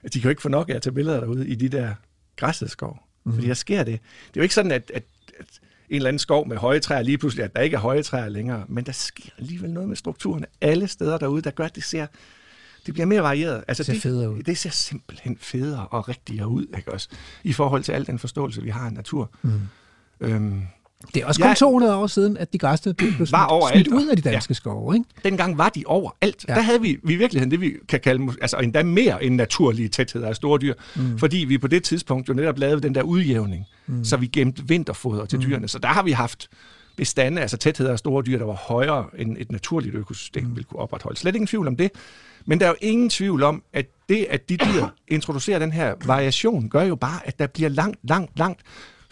at 0.04 0.14
de 0.14 0.20
kan 0.20 0.24
jo 0.24 0.30
ikke 0.30 0.42
få 0.42 0.50
nok 0.50 0.70
af 0.70 0.74
at 0.74 0.82
tage 0.82 0.94
billeder 0.94 1.20
derude 1.20 1.48
i 1.48 1.56
de 1.56 1.70
der 1.70 1.94
græssedskov. 2.36 3.00
Mm. 3.24 3.34
Fordi 3.34 3.48
der 3.48 3.54
sker 3.54 3.84
det. 3.84 4.00
Det 4.28 4.38
er 4.38 4.42
jo 4.42 4.42
ikke 4.42 4.56
sådan, 4.56 4.72
at, 4.72 4.92
at, 4.94 5.04
at 5.40 5.46
en 5.90 5.96
eller 5.96 6.08
anden 6.08 6.20
skov 6.20 6.48
med 6.48 6.58
høje 6.58 6.80
træer 6.80 7.02
lige 7.02 7.18
pludselig, 7.18 7.44
at 7.44 7.56
der 7.56 7.62
ikke 7.62 7.76
er 7.76 7.80
høje 7.80 8.04
træer 8.04 8.30
længere, 8.30 8.66
men 8.68 8.86
der 8.86 8.92
sker 8.92 9.30
alligevel 9.38 9.72
noget 9.72 9.90
med 9.90 9.96
strukturen 9.96 10.46
alle 10.62 10.88
steder 10.88 11.18
derude, 11.18 11.42
der 11.42 11.52
gør, 11.52 11.66
at 11.66 11.76
det 11.76 11.84
ser, 11.84 12.08
det 12.86 12.94
bliver 12.94 13.06
mere 13.06 13.22
varieret. 13.22 13.64
Altså, 13.68 13.84
det 13.84 13.96
ser 14.02 14.10
federe 14.10 14.32
ud. 14.32 14.44
Det 14.44 14.58
ser 14.58 14.70
simpelthen 14.70 15.38
federe 15.38 15.88
og 15.88 16.10
rigtigere 16.10 16.48
ud, 16.48 16.66
ikke 16.78 16.92
også? 16.92 17.10
I 17.44 17.54
forhold 17.54 17.84
til 17.84 17.92
al 17.92 18.08
den 18.08 18.20
forståelse, 18.20 18.62
vi 18.62 18.70
har 18.70 18.86
af 18.86 18.94
natur. 18.94 19.32
Mm. 19.42 19.62
Øhm, 20.20 20.62
det 21.14 21.22
er 21.22 21.26
også 21.26 21.42
kun 21.42 21.48
ja, 21.48 21.54
200 21.54 21.96
år 21.96 22.08
siden, 22.08 22.38
at 22.38 22.54
de 22.54 22.58
græsne 22.58 22.94
blev 22.94 23.12
smidt, 23.12 23.32
var 23.32 23.72
smidt 23.74 23.88
ud 23.88 24.08
af 24.08 24.16
de 24.16 24.22
danske 24.22 24.52
ja. 24.52 24.54
skove. 24.54 24.96
Ikke? 24.96 25.06
Dengang 25.24 25.58
var 25.58 25.70
de 25.70 25.84
overalt. 25.86 26.46
Ja. 26.48 26.54
Der 26.54 26.62
havde 26.62 26.82
vi, 26.82 26.98
vi 27.04 27.14
i 27.14 27.16
virkeligheden 27.16 27.52
det, 27.52 27.62
vi 27.62 27.74
kan 27.90 28.00
kalde 28.00 28.34
altså 28.42 28.58
endda 28.58 28.84
mere 28.84 29.24
end 29.24 29.36
naturlige 29.36 29.90
tætheder 29.90 30.28
af 30.28 30.36
store 30.36 30.60
dyr. 30.60 30.74
Mm. 30.96 31.20
Fordi 31.20 31.38
vi 31.38 31.58
på 31.58 31.68
det 31.68 31.84
tidspunkt 31.84 32.30
jo 32.30 32.34
netop 32.34 32.60
lavede 32.60 32.82
den 32.82 32.96
der 32.96 33.02
udjævning, 33.02 33.66
mm. 33.88 34.04
så 34.04 34.18
vi 34.18 34.28
gemte 34.28 34.68
vinterfoder 34.68 35.26
til 35.26 35.40
mm. 35.40 35.46
dyrene. 35.46 35.68
Så 35.68 35.80
der 35.80 35.88
har 35.88 36.04
vi 36.04 36.12
haft 36.12 36.50
bestande, 36.96 37.42
altså 37.42 37.58
tætheder 37.58 37.92
af 37.92 38.00
store 38.00 38.24
dyr, 38.24 38.38
der 38.38 38.46
var 38.46 38.54
højere 38.54 39.06
end 39.18 39.38
et 39.40 39.52
naturligt 39.52 39.96
økosystem 39.96 40.44
mm. 40.44 40.56
ville 40.56 40.64
kunne 40.64 40.80
opretholde. 40.80 41.20
Slet 41.20 41.36
ingen 41.36 41.48
tvivl 41.48 41.68
om 41.68 41.76
det. 41.76 41.92
Men 42.46 42.60
der 42.60 42.66
er 42.66 42.70
jo 42.70 42.76
ingen 42.82 43.10
tvivl 43.10 43.44
om, 43.44 43.64
at 43.74 43.86
det, 44.10 44.28
at 44.30 44.50
de 44.50 44.58
dyr 44.58 44.86
introducerer 45.08 45.60
den 45.60 45.72
her 45.72 45.94
variation, 46.06 46.70
gør 46.70 46.84
jo 46.84 46.96
bare, 46.96 47.28
at 47.28 47.40
der 47.40 47.48
bliver 47.48 47.70
langt, 47.70 48.00
langt, 48.04 48.40
langt 48.40 48.62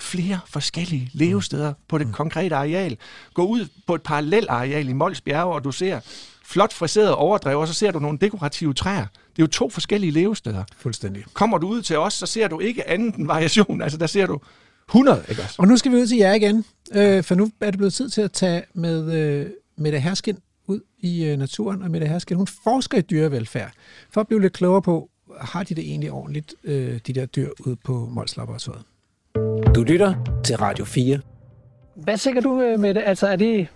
flere 0.02 0.40
forskellige 0.48 1.10
levesteder 1.14 1.73
på 1.88 1.98
det 1.98 2.07
mm. 2.07 2.14
konkrete 2.14 2.56
areal. 2.56 2.98
Gå 3.34 3.45
ud 3.45 3.68
på 3.88 3.95
et 3.95 4.02
parallelt 4.02 4.49
areal 4.49 4.90
i 4.90 4.94
Mols 4.94 5.22
Bjerge, 5.22 5.53
og 5.53 5.64
du 5.64 5.72
ser 5.72 5.99
flot 6.45 6.73
friseret 6.73 7.15
overdrev, 7.15 7.60
og 7.60 7.68
så 7.68 7.73
ser 7.73 7.91
du 7.91 7.99
nogle 7.99 8.18
dekorative 8.18 8.73
træer. 8.73 9.06
Det 9.06 9.40
er 9.40 9.44
jo 9.44 9.48
to 9.48 9.69
forskellige 9.69 10.11
levesteder. 10.11 10.64
Fuldstændig. 10.78 11.23
Kommer 11.34 11.57
du 11.57 11.68
ud 11.68 11.82
til 11.82 11.98
os, 11.98 12.14
så 12.14 12.26
ser 12.26 12.48
du 12.48 12.60
ikke 12.60 12.90
andet 12.90 13.15
end 13.15 13.28
variation. 13.28 13.82
Altså, 13.82 13.98
der 13.98 14.07
ser 14.07 14.26
du 14.26 14.40
100, 14.90 15.26
ikke 15.30 15.41
også? 15.41 15.56
Og 15.57 15.68
nu 15.68 15.78
skal 15.78 15.91
vi 15.91 15.98
ud 15.98 16.07
til 16.07 16.18
jer 16.18 16.34
igen, 16.34 16.65
øh, 16.94 17.23
for 17.23 17.36
nu 17.36 17.52
er 17.61 17.72
det 17.72 17.78
blevet 17.78 17.94
tid 17.94 18.10
til 18.10 18.22
at 18.22 18.32
tage 18.32 18.64
med 18.73 19.14
øh, 19.14 19.49
Mette 19.78 19.99
Herskin 19.99 20.38
ud 20.68 20.80
i 20.99 21.26
øh, 21.26 21.38
naturen, 21.38 21.82
og 21.82 21.91
Mette 21.91 22.07
Herskin, 22.07 22.38
hun 22.38 22.48
forsker 22.64 22.98
i 22.98 23.02
dyrevelfærd, 23.02 23.72
for 24.11 24.22
at 24.22 24.28
blive 24.28 24.41
lidt 24.41 24.53
klogere 24.53 24.82
på, 24.82 25.10
har 25.40 25.64
de 25.64 25.76
det 25.76 25.84
egentlig 25.84 26.11
ordentligt, 26.11 26.56
øh, 26.64 26.99
de 27.07 27.14
der 27.14 27.26
dyr 27.26 27.49
ude 27.60 27.76
på 27.76 28.10
Mols 28.11 28.38
Laboratoriet? 28.38 28.84
Du 29.76 29.84
lytter 29.84 30.14
til 30.43 30.57
Radio 30.57 30.85
4. 30.85 31.19
Hvad 31.95 32.18
tænker 32.18 32.41
du 32.41 32.61
øh, 32.61 32.80
med 32.80 32.93
det? 32.93 33.03
Altså, 33.06 33.27
er 33.27 33.35
det, 33.35 33.68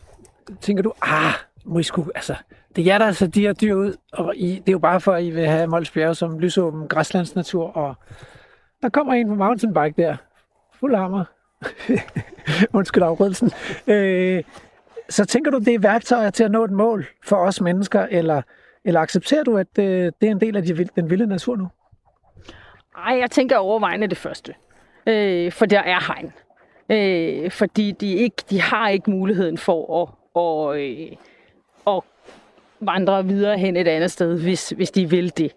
tænker 0.61 0.83
du, 0.83 0.93
ah, 1.01 1.33
må 1.65 1.79
I 1.79 1.83
sku, 1.83 2.03
altså, 2.15 2.35
det 2.75 2.81
er 2.81 2.85
jer, 2.85 2.97
der 2.97 3.05
altså 3.05 3.27
de 3.27 3.41
her 3.41 3.53
dyr 3.53 3.73
ud, 3.73 3.95
og 4.13 4.35
I, 4.35 4.49
det 4.49 4.67
er 4.69 4.71
jo 4.71 4.79
bare 4.79 5.01
for, 5.01 5.13
at 5.13 5.23
I 5.23 5.29
vil 5.29 5.47
have 5.47 5.67
Mols 5.67 5.91
Bjerge 5.91 6.15
som 6.15 6.39
lysåben 6.39 6.87
græslandsnatur, 6.87 7.77
og 7.77 7.95
der 8.81 8.89
kommer 8.89 9.13
en 9.13 9.27
på 9.27 9.35
mountainbike 9.35 10.01
der, 10.01 10.15
fuld 10.79 10.95
hammer. 10.95 11.25
Undskyld 12.77 13.03
afryddelsen. 13.03 13.51
Øh, 13.87 14.43
så 15.09 15.25
tænker 15.25 15.51
du, 15.51 15.59
det 15.59 15.73
er 15.73 15.79
værktøjer 15.79 16.29
til 16.29 16.43
at 16.43 16.51
nå 16.51 16.63
et 16.63 16.71
mål 16.71 17.05
for 17.23 17.35
os 17.35 17.61
mennesker, 17.61 18.07
eller, 18.11 18.41
eller 18.85 18.99
accepterer 18.99 19.43
du, 19.43 19.57
at 19.57 19.79
øh, 19.79 20.11
det 20.21 20.27
er 20.27 20.31
en 20.31 20.41
del 20.41 20.57
af 20.57 20.63
de, 20.63 20.87
den 20.95 21.09
vilde 21.09 21.27
natur 21.27 21.55
nu? 21.55 21.67
Nej, 22.97 23.19
jeg 23.19 23.31
tænker 23.31 23.57
overvejende 23.57 24.07
det 24.07 24.17
første 24.17 24.53
øh, 25.05 25.51
for 25.51 25.65
der 25.65 25.79
er 25.79 26.13
hegn. 26.13 26.33
Øh, 26.89 27.51
fordi 27.51 27.91
de, 27.91 28.13
ikke, 28.13 28.35
de 28.49 28.61
har 28.61 28.89
ikke 28.89 29.11
muligheden 29.11 29.57
for 29.57 30.01
at, 30.01 30.09
og, 30.33 30.81
øh, 30.81 31.11
at 31.87 32.01
vandre 32.79 33.25
videre 33.25 33.57
hen 33.57 33.77
et 33.77 33.87
andet 33.87 34.11
sted, 34.11 34.41
hvis, 34.41 34.69
hvis 34.69 34.91
de 34.91 35.09
vil 35.09 35.37
det. 35.37 35.51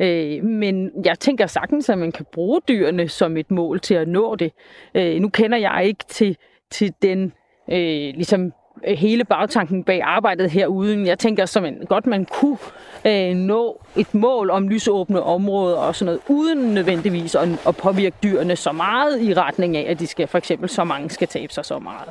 Øh, 0.00 0.44
men 0.44 0.90
jeg 1.04 1.18
tænker 1.18 1.46
sagtens, 1.46 1.88
at 1.88 1.98
man 1.98 2.12
kan 2.12 2.26
bruge 2.32 2.60
dyrene 2.68 3.08
som 3.08 3.36
et 3.36 3.50
mål 3.50 3.80
til 3.80 3.94
at 3.94 4.08
nå 4.08 4.34
det. 4.34 4.52
Øh, 4.94 5.20
nu 5.20 5.28
kender 5.28 5.58
jeg 5.58 5.84
ikke 5.86 6.04
til, 6.08 6.36
til 6.70 6.94
den 7.02 7.32
øh, 7.68 8.14
ligesom 8.14 8.52
Øh, 8.86 8.96
hele 8.98 9.24
bagtanken 9.24 9.84
bag 9.84 10.02
arbejdet 10.02 10.50
herude. 10.50 11.06
Jeg 11.06 11.18
tænker 11.18 11.46
som 11.46 11.64
en, 11.64 11.86
godt, 11.88 12.06
man 12.06 12.24
kunne 12.24 12.58
øh, 13.04 13.34
nå 13.34 13.82
et 13.96 14.14
mål 14.14 14.50
om 14.50 14.68
lysåbne 14.68 15.22
områder 15.22 15.76
og 15.76 15.94
sådan 15.94 16.06
noget, 16.06 16.20
uden 16.28 16.74
nødvendigvis 16.74 17.34
at, 17.34 17.48
at 17.66 17.76
påvirke 17.76 18.16
dyrene 18.22 18.56
så 18.56 18.72
meget 18.72 19.22
i 19.22 19.34
retning 19.34 19.76
af, 19.76 19.90
at 19.90 19.98
de 19.98 20.06
skal, 20.06 20.26
for 20.26 20.38
eksempel 20.38 20.68
så 20.68 20.84
mange 20.84 21.10
skal 21.10 21.28
tabe 21.28 21.52
sig 21.52 21.64
så 21.64 21.78
meget. 21.78 22.08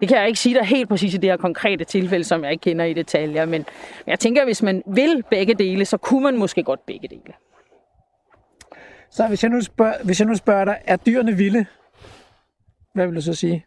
Det 0.00 0.08
kan 0.08 0.18
jeg 0.18 0.26
ikke 0.26 0.40
sige 0.40 0.54
dig 0.54 0.64
helt 0.64 0.88
præcis 0.88 1.14
i 1.14 1.16
det 1.16 1.30
her 1.30 1.36
konkrete 1.36 1.84
tilfælde, 1.84 2.24
som 2.24 2.44
jeg 2.44 2.52
ikke 2.52 2.62
kender 2.62 2.84
i 2.84 2.92
detaljer, 2.92 3.44
men 3.44 3.66
jeg 4.06 4.18
tænker, 4.18 4.42
at 4.42 4.48
hvis 4.48 4.62
man 4.62 4.82
vil 4.86 5.22
begge 5.30 5.54
dele, 5.54 5.84
så 5.84 5.96
kunne 5.96 6.22
man 6.22 6.36
måske 6.36 6.62
godt 6.62 6.86
begge 6.86 7.08
dele. 7.08 7.32
Så 9.10 9.26
hvis 9.26 9.42
jeg 9.42 9.50
nu 9.50 9.60
spørger, 9.60 9.94
hvis 10.04 10.20
jeg 10.20 10.28
nu 10.28 10.34
spørger 10.34 10.64
dig, 10.64 10.78
er 10.84 10.96
dyrene 10.96 11.32
vilde? 11.32 11.66
Hvad 12.94 13.06
vil 13.06 13.16
du 13.16 13.20
så 13.20 13.34
sige? 13.34 13.64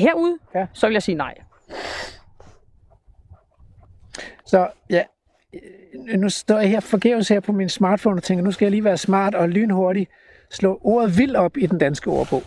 Herude, 0.00 0.38
ja. 0.54 0.66
så 0.72 0.86
vil 0.86 0.92
jeg 0.92 1.02
sige 1.02 1.14
nej. 1.14 1.34
Så 4.46 4.68
ja, 4.90 5.02
nu 6.16 6.28
står 6.28 6.58
jeg 6.58 6.70
her 6.70 6.80
forgæves 6.80 7.28
her 7.28 7.40
på 7.40 7.52
min 7.52 7.68
smartphone 7.68 8.16
og 8.16 8.22
tænker, 8.22 8.44
nu 8.44 8.52
skal 8.52 8.66
jeg 8.66 8.70
lige 8.70 8.84
være 8.84 8.96
smart 8.96 9.34
og 9.34 9.48
lynhurtig 9.48 10.08
slå 10.50 10.80
ordet 10.82 11.18
vild 11.18 11.36
op 11.36 11.56
i 11.56 11.66
den 11.66 11.78
danske 11.78 12.10
ordbog. 12.10 12.42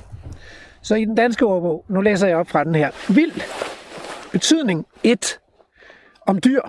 Så 0.81 0.95
i 0.95 1.05
den 1.05 1.15
danske 1.15 1.45
ordbog, 1.45 1.85
nu 1.87 2.01
læser 2.01 2.27
jeg 2.27 2.37
op 2.37 2.47
fra 2.47 2.63
den 2.63 2.75
her. 2.75 3.13
Vild, 3.13 3.41
betydning 4.31 4.85
1, 5.03 5.39
om 6.27 6.39
dyr, 6.41 6.61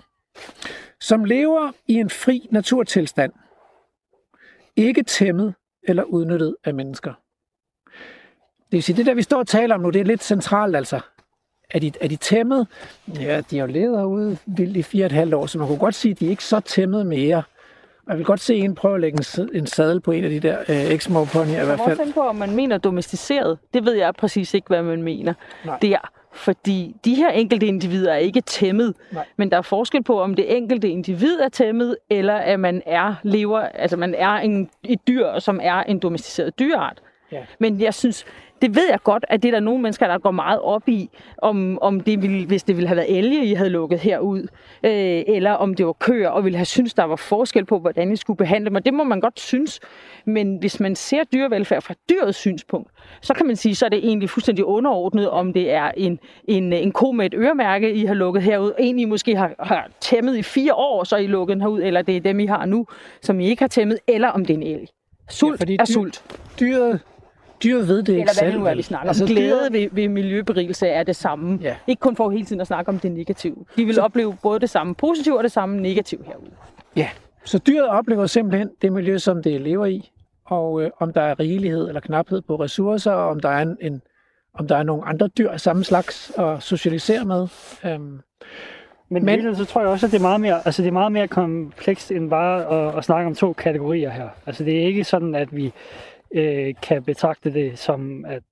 som 1.00 1.24
lever 1.24 1.72
i 1.86 1.94
en 1.94 2.10
fri 2.10 2.48
naturtilstand, 2.50 3.32
ikke 4.76 5.02
tæmmet 5.02 5.55
eller 5.82 6.02
udnyttet 6.02 6.56
af 6.64 6.74
mennesker. 6.74 7.12
Det 8.70 8.77
vil 8.77 8.82
sige, 8.82 8.97
det 8.97 9.07
der, 9.07 9.15
vi 9.15 9.23
står 9.23 9.39
og 9.39 9.47
taler 9.47 9.74
om 9.74 9.81
nu, 9.81 9.90
det 9.90 10.01
er 10.01 10.05
lidt 10.05 10.24
centralt 10.24 10.77
altså. 10.77 11.01
er 11.70 11.78
de, 11.78 11.93
er 12.01 12.09
de 12.09 12.16
tæmmet? 12.16 12.66
Ja, 13.20 13.40
de 13.51 13.59
har 13.59 13.66
jo 13.66 13.73
levet 13.73 13.99
herude 13.99 14.39
vildt 14.47 14.77
i 14.77 14.82
fire 14.82 15.05
og 15.05 15.07
et 15.07 15.12
halvt 15.12 15.35
år, 15.35 15.47
så 15.47 15.59
man 15.59 15.66
kunne 15.66 15.78
godt 15.78 15.95
sige, 15.95 16.12
at 16.12 16.20
de 16.20 16.27
er 16.27 16.31
ikke 16.31 16.45
så 16.45 16.61
tæmmet 16.61 17.07
mere. 17.07 17.43
Og 18.09 18.12
jeg 18.12 18.19
vil 18.19 18.27
godt 18.27 18.40
se 18.40 18.57
en 18.57 18.74
prøve 18.74 18.95
at 18.95 19.01
lægge 19.01 19.19
en, 19.39 19.49
en 19.55 19.66
sadel 19.66 20.01
på 20.01 20.11
en 20.11 20.24
af 20.24 20.31
de 20.31 20.40
der 20.40 20.59
øh, 20.61 20.66
her 20.66 21.62
i 21.62 21.66
hvert 21.66 21.81
fald. 21.86 21.99
Jeg 21.99 22.15
på, 22.15 22.20
om 22.20 22.36
man 22.36 22.55
mener 22.55 22.78
domesticeret. 22.78 23.59
Det 23.74 23.85
ved 23.85 23.93
jeg 23.93 24.15
præcis 24.15 24.55
ikke, 24.55 24.69
hvad 24.69 24.82
man 24.82 25.03
mener 25.03 25.35
Nej. 25.65 25.78
der. 25.82 26.11
Fordi 26.32 26.97
de 27.05 27.15
her 27.15 27.31
enkelte 27.31 27.66
individer 27.66 28.12
er 28.12 28.16
ikke 28.16 28.40
tæmmet, 28.40 28.95
Nej. 29.12 29.24
men 29.36 29.51
der 29.51 29.57
er 29.57 29.62
forskel 29.62 30.03
på, 30.03 30.20
om 30.20 30.35
det 30.35 30.57
enkelte 30.57 30.89
individ 30.89 31.40
er 31.40 31.49
tæmmet, 31.49 31.97
eller 32.11 32.35
at 32.35 32.61
man 32.61 32.82
er 32.86 33.15
lever, 33.23 33.61
altså 33.61 33.97
man 33.97 34.15
er 34.15 34.31
en, 34.31 34.70
et 34.85 34.99
dyr, 35.09 35.39
som 35.39 35.61
er 35.62 35.74
en 35.74 35.99
domesticeret 35.99 36.59
dyreart. 36.59 37.03
Ja. 37.32 37.45
Men 37.59 37.81
jeg 37.81 37.95
synes, 37.95 38.24
det 38.62 38.76
ved 38.76 38.86
jeg 38.90 38.98
godt, 39.05 39.24
at 39.28 39.43
det 39.43 39.48
er 39.48 39.52
der 39.52 39.60
nogle 39.60 39.82
mennesker, 39.82 40.06
der 40.06 40.18
går 40.18 40.30
meget 40.30 40.60
op 40.60 40.89
i, 40.89 41.10
om, 41.39 41.78
om 41.82 42.01
det 42.01 42.22
ville, 42.22 42.47
hvis 42.47 42.62
det 42.62 42.76
ville 42.76 42.89
have 42.89 42.97
været 42.97 43.18
elge, 43.18 43.44
I 43.44 43.55
havde 43.55 43.70
lukket 43.70 43.98
herud, 43.98 44.40
øh, 44.85 45.22
eller 45.26 45.51
om 45.51 45.74
det 45.74 45.86
var 45.86 45.93
køer, 45.93 46.28
og 46.28 46.44
ville 46.44 46.56
have 46.56 46.66
synes 46.66 46.94
der 46.94 47.05
var 47.05 47.16
forskel 47.16 47.64
på, 47.64 47.78
hvordan 47.78 48.12
I 48.12 48.16
skulle 48.16 48.36
behandle 48.36 48.68
dem. 48.68 48.74
Og 48.74 48.85
det 48.85 48.94
må 48.94 49.05
man 49.05 49.20
godt 49.20 49.40
synes. 49.40 49.80
Men 50.24 50.56
hvis 50.56 50.80
man 50.80 50.97
ser 50.97 51.24
dyrevelfærd 51.24 51.82
fra 51.82 51.94
dyrets 52.10 52.39
synspunkt, 52.39 52.90
så 53.20 53.35
kan 53.35 53.47
man 53.47 53.56
sige, 53.56 53.74
så 53.74 53.85
er 53.85 53.89
det 53.89 53.98
egentlig 53.98 54.30
fuldstændig 54.30 54.64
underordnet, 54.64 55.30
om 55.30 55.52
det 55.52 55.72
er 55.72 55.90
en, 55.97 56.18
en, 56.44 56.72
en 56.72 56.93
ko 56.93 57.12
med 57.12 57.26
et 57.26 57.35
øremærke, 57.35 57.93
I 57.93 58.05
har 58.05 58.14
lukket 58.14 58.43
herud, 58.43 58.72
en 58.78 58.98
I 58.98 59.05
måske 59.05 59.36
har, 59.36 59.55
har 59.60 59.89
tæmmet 60.01 60.36
i 60.36 60.43
fire 60.43 60.74
år, 60.74 61.05
så 61.05 61.16
I 61.16 61.26
lukket 61.26 61.55
den 61.55 61.60
herud, 61.60 61.82
eller 61.82 62.02
det 62.02 62.16
er 62.16 62.20
dem, 62.20 62.40
I 62.40 62.47
har 62.47 62.66
nu, 62.66 62.86
som 63.22 63.40
I 63.40 63.47
ikke 63.48 63.62
har 63.62 63.68
tæmmet, 63.68 63.98
eller 64.06 64.28
om 64.28 64.44
det 64.44 64.55
er 64.55 64.59
en 64.59 64.62
elg. 64.62 64.89
Sult 65.30 65.60
ja, 65.60 65.74
er 65.74 65.76
dyr, 65.76 65.85
sult. 65.85 66.22
Dyret 66.60 67.01
dyret 67.62 67.89
ved 67.89 67.97
det 67.97 68.09
ikke 68.09 68.20
Eller 68.20 68.24
hvad 68.24 68.51
selv. 68.52 68.59
nu 68.59 68.66
er, 68.66 68.74
vi 68.74 68.82
snakker 68.82 69.09
altså, 69.09 69.24
om. 69.24 69.28
Glæde 69.28 69.68
ved, 69.72 69.89
ved 69.93 70.09
miljøberigelse 70.09 70.86
er 70.86 71.02
det 71.02 71.16
samme. 71.16 71.59
Ja. 71.62 71.76
Ikke 71.86 72.01
kun 72.01 72.16
for 72.16 72.30
hele 72.30 72.44
tiden 72.44 72.60
at 72.60 72.66
snakke 72.66 72.89
om 72.89 72.98
det 72.98 73.12
negative. 73.12 73.56
De 73.76 73.85
vil 73.85 73.94
så... 73.94 74.01
opleve 74.01 74.36
både 74.43 74.60
det 74.60 74.70
samme 74.70 74.94
positive 74.94 75.36
og 75.39 75.44
det 75.44 75.52
samme 75.52 75.80
negative 75.80 76.24
herude. 76.26 76.51
Ja, 76.97 77.09
så 77.44 77.59
dyret 77.59 77.89
oplever 77.89 78.26
simpelthen 78.26 78.70
det 78.82 78.93
miljø, 78.93 79.18
som 79.18 79.43
det 79.43 79.60
lever 79.60 79.86
i, 79.86 80.10
og 80.44 80.82
øh, 80.82 80.90
om 80.98 81.12
der 81.12 81.20
er 81.20 81.40
rigelighed 81.40 81.89
eller 81.89 82.01
knaphed 82.01 82.40
på 82.40 82.56
ressourcer, 82.56 83.12
og 83.12 83.28
om 83.28 83.40
der 83.40 83.48
er 83.48 83.62
en, 83.62 83.76
en 83.80 84.02
om 84.55 84.68
der 84.68 84.76
er 84.76 84.82
nogle 84.82 85.05
andre 85.05 85.28
dyr 85.28 85.51
af 85.51 85.60
samme 85.60 85.85
slags 85.85 86.32
at 86.39 86.62
socialisere 86.62 87.24
med. 87.24 87.47
Øhm, 87.85 88.20
men, 89.09 89.24
men 89.24 89.56
så 89.56 89.64
tror 89.64 89.80
jeg 89.80 89.90
også, 89.90 90.06
at 90.06 90.12
det 90.12 90.18
er 90.18 90.22
meget 90.22 90.40
mere, 90.40 90.66
altså 90.66 90.82
det 90.82 90.89
er 90.89 90.93
meget 90.93 91.12
mere 91.12 91.28
komplekst 91.28 92.10
end 92.10 92.30
bare 92.30 92.89
at, 92.89 92.98
at 92.98 93.05
snakke 93.05 93.26
om 93.26 93.35
to 93.35 93.52
kategorier 93.52 94.10
her. 94.10 94.28
Altså 94.47 94.64
det 94.64 94.82
er 94.82 94.86
ikke 94.86 95.05
sådan, 95.05 95.35
at 95.35 95.56
vi 95.56 95.72
øh, 96.34 96.74
kan 96.82 97.02
betragte 97.02 97.52
det 97.52 97.78
som, 97.78 98.24
at 98.24 98.42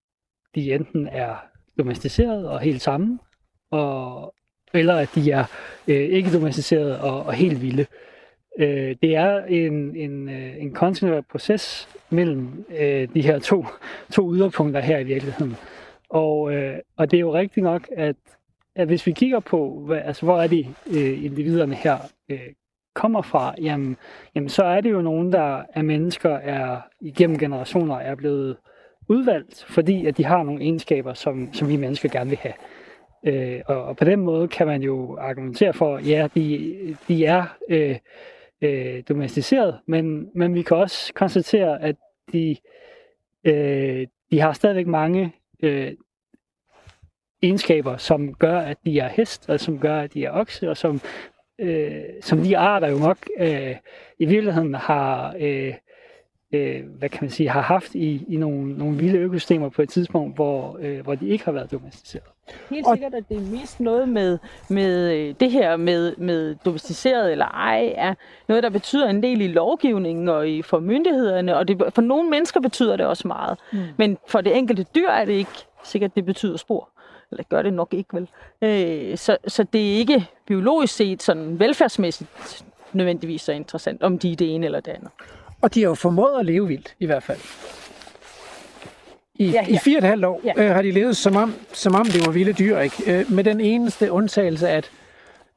de 0.54 0.74
enten 0.74 1.08
er 1.08 1.34
domesticeret 1.78 2.48
og 2.48 2.60
helt 2.60 2.82
sammen, 2.82 3.20
og, 3.70 4.34
eller 4.74 4.94
at 4.94 5.10
de 5.14 5.30
er 5.30 5.44
øh, 5.88 5.96
ikke 5.96 6.32
domesticeret 6.32 6.98
og, 6.98 7.22
og 7.22 7.32
helt 7.32 7.62
vilde. 7.62 7.86
Øh, 8.58 8.96
det 9.02 9.16
er 9.16 9.44
en, 9.44 9.96
en, 9.96 10.28
øh, 10.28 10.62
en 10.62 10.72
kontinuerlig 10.72 11.26
proces 11.26 11.88
mellem 12.10 12.64
øh, 12.78 13.08
de 13.14 13.22
her 13.22 13.38
to, 13.38 13.66
to 14.12 14.34
yderpunkter 14.34 14.80
her 14.80 14.98
i 14.98 15.04
virkeligheden. 15.04 15.56
Og, 16.08 16.52
øh, 16.54 16.78
og 16.96 17.10
det 17.10 17.16
er 17.16 17.20
jo 17.20 17.34
rigtigt 17.34 17.64
nok, 17.64 17.88
at, 17.92 18.16
at 18.74 18.86
hvis 18.86 19.06
vi 19.06 19.12
kigger 19.12 19.40
på, 19.40 19.82
hvad, 19.86 20.00
altså, 20.04 20.22
hvor 20.26 20.40
er 20.40 20.46
de 20.46 20.66
øh, 20.90 21.24
individerne 21.24 21.74
her 21.74 21.98
øh, 22.28 22.48
kommer 22.97 23.23
fra, 23.23 23.55
jamen, 23.62 23.97
jamen 24.35 24.48
så 24.48 24.64
er 24.64 24.81
det 24.81 24.90
jo 24.90 25.02
nogen, 25.02 25.32
der 25.32 25.62
af 25.74 25.85
mennesker, 25.85 26.31
er 26.31 26.81
igennem 27.01 27.39
generationer 27.39 27.97
er 27.97 28.14
blevet 28.14 28.56
udvalgt, 29.09 29.64
fordi 29.68 30.06
at 30.06 30.16
de 30.16 30.24
har 30.24 30.43
nogle 30.43 30.62
egenskaber, 30.62 31.14
som, 31.14 31.52
som 31.52 31.68
vi 31.68 31.77
mennesker 31.77 32.09
gerne 32.09 32.31
vil 32.31 32.39
have. 32.39 32.55
Øh, 33.24 33.60
og, 33.66 33.85
og 33.85 33.97
på 33.97 34.05
den 34.05 34.20
måde 34.20 34.48
kan 34.48 34.66
man 34.66 34.82
jo 34.82 35.16
argumentere 35.20 35.73
for, 35.73 35.98
ja, 35.98 36.28
de, 36.35 36.97
de 37.09 37.24
er 37.24 37.56
øh, 37.68 37.97
øh, 38.62 39.02
domesticeret, 39.09 39.78
men, 39.86 40.31
men 40.35 40.55
vi 40.55 40.62
kan 40.62 40.77
også 40.77 41.14
konstatere, 41.14 41.82
at 41.82 41.97
de, 42.32 42.56
øh, 43.44 44.06
de 44.31 44.40
har 44.40 44.52
stadigvæk 44.52 44.86
mange 44.86 45.32
øh, 45.62 45.93
egenskaber, 47.43 47.97
som 47.97 48.35
gør, 48.35 48.59
at 48.59 48.77
de 48.85 48.98
er 48.98 49.09
hest, 49.09 49.51
og 49.51 49.60
som 49.60 49.78
gør, 49.78 50.01
at 50.01 50.14
de 50.14 50.24
er 50.24 50.32
okse, 50.32 50.70
og 50.70 50.77
som 50.77 51.01
øh, 51.58 52.02
som 52.20 52.38
de 52.38 52.58
arter 52.58 52.88
jo 52.88 52.98
nok 52.98 53.18
øh, 53.38 53.76
i 54.18 54.24
virkeligheden 54.24 54.74
har, 54.74 55.34
øh, 55.40 55.74
øh, 56.52 56.84
hvad 56.98 57.08
kan 57.08 57.18
man 57.20 57.30
sige, 57.30 57.48
har 57.48 57.60
haft 57.60 57.94
i, 57.94 58.24
i 58.28 58.36
nogle, 58.36 58.78
nogle 58.78 58.96
vilde 58.96 59.18
økosystemer 59.18 59.68
på 59.68 59.82
et 59.82 59.88
tidspunkt, 59.88 60.34
hvor, 60.34 60.78
øh, 60.80 61.00
hvor 61.00 61.14
de 61.14 61.28
ikke 61.28 61.44
har 61.44 61.52
været 61.52 61.72
domesticeret. 61.72 62.24
Helt 62.70 62.86
sikkert, 62.94 63.14
at 63.14 63.28
det 63.28 63.36
er 63.36 63.58
mest 63.60 63.80
noget 63.80 64.08
med, 64.08 64.38
med 64.70 65.12
øh, 65.12 65.34
det 65.40 65.50
her 65.50 65.76
med, 65.76 66.16
med 66.16 66.56
domesticeret 66.64 67.32
eller 67.32 67.46
ej, 67.46 67.92
er 67.96 68.14
noget, 68.48 68.62
der 68.62 68.70
betyder 68.70 69.08
en 69.08 69.22
del 69.22 69.40
i 69.40 69.46
lovgivningen 69.46 70.28
og 70.28 70.48
i, 70.48 70.62
for 70.62 70.80
myndighederne, 70.80 71.56
og 71.56 71.68
det, 71.68 71.82
for 71.94 72.02
nogle 72.02 72.30
mennesker 72.30 72.60
betyder 72.60 72.96
det 72.96 73.06
også 73.06 73.28
meget. 73.28 73.58
Mm. 73.72 73.78
Men 73.96 74.18
for 74.28 74.40
det 74.40 74.56
enkelte 74.56 74.86
dyr 74.94 75.08
er 75.08 75.24
det 75.24 75.32
ikke 75.32 75.50
sikkert, 75.84 76.14
det 76.14 76.24
betyder 76.24 76.56
spor 76.56 76.88
eller 77.30 77.44
gør 77.44 77.62
det 77.62 77.72
nok 77.72 77.94
ikke 77.94 78.08
vel. 78.12 78.28
Øh, 78.62 79.18
så, 79.18 79.36
så 79.46 79.62
det 79.72 79.92
er 79.92 79.98
ikke 79.98 80.26
biologisk 80.46 80.94
set 80.94 81.22
sådan 81.22 81.58
velfærdsmæssigt 81.58 82.30
nødvendigvis 82.92 83.42
så 83.42 83.52
interessant, 83.52 84.02
om 84.02 84.18
de 84.18 84.32
er 84.32 84.36
det 84.36 84.54
ene 84.54 84.66
eller 84.66 84.80
det 84.80 84.92
andet. 84.92 85.10
Og 85.60 85.74
de 85.74 85.80
har 85.80 85.88
jo 85.88 85.94
formået 85.94 86.38
at 86.38 86.46
leve 86.46 86.68
vildt, 86.68 86.94
i 86.98 87.06
hvert 87.06 87.22
fald. 87.22 87.38
I, 89.34 89.50
ja, 89.50 89.64
ja. 89.68 89.74
i 89.74 89.78
fire 89.78 89.96
og 89.96 89.98
et 89.98 90.08
halvt 90.08 90.24
år 90.24 90.40
ja. 90.44 90.52
øh, 90.56 90.74
har 90.74 90.82
de 90.82 90.90
levet, 90.90 91.16
som 91.16 91.36
om, 91.36 91.54
som 91.72 91.94
om 91.94 92.06
det 92.06 92.26
var 92.26 92.32
vilde 92.32 92.52
dyr, 92.52 92.78
ikke? 92.78 93.20
Øh, 93.20 93.32
med 93.32 93.44
den 93.44 93.60
eneste 93.60 94.12
undtagelse, 94.12 94.68
at, 94.68 94.90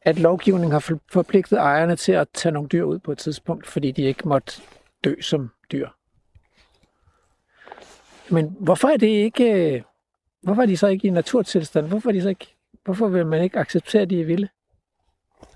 at 0.01 0.19
lovgivningen 0.19 0.71
har 0.71 0.93
forpligtet 1.11 1.57
ejerne 1.57 1.95
til 1.95 2.11
at 2.11 2.27
tage 2.33 2.53
nogle 2.53 2.69
dyr 2.69 2.83
ud 2.83 2.99
på 2.99 3.11
et 3.11 3.17
tidspunkt, 3.17 3.67
fordi 3.67 3.91
de 3.91 4.01
ikke 4.01 4.27
måtte 4.27 4.61
dø 5.03 5.21
som 5.21 5.49
dyr. 5.71 5.87
Men 8.29 8.55
hvorfor 8.59 8.87
er 8.87 8.97
det 8.97 9.07
ikke 9.07 9.51
øh, 9.51 9.81
Hvorfor 10.41 10.61
er 10.61 10.65
de 10.65 10.77
så 10.77 10.87
ikke 10.87 11.07
i 11.07 11.11
naturtilstand? 11.11 11.87
Hvorfor, 11.87 12.09
er 12.09 12.13
de 12.13 12.21
så 12.21 12.29
ikke, 12.29 12.55
hvorfor 12.85 13.07
vil 13.07 13.25
man 13.25 13.43
ikke 13.43 13.59
acceptere, 13.59 14.01
at 14.01 14.09
de 14.09 14.21
er 14.21 14.25
vilde? 14.25 14.47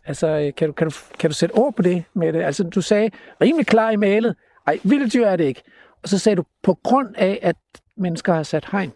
Altså, 0.06 0.28
øh, 0.28 0.54
kan 0.54 0.68
du, 0.68 0.74
kan, 0.74 0.88
du, 0.90 0.96
kan 1.20 1.30
du 1.30 1.34
sætte 1.34 1.54
ord 1.54 1.76
på 1.76 1.82
det 1.82 2.04
med 2.14 2.34
det? 2.34 2.44
Altså, 2.44 2.64
du 2.64 2.82
sagde 2.82 3.12
rimelig 3.42 3.68
klar 3.68 3.92
i 3.92 3.96
malet. 3.96 4.36
Ej, 4.68 4.80
vilde 4.84 5.10
dyr 5.10 5.26
er 5.26 5.36
det 5.36 5.44
ikke. 5.44 5.64
Og 6.04 6.10
så 6.10 6.20
sagde 6.20 6.36
du, 6.36 6.44
på 6.64 6.74
grund 6.84 7.16
af, 7.16 7.40
at 7.42 7.56
mennesker 7.98 8.34
har 8.34 8.44
sat 8.44 8.66
hegn. 8.72 8.94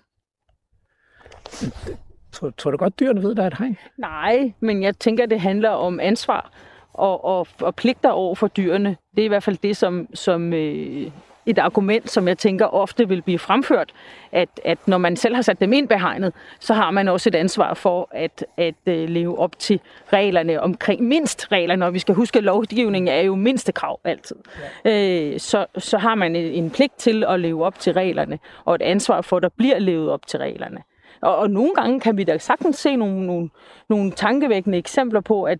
Tror, 2.32 2.50
tror 2.50 2.72
du 2.72 2.78
godt, 2.78 3.00
dyrene 3.00 3.24
ved, 3.24 3.36
der 3.36 3.44
er 3.44 3.48
et 3.48 3.58
hegn? 3.58 3.78
Nej, 3.98 4.54
men 4.60 4.84
jeg 4.84 4.98
tænker, 4.98 5.26
det 5.26 5.40
handler 5.40 5.70
om 5.70 6.00
ansvar 6.00 6.52
og, 6.94 7.26
og, 7.26 7.48
og 7.62 7.76
pligter 7.76 8.10
over 8.10 8.36
for 8.36 8.48
dyrene. 8.48 8.98
Det 9.16 9.22
er 9.22 9.26
i 9.26 9.28
hvert 9.28 9.44
fald 9.44 9.58
det, 9.58 9.78
som, 9.78 10.08
som 10.14 10.54
øh, 10.54 11.12
et 11.48 11.60
argument, 11.60 12.11
som 12.11 12.28
jeg 12.28 12.38
tænker 12.38 12.65
ofte 12.65 13.07
vil 13.07 13.22
blive 13.22 13.40
fremført, 13.40 13.94
at, 14.32 14.49
at 14.65 14.78
når 14.88 14.98
man 14.98 15.15
selv 15.15 15.36
har 15.36 15.41
sat 15.41 15.60
dem 15.60 15.74
ind 15.74 15.88
behegnet, 15.88 16.34
så 16.60 16.74
har 16.74 16.91
man 16.91 17.07
også 17.07 17.30
et 17.30 17.36
ansvar 17.36 17.74
for 17.74 18.10
at, 18.11 18.45
at 18.57 18.76
uh, 18.88 18.94
leve 18.94 19.40
op 19.40 19.60
til 19.60 19.80
reglerne 20.14 20.61
omkring 20.61 21.03
mindst 21.03 21.52
reglerne, 21.52 21.86
og 21.86 21.94
vi 21.94 21.99
skal 21.99 22.15
huske, 22.15 22.38
at 22.38 22.44
lovgivningen 22.44 23.07
er 23.07 23.22
jo 23.22 23.36
mindste 23.36 23.72
krav 23.72 23.99
altid. 24.03 24.36
Ja. 24.86 25.34
Uh, 25.34 25.40
så, 25.40 25.65
så 25.78 25.98
har 25.98 26.15
man 26.15 26.36
en, 26.36 26.45
en 26.45 26.69
pligt 26.69 26.98
til 26.98 27.24
at 27.24 27.40
leve 27.40 27.65
op 27.65 27.80
til 27.80 27.94
reglerne, 27.94 28.40
og 28.65 28.76
et 28.76 28.82
ansvar 28.82 29.22
for, 29.22 29.38
at 29.38 29.44
der 29.44 29.49
bliver 29.57 29.80
levet 29.80 30.10
op 30.10 30.28
til 30.28 30.40
reglerne. 30.40 30.84
Og, 31.22 31.36
og 31.38 31.49
nogle 31.49 31.72
gange 31.76 31.99
kan 31.99 32.18
vi 32.18 32.24
da 32.24 32.38
sagtens 32.38 32.76
se 32.76 32.95
nogle, 32.95 33.26
nogle, 33.26 33.49
nogle 33.90 34.11
tankevækkende 34.11 34.78
eksempler 34.78 35.22
på, 35.22 35.44
at 35.44 35.60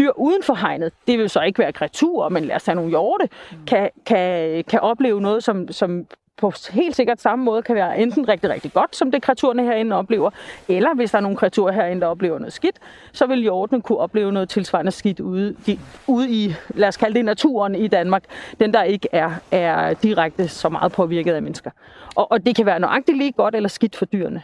dyr 0.00 0.10
uden 0.16 0.42
for 0.42 0.54
hegnet, 0.54 0.92
det 1.06 1.18
vil 1.18 1.30
så 1.30 1.40
ikke 1.40 1.58
være 1.58 1.72
kreaturer, 1.72 2.28
men 2.28 2.44
lad 2.44 2.56
os 2.56 2.62
tage 2.62 2.74
nogle 2.74 2.90
hjorte, 2.90 3.28
mm. 3.50 3.66
kan, 3.66 3.90
kan, 4.06 4.64
kan 4.64 4.80
opleve 4.80 5.20
noget, 5.20 5.44
som, 5.44 5.72
som 5.72 6.06
på 6.40 6.52
helt 6.70 6.96
sikkert 6.96 7.20
samme 7.20 7.44
måde 7.44 7.62
kan 7.62 7.74
være 7.74 7.98
enten 7.98 8.28
rigtig, 8.28 8.50
rigtig 8.50 8.72
godt, 8.72 8.96
som 8.96 9.10
det 9.10 9.22
kreaturerne 9.22 9.64
herinde 9.64 9.96
oplever, 9.96 10.30
eller 10.68 10.94
hvis 10.94 11.10
der 11.10 11.18
er 11.18 11.22
nogle 11.22 11.36
kreaturer 11.36 11.72
herinde, 11.72 12.00
der 12.00 12.06
oplever 12.06 12.38
noget 12.38 12.52
skidt, 12.52 12.76
så 13.12 13.26
vil 13.26 13.38
hjortene 13.38 13.82
kunne 13.82 13.98
opleve 13.98 14.32
noget 14.32 14.48
tilsvarende 14.48 14.92
skidt 14.92 15.20
ude, 15.20 15.56
de, 15.66 15.78
ude 16.06 16.30
i, 16.30 16.54
lad 16.68 16.88
os 16.88 16.96
kalde 16.96 17.14
det 17.14 17.24
naturen 17.24 17.74
i 17.74 17.88
Danmark, 17.88 18.24
den 18.60 18.74
der 18.74 18.82
ikke 18.82 19.08
er, 19.12 19.30
er 19.50 19.94
direkte 19.94 20.48
så 20.48 20.68
meget 20.68 20.92
påvirket 20.92 21.34
af 21.34 21.42
mennesker. 21.42 21.70
Og, 22.14 22.32
og 22.32 22.46
det 22.46 22.56
kan 22.56 22.66
være 22.66 22.80
nøjagtigt 22.80 23.18
lige 23.18 23.32
godt 23.32 23.54
eller 23.54 23.68
skidt 23.68 23.96
for 23.96 24.04
dyrene. 24.04 24.42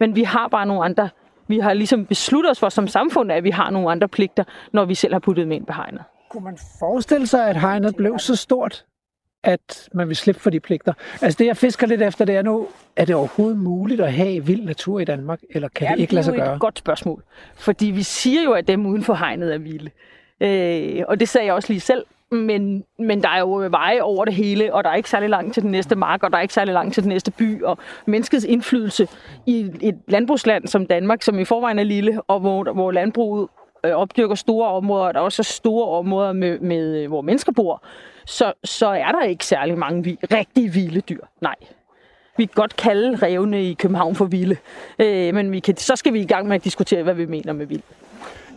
Men 0.00 0.16
vi 0.16 0.22
har 0.22 0.48
bare 0.48 0.66
nogle 0.66 0.84
andre 0.84 1.08
vi 1.48 1.58
har 1.58 1.72
ligesom 1.72 2.06
besluttet 2.06 2.50
os 2.50 2.60
for 2.60 2.68
som 2.68 2.88
samfund, 2.88 3.32
at 3.32 3.44
vi 3.44 3.50
har 3.50 3.70
nogle 3.70 3.90
andre 3.90 4.08
pligter, 4.08 4.44
når 4.72 4.84
vi 4.84 4.94
selv 4.94 5.12
har 5.12 5.20
puttet 5.20 5.48
med 5.48 5.56
ind 5.56 5.66
på 5.66 5.72
hegnet. 5.72 6.02
Kunne 6.30 6.44
man 6.44 6.58
forestille 6.78 7.26
sig, 7.26 7.48
at 7.48 7.60
hegnet 7.60 7.96
blev 7.96 8.18
så 8.18 8.36
stort, 8.36 8.84
at 9.44 9.88
man 9.94 10.08
vil 10.08 10.16
slippe 10.16 10.40
for 10.40 10.50
de 10.50 10.60
pligter? 10.60 10.92
Altså 11.22 11.36
det, 11.38 11.46
jeg 11.46 11.56
fisker 11.56 11.86
lidt 11.86 12.02
efter, 12.02 12.24
det 12.24 12.36
er 12.36 12.42
nu, 12.42 12.68
er 12.96 13.04
det 13.04 13.14
overhovedet 13.14 13.58
muligt 13.58 14.00
at 14.00 14.12
have 14.12 14.46
vild 14.46 14.64
natur 14.64 15.00
i 15.00 15.04
Danmark, 15.04 15.40
eller 15.50 15.68
kan 15.68 15.86
ja, 15.88 15.92
det 15.92 16.00
ikke 16.00 16.14
lade 16.14 16.24
sig 16.24 16.34
gøre? 16.34 16.44
det 16.44 16.50
er 16.50 16.54
et 16.54 16.60
godt 16.60 16.78
spørgsmål. 16.78 17.22
Fordi 17.54 17.86
vi 17.86 18.02
siger 18.02 18.42
jo, 18.42 18.52
at 18.52 18.68
dem 18.68 18.86
uden 18.86 19.02
for 19.02 19.14
hegnet 19.14 19.54
er 19.54 19.58
vilde. 19.58 19.90
Øh, 20.40 21.04
og 21.08 21.20
det 21.20 21.28
sagde 21.28 21.46
jeg 21.46 21.54
også 21.54 21.72
lige 21.72 21.80
selv 21.80 22.04
men, 22.30 22.84
men 22.98 23.22
der 23.22 23.28
er 23.28 23.38
jo 23.38 23.68
veje 23.70 24.00
over 24.02 24.24
det 24.24 24.34
hele, 24.34 24.74
og 24.74 24.84
der 24.84 24.90
er 24.90 24.94
ikke 24.94 25.10
særlig 25.10 25.28
langt 25.28 25.54
til 25.54 25.62
den 25.62 25.70
næste 25.70 25.96
mark, 25.96 26.22
og 26.22 26.30
der 26.30 26.36
er 26.36 26.42
ikke 26.42 26.54
særlig 26.54 26.74
langt 26.74 26.94
til 26.94 27.02
den 27.02 27.08
næste 27.08 27.30
by, 27.30 27.62
og 27.62 27.78
menneskets 28.06 28.44
indflydelse 28.44 29.08
i 29.46 29.70
et 29.82 29.98
landbrugsland 30.08 30.66
som 30.66 30.86
Danmark, 30.86 31.22
som 31.22 31.38
i 31.38 31.44
forvejen 31.44 31.78
er 31.78 31.82
lille, 31.82 32.20
og 32.22 32.40
hvor, 32.40 32.72
hvor 32.72 32.92
landbruget 32.92 33.48
øh, 33.84 33.92
opdyrker 33.92 34.34
store 34.34 34.68
områder, 34.68 35.04
og 35.04 35.14
der 35.14 35.20
er 35.20 35.24
også 35.24 35.42
store 35.42 35.88
områder, 35.98 36.32
med, 36.32 36.58
med, 36.58 37.02
øh, 37.02 37.08
hvor 37.08 37.20
mennesker 37.20 37.52
bor, 37.52 37.82
så, 38.26 38.52
så 38.64 38.86
er 38.86 39.12
der 39.12 39.22
ikke 39.22 39.46
særlig 39.46 39.78
mange 39.78 40.04
vi, 40.04 40.18
vilde 40.54 41.00
dyr. 41.00 41.20
Nej. 41.40 41.54
Vi 42.36 42.44
kan 42.44 42.54
godt 42.54 42.76
kalde 42.76 43.16
revne 43.16 43.64
i 43.70 43.74
København 43.74 44.14
for 44.14 44.24
vilde, 44.24 44.56
øh, 44.98 45.34
men 45.34 45.52
vi 45.52 45.60
kan, 45.60 45.76
så 45.76 45.96
skal 45.96 46.12
vi 46.12 46.20
i 46.20 46.26
gang 46.26 46.48
med 46.48 46.56
at 46.56 46.64
diskutere, 46.64 47.02
hvad 47.02 47.14
vi 47.14 47.26
mener 47.26 47.52
med 47.52 47.66
vild. 47.66 47.82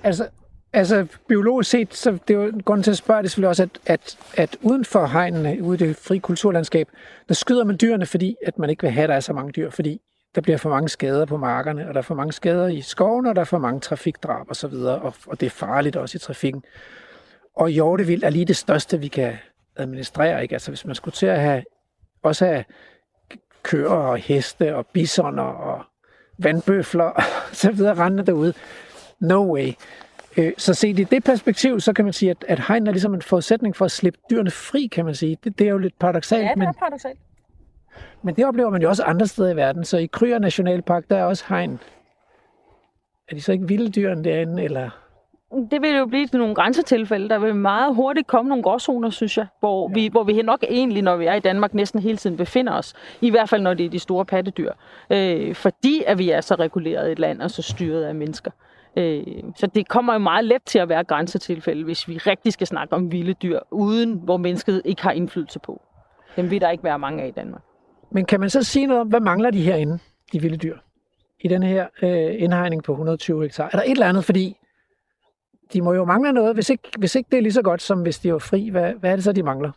Altså, 0.04 0.28
Altså, 0.74 1.08
biologisk 1.28 1.70
set, 1.70 1.94
så 1.94 2.18
det 2.28 2.34
er 2.36 2.44
jo 2.44 2.62
grunden 2.66 2.84
til 2.84 2.92
at 2.92 2.98
spørge 2.98 3.22
det 3.22 3.32
selvfølgelig 3.32 3.50
også, 3.50 3.64
at, 3.64 3.80
at, 3.86 4.18
at 4.34 4.58
uden 4.62 4.86
for 4.86 5.06
hegnene, 5.06 5.64
ude 5.64 5.86
i 5.86 5.88
det 5.88 5.96
frie 5.96 6.20
kulturlandskab, 6.20 6.88
der 7.28 7.34
skyder 7.34 7.64
man 7.64 7.78
dyrene, 7.82 8.06
fordi 8.06 8.36
at 8.46 8.60
man 8.60 8.70
ikke 8.70 8.82
vil 8.84 8.92
have, 8.92 9.04
at 9.04 9.10
der 9.10 9.16
er 9.16 9.20
så 9.20 9.34
mange 9.34 9.52
dyr, 9.52 9.70
fordi 9.70 10.02
der 10.36 10.42
bliver 10.42 10.58
for 10.58 10.70
mange 10.70 10.90
skader 10.90 11.26
på 11.26 11.38
markerne, 11.38 11.88
og 11.88 11.94
der 11.94 11.98
er 11.98 12.04
for 12.04 12.16
mange 12.16 12.34
skader 12.34 12.68
i 12.68 12.82
skoven, 12.82 13.26
og 13.26 13.36
der 13.36 13.42
er 13.42 13.46
for 13.46 13.58
mange 13.58 13.80
trafikdrab 13.80 14.50
osv., 14.50 14.74
og, 14.74 15.00
og, 15.02 15.14
og 15.28 15.40
det 15.40 15.46
er 15.46 15.50
farligt 15.50 15.96
også 15.96 16.16
i 16.16 16.20
trafikken. 16.20 16.64
Og 17.56 17.70
hjortevild 17.70 18.24
er 18.24 18.30
lige 18.30 18.46
det 18.46 18.58
største, 18.58 19.00
vi 19.00 19.08
kan 19.08 19.34
administrere. 19.76 20.42
Ikke? 20.42 20.56
Altså, 20.56 20.72
hvis 20.72 20.86
man 20.86 20.96
skulle 20.96 21.16
til 21.16 21.26
at 21.26 21.42
have, 21.42 21.64
også 22.24 22.46
have 22.46 22.64
køer 23.64 23.90
og 23.90 24.18
heste 24.18 24.76
og 24.76 24.88
bisoner 24.88 25.44
og 25.44 25.84
vandbøfler 26.38 27.04
og 27.20 27.24
så 27.52 27.72
videre 27.72 27.94
rendende 27.94 28.26
derude, 28.26 28.54
no 29.20 29.54
way. 29.54 29.74
Øh, 30.38 30.54
så 30.58 30.74
set 30.74 31.00
i 31.00 31.04
det 31.04 31.24
perspektiv, 31.24 31.80
så 31.80 31.94
kan 31.94 32.06
man 32.06 32.14
sige, 32.14 32.32
at, 32.32 32.46
at 32.48 32.60
hegn 32.68 32.88
er 32.88 32.92
ligesom 32.92 33.14
en 33.14 33.22
forudsætning 33.22 33.76
for 33.76 33.86
at 33.86 33.92
slippe 33.92 34.20
dyrene 34.30 34.52
fri, 34.52 34.88
kan 34.88 35.06
man 35.06 35.16
sige. 35.16 35.38
Det, 35.44 35.60
det 35.60 35.68
er 35.68 35.72
jo 35.72 35.78
lidt 35.78 36.00
paradoxalt. 36.00 36.44
Ja, 36.44 36.54
det 36.56 36.64
er 36.64 36.72
paradoxalt. 36.72 37.20
Men 38.22 38.36
det 38.36 38.46
oplever 38.46 38.70
man 38.70 38.82
jo 38.82 38.90
også 38.90 39.04
andre 39.04 39.28
steder 39.28 39.50
i 39.50 39.56
verden. 39.56 39.84
Så 39.86 39.98
i 39.98 40.06
Kryer 40.06 40.40
Nationalpark, 40.40 41.10
der 41.10 41.18
er 41.18 41.24
også 41.24 41.46
hegn. 41.50 41.80
Er 43.30 43.36
de 43.36 43.42
så 43.42 43.52
ikke 43.52 43.68
vilde 43.68 43.92
dyrene 43.92 44.24
derinde, 44.24 44.64
eller? 44.64 44.90
Det 45.72 45.82
vil 45.82 45.96
jo 45.98 46.06
blive 46.06 46.28
til 46.28 46.40
nogle 46.40 46.56
grænsetilfælde. 46.56 47.30
Der 47.30 47.40
vil 47.40 47.56
meget 47.56 47.96
hurtigt 47.96 48.28
komme 48.28 48.50
nogle 48.50 48.64
gråzoner, 48.64 49.10
synes 49.10 49.38
jeg, 49.38 49.48
hvor, 49.60 49.90
ja. 49.90 49.94
vi, 49.94 50.08
hvor 50.08 50.24
vi 50.24 50.42
nok 50.42 50.64
egentlig, 50.70 51.04
når 51.04 51.16
vi 51.16 51.26
er 51.26 51.34
i 51.34 51.40
Danmark, 51.40 51.74
næsten 51.74 52.02
hele 52.02 52.18
tiden 52.18 52.38
befinder 52.38 52.74
os. 52.74 52.94
I 53.22 53.30
hvert 53.30 53.50
fald, 53.50 53.62
når 53.62 53.74
det 53.74 53.86
er 53.86 53.90
de 53.90 54.00
store 54.00 54.26
pattedyr. 54.26 54.72
Øh, 55.10 55.56
fordi 55.56 56.04
at 56.08 56.18
vi 56.18 56.30
er 56.30 56.42
så 56.42 56.56
reguleret 56.56 57.12
et 57.12 57.20
land 57.20 57.42
og 57.42 57.52
så 57.52 57.62
styret 57.62 58.04
af 58.04 58.16
mennesker. 58.16 58.52
Øh, 58.52 58.69
så 59.56 59.70
det 59.76 59.88
kommer 59.88 60.14
jo 60.14 60.20
meget 60.20 60.46
let 60.46 60.64
til 60.66 60.80
at 60.80 60.90
være 60.90 61.04
grænsetilfælde, 61.04 61.84
hvis 61.84 62.08
vi 62.08 62.18
rigtig 62.18 62.54
skal 62.54 62.68
snakke 62.68 62.96
om 62.96 63.12
vilde 63.12 63.34
dyr, 63.34 63.60
uden 63.72 64.14
hvor 64.14 64.38
mennesket 64.38 64.82
ikke 64.86 65.02
har 65.02 65.12
indflydelse 65.12 65.60
på. 65.60 65.82
Dem 66.36 66.52
vil 66.52 66.62
der 66.62 66.70
ikke 66.70 66.84
være 66.84 67.00
mange 67.00 67.24
af 67.24 67.28
i 67.28 67.32
Danmark. 67.32 67.62
Men 68.12 68.26
kan 68.26 68.40
man 68.40 68.50
så 68.50 68.64
sige 68.64 68.86
noget 68.86 69.02
om, 69.02 69.08
hvad 69.08 69.20
mangler 69.20 69.52
de 69.52 69.62
herinde, 69.62 70.00
de 70.34 70.42
vilde 70.42 70.58
dyr? 70.58 70.78
I 71.40 71.48
den 71.48 71.64
her 71.64 71.88
øh, 72.02 72.36
indhegning 72.44 72.84
på 72.84 72.92
120 72.92 73.42
hektar. 73.42 73.66
Er 73.66 73.70
der 73.70 73.84
et 73.84 73.92
eller 73.92 74.08
andet, 74.08 74.26
fordi 74.26 74.58
de 75.74 75.82
må 75.82 75.94
jo 75.94 76.06
mangle 76.06 76.34
noget, 76.34 76.54
hvis 76.54 76.70
ikke, 76.70 76.90
hvis 76.98 77.16
ikke 77.16 77.28
det 77.32 77.38
er 77.38 77.42
lige 77.42 77.54
så 77.54 77.62
godt, 77.62 77.82
som 77.82 78.02
hvis 78.02 78.20
de 78.20 78.34
var 78.34 78.40
fri. 78.40 78.70
Hvad, 78.70 78.94
hvad 78.94 79.12
er 79.12 79.16
det 79.16 79.24
så, 79.24 79.32
de 79.32 79.44
mangler? 79.44 79.72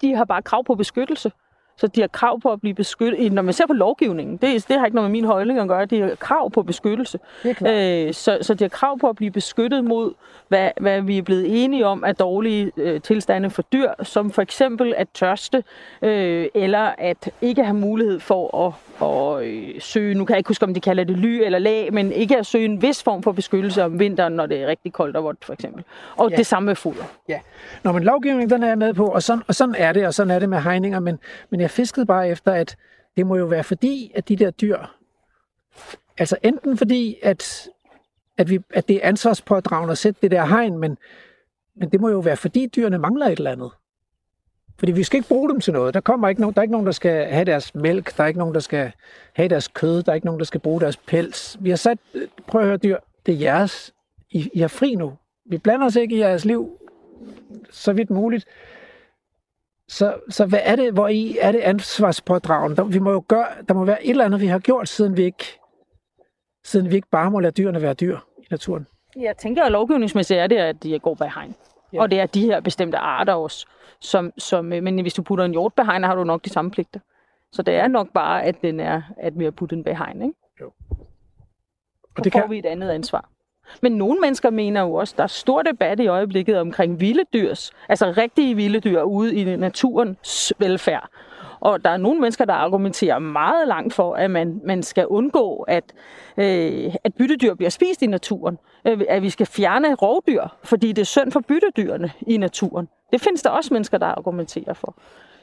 De 0.00 0.14
har 0.14 0.24
bare 0.24 0.42
krav 0.42 0.64
på 0.64 0.74
beskyttelse. 0.74 1.32
Så 1.80 1.86
de 1.86 2.00
har 2.00 2.08
krav 2.08 2.40
på 2.40 2.52
at 2.52 2.60
blive 2.60 2.74
beskyttet. 2.74 3.32
Når 3.32 3.42
man 3.42 3.54
ser 3.54 3.66
på 3.66 3.72
lovgivningen, 3.72 4.36
det, 4.36 4.68
det 4.68 4.78
har 4.78 4.86
ikke 4.86 4.94
noget 4.94 5.10
med 5.10 5.20
min 5.20 5.24
holdning 5.24 5.58
at 5.58 5.68
gøre, 5.68 5.84
de 5.84 6.00
har 6.00 6.14
krav 6.14 6.50
på 6.50 6.62
beskyttelse. 6.62 7.18
Øh, 7.44 8.14
så, 8.14 8.38
så 8.42 8.54
de 8.54 8.64
har 8.64 8.68
krav 8.68 8.98
på 8.98 9.08
at 9.08 9.16
blive 9.16 9.30
beskyttet 9.30 9.84
mod, 9.84 10.12
hvad, 10.48 10.70
hvad 10.80 11.02
vi 11.02 11.18
er 11.18 11.22
blevet 11.22 11.64
enige 11.64 11.86
om 11.86 12.04
af 12.04 12.16
dårlige 12.16 12.72
øh, 12.76 13.00
tilstande 13.00 13.50
for 13.50 13.62
dyr, 13.62 13.90
som 14.02 14.30
for 14.30 14.42
eksempel 14.42 14.94
at 14.96 15.08
tørste, 15.14 15.64
øh, 16.02 16.46
eller 16.54 16.92
at 16.98 17.30
ikke 17.40 17.64
have 17.64 17.76
mulighed 17.76 18.20
for 18.20 18.66
at, 18.66 18.72
at 19.08 19.46
øh, 19.46 19.80
søge, 19.80 20.14
nu 20.14 20.24
kan 20.24 20.34
jeg 20.34 20.38
ikke 20.38 20.48
huske, 20.48 20.64
om 20.64 20.74
de 20.74 20.80
kalder 20.80 21.04
det 21.04 21.18
ly 21.18 21.42
eller 21.44 21.58
lag, 21.58 21.92
men 21.92 22.12
ikke 22.12 22.36
at 22.36 22.46
søge 22.46 22.64
en 22.64 22.82
vis 22.82 23.02
form 23.02 23.22
for 23.22 23.32
beskyttelse 23.32 23.84
om 23.84 23.98
vinteren, 23.98 24.32
når 24.32 24.46
det 24.46 24.62
er 24.62 24.66
rigtig 24.66 24.92
koldt 24.92 25.16
og 25.16 25.24
vådt, 25.24 25.44
for 25.44 25.52
eksempel. 25.52 25.84
Og 26.16 26.30
ja. 26.30 26.36
det 26.36 26.46
samme 26.46 26.66
med 26.66 26.74
foder. 26.74 27.04
Ja. 27.28 27.38
Nå, 27.82 27.92
men 27.92 28.02
lovgivningen, 28.02 28.50
den 28.50 28.62
er 28.62 28.68
jeg 28.68 28.78
med 28.78 28.94
på, 28.94 29.06
og 29.06 29.22
sådan, 29.22 29.42
og 29.48 29.54
sådan 29.54 29.74
er 29.78 29.92
det, 29.92 30.06
og 30.06 30.14
sådan 30.14 30.30
er 30.30 30.38
det 30.38 30.48
med 30.48 30.60
hegninger, 30.60 31.00
men, 31.00 31.18
men 31.50 31.60
jeg 31.60 31.69
fiskede 31.70 32.06
bare 32.06 32.28
efter, 32.28 32.52
at 32.52 32.76
det 33.16 33.26
må 33.26 33.36
jo 33.36 33.46
være 33.46 33.64
fordi, 33.64 34.12
at 34.14 34.28
de 34.28 34.36
der 34.36 34.50
dyr, 34.50 34.78
altså 36.18 36.36
enten 36.42 36.76
fordi, 36.76 37.18
at, 37.22 37.68
at, 38.38 38.50
vi, 38.50 38.60
at 38.70 38.88
det 38.88 38.96
er 38.96 39.08
ansvarspådragende 39.08 39.92
at 39.92 39.98
sætte 39.98 40.20
det 40.22 40.30
der 40.30 40.46
hegn, 40.46 40.78
men, 40.78 40.98
men 41.74 41.88
det 41.88 42.00
må 42.00 42.08
jo 42.08 42.18
være 42.18 42.36
fordi, 42.36 42.66
dyrene 42.66 42.98
mangler 42.98 43.26
et 43.26 43.38
eller 43.38 43.50
andet. 43.50 43.70
Fordi 44.78 44.92
vi 44.92 45.02
skal 45.02 45.16
ikke 45.16 45.28
bruge 45.28 45.50
dem 45.50 45.60
til 45.60 45.72
noget. 45.72 45.94
Der, 45.94 46.00
kommer 46.00 46.28
ikke 46.28 46.40
nogen, 46.40 46.54
der 46.54 46.60
er 46.60 46.62
ikke 46.62 46.72
nogen, 46.72 46.86
der 46.86 46.92
skal 46.92 47.26
have 47.26 47.44
deres 47.44 47.74
mælk. 47.74 48.16
Der 48.16 48.22
er 48.22 48.28
ikke 48.28 48.38
nogen, 48.38 48.54
der 48.54 48.60
skal 48.60 48.92
have 49.32 49.48
deres 49.48 49.68
kød. 49.68 50.02
Der 50.02 50.12
er 50.12 50.14
ikke 50.14 50.26
nogen, 50.26 50.38
der 50.38 50.44
skal 50.44 50.60
bruge 50.60 50.80
deres 50.80 50.96
pels. 50.96 51.56
Vi 51.60 51.70
har 51.70 51.76
sat, 51.76 51.98
prøv 52.46 52.60
at 52.60 52.66
høre 52.66 52.76
dyr, 52.76 52.98
det 53.26 53.34
er 53.34 53.38
jeres. 53.38 53.94
I, 54.30 54.50
I 54.52 54.60
er 54.60 54.68
fri 54.68 54.94
nu. 54.94 55.12
Vi 55.44 55.58
blander 55.58 55.86
os 55.86 55.96
ikke 55.96 56.16
i 56.16 56.18
jeres 56.18 56.44
liv 56.44 56.78
så 57.70 57.92
vidt 57.92 58.10
muligt. 58.10 58.44
Så, 59.90 60.14
så 60.28 60.46
hvad 60.46 60.58
er 60.62 60.76
det, 60.76 60.92
hvor 60.92 61.08
I 61.08 61.38
er 61.40 61.52
det 61.52 61.60
ansvarspådragende? 61.60 62.76
Der, 62.76 62.84
vi 62.84 62.98
må 62.98 63.10
jo 63.10 63.24
gøre, 63.28 63.46
der 63.68 63.74
må 63.74 63.84
være 63.84 64.04
et 64.04 64.10
eller 64.10 64.24
andet, 64.24 64.40
vi 64.40 64.46
har 64.46 64.58
gjort, 64.58 64.88
siden 64.88 65.16
vi 65.16 65.22
ikke, 65.22 65.44
siden 66.64 66.90
vi 66.90 66.94
ikke 66.94 67.08
bare 67.10 67.30
må 67.30 67.40
lade 67.40 67.52
dyrene 67.52 67.82
være 67.82 67.94
dyr 67.94 68.18
i 68.38 68.46
naturen. 68.50 68.86
Jeg 69.16 69.36
tænker, 69.36 69.64
at 69.64 69.72
lovgivningsmæssigt 69.72 70.40
er 70.40 70.46
det, 70.46 70.56
at 70.56 70.82
de 70.82 70.98
går 70.98 71.14
bag 71.14 71.32
hegn. 71.32 71.54
Ja. 71.92 72.02
Og 72.02 72.10
det 72.10 72.20
er 72.20 72.26
de 72.26 72.40
her 72.40 72.60
bestemte 72.60 72.98
arter 72.98 73.34
også. 73.34 73.66
Som, 74.00 74.32
som, 74.38 74.64
men 74.64 75.00
hvis 75.00 75.14
du 75.14 75.22
putter 75.22 75.44
en 75.44 75.50
hjort 75.50 75.74
bag 75.74 75.86
hegn, 75.86 76.02
har 76.02 76.14
du 76.14 76.24
nok 76.24 76.44
de 76.44 76.50
samme 76.50 76.70
pligter. 76.70 77.00
Så 77.52 77.62
det 77.62 77.74
er 77.74 77.88
nok 77.88 78.12
bare, 78.14 78.44
at, 78.44 78.62
den 78.62 78.80
er, 78.80 79.02
at 79.16 79.38
vi 79.38 79.44
har 79.44 79.50
puttet 79.50 79.76
den 79.76 79.84
bag 79.84 79.98
hegn. 79.98 80.22
Ikke? 80.22 80.34
Jo. 80.60 80.72
Og 82.16 82.24
det 82.24 82.32
får 82.32 82.40
kan... 82.40 82.50
vi 82.50 82.58
et 82.58 82.66
andet 82.66 82.90
ansvar. 82.90 83.28
Men 83.82 83.92
nogle 83.92 84.20
mennesker 84.20 84.50
mener 84.50 84.80
jo 84.80 84.94
også, 84.94 85.12
at 85.14 85.16
der 85.16 85.22
er 85.22 85.28
stor 85.28 85.62
debat 85.62 86.00
i 86.00 86.06
øjeblikket 86.06 86.58
omkring 86.58 87.00
vilde 87.00 87.24
dyrs, 87.32 87.72
altså 87.88 88.14
rigtige 88.16 88.54
vilde 88.54 88.80
dyr 88.80 89.02
ude 89.02 89.34
i 89.34 89.56
naturens 89.56 90.52
velfærd. 90.58 91.10
Og 91.60 91.84
der 91.84 91.90
er 91.90 91.96
nogle 91.96 92.20
mennesker, 92.20 92.44
der 92.44 92.52
argumenterer 92.52 93.18
meget 93.18 93.68
langt 93.68 93.94
for, 93.94 94.14
at 94.14 94.30
man, 94.30 94.60
man 94.64 94.82
skal 94.82 95.06
undgå, 95.06 95.56
at, 95.68 95.84
øh, 96.36 96.94
at 97.04 97.14
byttedyr 97.14 97.54
bliver 97.54 97.70
spist 97.70 98.02
i 98.02 98.06
naturen. 98.06 98.58
Øh, 98.84 99.00
at 99.08 99.22
vi 99.22 99.30
skal 99.30 99.46
fjerne 99.46 99.94
rovdyr, 99.94 100.44
fordi 100.64 100.92
det 100.92 101.02
er 101.02 101.06
synd 101.06 101.32
for 101.32 101.40
byttedyrene 101.40 102.12
i 102.26 102.36
naturen. 102.36 102.88
Det 103.12 103.20
findes 103.20 103.42
der 103.42 103.50
også 103.50 103.74
mennesker, 103.74 103.98
der 103.98 104.06
argumenterer 104.06 104.74
for. 104.74 104.94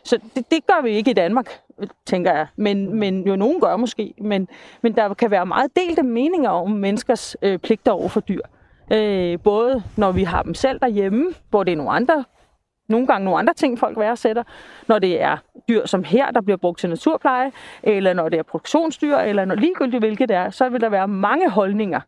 Så 0.03 0.19
det, 0.35 0.51
det 0.51 0.67
gør 0.67 0.81
vi 0.83 0.89
ikke 0.89 1.11
i 1.11 1.13
Danmark, 1.13 1.59
tænker 2.05 2.33
jeg. 2.33 2.47
Men, 2.55 2.95
men 2.99 3.27
jo 3.27 3.35
nogen 3.35 3.61
gør 3.61 3.77
måske. 3.77 4.13
Men, 4.21 4.47
men 4.81 4.95
der 4.95 5.13
kan 5.13 5.31
være 5.31 5.45
meget 5.45 5.71
delte 5.75 6.03
meninger 6.03 6.49
om 6.49 6.71
menneskers 6.71 7.37
øh, 7.41 7.59
pligter 7.59 7.91
over 7.91 8.07
for 8.09 8.19
dyr. 8.19 8.41
Øh, 8.93 9.39
både 9.43 9.83
når 9.97 10.11
vi 10.11 10.23
har 10.23 10.43
dem 10.43 10.53
selv 10.53 10.79
derhjemme, 10.79 11.33
hvor 11.49 11.63
det 11.63 11.71
er 11.71 11.75
nogle 11.75 11.91
andre, 11.91 12.23
nogle 12.89 13.07
gange 13.07 13.25
nogle 13.25 13.39
andre 13.39 13.53
ting, 13.53 13.79
folk 13.79 13.99
værdsætter. 13.99 14.43
Når 14.87 14.99
det 14.99 15.21
er 15.21 15.37
dyr 15.69 15.85
som 15.85 16.03
her, 16.03 16.31
der 16.31 16.41
bliver 16.41 16.57
brugt 16.57 16.79
til 16.79 16.89
naturpleje, 16.89 17.51
eller 17.83 18.13
når 18.13 18.29
det 18.29 18.39
er 18.39 18.43
produktionsdyr, 18.43 19.17
eller 19.17 19.45
når 19.45 19.55
ligegyldigt 19.55 20.01
hvilket 20.01 20.29
det 20.29 20.37
er, 20.37 20.49
så 20.49 20.69
vil 20.69 20.81
der 20.81 20.89
være 20.89 21.07
mange 21.07 21.49
holdninger. 21.49 22.01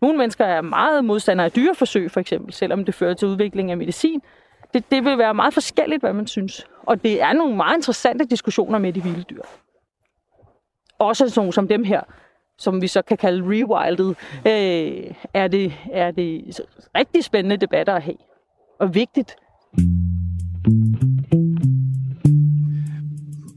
Nogle 0.00 0.18
mennesker 0.18 0.44
er 0.44 0.60
meget 0.60 1.04
modstandere 1.04 1.44
af 1.44 1.52
dyreforsøg, 1.52 2.10
for 2.10 2.20
eksempel, 2.20 2.52
selvom 2.52 2.84
det 2.84 2.94
fører 2.94 3.14
til 3.14 3.28
udvikling 3.28 3.70
af 3.70 3.76
medicin 3.76 4.22
det, 4.74 4.90
det 4.90 5.04
vil 5.04 5.18
være 5.18 5.34
meget 5.34 5.54
forskelligt, 5.54 6.02
hvad 6.02 6.12
man 6.12 6.26
synes. 6.26 6.66
Og 6.82 7.02
det 7.02 7.22
er 7.22 7.32
nogle 7.32 7.56
meget 7.56 7.76
interessante 7.76 8.24
diskussioner 8.24 8.78
med 8.78 8.92
de 8.92 9.02
vilde 9.02 9.22
dyr. 9.22 9.42
Også 10.98 11.28
sådan 11.28 11.52
som 11.52 11.68
dem 11.68 11.84
her, 11.84 12.00
som 12.58 12.82
vi 12.82 12.86
så 12.86 13.02
kan 13.02 13.16
kalde 13.16 13.42
rewilded, 13.44 14.14
øh, 14.46 15.14
er, 15.34 15.48
det, 15.48 15.72
er 15.92 16.10
det 16.10 16.60
rigtig 16.94 17.24
spændende 17.24 17.56
debatter 17.56 17.94
at 17.94 18.02
have. 18.02 18.16
Og 18.80 18.94
vigtigt. 18.94 19.36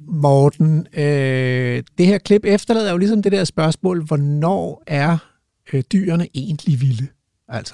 Morten, 0.07 0.87
øh, 0.93 1.83
det 1.97 2.05
her 2.05 2.17
klip 2.17 2.45
efterlader 2.45 2.91
jo 2.91 2.97
ligesom 2.97 3.21
det 3.21 3.31
der 3.31 3.43
spørgsmål, 3.43 4.05
hvornår 4.05 4.83
er 4.87 5.17
øh, 5.73 5.83
dyrene 5.93 6.27
egentlig 6.35 6.81
vilde? 6.81 7.07
Altså, 7.47 7.73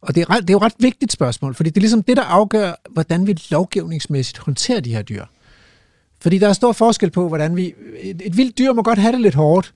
og 0.00 0.14
det 0.14 0.20
er, 0.20 0.30
ret, 0.30 0.42
det 0.42 0.50
er 0.50 0.54
jo 0.54 0.58
et 0.58 0.62
ret 0.62 0.74
vigtigt 0.78 1.12
spørgsmål, 1.12 1.54
fordi 1.54 1.70
det 1.70 1.76
er 1.76 1.80
ligesom 1.80 2.02
det, 2.02 2.16
der 2.16 2.22
afgør, 2.22 2.72
hvordan 2.90 3.26
vi 3.26 3.38
lovgivningsmæssigt 3.50 4.38
håndterer 4.38 4.80
de 4.80 4.94
her 4.94 5.02
dyr. 5.02 5.24
Fordi 6.20 6.38
der 6.38 6.48
er 6.48 6.52
stor 6.52 6.72
forskel 6.72 7.10
på, 7.10 7.28
hvordan 7.28 7.56
vi... 7.56 7.74
Et, 8.00 8.22
et 8.24 8.36
vildt 8.36 8.58
dyr 8.58 8.72
må 8.72 8.82
godt 8.82 8.98
have 8.98 9.12
det 9.12 9.20
lidt 9.20 9.34
hårdt, 9.34 9.74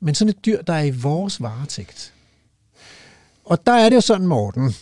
men 0.00 0.14
sådan 0.14 0.28
et 0.28 0.44
dyr, 0.46 0.62
der 0.62 0.72
er 0.72 0.82
i 0.82 0.90
vores 0.90 1.42
varetægt. 1.42 2.12
Og 3.44 3.66
der 3.66 3.72
er 3.72 3.88
det 3.88 3.96
jo 3.96 4.00
sådan, 4.00 4.26
Morten, 4.26 4.74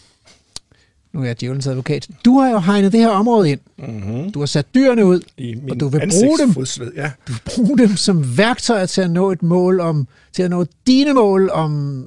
nu 1.13 1.21
er 1.21 1.25
jeg 1.25 1.41
djævelens 1.41 1.67
advokat, 1.67 2.09
du 2.25 2.39
har 2.39 2.51
jo 2.51 2.59
hegnet 2.59 2.93
det 2.93 3.01
her 3.01 3.09
område 3.09 3.51
ind. 3.51 3.61
Mm-hmm. 3.79 4.33
Du 4.33 4.39
har 4.39 4.47
sat 4.47 4.67
dyrene 4.75 5.05
ud, 5.05 5.21
I 5.37 5.57
og 5.71 5.81
du 5.81 5.89
vil 5.89 5.99
bruge 6.11 6.39
dem, 6.39 6.49
ja. 6.97 7.11
du 7.29 7.33
vil 7.33 7.41
bruge 7.45 7.79
dem 7.79 7.97
som 7.97 8.39
værktøjer 8.39 8.87
til 8.87 9.01
at 9.01 9.11
nå 9.11 9.31
et 9.31 9.43
mål 9.43 9.81
om, 9.81 10.07
til 10.33 10.43
at 10.43 10.51
nå 10.51 10.67
dine 10.87 11.13
mål 11.13 11.51
om 11.51 12.05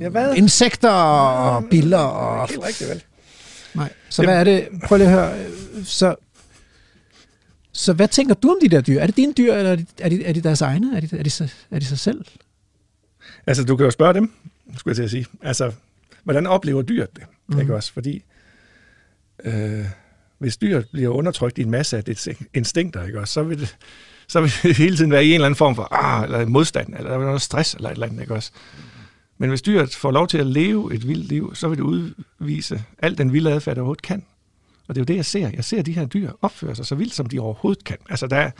ja, 0.00 0.08
hvad? 0.08 0.34
insekter 0.34 0.90
og 0.90 1.64
biller. 1.70 1.98
Og... 1.98 2.48
Det 2.48 2.54
er 2.54 2.58
ikke 2.58 2.68
rigtigt, 2.68 2.90
vel? 2.90 3.02
Nej, 3.74 3.92
så 4.08 4.24
hvad 4.24 4.34
er 4.34 4.44
det? 4.44 4.68
Prøv 4.84 4.98
lige 4.98 5.08
at 5.08 5.14
høre. 5.14 5.32
Så, 5.84 6.14
så 7.72 7.92
hvad 7.92 8.08
tænker 8.08 8.34
du 8.34 8.50
om 8.50 8.56
de 8.62 8.68
der 8.68 8.80
dyr? 8.80 9.00
Er 9.00 9.06
det 9.06 9.16
dine 9.16 9.32
dyr, 9.32 9.54
eller 9.54 9.70
er 9.70 9.76
de, 9.76 9.86
er 9.98 10.08
de, 10.08 10.24
er 10.24 10.32
de 10.32 10.40
deres 10.40 10.60
egne? 10.60 10.96
Er 10.96 11.00
de, 11.00 11.18
er, 11.18 11.22
de, 11.22 11.48
er 11.70 11.78
de 11.78 11.84
sig 11.84 11.98
selv? 11.98 12.24
Altså, 13.46 13.64
du 13.64 13.76
kan 13.76 13.84
jo 13.84 13.90
spørge 13.90 14.14
dem, 14.14 14.32
skulle 14.76 14.92
jeg 14.92 14.96
til 14.96 15.02
at 15.02 15.10
sige. 15.10 15.26
Altså, 15.42 15.72
hvordan 16.24 16.46
oplever 16.46 16.82
dyret 16.82 17.08
det? 17.16 17.24
Mm. 17.48 17.60
Ikke 17.60 17.74
også? 17.74 17.92
Fordi 17.92 18.22
øh, 19.44 19.84
hvis 20.38 20.56
dyret 20.56 20.86
bliver 20.92 21.08
undertrykt 21.08 21.58
i 21.58 21.62
en 21.62 21.70
masse 21.70 21.96
af 21.96 22.04
dets 22.04 22.28
instinkter, 22.54 23.06
ikke 23.06 23.20
også? 23.20 23.34
Så 23.34 23.42
vil 23.42 23.60
det, 23.60 23.76
så 24.28 24.40
vil 24.40 24.52
det 24.62 24.76
hele 24.76 24.96
tiden 24.96 25.10
være 25.10 25.24
i 25.24 25.28
en 25.28 25.34
eller 25.34 25.46
anden 25.46 25.56
form 25.56 25.74
for 25.74 25.88
ah, 25.92 26.24
eller 26.24 26.46
modstand, 26.46 26.94
eller 26.98 27.18
noget 27.18 27.42
stress, 27.42 27.74
eller 27.74 27.88
et 27.88 27.94
eller 27.94 28.06
andet, 28.06 28.20
ikke 28.20 28.34
også? 28.34 28.50
Men 29.38 29.48
hvis 29.48 29.62
dyret 29.62 29.94
får 29.94 30.10
lov 30.10 30.28
til 30.28 30.38
at 30.38 30.46
leve 30.46 30.94
et 30.94 31.08
vildt 31.08 31.28
liv, 31.28 31.54
så 31.54 31.68
vil 31.68 31.78
det 31.78 31.84
udvise 31.84 32.84
al 32.98 33.18
den 33.18 33.32
vilde 33.32 33.52
adfærd, 33.52 33.74
der 33.74 33.82
overhovedet 33.82 34.02
kan. 34.02 34.24
Og 34.88 34.94
det 34.94 35.00
er 35.00 35.02
jo 35.02 35.04
det, 35.04 35.16
jeg 35.16 35.24
ser. 35.24 35.50
Jeg 35.54 35.64
ser 35.64 35.82
de 35.82 35.92
her 35.92 36.06
dyr 36.06 36.30
opføre 36.42 36.74
sig 36.74 36.86
så 36.86 36.94
vildt, 36.94 37.14
som 37.14 37.26
de 37.26 37.38
overhovedet 37.38 37.84
kan. 37.84 37.96
Altså, 38.10 38.26
der, 38.26 38.50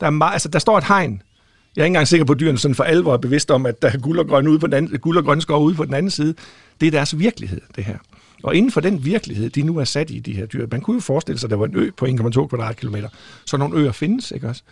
der, 0.00 0.06
er 0.06 0.10
meget, 0.10 0.32
altså, 0.32 0.48
der 0.48 0.58
står 0.58 0.78
et 0.78 0.84
hegn. 0.84 1.22
Jeg 1.76 1.82
er 1.82 1.84
ikke 1.84 1.90
engang 1.90 2.08
sikker 2.08 2.24
på, 2.24 2.32
at 2.32 2.40
dyrene 2.40 2.58
sådan 2.58 2.74
for 2.74 2.84
alvor 2.84 3.12
er 3.12 3.16
bevidst 3.16 3.50
om, 3.50 3.66
at 3.66 3.82
der 3.82 3.88
er 3.88 3.98
guld 3.98 4.18
og 4.18 4.28
grøn, 4.28 4.48
ude 4.48 4.58
på 4.58 4.66
den 4.66 4.74
anden, 4.74 4.98
guld 4.98 5.18
og 5.18 5.24
grøn 5.24 5.40
skov 5.40 5.64
ude 5.64 5.74
på 5.74 5.84
den 5.84 5.94
anden 5.94 6.10
side. 6.10 6.34
Det 6.80 6.86
er 6.86 6.90
deres 6.90 7.18
virkelighed, 7.18 7.60
det 7.76 7.84
her. 7.84 7.98
Og 8.44 8.54
inden 8.54 8.72
for 8.72 8.80
den 8.80 9.04
virkelighed, 9.04 9.50
de 9.50 9.62
nu 9.62 9.78
er 9.78 9.84
sat 9.84 10.10
i, 10.10 10.18
de 10.18 10.32
her 10.32 10.46
dyr, 10.46 10.66
man 10.70 10.80
kunne 10.80 10.94
jo 10.94 11.00
forestille 11.00 11.38
sig, 11.38 11.46
at 11.46 11.50
der 11.50 11.56
var 11.56 11.66
en 11.66 11.76
ø 11.76 11.90
på 11.96 12.06
1,2 12.06 12.46
kvadratkilometer. 12.46 13.08
Så 13.46 13.56
nogle 13.56 13.78
øer 13.78 13.92
findes, 13.92 14.30
ikke 14.30 14.48
også? 14.48 14.62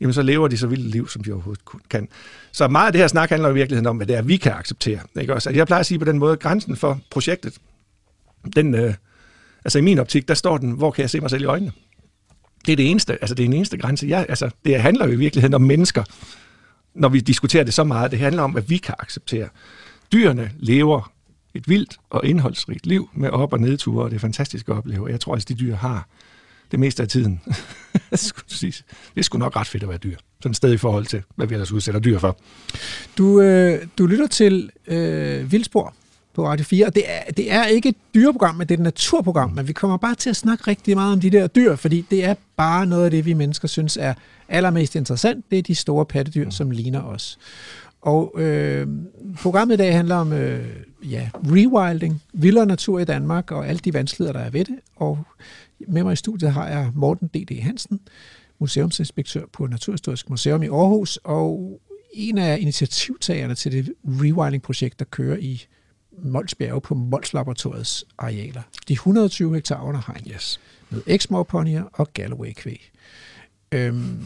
Jamen, 0.00 0.12
så 0.12 0.22
lever 0.22 0.48
de 0.48 0.58
så 0.58 0.66
vildt 0.66 0.86
liv, 0.86 1.08
som 1.08 1.24
de 1.24 1.32
overhovedet 1.32 1.62
kan. 1.90 2.08
Så 2.52 2.68
meget 2.68 2.86
af 2.86 2.92
det 2.92 3.00
her 3.00 3.08
snak 3.08 3.28
handler 3.30 3.48
i 3.48 3.54
virkeligheden 3.54 3.86
om, 3.86 3.96
hvad 3.96 4.06
det 4.06 4.16
er, 4.16 4.22
vi 4.22 4.36
kan 4.36 4.52
acceptere. 4.52 5.00
Ikke 5.20 5.34
også? 5.34 5.48
Altså, 5.48 5.58
jeg 5.58 5.66
plejer 5.66 5.80
at 5.80 5.86
sige 5.86 5.98
på 5.98 6.04
den 6.04 6.18
måde, 6.18 6.32
at 6.32 6.40
grænsen 6.40 6.76
for 6.76 7.00
projektet, 7.10 7.58
den, 8.56 8.74
øh, 8.74 8.94
altså 9.64 9.78
i 9.78 9.82
min 9.82 9.98
optik, 9.98 10.28
der 10.28 10.34
står 10.34 10.58
den, 10.58 10.70
hvor 10.70 10.90
kan 10.90 11.02
jeg 11.02 11.10
se 11.10 11.20
mig 11.20 11.30
selv 11.30 11.42
i 11.42 11.46
øjnene? 11.46 11.72
Det 12.66 12.72
er 12.72 12.76
det 12.76 12.90
eneste, 12.90 13.12
altså 13.12 13.34
det 13.34 13.42
er 13.42 13.46
den 13.46 13.56
eneste 13.56 13.78
grænse. 13.78 14.06
Jeg, 14.06 14.26
altså, 14.28 14.50
det 14.64 14.80
handler 14.80 15.06
jo 15.06 15.12
i 15.12 15.16
virkeligheden 15.16 15.54
om 15.54 15.62
mennesker, 15.62 16.04
når 16.94 17.08
vi 17.08 17.20
diskuterer 17.20 17.64
det 17.64 17.74
så 17.74 17.84
meget. 17.84 18.10
Det 18.10 18.18
handler 18.18 18.42
om, 18.42 18.50
hvad 18.50 18.62
vi 18.62 18.76
kan 18.76 18.94
acceptere. 18.98 19.48
Dyrene 20.12 20.50
lever 20.58 21.12
et 21.56 21.68
vildt 21.68 21.96
og 22.10 22.24
indholdsrigt 22.24 22.86
liv 22.86 23.08
med 23.14 23.30
op- 23.30 23.52
og 23.52 23.60
nedture, 23.60 24.04
og 24.04 24.10
det 24.10 24.16
er 24.16 24.20
fantastisk 24.20 24.68
at 24.68 24.74
opleve. 24.74 25.10
Jeg 25.10 25.20
tror, 25.20 25.34
at 25.34 25.48
de 25.48 25.54
dyr 25.54 25.76
har 25.76 26.08
det 26.70 26.80
meste 26.80 27.02
af 27.02 27.08
tiden. 27.08 27.40
det 28.10 28.82
er 29.16 29.22
sgu 29.22 29.38
nok 29.38 29.56
ret 29.56 29.66
fedt 29.66 29.82
at 29.82 29.88
være 29.88 29.98
dyr. 29.98 30.16
Sådan 30.40 30.50
et 30.50 30.56
sted 30.56 30.72
i 30.72 30.76
forhold 30.76 31.06
til, 31.06 31.22
hvad 31.36 31.46
vi 31.46 31.54
ellers 31.54 31.72
udsætter 31.72 32.00
dyr 32.00 32.18
for. 32.18 32.38
Du, 33.18 33.40
øh, 33.40 33.86
du 33.98 34.06
lytter 34.06 34.26
til 34.26 34.70
øh, 34.86 35.52
Vildspor 35.52 35.94
på 36.34 36.46
Radio 36.46 36.64
4, 36.64 36.86
og 36.86 36.94
det 36.94 37.02
er, 37.06 37.32
det 37.36 37.52
er 37.52 37.64
ikke 37.64 37.88
et 37.88 37.96
dyreprogram, 38.14 38.54
men 38.54 38.68
det 38.68 38.74
er 38.74 38.78
et 38.78 38.84
naturprogram, 38.84 39.50
men 39.50 39.68
vi 39.68 39.72
kommer 39.72 39.96
bare 39.96 40.14
til 40.14 40.30
at 40.30 40.36
snakke 40.36 40.64
rigtig 40.66 40.96
meget 40.96 41.12
om 41.12 41.20
de 41.20 41.30
der 41.30 41.46
dyr, 41.46 41.76
fordi 41.76 42.06
det 42.10 42.24
er 42.24 42.34
bare 42.56 42.86
noget 42.86 43.04
af 43.04 43.10
det, 43.10 43.26
vi 43.26 43.32
mennesker 43.32 43.68
synes 43.68 43.96
er 44.00 44.14
allermest 44.48 44.96
interessant. 44.96 45.44
Det 45.50 45.58
er 45.58 45.62
de 45.62 45.74
store 45.74 46.06
pattedyr, 46.06 46.44
mm. 46.44 46.50
som 46.50 46.70
ligner 46.70 47.02
os. 47.02 47.38
Og 48.06 48.32
øh, 48.40 48.88
programmet 49.42 49.74
i 49.74 49.76
dag 49.76 49.94
handler 49.94 50.14
om 50.14 50.32
øh, 50.32 50.66
ja, 51.04 51.30
rewilding, 51.34 52.22
vildere 52.32 52.66
natur 52.66 52.98
i 52.98 53.04
Danmark 53.04 53.50
og 53.50 53.68
alle 53.68 53.78
de 53.78 53.94
vanskeligheder, 53.94 54.38
der 54.38 54.46
er 54.46 54.50
ved 54.50 54.64
det. 54.64 54.74
Og 54.96 55.18
med 55.88 56.04
mig 56.04 56.12
i 56.12 56.16
studiet 56.16 56.52
har 56.52 56.68
jeg 56.68 56.90
Morten 56.94 57.28
D.D. 57.28 57.62
Hansen, 57.62 58.00
museumsinspektør 58.58 59.44
på 59.52 59.66
Naturhistorisk 59.66 60.30
Museum 60.30 60.62
i 60.62 60.66
Aarhus, 60.66 61.18
og 61.24 61.80
en 62.12 62.38
af 62.38 62.58
initiativtagerne 62.60 63.54
til 63.54 63.72
det 63.72 63.92
rewilding-projekt, 64.04 64.98
der 64.98 65.04
kører 65.04 65.36
i 65.36 65.64
Mols 66.22 66.54
Bjerge 66.54 66.80
på 66.80 66.94
Mols 66.94 67.32
Laboratoriets 67.32 68.04
arealer. 68.18 68.62
De 68.88 68.92
120 68.92 69.54
hektar 69.54 69.82
under 69.82 70.00
hegn. 70.06 70.30
Yes. 70.34 70.60
Med 70.90 71.02
Exmoor-ponyer 71.06 71.82
og 71.92 72.12
Galloway-kvæg. 72.12 72.90
Øhm, 73.72 74.24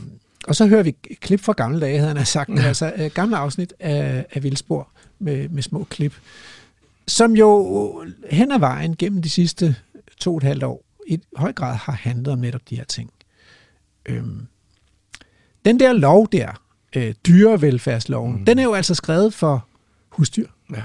og 0.51 0.57
så 0.57 0.67
hører 0.67 0.83
vi 0.83 0.91
klip 1.21 1.41
fra 1.41 1.53
gamle 1.53 1.81
dage, 1.81 1.99
havde 1.99 2.15
han 2.15 2.27
sagt. 2.27 2.51
Ja. 2.51 2.63
Altså 2.63 2.93
øh, 2.97 3.11
gamle 3.15 3.37
afsnit 3.37 3.75
af, 3.81 4.27
af 4.33 4.43
Vildspor 4.43 4.89
med, 5.19 5.49
med 5.49 5.63
små 5.63 5.85
klip, 5.91 6.15
som 7.09 7.37
jo 7.37 8.05
hen 8.31 8.53
ad 8.53 8.59
vejen 8.59 8.97
gennem 8.97 9.23
de 9.23 9.31
sidste 9.31 9.77
to 10.19 10.31
og 10.31 10.37
et 10.37 10.43
halvt 10.43 10.63
år 10.63 10.85
i 11.07 11.21
høj 11.37 11.53
grad 11.53 11.77
har 11.77 11.93
handlet 11.93 12.29
om 12.29 12.39
netop 12.39 12.61
de 12.71 12.77
her 12.77 12.85
ting. 12.85 13.11
Øhm, 14.07 14.47
den 15.65 15.81
der 15.81 15.93
lov 15.93 16.29
der, 16.33 16.63
øh, 16.97 17.15
dyrevelfærdsloven, 17.27 18.37
mm. 18.37 18.45
den 18.45 18.59
er 18.59 18.63
jo 18.63 18.73
altså 18.73 18.95
skrevet 18.95 19.35
for 19.35 19.67
husdyr. 20.09 20.47
Ja. 20.71 20.83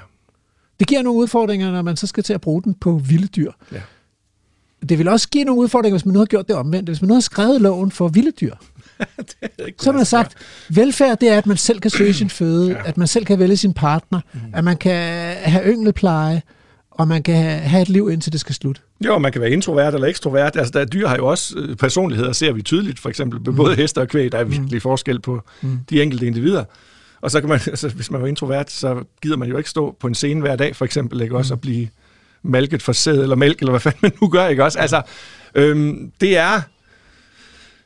Det 0.79 0.87
giver 0.87 1.01
nogle 1.01 1.19
udfordringer, 1.19 1.71
når 1.71 1.81
man 1.81 1.97
så 1.97 2.07
skal 2.07 2.23
til 2.23 2.33
at 2.33 2.41
bruge 2.41 2.63
den 2.63 2.73
på 2.73 2.97
vilde 2.97 3.27
dyr. 3.27 3.51
Ja. 3.71 3.81
Det 4.89 4.97
vil 4.97 5.07
også 5.07 5.29
give 5.29 5.43
nogle 5.43 5.61
udfordringer, 5.61 5.97
hvis 5.97 6.05
man 6.05 6.13
nu 6.13 6.19
har 6.19 6.25
gjort 6.25 6.47
det 6.47 6.55
omvendt. 6.55 6.89
Hvis 6.89 7.01
man 7.01 7.07
nu 7.07 7.13
har 7.13 7.21
skrevet 7.21 7.61
loven 7.61 7.91
for 7.91 8.07
vilde 8.07 8.31
dyr, 8.31 8.55
så 9.79 9.91
har 9.91 9.91
man 9.91 10.05
sagt, 10.05 10.35
velfærd 10.69 11.19
det 11.19 11.29
er, 11.29 11.37
at 11.37 11.47
man 11.47 11.57
selv 11.57 11.79
kan 11.79 11.91
søge 11.91 12.13
sin 12.23 12.29
føde, 12.29 12.71
ja. 12.71 12.77
at 12.85 12.97
man 12.97 13.07
selv 13.07 13.25
kan 13.25 13.39
vælge 13.39 13.57
sin 13.57 13.73
partner, 13.73 14.19
mm. 14.33 14.39
at 14.53 14.63
man 14.63 14.77
kan 14.77 14.93
have 15.35 15.65
ynglepleje, 15.65 16.41
og 16.91 17.07
man 17.07 17.23
kan 17.23 17.59
have 17.59 17.81
et 17.81 17.89
liv 17.89 18.09
indtil 18.11 18.31
det 18.31 18.39
skal 18.39 18.55
slutte. 18.55 18.81
Jo, 19.05 19.17
man 19.17 19.31
kan 19.31 19.41
være 19.41 19.51
introvert 19.51 19.93
eller 19.93 20.07
ekstrovert. 20.07 20.55
Altså, 20.55 20.71
der 20.79 20.85
dyr 20.85 21.07
har 21.07 21.15
jo 21.15 21.27
også 21.27 21.57
øh, 21.57 21.75
personligheder, 21.75 22.31
ser 22.31 22.51
vi 22.51 22.61
tydeligt, 22.61 22.99
for 22.99 23.09
eksempel 23.09 23.39
med 23.39 23.51
mm. 23.51 23.55
både 23.55 23.75
heste 23.75 24.01
og 24.01 24.07
kvæg, 24.07 24.31
der 24.31 24.37
er 24.37 24.43
virkelig 24.43 24.77
mm. 24.77 24.81
forskel 24.81 25.21
på 25.21 25.41
mm. 25.61 25.79
de 25.89 26.01
enkelte 26.01 26.27
individer. 26.27 26.63
Og 27.21 27.31
så 27.31 27.39
kan 27.39 27.49
man, 27.49 27.59
altså, 27.67 27.89
hvis 27.89 28.11
man 28.11 28.21
er 28.21 28.25
introvert, 28.25 28.71
så 28.71 29.03
gider 29.21 29.37
man 29.37 29.49
jo 29.49 29.57
ikke 29.57 29.69
stå 29.69 29.95
på 29.99 30.07
en 30.07 30.15
scene 30.15 30.41
hver 30.41 30.55
dag, 30.55 30.75
for 30.75 30.85
eksempel, 30.85 31.21
ikke 31.21 31.37
også, 31.37 31.53
mm. 31.53 31.57
at 31.57 31.61
blive 31.61 31.87
malket 32.43 32.81
for 32.81 32.91
sæd 32.91 33.21
eller 33.21 33.35
mælk, 33.35 33.59
eller 33.59 33.71
hvad 33.71 33.79
fanden 33.79 33.99
man 34.01 34.11
nu 34.21 34.27
gør, 34.27 34.47
ikke 34.47 34.63
også? 34.63 34.79
Altså, 34.79 35.01
øhm, 35.55 36.11
det 36.21 36.37
er, 36.37 36.61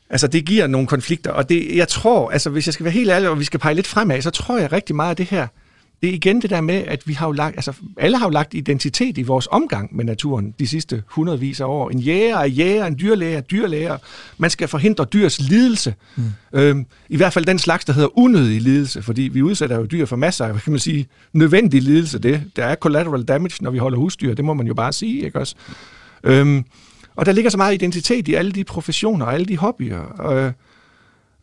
altså 0.09 0.27
det 0.27 0.45
giver 0.45 0.67
nogle 0.67 0.87
konflikter, 0.87 1.31
og 1.31 1.49
det, 1.49 1.75
jeg 1.75 1.87
tror, 1.87 2.31
altså 2.31 2.49
hvis 2.49 2.67
jeg 2.67 2.73
skal 2.73 2.83
være 2.83 2.93
helt 2.93 3.09
ærlig, 3.09 3.29
og 3.29 3.39
vi 3.39 3.43
skal 3.43 3.59
pege 3.59 3.75
lidt 3.75 3.87
fremad, 3.87 4.21
så 4.21 4.29
tror 4.29 4.57
jeg 4.57 4.71
rigtig 4.71 4.95
meget 4.95 5.09
af 5.09 5.15
det 5.15 5.25
her, 5.25 5.47
det 6.01 6.09
er 6.09 6.13
igen 6.13 6.41
det 6.41 6.49
der 6.49 6.61
med, 6.61 6.75
at 6.75 7.07
vi 7.07 7.13
har 7.13 7.27
jo 7.27 7.31
lagt, 7.31 7.55
altså 7.55 7.73
alle 7.97 8.17
har 8.17 8.25
jo 8.25 8.29
lagt 8.29 8.53
identitet 8.53 9.17
i 9.17 9.21
vores 9.21 9.47
omgang 9.51 9.95
med 9.95 10.05
naturen 10.05 10.53
de 10.59 10.67
sidste 10.67 11.03
hundredvis 11.07 11.61
af 11.61 11.65
år. 11.65 11.89
En 11.89 11.99
jæger 11.99 12.37
er 12.37 12.45
jæger, 12.45 12.85
en 12.85 12.99
dyrlæger 12.99 13.37
er 13.37 13.41
dyrlæger. 13.41 13.97
Man 14.37 14.49
skal 14.49 14.67
forhindre 14.67 15.05
dyrs 15.05 15.39
lidelse. 15.39 15.95
Mm. 16.15 16.23
Øhm, 16.53 16.85
I 17.09 17.17
hvert 17.17 17.33
fald 17.33 17.45
den 17.45 17.59
slags, 17.59 17.85
der 17.85 17.93
hedder 17.93 18.17
unødig 18.17 18.61
lidelse, 18.61 19.01
fordi 19.01 19.21
vi 19.21 19.41
udsætter 19.41 19.75
jo 19.75 19.85
dyr 19.85 20.05
for 20.05 20.15
masser 20.15 20.45
af, 20.45 20.61
kan 20.61 20.73
man 20.73 20.79
sige, 20.79 21.07
nødvendig 21.33 21.81
lidelse. 21.81 22.19
Det, 22.19 22.43
der 22.55 22.65
er 22.65 22.75
collateral 22.75 23.23
damage, 23.23 23.63
når 23.63 23.71
vi 23.71 23.77
holder 23.77 23.97
husdyr, 23.97 24.33
det 24.33 24.45
må 24.45 24.53
man 24.53 24.67
jo 24.67 24.73
bare 24.73 24.93
sige, 24.93 25.25
ikke 25.25 25.39
også? 25.39 25.55
Øhm, 26.23 26.65
og 27.19 27.25
der 27.25 27.31
ligger 27.31 27.51
så 27.51 27.57
meget 27.57 27.73
identitet 27.73 28.27
i 28.27 28.33
alle 28.33 28.51
de 28.51 28.63
professioner 28.63 29.25
og 29.25 29.33
alle 29.33 29.45
de 29.45 29.57
hobbyer. 29.57 30.31
Øh, 30.31 30.51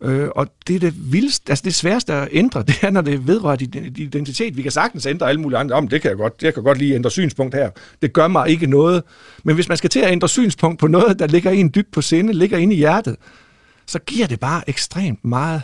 Øh, 0.02 0.28
og 0.36 0.46
det 0.66 0.76
er 0.76 0.80
det 0.80 1.12
vildeste, 1.12 1.50
altså 1.50 1.62
det 1.64 1.74
sværeste 1.74 2.12
at 2.14 2.28
ændre, 2.32 2.62
det 2.68 2.78
er, 2.82 2.90
når 2.90 3.00
det 3.00 3.26
vedrører 3.26 3.56
identitet. 3.96 4.56
Vi 4.56 4.62
kan 4.62 4.70
sagtens 4.70 5.06
ændre 5.06 5.28
alle 5.28 5.40
mulige 5.40 5.58
andre. 5.58 5.76
Om 5.76 5.88
det 5.88 6.02
kan 6.02 6.08
jeg 6.08 6.16
godt, 6.16 6.42
jeg 6.42 6.54
kan 6.54 6.62
godt 6.62 6.78
lige 6.78 6.94
ændre 6.94 7.10
synspunkt 7.10 7.54
her. 7.54 7.70
Det 8.02 8.12
gør 8.12 8.28
mig 8.28 8.48
ikke 8.48 8.66
noget. 8.66 9.02
Men 9.44 9.54
hvis 9.54 9.68
man 9.68 9.76
skal 9.76 9.90
til 9.90 10.00
at 10.00 10.12
ændre 10.12 10.28
synspunkt 10.28 10.78
på 10.78 10.86
noget, 10.86 11.18
der 11.18 11.26
ligger 11.26 11.50
en 11.50 11.72
dybt 11.74 11.92
på 11.92 12.02
sinde, 12.02 12.32
ligger 12.32 12.58
inde 12.58 12.74
i 12.74 12.78
hjertet, 12.78 13.16
så 13.86 13.98
giver 13.98 14.26
det 14.26 14.40
bare 14.40 14.68
ekstremt 14.68 15.24
meget 15.24 15.62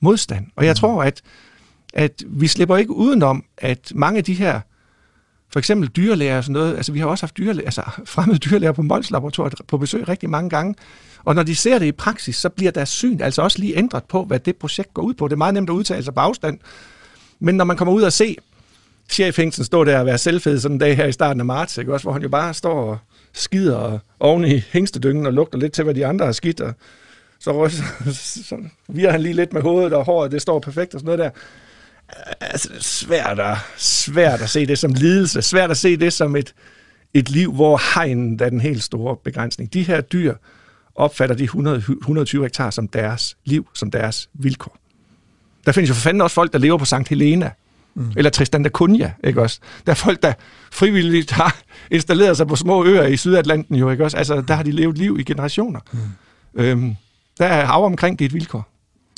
modstand. 0.00 0.46
Og 0.56 0.64
jeg 0.64 0.72
mm. 0.72 0.76
tror, 0.76 1.02
at, 1.02 1.22
at 1.94 2.22
vi 2.26 2.46
slipper 2.46 2.76
ikke 2.76 2.92
udenom, 2.92 3.44
at 3.58 3.92
mange 3.94 4.18
af 4.18 4.24
de 4.24 4.34
her 4.34 4.60
for 5.52 5.58
eksempel 5.58 5.88
dyrelæger 5.88 6.36
og 6.36 6.44
sådan 6.44 6.52
noget. 6.52 6.76
Altså, 6.76 6.92
vi 6.92 6.98
har 6.98 7.06
også 7.06 7.22
haft 7.22 7.36
dyrelæger, 7.36 7.66
altså, 7.66 7.82
fremmede 8.04 8.38
dyrelæger 8.38 8.72
på 8.72 8.82
Mols 8.82 9.10
Laboratoriet 9.10 9.54
på 9.68 9.78
besøg 9.78 10.08
rigtig 10.08 10.30
mange 10.30 10.50
gange. 10.50 10.74
Og 11.24 11.34
når 11.34 11.42
de 11.42 11.54
ser 11.54 11.78
det 11.78 11.86
i 11.86 11.92
praksis, 11.92 12.36
så 12.36 12.48
bliver 12.48 12.70
deres 12.70 12.88
syn 12.88 13.20
altså 13.20 13.42
også 13.42 13.58
lige 13.58 13.78
ændret 13.78 14.04
på, 14.04 14.24
hvad 14.24 14.38
det 14.38 14.56
projekt 14.56 14.94
går 14.94 15.02
ud 15.02 15.14
på. 15.14 15.28
Det 15.28 15.32
er 15.32 15.36
meget 15.36 15.54
nemt 15.54 15.70
at 15.70 15.74
udtale 15.74 16.02
sig 16.02 16.14
på 16.14 16.20
afstand. 16.20 16.58
Men 17.40 17.54
når 17.54 17.64
man 17.64 17.76
kommer 17.76 17.94
ud 17.94 18.02
og 18.02 18.12
se 18.12 18.36
chefhængsen 19.08 19.64
stå 19.64 19.84
der 19.84 19.98
og 19.98 20.06
være 20.06 20.18
selvfed 20.18 20.58
sådan 20.58 20.74
en 20.74 20.78
dag 20.78 20.96
her 20.96 21.06
i 21.06 21.12
starten 21.12 21.40
af 21.40 21.46
marts, 21.46 21.78
ikke? 21.78 21.92
Også, 21.92 22.04
hvor 22.04 22.12
han 22.12 22.22
jo 22.22 22.28
bare 22.28 22.54
står 22.54 22.90
og 22.90 22.98
skider 23.32 23.98
oven 24.20 24.44
i 24.44 24.62
hængstedyngen 24.70 25.26
og 25.26 25.32
lugter 25.32 25.58
lidt 25.58 25.72
til, 25.72 25.84
hvad 25.84 25.94
de 25.94 26.06
andre 26.06 26.24
har 26.24 26.32
skidt, 26.32 26.60
og 26.60 26.74
så, 27.38 27.68
så, 28.12 28.44
så 28.44 28.56
virer 28.88 29.10
han 29.10 29.20
lige 29.22 29.34
lidt 29.34 29.52
med 29.52 29.62
hovedet, 29.62 29.92
og 29.92 30.04
håret 30.04 30.32
det 30.32 30.42
står 30.42 30.58
perfekt 30.58 30.94
og 30.94 31.00
sådan 31.00 31.16
noget 31.16 31.18
der 31.18 31.40
altså, 32.40 32.68
svært, 32.80 33.40
at, 33.40 33.56
svært 33.76 34.40
at 34.40 34.50
se 34.50 34.66
det 34.66 34.78
som 34.78 34.92
lidelse, 34.92 35.42
svært 35.42 35.70
at 35.70 35.76
se 35.76 35.96
det 35.96 36.12
som 36.12 36.36
et, 36.36 36.54
et 37.14 37.30
liv, 37.30 37.52
hvor 37.52 37.80
hegnen 37.94 38.40
er 38.42 38.48
den 38.48 38.60
helt 38.60 38.82
store 38.82 39.16
begrænsning. 39.16 39.72
De 39.72 39.82
her 39.82 40.00
dyr 40.00 40.34
opfatter 40.94 41.36
de 41.36 41.44
100, 41.44 41.76
120 41.76 42.42
hektar 42.42 42.70
som 42.70 42.88
deres 42.88 43.36
liv, 43.44 43.68
som 43.74 43.90
deres 43.90 44.28
vilkår. 44.34 44.76
Der 45.66 45.72
findes 45.72 45.88
jo 45.88 45.94
for 45.94 46.00
fanden 46.00 46.20
også 46.20 46.34
folk, 46.34 46.52
der 46.52 46.58
lever 46.58 46.78
på 46.78 46.84
Sankt 46.84 47.08
Helena, 47.08 47.50
mm. 47.94 48.12
eller 48.16 48.30
Tristan 48.30 48.62
da 48.62 48.68
Cunha, 48.68 49.10
ikke 49.24 49.42
også? 49.42 49.58
Der 49.86 49.92
er 49.92 49.96
folk, 49.96 50.22
der 50.22 50.32
frivilligt 50.72 51.30
har 51.30 51.56
installeret 51.90 52.36
sig 52.36 52.46
på 52.46 52.56
små 52.56 52.84
øer 52.84 53.06
i 53.06 53.16
Sydatlanten, 53.16 53.76
jo, 53.76 53.90
ikke 53.90 54.04
også? 54.04 54.16
Altså, 54.16 54.40
der 54.48 54.54
har 54.54 54.62
de 54.62 54.70
levet 54.70 54.98
liv 54.98 55.16
i 55.20 55.24
generationer. 55.24 55.80
Mm. 55.92 55.98
Øhm, 56.54 56.96
der 57.38 57.46
er 57.46 57.66
hav 57.66 57.84
omkring 57.84 58.20
et 58.20 58.34
vilkår. 58.34 58.68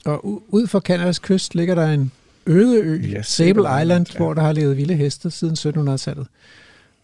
Og 0.04 0.42
ud 0.48 0.66
for 0.66 0.80
Kanadas 0.80 1.18
kyst 1.18 1.54
ligger 1.54 1.74
der 1.74 1.86
en 1.86 2.12
øde 2.46 2.76
ø, 2.76 3.00
ja, 3.12 3.22
Sable 3.22 3.82
Island, 3.82 4.06
ja. 4.12 4.16
hvor 4.16 4.34
der 4.34 4.42
har 4.42 4.52
levet 4.52 4.76
vilde 4.76 4.94
heste 4.94 5.30
siden 5.30 5.54
1700-tallet. 5.54 6.26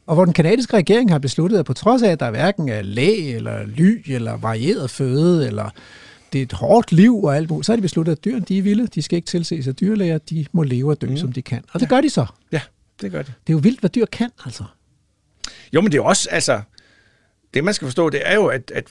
Og 0.07 0.15
hvor 0.15 0.25
den 0.25 0.35
kanadiske 0.35 0.77
regering 0.77 1.11
har 1.11 1.19
besluttet, 1.19 1.59
at 1.59 1.65
på 1.65 1.73
trods 1.73 2.03
af, 2.03 2.11
at 2.11 2.21
der 2.21 2.31
hverken 2.31 2.69
er 2.69 2.83
læg 2.83 3.35
eller 3.35 3.67
ly 3.67 4.03
eller 4.07 4.37
varieret 4.37 4.91
føde, 4.91 5.47
eller 5.47 5.71
det 6.33 6.39
er 6.39 6.43
et 6.43 6.53
hårdt 6.53 6.93
liv 6.93 7.25
og 7.25 7.37
alt 7.37 7.51
muligt, 7.51 7.67
så 7.67 7.73
har 7.73 7.77
de 7.77 7.83
besluttet, 7.83 8.13
at 8.13 8.25
dyrene 8.25 8.45
de 8.49 8.59
er 8.59 8.63
vilde, 8.63 8.87
de 8.87 9.03
skal 9.03 9.17
ikke 9.17 9.27
tilses 9.27 9.69
af 9.69 9.77
dyrlæger, 9.77 10.19
de 10.19 10.47
må 10.53 10.63
leve 10.63 10.91
og 10.91 11.01
dø, 11.01 11.07
mm. 11.07 11.17
som 11.17 11.33
de 11.33 11.43
kan. 11.43 11.65
Og 11.73 11.81
det 11.81 11.87
ja. 11.87 11.95
gør 11.95 12.01
de 12.01 12.11
så. 12.11 12.27
Ja, 12.53 12.61
det 13.01 13.11
gør 13.11 13.23
de. 13.23 13.33
Det 13.47 13.53
er 13.53 13.57
jo 13.57 13.59
vildt, 13.59 13.81
hvad 13.81 13.91
dyr 13.91 14.07
kan, 14.07 14.31
altså. 14.45 14.65
Jo, 15.73 15.81
men 15.81 15.93
det 15.93 15.99
er 15.99 16.03
også, 16.03 16.29
altså, 16.31 16.61
det 17.55 17.65
man 17.65 17.75
skal 17.75 17.87
forstå, 17.87 18.11
det 18.11 18.21
er 18.25 18.35
jo, 18.35 18.47
at, 18.47 18.73
at 18.75 18.85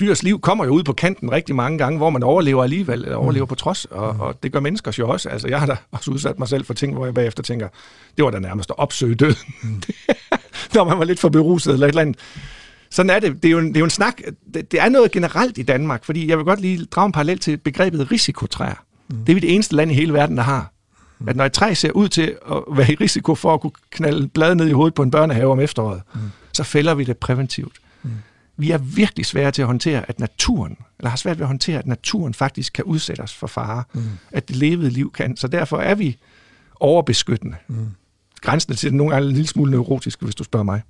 dyrs 0.00 0.22
liv 0.22 0.40
kommer 0.40 0.64
jo 0.64 0.70
ud 0.70 0.84
på 0.84 0.92
kanten 0.92 1.32
rigtig 1.32 1.54
mange 1.54 1.78
gange, 1.78 1.96
hvor 1.98 2.10
man 2.10 2.22
overlever 2.22 2.62
alligevel, 2.62 3.02
eller 3.02 3.16
overlever 3.16 3.44
mm. 3.44 3.48
på 3.48 3.54
trods, 3.54 3.84
og, 3.84 4.14
mm. 4.14 4.20
og 4.20 4.42
det 4.42 4.52
gør 4.52 4.60
mennesker 4.60 4.96
jo 4.98 5.08
også. 5.08 5.28
Altså, 5.28 5.48
jeg 5.48 5.60
har 5.60 5.66
da 5.66 5.76
også 5.90 6.10
udsat 6.10 6.38
mig 6.38 6.48
selv 6.48 6.64
for 6.64 6.74
ting, 6.74 6.94
hvor 6.94 7.04
jeg 7.04 7.14
bagefter 7.14 7.42
tænker, 7.42 7.68
det 8.16 8.24
var 8.24 8.30
da 8.30 8.38
nærmest 8.38 8.70
at 8.70 8.78
opsøge 8.78 9.14
døden. 9.14 9.36
Mm. 9.62 9.82
Når 10.74 10.84
man 10.84 10.98
var 10.98 11.04
lidt 11.04 11.20
for 11.20 11.28
beruset 11.28 11.72
eller 11.72 11.86
et 11.86 11.88
eller 11.88 12.02
andet. 12.02 12.16
Sådan 12.90 13.10
er 13.10 13.18
det. 13.18 13.42
Det 13.42 13.48
er 13.48 13.52
jo 13.52 13.58
en, 13.58 13.68
det 13.68 13.76
er 13.76 13.80
jo 13.80 13.84
en 13.84 13.90
snak. 13.90 14.20
Det, 14.54 14.72
det 14.72 14.80
er 14.80 14.88
noget 14.88 15.10
generelt 15.10 15.58
i 15.58 15.62
Danmark, 15.62 16.04
fordi 16.04 16.28
jeg 16.28 16.38
vil 16.38 16.44
godt 16.44 16.60
lige 16.60 16.84
drage 16.84 17.06
en 17.06 17.12
parallel 17.12 17.38
til 17.38 17.56
begrebet 17.56 18.10
risikotræer. 18.12 18.84
Mm. 19.08 19.16
Det 19.16 19.28
er 19.32 19.34
vi 19.34 19.40
det 19.40 19.54
eneste 19.54 19.76
land 19.76 19.90
i 19.92 19.94
hele 19.94 20.12
verden, 20.12 20.36
der 20.36 20.42
har. 20.42 20.72
Mm. 21.18 21.28
At 21.28 21.36
når 21.36 21.44
et 21.44 21.52
træ 21.52 21.74
ser 21.74 21.90
ud 21.90 22.08
til 22.08 22.36
at 22.50 22.58
være 22.76 22.92
i 22.92 22.94
risiko 22.94 23.34
for 23.34 23.54
at 23.54 23.60
kunne 23.60 23.72
knalde 23.90 24.28
blade 24.28 24.54
ned 24.54 24.68
i 24.68 24.72
hovedet 24.72 24.94
på 24.94 25.02
en 25.02 25.10
børnehave 25.10 25.52
om 25.52 25.60
efteråret, 25.60 26.02
mm. 26.14 26.20
så 26.52 26.64
fælder 26.64 26.94
vi 26.94 27.04
det 27.04 27.16
præventivt. 27.16 27.76
Mm 28.02 28.10
vi 28.56 28.70
er 28.70 28.78
virkelig 28.78 29.26
svære 29.26 29.50
til 29.50 29.62
at 29.62 29.66
håndtere, 29.66 30.04
at 30.08 30.20
naturen, 30.20 30.76
eller 30.98 31.10
har 31.10 31.16
svært 31.16 31.38
ved 31.38 31.44
at 31.44 31.48
håndtere, 31.48 31.78
at 31.78 31.86
naturen 31.86 32.34
faktisk 32.34 32.72
kan 32.72 32.84
udsætte 32.84 33.20
os 33.20 33.34
for 33.34 33.46
fare, 33.46 33.84
mm. 33.92 34.02
at 34.32 34.48
det 34.48 34.56
levede 34.56 34.90
liv 34.90 35.12
kan. 35.12 35.36
Så 35.36 35.48
derfor 35.48 35.78
er 35.78 35.94
vi 35.94 36.16
overbeskyttende. 36.80 37.56
Mm. 37.68 37.86
Grænsen 38.40 38.76
til 38.76 38.90
det 38.90 38.96
nogle 38.96 39.14
gange 39.14 39.28
en 39.28 39.34
lille 39.34 39.48
smule 39.48 39.70
neurotisk, 39.70 40.22
hvis 40.22 40.34
du 40.34 40.44
spørger 40.44 40.64
mig. 40.64 40.82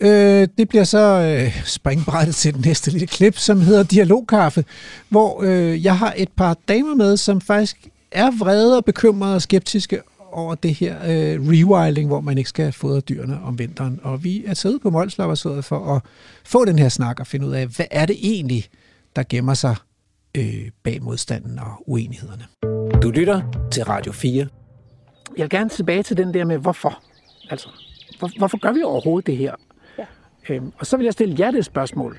Øh, 0.00 0.48
det 0.58 0.68
bliver 0.68 0.84
så 0.84 0.98
øh, 0.98 1.62
springbrættet 1.64 2.34
til 2.34 2.54
den 2.54 2.62
næste 2.66 2.90
lille 2.90 3.06
klip, 3.06 3.38
som 3.38 3.60
hedder 3.60 3.82
Dialogkaffe, 3.82 4.64
hvor 5.08 5.42
øh, 5.42 5.84
jeg 5.84 5.98
har 5.98 6.14
et 6.16 6.28
par 6.36 6.56
damer 6.68 6.94
med, 6.94 7.16
som 7.16 7.40
faktisk 7.40 7.88
er 8.12 8.30
vrede 8.38 8.76
og 8.76 8.84
bekymrede 8.84 9.34
og 9.34 9.42
skeptiske 9.42 10.00
over 10.32 10.54
det 10.54 10.74
her 10.74 10.96
øh, 10.98 11.48
rewilding, 11.48 12.08
hvor 12.08 12.20
man 12.20 12.38
ikke 12.38 12.50
skal 12.50 12.72
fodre 12.72 13.00
dyrene 13.00 13.40
om 13.42 13.58
vinteren. 13.58 14.00
Og 14.02 14.24
vi 14.24 14.44
er 14.44 14.54
siddet 14.54 14.80
på 14.80 14.90
Mols 14.90 15.14
for 15.16 15.94
at 15.96 16.02
få 16.44 16.64
den 16.64 16.78
her 16.78 16.88
snak 16.88 17.20
og 17.20 17.26
finde 17.26 17.46
ud 17.46 17.52
af, 17.52 17.66
hvad 17.66 17.86
er 17.90 18.06
det 18.06 18.16
egentlig, 18.22 18.64
der 19.16 19.22
gemmer 19.28 19.54
sig 19.54 19.76
øh, 20.36 20.70
bag 20.82 21.02
modstanden 21.02 21.58
og 21.58 21.82
uenighederne. 21.86 22.44
Du 23.02 23.10
lytter 23.10 23.68
til 23.70 23.84
Radio 23.84 24.12
4. 24.12 24.46
Jeg 25.36 25.42
vil 25.42 25.50
gerne 25.50 25.70
tilbage 25.70 26.02
til 26.02 26.16
den 26.16 26.34
der 26.34 26.44
med, 26.44 26.58
hvorfor? 26.58 27.02
Altså, 27.50 27.68
hvor, 28.18 28.30
hvorfor 28.38 28.58
gør 28.58 28.72
vi 28.72 28.82
overhovedet 28.82 29.26
det 29.26 29.36
her? 29.36 29.54
Ja. 29.98 30.04
Øhm, 30.48 30.72
og 30.78 30.86
så 30.86 30.96
vil 30.96 31.04
jeg 31.04 31.12
stille 31.12 31.36
jer 31.38 31.50
det 31.50 31.64
spørgsmål. 31.64 32.18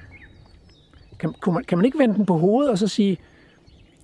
Kan, 1.20 1.34
kan, 1.44 1.54
man, 1.54 1.64
kan 1.64 1.78
man 1.78 1.86
ikke 1.86 2.00
vende 2.00 2.16
den 2.16 2.26
på 2.26 2.38
hovedet 2.38 2.72
og 2.72 2.78
så 2.78 2.88
sige, 2.88 3.18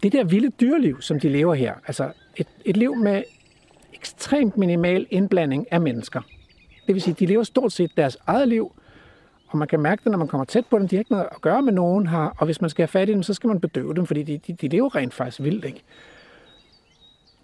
det 0.03 0.11
der 0.11 0.23
vilde 0.23 0.49
dyreliv, 0.49 1.01
som 1.01 1.19
de 1.19 1.29
lever 1.29 1.53
her, 1.53 1.73
altså 1.87 2.11
et, 2.35 2.47
et 2.65 2.77
liv 2.77 2.95
med 2.95 3.23
ekstremt 3.95 4.57
minimal 4.57 5.07
indblanding 5.09 5.71
af 5.71 5.81
mennesker. 5.81 6.21
Det 6.87 6.95
vil 6.95 7.01
sige, 7.01 7.15
de 7.19 7.25
lever 7.25 7.43
stort 7.43 7.71
set 7.71 7.91
deres 7.97 8.17
eget 8.27 8.47
liv, 8.47 8.71
og 9.47 9.57
man 9.57 9.67
kan 9.67 9.79
mærke 9.79 10.03
det, 10.03 10.11
når 10.11 10.17
man 10.17 10.27
kommer 10.27 10.45
tæt 10.45 10.65
på 10.65 10.79
dem. 10.79 10.87
De 10.87 10.95
har 10.95 10.99
ikke 10.99 11.11
noget 11.11 11.27
at 11.31 11.41
gøre 11.41 11.61
med 11.61 11.73
nogen 11.73 12.07
her, 12.07 12.35
og 12.37 12.45
hvis 12.45 12.61
man 12.61 12.69
skal 12.69 12.81
have 12.81 12.87
fat 12.87 13.09
i 13.09 13.11
dem, 13.11 13.23
så 13.23 13.33
skal 13.33 13.47
man 13.47 13.59
bedøve 13.59 13.93
dem, 13.93 14.05
fordi 14.05 14.23
de, 14.23 14.37
de, 14.37 14.53
de 14.53 14.67
lever 14.67 14.95
rent 14.95 15.13
faktisk 15.13 15.41
vildt. 15.41 15.65
Ikke? 15.65 15.83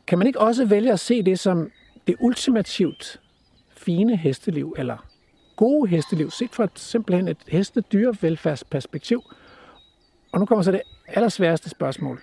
Kan 0.07 0.18
man 0.18 0.28
ikke 0.28 0.40
også 0.40 0.65
vælge 0.65 0.91
at 0.91 0.99
se 0.99 1.23
det 1.23 1.40
som 1.40 1.72
det 2.07 2.15
ultimativt 2.19 3.22
fine 3.78 4.18
hesteliv, 4.18 4.76
eller 4.78 5.07
gode 5.56 5.90
hesteliv, 5.90 6.32
set 6.32 6.49
fra 6.49 6.64
et, 6.64 6.80
simpelthen 6.80 7.28
et 7.28 7.38
hestedyrevelfærdsperspektiv? 7.48 9.23
Og 10.32 10.40
nu 10.40 10.45
kommer 10.45 10.64
så 10.64 10.72
det 10.72 10.82
allersværeste 11.07 11.69
spørgsmål. 11.69 12.22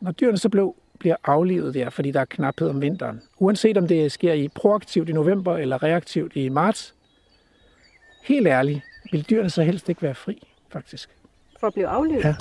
Når 0.00 0.12
dyrene 0.12 0.38
så 0.38 0.48
blev 0.48 0.74
bliver 1.00 1.16
aflevet 1.24 1.74
der, 1.74 1.90
fordi 1.90 2.10
der 2.10 2.20
er 2.20 2.24
knaphed 2.24 2.68
om 2.68 2.80
vinteren. 2.80 3.22
Uanset 3.38 3.76
om 3.76 3.88
det 3.88 4.12
sker 4.12 4.32
i 4.32 4.48
proaktivt 4.48 5.08
i 5.08 5.12
november 5.12 5.56
eller 5.56 5.82
reaktivt 5.82 6.36
i 6.36 6.48
marts. 6.48 6.94
Helt 8.24 8.46
ærligt, 8.46 8.80
vil 9.12 9.26
dyrene 9.30 9.50
så 9.50 9.62
helst 9.62 9.88
ikke 9.88 10.02
være 10.02 10.14
fri, 10.14 10.42
faktisk? 10.72 11.10
For 11.60 11.66
at 11.66 11.72
blive 11.72 11.86
aflevet? 11.86 12.24
Ja. 12.24 12.34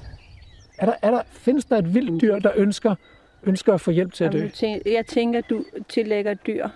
Er 0.77 0.85
der, 0.85 0.93
er 1.01 1.11
der, 1.11 1.21
findes 1.31 1.65
der 1.65 1.77
et 1.77 1.93
vildt 1.93 2.21
dyr, 2.21 2.39
der 2.39 2.51
ønsker, 2.55 2.95
ønsker 3.43 3.73
at 3.73 3.81
få 3.81 3.91
hjælp 3.91 4.13
til 4.13 4.23
at 4.23 4.31
dø? 4.31 4.49
Jeg 4.85 5.05
tænker, 5.05 5.41
du 5.41 5.65
tillægger 5.89 6.33
dyr 6.33 6.67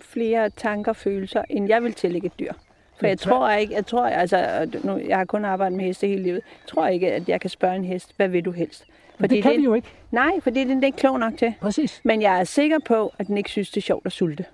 flere 0.00 0.50
tanker 0.50 0.92
og 0.92 0.96
følelser, 0.96 1.42
end 1.50 1.68
jeg 1.68 1.82
vil 1.82 1.92
tillægge 1.92 2.30
dyr. 2.38 2.52
For 2.98 3.06
jeg 3.06 3.18
tror 3.18 3.50
ikke, 3.50 3.74
jeg 3.74 3.86
tror, 3.86 4.06
altså, 4.06 4.68
nu, 4.84 4.98
jeg 4.98 5.16
har 5.16 5.24
kun 5.24 5.44
arbejdet 5.44 5.76
med 5.76 5.84
heste 5.84 6.06
hele 6.06 6.22
livet, 6.22 6.36
jeg 6.36 6.68
tror 6.68 6.86
ikke, 6.86 7.12
at 7.12 7.28
jeg 7.28 7.40
kan 7.40 7.50
spørge 7.50 7.76
en 7.76 7.84
hest, 7.84 8.16
hvad 8.16 8.28
vil 8.28 8.44
du 8.44 8.50
helst? 8.50 8.84
Fordi 9.20 9.34
det 9.34 9.42
kan 9.42 9.52
det, 9.52 9.60
vi 9.60 9.64
jo 9.64 9.74
ikke. 9.74 9.88
Nej, 10.10 10.40
fordi 10.40 10.64
den 10.64 10.82
er 10.82 10.86
ikke 10.86 10.98
klog 10.98 11.20
nok 11.20 11.36
til. 11.38 11.54
Præcis. 11.60 12.00
Men 12.04 12.22
jeg 12.22 12.40
er 12.40 12.44
sikker 12.44 12.78
på, 12.78 13.12
at 13.18 13.26
den 13.26 13.38
ikke 13.38 13.50
synes, 13.50 13.70
det 13.70 13.76
er 13.76 13.84
sjovt 13.84 14.06
at 14.06 14.12
sulte. 14.12 14.44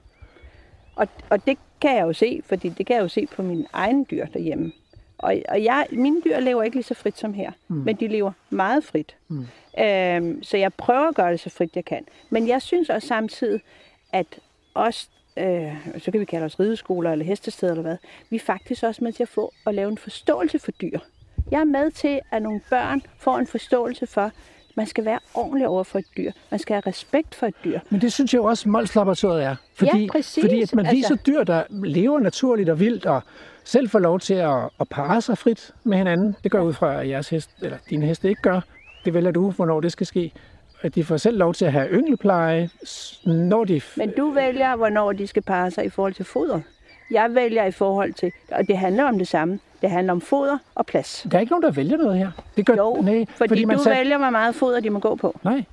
Og, 0.97 1.09
og 1.31 1.47
det 1.47 1.59
kan 1.81 1.97
jeg 1.97 2.03
jo 2.03 2.13
se, 2.13 2.43
fordi 2.45 2.69
det 2.69 2.87
kan 2.87 2.97
jeg 2.97 3.03
jo 3.03 3.09
se 3.09 3.27
på 3.27 3.43
mine 3.43 3.67
egne 3.73 4.05
dyr 4.05 4.27
derhjemme. 4.27 4.73
Og, 5.19 5.35
og 5.49 5.65
jeg, 5.65 5.87
mine 5.93 6.23
dyr 6.25 6.41
lever 6.41 6.63
ikke 6.63 6.77
lige 6.77 6.85
så 6.85 6.95
frit 6.95 7.19
som 7.19 7.35
her, 7.35 7.53
mm. 7.69 7.77
men 7.77 7.97
de 7.97 8.09
lever 8.09 8.33
meget 8.51 8.85
frit. 8.85 9.17
Mm. 9.29 9.47
Øhm, 9.79 10.43
så 10.43 10.57
jeg 10.57 10.75
prøver 10.75 11.09
at 11.09 11.15
gøre 11.15 11.33
det 11.33 11.41
så 11.41 11.51
frit, 11.51 11.77
jeg 11.77 11.85
kan. 11.85 12.05
Men 12.31 12.49
jeg 12.49 12.63
synes 12.63 12.91
også 12.91 13.09
samtidig, 13.09 13.61
at 14.13 14.41
os, 14.75 15.11
øh, 15.37 15.89
så 15.99 16.11
kan 16.11 16.21
vi 16.21 16.25
kalde 16.25 16.47
os 16.47 16.61
rideskoler 16.61 17.13
eller 17.13 17.25
hestesteder 17.25 17.73
eller 17.73 17.83
hvad, 17.83 17.97
vi 18.31 18.37
er 18.37 18.41
faktisk 18.41 18.83
også 18.83 19.05
med 19.05 19.13
til 19.13 19.23
at 19.23 19.29
få 19.29 19.53
at 19.67 19.75
lave 19.75 19.91
en 19.91 19.99
forståelse 19.99 20.59
for 20.59 20.71
dyr. 20.71 20.99
Jeg 21.51 21.61
er 21.61 21.65
med 21.65 21.91
til, 21.91 22.21
at 22.31 22.43
nogle 22.43 22.61
børn 22.71 23.03
får 23.19 23.39
en 23.39 23.47
forståelse 23.47 24.07
for, 24.07 24.31
man 24.75 24.87
skal 24.87 25.05
være 25.05 25.19
ordentlig 25.35 25.69
over 25.69 25.83
for 25.85 25.99
et 25.99 26.05
dyr. 26.17 26.33
Man 26.51 26.61
skal 26.61 26.75
have 26.75 26.83
respekt 26.87 27.35
for 27.35 27.47
et 27.47 27.55
dyr. 27.65 27.81
Men 27.91 28.01
det 28.01 28.13
synes 28.13 28.35
jeg 28.35 28.41
også, 28.41 28.69
Mols 28.69 28.95
Laboratoriet 28.95 29.45
er. 29.45 29.57
Fordi, 29.75 30.01
ja, 30.01 30.13
præcis. 30.13 30.45
Fordi 30.45 30.63
at 30.63 30.75
man 30.75 30.87
viser 30.91 31.11
altså... 31.11 31.25
dyr, 31.27 31.45
der 31.45 31.63
lever 31.71 32.21
naturligt 32.21 32.69
og 32.69 32.81
vildt, 32.81 33.07
og 33.07 33.23
selv 33.65 33.89
får 33.89 33.99
lov 33.99 34.21
til 34.21 34.35
at, 34.35 34.59
at 34.81 34.89
parre 34.91 35.21
sig 35.21 35.39
frit 35.39 35.75
med 35.85 35.99
hinanden. 35.99 36.37
Det 36.43 36.51
gør 36.51 36.61
ud 36.61 36.73
fra, 36.73 37.01
at 37.01 37.09
jeres 37.09 37.29
hest, 37.29 37.51
eller 37.63 37.77
dine 37.91 38.07
heste 38.07 38.29
ikke 38.29 38.43
gør. 38.43 38.61
Det 39.05 39.15
vælger 39.15 39.31
du, 39.31 39.51
hvornår 39.51 39.81
det 39.81 39.93
skal 39.93 40.07
ske. 40.07 40.33
At 40.83 40.95
de 40.95 41.05
får 41.05 41.17
selv 41.17 41.39
lov 41.39 41.55
til 41.55 41.65
at 41.65 41.73
have 41.73 41.89
yngelpleje, 41.89 42.71
når 43.27 43.65
de... 43.65 43.81
Men 43.97 44.13
du 44.17 44.31
vælger, 44.31 44.77
hvornår 44.77 45.13
de 45.13 45.27
skal 45.27 45.43
parre 45.43 45.71
sig 45.71 45.85
i 45.85 45.89
forhold 45.89 46.15
til 46.15 46.25
foder. 46.25 46.61
Jeg 47.11 47.35
vælger 47.35 47.65
i 47.65 47.71
forhold 47.71 48.13
til, 48.13 48.33
og 48.53 48.69
det 48.69 48.79
handler 48.79 49.05
om 49.05 49.19
det 49.19 49.29
samme, 49.29 49.59
det 49.83 49.91
handler 49.91 50.13
om 50.13 50.21
foder 50.21 50.59
og 50.75 50.87
plads. 50.87 51.27
Der 51.31 51.37
er 51.37 51.41
ikke 51.41 51.51
nogen, 51.51 51.63
der 51.63 51.71
vælger 51.71 51.97
noget 51.97 52.19
her. 52.19 52.31
Det 52.57 52.67
gør, 52.67 52.75
jo, 52.75 52.99
nej, 53.03 53.25
fordi, 53.37 53.49
fordi 53.49 53.65
man 53.65 53.77
du 53.77 53.83
sat... 53.83 53.97
vælger, 53.97 54.19
hvor 54.19 54.31
meget 54.31 54.55
foder 54.55 54.81
de 54.81 54.91
må 54.91 54.99
gå 54.99 55.15
på. 55.15 55.39
Nej. 55.45 55.65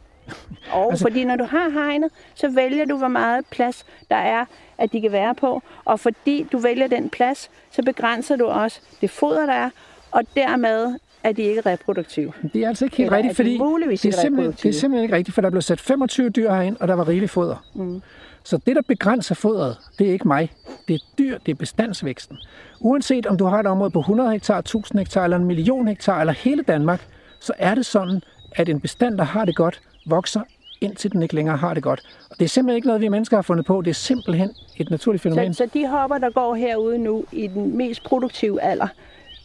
Og 0.72 0.88
altså... 0.92 1.06
fordi 1.06 1.26
når 1.26 1.36
du 1.36 1.44
har 1.44 1.70
hegnet, 1.70 2.12
så 2.36 2.50
vælger 2.50 2.86
du, 2.86 2.98
hvor 2.98 3.08
meget 3.08 3.46
plads 3.52 3.86
der 4.10 4.16
er, 4.16 4.46
at 4.78 4.92
de 4.92 5.02
kan 5.02 5.12
være 5.12 5.36
på. 5.36 5.62
Og 5.86 6.00
fordi 6.00 6.48
du 6.52 6.58
vælger 6.58 6.88
den 6.88 7.10
plads, 7.10 7.50
så 7.72 7.82
begrænser 7.84 8.36
du 8.36 8.46
også 8.46 8.80
det 9.02 9.10
foder, 9.10 9.46
der 9.46 9.54
er, 9.54 9.70
og 10.12 10.24
dermed 10.36 10.96
er 11.24 11.32
de 11.32 11.42
ikke 11.42 11.62
reproduktive. 11.62 12.34
Det 12.54 12.64
er 12.64 12.68
altså 12.68 12.86
ikke 12.86 12.98
helt 12.98 13.08
Eller 13.08 13.18
rigtigt, 13.18 13.36
fordi 13.36 13.58
det 13.92 14.06
er, 14.06 14.22
simpelthen, 14.22 14.52
det 14.52 14.66
er 14.66 14.80
simpelthen 14.80 15.04
ikke 15.04 15.16
rigtigt, 15.16 15.36
for 15.36 15.42
der 15.42 15.50
blev 15.50 15.62
sat 15.62 15.80
25 15.80 16.30
dyr 16.30 16.54
herind, 16.54 16.78
og 16.80 16.88
der 16.88 16.94
var 16.94 17.08
rigeligt 17.08 17.32
foder. 17.32 17.66
Mm. 17.76 18.02
Så 18.48 18.58
det, 18.58 18.76
der 18.76 18.82
begrænser 18.82 19.36
fodret, 19.36 19.78
det 20.00 20.08
er 20.08 20.12
ikke 20.12 20.28
mig. 20.28 20.52
Det 20.88 20.94
er 20.94 21.00
dyr, 21.18 21.38
det 21.46 21.52
er 21.52 21.56
bestandsvæksten. 21.56 22.38
Uanset 22.80 23.26
om 23.26 23.38
du 23.38 23.46
har 23.46 23.60
et 23.60 23.66
område 23.66 23.92
på 23.92 24.00
100 24.00 24.32
hektar, 24.32 24.60
1000 24.60 25.00
hektar 25.00 25.24
eller 25.24 25.38
en 25.38 25.46
million 25.46 25.88
hektar 25.88 26.20
eller 26.20 26.34
hele 26.34 26.64
Danmark, 26.64 27.08
så 27.40 27.54
er 27.58 27.76
det 27.76 27.86
sådan, 27.86 28.22
at 28.56 28.70
en 28.70 28.80
bestand, 28.80 29.18
der 29.18 29.24
har 29.24 29.46
det 29.46 29.56
godt, 29.56 29.82
vokser 30.06 30.42
indtil 30.82 31.12
den 31.12 31.24
ikke 31.24 31.36
længere 31.36 31.58
har 31.58 31.74
det 31.74 31.84
godt. 31.84 32.02
Og 32.30 32.40
det 32.40 32.46
er 32.46 32.50
simpelthen 32.50 32.76
ikke 32.76 32.88
noget, 32.88 33.02
vi 33.02 33.08
mennesker 33.08 33.38
har 33.38 33.42
fundet 33.42 33.66
på. 33.66 33.82
Det 33.82 33.90
er 33.90 33.94
simpelthen 33.94 34.52
et 34.78 34.90
naturligt 34.90 35.24
fænomen. 35.24 35.54
Så, 35.54 35.58
så 35.58 35.70
de 35.74 35.88
hopper, 35.88 36.18
der 36.18 36.30
går 36.30 36.56
herude 36.56 36.98
nu 36.98 37.26
i 37.32 37.48
den 37.48 37.78
mest 37.78 38.04
produktive 38.04 38.62
alder, 38.62 38.88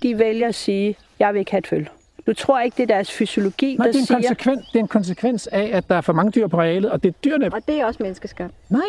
de 0.03 0.19
vælger 0.19 0.49
at 0.49 0.55
sige, 0.55 0.97
jeg 1.19 1.33
vil 1.35 1.39
ikke 1.39 1.51
have 1.51 1.59
et 1.59 1.67
følge. 1.67 1.89
Du 2.27 2.33
tror 2.33 2.61
ikke, 2.61 2.77
det 2.77 2.83
er 2.83 2.95
deres 2.95 3.13
fysiologi, 3.13 3.77
Nej, 3.77 3.87
der 3.87 3.93
det 3.93 3.99
er, 3.99 4.01
en 4.01 4.07
siger... 4.07 4.19
konsekvens, 4.19 4.67
det 4.67 4.79
er 4.79 4.83
en 4.83 4.89
konsekvens 4.89 5.47
af, 5.47 5.71
at 5.73 5.89
der 5.89 5.95
er 5.95 6.01
for 6.01 6.13
mange 6.13 6.33
dyr 6.33 6.47
på 6.47 6.57
arealet, 6.57 6.91
og 6.91 7.03
det 7.03 7.09
er 7.09 7.13
dyrene... 7.25 7.53
Og 7.53 7.61
det 7.69 7.81
er 7.81 7.85
også 7.85 8.03
menneskeskabt. 8.03 8.55
Nej, 8.69 8.81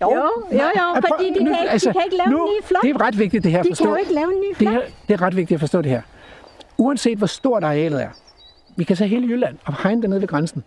jo, 0.00 0.10
jo, 0.10 0.22
jo, 0.52 0.58
jo 0.58 1.00
fordi 1.08 1.30
de, 1.38 1.44
nu, 1.44 1.50
kan 1.50 1.60
ikke, 1.62 1.70
altså, 1.70 1.88
de 1.88 1.92
kan 1.92 2.02
ikke 2.04 2.16
lave 2.16 2.30
nu, 2.30 2.46
en 2.46 2.52
ny 2.58 2.64
flok. 2.64 2.82
Det 2.82 2.90
er 2.90 3.00
ret 3.00 3.18
vigtigt, 3.18 3.44
det 3.44 3.52
her 3.52 3.60
at 3.60 3.66
forstå. 3.68 3.84
De 3.84 3.88
kan 3.88 3.90
jo 3.90 4.00
ikke 4.00 4.14
lave 4.14 4.34
en 4.34 4.40
ny 4.40 4.56
flok. 4.56 4.72
Det, 4.72 4.82
her, 4.82 4.90
det 5.08 5.14
er 5.14 5.22
ret 5.22 5.36
vigtigt 5.36 5.56
at 5.56 5.60
forstå 5.60 5.82
det 5.82 5.90
her. 5.90 6.02
Uanset 6.78 7.18
hvor 7.18 7.26
stort 7.26 7.64
arealet 7.64 8.02
er, 8.02 8.08
vi 8.76 8.84
kan 8.84 8.96
tage 8.96 9.08
hele 9.08 9.26
Jylland 9.26 9.58
og 9.64 9.82
hegne 9.82 10.02
det 10.02 10.10
ned 10.10 10.18
ved 10.18 10.28
grænsen, 10.28 10.64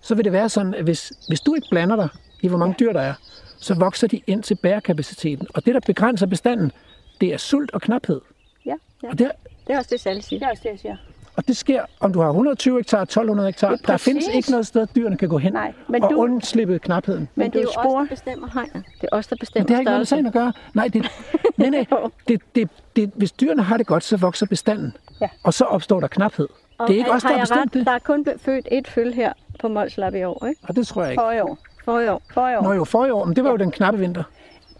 så 0.00 0.14
vil 0.14 0.24
det 0.24 0.32
være 0.32 0.48
sådan, 0.48 0.74
at 0.74 0.84
hvis, 0.84 1.12
hvis 1.28 1.40
du 1.40 1.54
ikke 1.54 1.66
blander 1.70 1.96
dig 1.96 2.08
i, 2.42 2.48
hvor 2.48 2.58
mange 2.58 2.74
dyr 2.80 2.92
der 2.92 3.00
er, 3.00 3.14
så 3.58 3.74
vokser 3.74 4.06
de 4.06 4.20
ind 4.26 4.42
til 4.42 4.54
bærekapaciteten. 4.54 5.46
Og 5.54 5.66
det, 5.66 5.74
der 5.74 5.80
begrænser 5.86 6.26
bestanden, 6.26 6.72
det 7.20 7.32
er 7.32 7.36
sult 7.36 7.70
og 7.70 7.80
knaphed. 7.80 8.20
Ja, 8.66 8.74
ja. 9.02 9.08
Og 9.08 9.18
det, 9.18 9.26
er, 9.26 9.30
det 9.66 9.74
er 9.74 9.78
også 9.78 9.90
det, 9.92 10.00
Sally 10.00 10.20
siger. 10.20 10.38
Det 10.38 10.46
er 10.46 10.50
også 10.50 10.62
det, 10.62 10.70
jeg 10.70 10.78
siger. 10.78 10.96
Og 11.36 11.48
det 11.48 11.56
sker, 11.56 11.82
om 12.00 12.12
du 12.12 12.20
har 12.20 12.28
120 12.28 12.76
hektar, 12.78 13.02
1200 13.02 13.48
hektar. 13.48 13.68
Der 13.70 13.76
præcis. 13.86 14.04
findes 14.04 14.26
ikke 14.34 14.50
noget 14.50 14.66
sted, 14.66 14.86
dyrene 14.96 15.16
kan 15.16 15.28
gå 15.28 15.38
hen 15.38 15.52
Nej, 15.52 15.72
men 15.88 16.02
og 16.02 16.10
du- 16.10 16.16
undslippe 16.16 16.78
knapheden. 16.78 17.20
Men, 17.20 17.28
Men 17.34 17.44
men 17.44 17.52
det 17.52 17.58
er 17.58 17.62
jo 17.62 17.68
os, 17.68 18.08
der 18.08 18.14
bestemmer 18.14 18.48
hegnet. 18.54 18.84
Det 19.00 19.08
er 19.12 19.16
os, 19.16 19.26
der 19.26 19.36
bestemmer 19.40 19.62
Men 19.64 19.68
det 19.68 19.74
har 19.76 19.80
ikke 19.80 19.88
noget 19.90 20.00
med 20.00 20.06
sagen 20.06 20.26
at 20.26 20.32
gøre. 20.32 20.52
Nej, 20.74 20.88
det, 20.88 21.02
nej, 21.56 21.68
nej. 21.70 21.86
Det, 22.28 22.40
det, 22.54 22.68
det, 22.96 23.10
hvis 23.16 23.32
dyrene 23.32 23.62
har 23.62 23.76
det 23.76 23.86
godt, 23.86 24.04
så 24.04 24.16
vokser 24.16 24.46
bestanden. 24.46 24.96
Ja. 25.20 25.28
Og 25.44 25.54
så 25.54 25.64
opstår 25.64 26.00
der 26.00 26.06
knaphed. 26.08 26.48
Og 26.78 26.88
det 26.88 26.94
er 26.94 26.98
ikke 26.98 27.10
os, 27.12 27.22
der 27.22 27.28
har 27.32 27.40
bestemt 27.40 27.60
ret? 27.60 27.74
det. 27.74 27.86
Der 27.86 27.92
er 27.92 27.98
kun 27.98 28.22
blevet 28.24 28.40
født 28.40 28.68
et 28.72 28.88
føl 28.88 29.12
her 29.14 29.32
på 29.60 29.68
Molslap 29.68 30.14
i 30.14 30.22
år, 30.24 30.46
ikke? 30.46 30.60
Og 30.68 30.76
det 30.76 30.86
tror 30.86 31.02
jeg 31.02 31.10
ikke. 31.10 31.20
For 31.22 31.30
i 31.32 31.40
år. 31.40 31.58
For 31.84 32.00
i 32.00 32.08
år. 32.08 32.22
For 32.34 32.48
i 32.48 32.56
år. 32.56 32.62
Nå 32.62 32.72
jo, 32.72 32.84
for 32.84 33.06
i 33.06 33.10
år, 33.10 33.24
men 33.24 33.36
det 33.36 33.44
var 33.44 33.50
jo 33.50 33.56
den 33.56 33.70
knappe 33.70 34.00
vinter. 34.00 34.22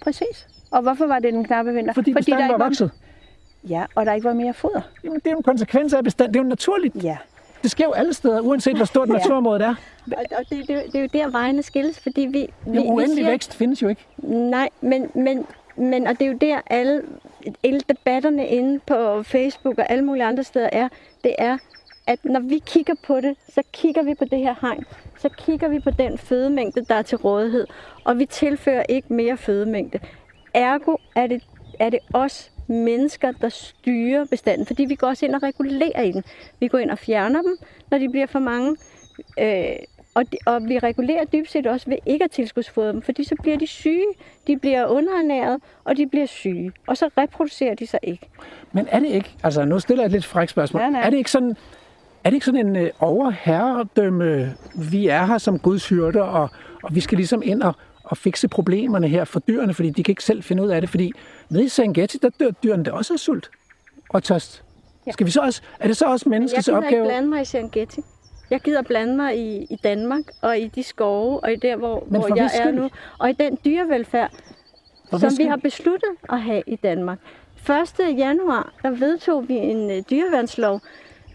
Præcis. 0.03 0.47
Og 0.71 0.83
hvorfor 0.83 1.07
var 1.07 1.19
det 1.19 1.33
den 1.33 1.45
knappe 1.45 1.73
vinter? 1.75 1.93
Fordi 1.93 2.13
bestanden 2.15 2.51
der 2.51 2.57
var 2.59 2.65
vokset. 2.65 2.91
Ja, 3.69 3.85
og 3.95 4.07
der 4.07 4.13
ikke 4.13 4.25
var 4.25 4.35
mere 4.35 4.55
foder. 4.55 4.81
Jamen, 5.05 5.19
det 5.19 5.27
er 5.27 5.31
jo 5.31 5.37
en 5.37 5.43
konsekvens 5.43 5.93
af 5.93 6.05
bestanden. 6.05 6.35
Det 6.35 6.41
er 6.41 6.45
jo 6.45 6.49
naturligt. 6.49 7.05
Ja. 7.05 7.17
Det 7.63 7.71
sker 7.71 7.85
jo 7.85 7.93
alle 7.93 8.15
steder, 8.15 8.41
uanset 8.41 8.77
hvor 8.77 8.85
stort 8.85 9.09
Ja. 9.09 9.13
naturområdet 9.13 9.63
er. 9.63 9.75
Og, 10.07 10.25
og 10.39 10.45
det, 10.51 10.69
det, 10.69 10.69
det, 10.93 10.95
er 10.95 11.01
jo 11.01 11.09
der 11.13 11.31
vejene 11.31 11.63
skilles, 11.63 12.01
fordi 12.01 12.21
vi... 12.21 12.49
vi, 12.67 12.77
Jo, 12.77 12.83
uendelig 12.83 13.17
vi 13.17 13.23
siger, 13.23 13.31
vækst 13.31 13.55
findes 13.55 13.83
jo 13.83 13.89
ikke. 13.89 14.07
Nej, 14.23 14.69
men, 14.81 15.11
men, 15.15 15.47
men 15.77 16.07
og 16.07 16.19
det 16.19 16.23
er 16.23 16.31
jo 16.31 16.39
der 16.41 16.61
alle, 16.67 17.03
alle 17.65 17.81
debatterne 17.89 18.47
inde 18.47 18.81
på 18.87 19.23
Facebook 19.23 19.79
og 19.79 19.91
alle 19.91 20.05
mulige 20.05 20.25
andre 20.25 20.45
steder 20.45 20.69
er, 20.73 20.89
det 21.25 21.35
er, 21.39 21.59
at 22.07 22.25
når 22.25 22.41
vi 22.41 22.63
kigger 22.67 22.95
på 23.07 23.21
det, 23.21 23.37
så 23.55 23.63
kigger 23.73 24.03
vi 24.03 24.15
på 24.15 24.25
det 24.25 24.39
her 24.39 24.55
hegn, 24.61 24.85
så 25.19 25.29
kigger 25.29 25.69
vi 25.69 25.81
på 25.81 25.91
den 25.91 26.19
fødemængde, 26.19 26.85
der 26.89 26.95
er 26.95 27.03
til 27.03 27.19
rådighed, 27.19 27.67
og 28.05 28.19
vi 28.19 28.27
tilfører 28.27 28.83
ikke 28.89 29.13
mere 29.13 29.37
fødemængde. 29.37 29.99
Ergo 30.55 30.97
er 31.17 31.27
det, 31.27 31.43
er 31.79 31.91
det 31.91 31.99
os 32.15 32.52
mennesker, 32.67 33.33
der 33.41 33.49
styrer 33.49 34.25
bestanden, 34.31 34.67
fordi 34.67 34.85
vi 34.85 34.95
går 34.95 35.07
også 35.07 35.27
ind 35.27 35.35
og 35.35 35.43
regulerer 35.43 36.03
i 36.03 36.13
den. 36.13 36.25
Vi 36.61 36.69
går 36.69 36.79
ind 36.79 36.91
og 36.91 36.99
fjerner 36.99 37.43
dem, 37.43 37.57
når 37.91 37.99
de 37.99 38.09
bliver 38.09 38.27
for 38.27 38.39
mange, 38.39 38.77
øh, 39.41 39.77
og, 40.15 40.33
de, 40.33 40.37
og 40.47 40.61
vi 40.69 40.79
regulerer 40.79 41.25
dybest 41.25 41.53
set 41.53 41.67
også 41.67 41.91
ved 41.91 41.97
ikke 42.07 42.25
at 42.25 42.31
tilskudsfodre 42.31 42.89
dem, 42.93 43.03
fordi 43.03 43.25
så 43.25 43.35
bliver 43.43 43.57
de 43.57 43.67
syge, 43.67 44.05
de 44.47 44.59
bliver 44.59 44.87
underernæret, 44.87 45.61
og 45.85 45.97
de 45.97 46.07
bliver 46.07 46.27
syge, 46.27 46.73
og 46.87 46.97
så 46.97 47.09
reproducerer 47.19 47.75
de 47.75 47.87
sig 47.87 48.01
ikke. 48.03 48.29
Men 48.73 48.89
er 48.91 49.01
det 49.01 49.09
ikke, 49.09 49.35
altså 49.43 49.65
nu 49.65 49.79
stiller 49.79 50.03
jeg 50.03 50.07
et 50.07 50.13
lidt 50.13 50.25
frækt 50.25 50.51
spørgsmål, 50.51 50.83
Ja, 50.83 50.91
nej. 50.91 51.01
er 51.07 51.11
det 51.11 51.17
ikke 51.17 51.31
sådan, 51.31 51.57
er 52.25 52.31
det 52.31 52.35
ikke 52.35 52.47
sådan 52.47 52.67
en 52.67 52.77
øh, 52.77 52.91
overherredømme, 53.01 54.55
vi 54.91 55.09
er 55.09 55.27
her 55.27 55.39
som 55.39 55.59
Guds 55.59 55.89
hyrder, 55.89 56.23
og, 56.23 56.49
og 56.83 56.95
vi 56.95 57.01
skal 57.01 57.17
ligesom 57.17 57.43
ind 57.45 57.63
og, 57.63 57.75
og 58.05 58.17
fikse 58.17 58.49
problemerne 58.49 59.09
her 59.09 59.25
for 59.25 59.41
dyrene, 59.41 59.75
fordi 59.75 59.91
de 59.91 60.03
kan 60.03 60.13
ikke 60.13 60.25
selv 60.25 60.43
finde 60.43 60.63
ud 60.63 60.69
af 60.69 60.81
det, 60.81 60.91
fordi 60.91 61.13
nede 61.51 61.65
i 61.65 61.69
Serengeti, 61.69 62.19
der 62.19 62.31
dør 62.41 62.51
dyrene 62.51 62.85
der 62.85 62.93
også 62.93 63.13
af 63.13 63.19
sult 63.19 63.51
og 64.09 64.23
tørst. 64.23 64.65
Ja. 65.07 65.13
Skal 65.13 65.27
vi 65.27 65.31
så 65.31 65.41
også, 65.41 65.63
er 65.81 65.87
det 65.87 65.97
så 65.97 66.05
også 66.05 66.25
Jeg 66.27 66.31
menneskets 66.31 66.67
gider 66.67 66.77
opgave? 66.77 66.93
ikke 67.03 67.05
blande 67.05 67.29
mig 67.29 67.43
i 67.43 67.45
Serengeti. 67.45 68.01
Jeg 68.51 68.61
gider 68.61 68.83
blande 68.83 69.17
mig 69.17 69.39
i, 69.39 69.67
i 69.71 69.77
Danmark, 69.85 70.23
og 70.43 70.59
i 70.59 70.69
de 70.69 70.83
skove, 70.83 71.41
og 71.41 71.53
i 71.53 71.57
der, 71.57 71.77
hvor, 71.77 72.05
hvor 72.09 72.37
jeg 72.37 72.51
er 72.55 72.71
nu. 72.71 72.91
Og 73.19 73.31
i 73.31 73.33
den 73.33 73.59
dyrevelfærd, 73.65 74.31
For 75.11 75.19
som 75.19 75.31
vi 75.39 75.45
har 75.45 75.57
besluttet 75.57 76.11
at 76.29 76.41
have 76.41 76.63
i 76.67 76.77
Danmark. 76.77 77.19
1. 77.69 78.19
januar, 78.19 78.73
der 78.83 78.91
vedtog 78.91 79.49
vi 79.49 79.55
en 79.55 79.91
øh, 79.91 80.03
dyreværnslov, 80.11 80.81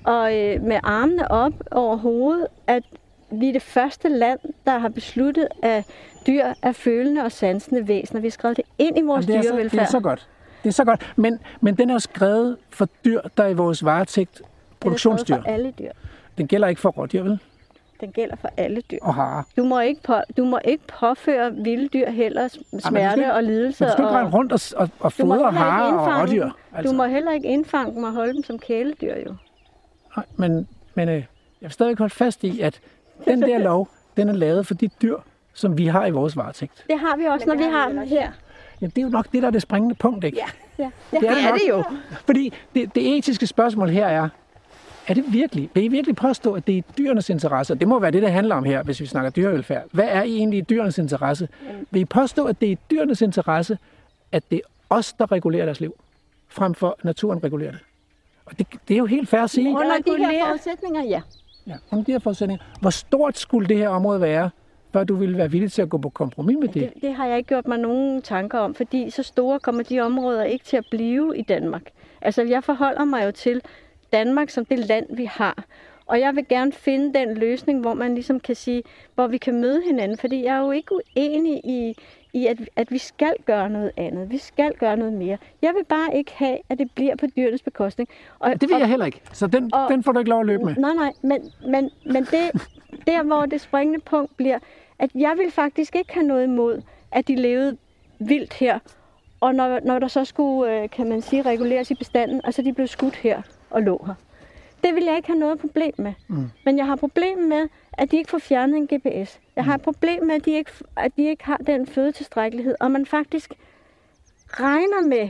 og 0.03 0.37
øh, 0.37 0.61
med 0.61 0.79
armene 0.83 1.31
op 1.31 1.53
over 1.71 1.95
hovedet, 1.97 2.47
at 2.67 2.83
vi 3.31 3.49
er 3.49 3.53
det 3.53 3.61
første 3.61 4.09
land, 4.09 4.39
der 4.65 4.77
har 4.77 4.89
besluttet, 4.89 5.47
at 5.63 5.85
dyr 6.27 6.45
er 6.61 6.71
følende 6.71 7.21
og 7.23 7.31
sansende 7.31 7.87
væsener. 7.87 8.21
Vi 8.21 8.27
har 8.27 8.31
skrevet 8.31 8.57
det 8.57 8.65
ind 8.77 8.97
i 8.97 9.01
vores 9.01 9.27
Jamen, 9.27 9.41
det, 9.41 9.47
er 9.47 9.49
så, 9.49 9.53
dyrevelfærd. 9.55 9.79
det 9.79 9.87
er 9.87 9.91
så 9.91 9.99
godt. 9.99 10.27
Det 10.63 10.69
er 10.69 10.73
så 10.73 10.85
godt. 10.85 11.13
Men, 11.15 11.39
men 11.61 11.75
den 11.75 11.89
er 11.89 11.93
jo 11.93 11.99
skrevet 11.99 12.57
for 12.69 12.87
dyr, 13.05 13.21
der 13.37 13.43
er 13.43 13.47
i 13.47 13.53
vores 13.53 13.85
varetægt 13.85 14.37
Den 14.37 14.43
er 14.45 14.77
produktionsdyr. 14.79 15.35
for 15.35 15.43
alle 15.43 15.71
dyr. 15.79 15.91
Den 16.37 16.47
gælder 16.47 16.67
ikke 16.67 16.81
for 16.81 16.89
rådyr, 16.89 17.23
vel? 17.23 17.39
Den 18.01 18.11
gælder 18.11 18.35
for 18.35 18.49
alle 18.57 18.81
dyr. 18.81 18.97
Og 19.01 19.13
harer. 19.13 19.43
Du 19.57 19.63
må 19.63 19.79
ikke, 19.79 20.01
på, 20.03 20.15
du 20.37 20.45
må 20.45 20.59
ikke 20.65 20.83
påføre 20.99 21.53
vilde 21.55 21.87
dyr 21.87 22.09
heller 22.09 22.47
smerte 22.79 23.21
ikke- 23.21 23.33
og 23.33 23.43
lidelser. 23.43 23.85
Men 23.85 23.89
du 23.89 23.93
skal 23.93 24.03
ikke 24.05 24.17
rende 24.17 24.31
rundt 24.31 24.51
og, 24.51 24.59
og, 24.75 24.89
og 24.99 25.13
fodre 25.13 25.51
harer 25.51 25.93
og 25.93 26.21
rådyr. 26.21 26.49
Altså. 26.75 26.91
Du 26.91 26.97
må 26.97 27.05
heller 27.05 27.31
ikke 27.31 27.47
indfange 27.47 27.95
dem 27.95 28.03
og 28.03 28.11
holde 28.11 28.33
dem 28.33 28.43
som 28.43 28.59
kæledyr, 28.59 29.15
jo. 29.25 29.35
Nej, 30.15 30.25
men, 30.35 30.67
men 30.95 31.09
øh, 31.09 31.15
jeg 31.15 31.23
vil 31.61 31.71
stadig 31.71 31.97
holde 31.97 32.13
fast 32.13 32.43
i, 32.43 32.59
at 32.61 32.79
den 33.25 33.41
der 33.41 33.57
lov, 33.57 33.87
den 34.17 34.29
er 34.29 34.33
lavet 34.33 34.67
for 34.67 34.73
de 34.73 34.89
dyr, 35.01 35.17
som 35.53 35.77
vi 35.77 35.87
har 35.87 36.05
i 36.05 36.11
vores 36.11 36.37
varetægt. 36.37 36.85
Det 36.89 36.99
har 36.99 37.17
vi 37.17 37.25
også, 37.25 37.47
når 37.47 37.55
vi 37.55 37.63
har 37.63 37.89
dem 37.89 37.97
her. 37.97 38.31
Ja, 38.81 38.85
det 38.85 38.97
er 38.97 39.01
jo 39.01 39.09
nok 39.09 39.31
det, 39.31 39.41
der 39.41 39.47
er 39.47 39.51
det 39.51 39.61
springende 39.61 39.95
punkt, 39.95 40.23
ikke? 40.23 40.37
Ja, 40.37 40.47
ja. 40.83 40.91
det, 41.11 41.21
det 41.21 41.29
er, 41.29 41.53
det 41.53 41.69
jo. 41.69 41.83
Fordi 42.25 42.53
det, 42.75 42.95
det 42.95 43.17
etiske 43.17 43.47
spørgsmål 43.47 43.89
her 43.89 44.07
er, 44.07 44.29
er 45.07 45.13
det 45.13 45.23
virkelig, 45.27 45.69
vil 45.73 45.83
I 45.83 45.87
virkelig 45.87 46.15
påstå, 46.15 46.53
at 46.53 46.67
det 46.67 46.73
er 46.73 46.77
i 46.77 46.83
dyrenes 46.97 47.29
interesse? 47.29 47.75
Det 47.75 47.87
må 47.87 47.99
være 47.99 48.11
det, 48.11 48.21
det 48.21 48.31
handler 48.31 48.55
om 48.55 48.63
her, 48.63 48.83
hvis 48.83 48.99
vi 48.99 49.05
snakker 49.05 49.29
dyrevelfærd. 49.29 49.83
Hvad 49.91 50.07
er 50.07 50.21
egentlig 50.21 50.57
i 50.57 50.61
dyrenes 50.61 50.97
interesse? 50.97 51.47
Vil 51.91 52.01
I 52.01 52.05
påstå, 52.05 52.45
at 52.45 52.61
det 52.61 52.67
er 52.67 52.71
i 52.71 52.77
dyrenes 52.91 53.21
interesse, 53.21 53.77
at 54.31 54.43
det 54.51 54.55
er 54.55 54.95
os, 54.95 55.13
der 55.13 55.31
regulerer 55.31 55.65
deres 55.65 55.79
liv, 55.79 55.95
frem 56.47 56.73
for 56.73 56.95
at 56.99 57.05
naturen 57.05 57.43
regulerer 57.43 57.71
det? 57.71 57.79
Og 58.45 58.59
det, 58.59 58.67
det 58.87 58.93
er 58.93 58.97
jo 58.97 59.05
helt 59.05 59.29
fair 59.29 59.41
at 59.41 59.49
sige. 59.49 59.69
Under 59.69 59.97
de 59.97 60.17
her 60.17 60.45
forudsætninger, 60.45 61.03
ja. 61.03 61.21
Ja, 61.67 61.73
under 61.91 62.05
de 62.05 62.11
her 62.11 62.19
forudsætninger. 62.19 62.65
Hvor 62.81 62.89
stort 62.89 63.37
skulle 63.37 63.67
det 63.69 63.77
her 63.77 63.89
område 63.89 64.21
være, 64.21 64.49
før 64.93 65.03
du 65.03 65.15
ville 65.15 65.37
være 65.37 65.51
villig 65.51 65.71
til 65.71 65.81
at 65.81 65.89
gå 65.89 65.97
på 65.97 66.09
kompromis 66.09 66.57
med 66.59 66.67
det? 66.67 66.93
Det, 66.93 67.01
det 67.01 67.13
har 67.13 67.25
jeg 67.25 67.37
ikke 67.37 67.47
gjort 67.47 67.67
mig 67.67 67.77
nogen 67.77 68.21
tanker 68.21 68.59
om, 68.59 68.75
fordi 68.75 69.09
så 69.09 69.23
store 69.23 69.59
kommer 69.59 69.83
de 69.83 69.99
områder 69.99 70.43
ikke 70.43 70.65
til 70.65 70.77
at 70.77 70.85
blive 70.91 71.37
i 71.37 71.41
Danmark. 71.41 71.83
Altså, 72.21 72.43
jeg 72.43 72.63
forholder 72.63 73.05
mig 73.05 73.25
jo 73.25 73.31
til 73.31 73.61
Danmark 74.13 74.49
som 74.49 74.65
det 74.65 74.79
land, 74.79 75.15
vi 75.15 75.25
har. 75.25 75.65
Og 76.05 76.19
jeg 76.19 76.35
vil 76.35 76.47
gerne 76.47 76.71
finde 76.71 77.19
den 77.19 77.37
løsning, 77.37 77.81
hvor 77.81 77.93
man 77.93 78.13
ligesom 78.13 78.39
kan 78.39 78.55
sige, 78.55 78.83
hvor 79.15 79.27
vi 79.27 79.37
kan 79.37 79.61
møde 79.61 79.81
hinanden. 79.87 80.17
Fordi 80.17 80.45
jeg 80.45 80.55
er 80.55 80.59
jo 80.59 80.71
ikke 80.71 80.95
uenig 80.95 81.61
i, 81.65 81.95
i 82.33 82.47
at, 82.47 82.57
at 82.75 82.91
vi 82.91 82.97
skal 82.97 83.33
gøre 83.45 83.69
noget 83.69 83.91
andet. 83.97 84.29
Vi 84.31 84.37
skal 84.37 84.73
gøre 84.79 84.97
noget 84.97 85.13
mere. 85.13 85.37
Jeg 85.61 85.73
vil 85.75 85.83
bare 85.85 86.15
ikke 86.17 86.31
have, 86.35 86.57
at 86.69 86.79
det 86.79 86.91
bliver 86.95 87.15
på 87.15 87.25
dyrenes 87.37 87.61
bekostning. 87.61 88.09
Og, 88.39 88.61
Det 88.61 88.69
vil 88.69 88.77
jeg 88.77 88.87
heller 88.87 89.05
ikke. 89.05 89.21
Så 89.33 89.47
den, 89.47 89.73
og- 89.73 89.89
den 89.91 90.03
får 90.03 90.11
du 90.11 90.19
ikke 90.19 90.29
lov 90.29 90.39
at 90.39 90.45
løbe 90.45 90.63
med. 90.65 90.75
Nej, 90.75 90.93
nej, 90.93 91.13
men, 91.21 91.51
men, 91.67 91.89
men 92.05 92.23
det, 92.25 92.51
der, 93.07 93.23
hvor 93.23 93.45
det 93.45 93.61
springende 93.61 93.99
punkt 93.99 94.37
bliver, 94.37 94.59
at 94.99 95.09
jeg 95.15 95.33
vil 95.37 95.51
faktisk 95.51 95.95
ikke 95.95 96.13
have 96.13 96.27
noget 96.27 96.43
imod, 96.43 96.81
at 97.11 97.27
de 97.27 97.35
levede 97.35 97.77
vildt 98.19 98.53
her. 98.53 98.79
Og 99.39 99.55
når, 99.55 99.79
når 99.85 99.99
der 99.99 100.07
så 100.07 100.25
skulle, 100.25 100.73
øh, 100.81 100.89
kan 100.89 101.09
man 101.09 101.21
sige, 101.21 101.41
reguleres 101.41 101.91
i 101.91 101.95
bestanden, 101.95 102.41
altså 102.43 102.61
de 102.61 102.73
blev 102.73 102.87
skudt 102.87 103.15
her 103.15 103.41
og 103.69 103.81
lå 103.81 104.03
her. 104.07 104.13
Det 104.83 104.95
vil 104.95 105.03
jeg 105.03 105.15
ikke 105.15 105.27
have 105.27 105.39
noget 105.39 105.59
problem 105.59 105.93
med. 105.97 106.13
Mm. 106.27 106.49
Men 106.65 106.77
jeg 106.77 106.85
har 106.85 106.95
problem 106.95 107.37
med, 107.37 107.67
at 107.97 108.11
de 108.11 108.17
ikke 108.17 108.29
får 108.29 108.37
fjernet 108.37 108.77
en 108.77 108.87
GPS. 108.87 109.39
Jeg 109.55 109.65
har 109.65 109.75
et 109.75 109.81
problem 109.81 110.23
med, 110.23 110.35
at 110.35 110.45
de 110.45 110.51
ikke, 110.51 110.71
at 110.97 111.11
de 111.17 111.29
ikke 111.29 111.45
har 111.45 111.57
den 111.57 111.87
fødetilstrækkelighed, 111.87 112.75
og 112.79 112.91
man 112.91 113.05
faktisk 113.05 113.53
regner 114.47 115.07
med 115.07 115.29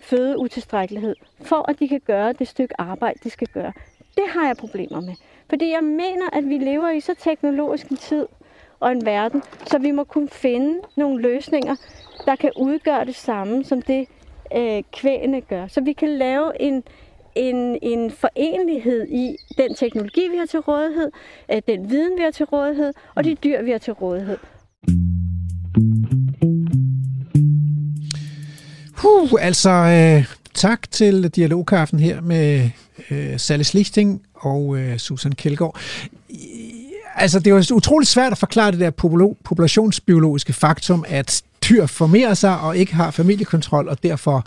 fødeutilstrækkelighed, 0.00 1.16
for 1.42 1.70
at 1.70 1.78
de 1.78 1.88
kan 1.88 2.00
gøre 2.00 2.32
det 2.32 2.48
stykke 2.48 2.80
arbejde, 2.80 3.18
de 3.24 3.30
skal 3.30 3.48
gøre. 3.48 3.72
Det 4.14 4.24
har 4.28 4.46
jeg 4.46 4.56
problemer 4.56 5.00
med. 5.00 5.14
Fordi 5.48 5.70
jeg 5.70 5.84
mener, 5.84 6.30
at 6.32 6.48
vi 6.48 6.58
lever 6.58 6.90
i 6.90 7.00
så 7.00 7.14
teknologisk 7.14 7.88
en 7.88 7.96
tid 7.96 8.26
og 8.80 8.92
en 8.92 9.06
verden, 9.06 9.42
så 9.66 9.78
vi 9.78 9.90
må 9.90 10.04
kunne 10.04 10.28
finde 10.28 10.80
nogle 10.96 11.22
løsninger, 11.22 11.76
der 12.26 12.36
kan 12.36 12.50
udgøre 12.56 13.04
det 13.04 13.14
samme, 13.14 13.64
som 13.64 13.82
det 13.82 14.08
øh, 14.56 14.82
kvægene 14.92 15.40
gør. 15.40 15.66
Så 15.66 15.80
vi 15.80 15.92
kan 15.92 16.08
lave 16.08 16.62
en, 16.62 16.84
en, 17.36 17.78
en 17.82 18.10
forenlighed 18.10 19.08
i 19.08 19.36
den 19.58 19.74
teknologi, 19.74 20.28
vi 20.30 20.36
har 20.36 20.46
til 20.46 20.60
rådighed, 20.60 21.10
øh, 21.52 21.62
den 21.68 21.90
viden, 21.90 22.18
vi 22.18 22.22
har 22.22 22.30
til 22.30 22.46
rådighed, 22.46 22.92
og 23.14 23.24
de 23.24 23.34
dyr, 23.44 23.62
vi 23.62 23.70
har 23.70 23.78
til 23.78 23.92
rådighed. 23.92 24.38
Huh, 28.96 29.30
altså 29.40 29.70
øh, 29.70 30.34
tak 30.54 30.90
til 30.90 31.28
dialogkaffen 31.28 32.00
her 32.00 32.20
med 32.20 32.70
øh, 33.10 33.38
Sally 33.38 33.62
Slichting 33.62 34.22
og 34.34 34.78
øh, 34.78 34.98
Susan 34.98 35.32
Kjeldgaard. 35.32 35.78
Altså, 37.14 37.38
det 37.38 37.46
er 37.46 37.50
jo 37.70 37.74
utroligt 37.74 38.10
svært 38.10 38.32
at 38.32 38.38
forklare 38.38 38.72
det 38.72 38.80
der 38.80 38.90
populationsbiologiske 39.44 40.52
faktum, 40.52 41.04
at 41.08 41.42
dyr 41.68 41.86
formerer 41.86 42.34
sig 42.34 42.60
og 42.60 42.76
ikke 42.76 42.94
har 42.94 43.10
familiekontrol, 43.10 43.88
og 43.88 44.02
derfor 44.02 44.46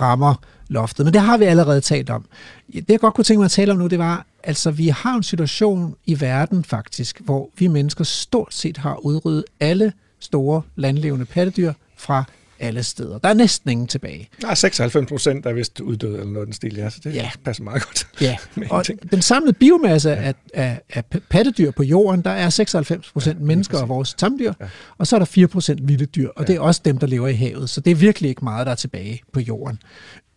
rammer 0.00 0.34
loftet. 0.70 1.06
Men 1.06 1.12
det 1.12 1.20
har 1.20 1.38
vi 1.38 1.44
allerede 1.44 1.80
talt 1.80 2.10
om. 2.10 2.24
Det, 2.72 2.84
jeg 2.88 3.00
godt 3.00 3.14
kunne 3.14 3.24
tænke 3.24 3.38
mig 3.38 3.44
at 3.44 3.50
tale 3.50 3.72
om 3.72 3.78
nu, 3.78 3.86
det 3.86 3.98
var, 3.98 4.26
altså, 4.44 4.70
vi 4.70 4.88
har 4.88 5.14
en 5.14 5.22
situation 5.22 5.96
i 6.06 6.20
verden 6.20 6.64
faktisk, 6.64 7.20
hvor 7.20 7.50
vi 7.58 7.66
mennesker 7.66 8.04
stort 8.04 8.54
set 8.54 8.76
har 8.76 8.96
udryddet 8.96 9.44
alle 9.60 9.92
store 10.20 10.62
landlevende 10.76 11.24
pattedyr 11.24 11.72
fra 11.96 12.24
alle 12.60 12.82
steder. 12.82 13.18
Der 13.18 13.28
er 13.28 13.34
næsten 13.34 13.70
ingen 13.70 13.86
tilbage. 13.86 14.28
Der 14.40 14.48
er 14.48 14.54
96 14.54 15.08
procent, 15.08 15.44
der 15.44 15.50
er 15.50 15.54
vist 15.54 15.80
uddød 15.80 16.12
eller 16.14 16.26
noget 16.32 16.46
den 16.46 16.52
stil, 16.52 16.74
ja, 16.76 16.90
så 16.90 17.00
det 17.04 17.14
Ja. 17.14 17.22
ja. 17.22 17.30
passer 17.44 17.64
meget 17.64 17.82
godt. 17.86 18.08
Ja, 18.20 18.36
og 18.70 18.84
den 19.10 19.22
samlede 19.22 19.52
biomasse 19.52 20.16
af, 20.16 20.34
af, 20.54 20.80
af 20.90 21.04
pattedyr 21.04 21.70
på 21.70 21.82
jorden, 21.82 22.22
der 22.22 22.30
er 22.30 22.50
96 22.50 23.12
procent 23.12 23.40
mennesker 23.40 23.78
og 23.78 23.88
vores 23.88 24.14
tamdyr, 24.14 24.52
ja. 24.60 24.66
og 24.98 25.06
så 25.06 25.16
er 25.16 25.18
der 25.18 25.26
4 25.26 25.48
procent 25.48 25.88
vilde 25.88 26.06
dyr, 26.06 26.28
og 26.28 26.34
ja. 26.42 26.46
det 26.46 26.56
er 26.56 26.60
også 26.60 26.80
dem, 26.84 26.98
der 26.98 27.06
lever 27.06 27.28
i 27.28 27.34
havet. 27.34 27.70
Så 27.70 27.80
det 27.80 27.90
er 27.90 27.94
virkelig 27.94 28.28
ikke 28.28 28.44
meget, 28.44 28.66
der 28.66 28.72
er 28.72 28.76
tilbage 28.76 29.20
på 29.32 29.40
jorden. 29.40 29.78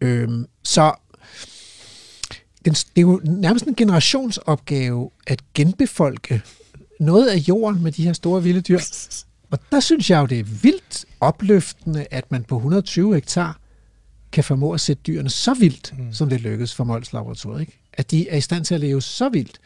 Øhm, 0.02 0.46
så 0.64 0.92
den, 2.66 2.74
det 2.74 2.98
er 2.98 3.02
jo 3.02 3.22
nærmest 3.24 3.66
en 3.66 3.76
generationsopgave 3.76 5.10
at 5.28 5.42
genbefolke 5.54 6.42
noget 7.00 7.28
af 7.28 7.38
jorden 7.38 7.84
med 7.84 7.92
de 7.92 8.04
her 8.04 8.14
store 8.14 8.44
vilde 8.44 8.62
dyr. 8.62 8.80
Og 9.54 9.60
der 9.72 9.80
synes 9.80 10.10
jeg 10.10 10.22
jo, 10.22 10.26
det 10.26 10.40
er 10.40 10.44
vildt 10.44 11.06
opløftende, 11.20 12.08
at 12.12 12.32
man 12.32 12.44
på 12.44 12.56
120 12.56 13.14
hektar 13.14 13.60
kan 14.32 14.44
formå 14.44 14.72
at 14.72 14.82
sætte 14.82 15.02
dyrene 15.08 15.30
så 15.30 15.54
vildt, 15.54 15.94
mm. 15.98 16.14
som 16.14 16.30
det 16.30 16.42
lykkedes 16.42 16.76
for 16.76 16.84
Mols 16.84 17.14
Laboratoriet. 17.14 17.62
Ikke? 17.62 17.80
At 17.94 18.12
de 18.12 18.30
er 18.30 18.38
i 18.38 18.42
stand 18.42 18.66
til 18.66 18.76
at 18.76 18.82
leve 18.82 19.02
så 19.02 19.30
vildt, 19.30 19.60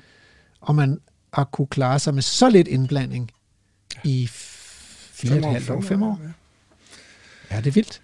og 0.62 0.76
man 0.76 1.00
har 1.34 1.44
kunne 1.44 1.68
klare 1.68 2.00
sig 2.00 2.14
med 2.14 2.22
så 2.22 2.50
lidt 2.50 2.68
indblanding 2.68 3.32
i 4.04 4.28
fire 4.32 5.32
og 5.32 5.38
et 5.38 5.46
halvt 5.46 5.70
år, 5.70 5.82
fem 5.82 6.04
år. 6.04 6.22
Ja. 6.24 7.56
ja, 7.56 7.62
det 7.62 7.68
er 7.68 7.72
vildt. 7.72 8.02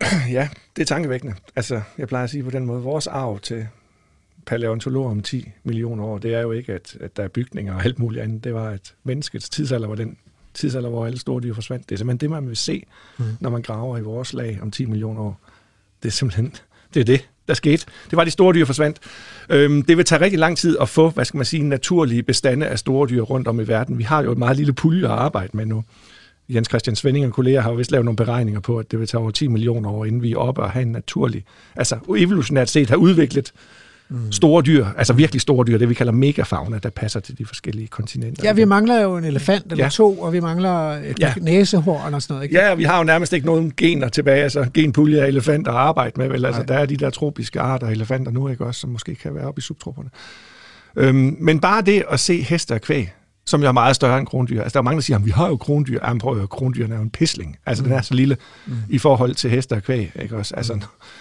Ja, 0.36 0.48
det 0.76 0.82
er 0.82 0.86
tankevækkende. 0.86 1.34
Altså, 1.56 1.82
jeg 1.98 2.08
plejer 2.08 2.24
at 2.24 2.30
sige 2.30 2.44
på 2.44 2.50
den 2.50 2.66
måde, 2.66 2.82
vores 2.82 3.06
arv 3.06 3.40
til 3.40 3.68
paleontologer 4.46 5.10
om 5.10 5.22
10 5.22 5.48
millioner 5.64 6.04
år, 6.04 6.18
det 6.18 6.34
er 6.34 6.40
jo 6.40 6.52
ikke, 6.52 6.72
at, 6.72 6.96
at 7.00 7.16
der 7.16 7.22
er 7.22 7.28
bygninger 7.28 7.74
og 7.74 7.84
alt 7.84 7.98
muligt 7.98 8.22
andet. 8.22 8.44
Det 8.44 8.54
var, 8.54 8.68
at 8.68 8.94
menneskets 9.04 9.48
tidsalder 9.48 9.88
var 9.88 9.94
den 9.94 10.16
tidsalder, 10.56 10.88
hvor 10.88 11.06
alle 11.06 11.18
store 11.18 11.42
dyr 11.42 11.54
forsvandt. 11.54 11.88
Det 11.88 11.94
er 11.94 11.98
simpelthen 11.98 12.20
det, 12.20 12.30
man 12.30 12.48
vil 12.48 12.56
se, 12.56 12.82
mm. 13.18 13.24
når 13.40 13.50
man 13.50 13.62
graver 13.62 13.98
i 13.98 14.00
vores 14.00 14.32
lag 14.32 14.58
om 14.62 14.70
10 14.70 14.84
millioner 14.86 15.20
år. 15.20 15.40
Det 16.02 16.08
er 16.08 16.12
simpelthen 16.12 16.54
det, 16.94 17.00
er 17.00 17.04
det 17.04 17.28
der 17.48 17.54
skete. 17.54 17.86
Det 18.10 18.16
var, 18.16 18.24
de 18.24 18.30
store 18.30 18.54
dyr 18.54 18.64
forsvandt. 18.64 18.98
Øhm, 19.48 19.82
det 19.82 19.96
vil 19.96 20.04
tage 20.04 20.20
rigtig 20.20 20.38
lang 20.38 20.58
tid 20.58 20.76
at 20.80 20.88
få, 20.88 21.10
hvad 21.10 21.24
skal 21.24 21.38
man 21.38 21.46
sige, 21.46 21.62
naturlige 21.62 22.22
bestande 22.22 22.66
af 22.66 22.78
store 22.78 23.08
dyr 23.08 23.22
rundt 23.22 23.48
om 23.48 23.60
i 23.60 23.68
verden. 23.68 23.98
Vi 23.98 24.02
har 24.02 24.22
jo 24.22 24.32
et 24.32 24.38
meget 24.38 24.56
lille 24.56 24.72
pulje 24.72 25.04
at 25.04 25.10
arbejde 25.10 25.56
med 25.56 25.66
nu. 25.66 25.84
Jens 26.48 26.68
Christian 26.68 26.96
Svending 26.96 27.26
og 27.26 27.32
kolleger 27.32 27.60
har 27.60 27.70
jo 27.70 27.76
vist 27.76 27.90
lavet 27.90 28.04
nogle 28.04 28.16
beregninger 28.16 28.60
på, 28.60 28.78
at 28.78 28.90
det 28.90 28.98
vil 28.98 29.08
tage 29.08 29.20
over 29.20 29.30
10 29.30 29.48
millioner 29.48 29.90
år, 29.90 30.04
inden 30.04 30.22
vi 30.22 30.32
er 30.32 30.36
oppe 30.36 30.62
og 30.62 30.70
have 30.70 30.82
en 30.82 30.92
naturlig, 30.92 31.44
altså 31.76 31.98
evolutionært 32.16 32.70
set 32.70 32.90
har 32.90 32.96
udviklet 32.96 33.52
mm. 34.08 34.32
store 34.32 34.62
dyr, 34.62 34.86
altså 34.96 35.12
virkelig 35.12 35.40
store 35.40 35.66
dyr, 35.66 35.78
det 35.78 35.88
vi 35.88 35.94
kalder 35.94 36.12
megafauna, 36.12 36.78
der 36.78 36.90
passer 36.90 37.20
til 37.20 37.38
de 37.38 37.46
forskellige 37.46 37.88
kontinenter. 37.88 38.42
Ja, 38.44 38.52
vi 38.52 38.64
mangler 38.64 39.00
jo 39.00 39.16
en 39.16 39.24
elefant 39.24 39.64
eller 39.70 39.84
ja. 39.84 39.88
to, 39.88 40.18
og 40.18 40.32
vi 40.32 40.40
mangler 40.40 40.92
et 40.92 41.20
ja. 41.20 41.34
næsehorn 41.40 42.14
og 42.14 42.22
sådan 42.22 42.34
noget. 42.34 42.44
Ikke? 42.44 42.56
Ja, 42.56 42.74
vi 42.74 42.84
har 42.84 42.98
jo 42.98 43.04
nærmest 43.04 43.32
ikke 43.32 43.46
nogen 43.46 43.72
gener 43.76 44.08
tilbage, 44.08 44.42
altså 44.42 44.66
genpulje 44.74 45.22
af 45.22 45.28
elefanter 45.28 45.72
at 45.72 45.78
arbejde 45.78 46.12
med, 46.16 46.28
vel? 46.28 46.44
Altså, 46.44 46.62
der 46.62 46.74
er 46.74 46.86
de 46.86 46.96
der 46.96 47.10
tropiske 47.10 47.60
arter 47.60 47.86
af 47.86 47.92
elefanter 47.92 48.32
nu, 48.32 48.48
ikke 48.48 48.66
også, 48.66 48.80
som 48.80 48.90
måske 48.90 49.14
kan 49.14 49.34
være 49.34 49.44
oppe 49.44 49.58
i 49.58 49.62
subtropperne. 49.62 50.10
Øhm, 50.96 51.36
men 51.40 51.60
bare 51.60 51.82
det 51.82 52.02
at 52.10 52.20
se 52.20 52.42
heste 52.42 52.74
og 52.74 52.80
kvæg, 52.80 53.12
som 53.46 53.62
jo 53.62 53.68
er 53.68 53.72
meget 53.72 53.96
større 53.96 54.18
end 54.18 54.26
krondyr. 54.26 54.62
Altså, 54.62 54.74
der 54.74 54.80
er 54.80 54.82
mange, 54.82 54.96
der 54.96 55.02
siger, 55.02 55.16
at 55.16 55.24
vi 55.24 55.30
har 55.30 55.48
jo 55.48 55.56
krondyr. 55.56 56.00
Jamen, 56.04 56.18
prøv 56.18 56.42
at 56.42 56.48
krondyr 56.48 56.88
er 56.88 56.96
jo 56.96 57.02
en 57.02 57.10
pisling. 57.10 57.58
Altså, 57.66 57.84
mm. 57.84 57.88
den 57.88 57.98
er 57.98 58.02
så 58.02 58.14
lille 58.14 58.36
mm. 58.66 58.76
i 58.88 58.98
forhold 58.98 59.34
til 59.34 59.50
heste 59.50 59.72
og 59.72 59.82
kvæg. 59.82 60.12
Ikke 60.22 60.36
også? 60.36 60.54
Altså, 60.56 60.80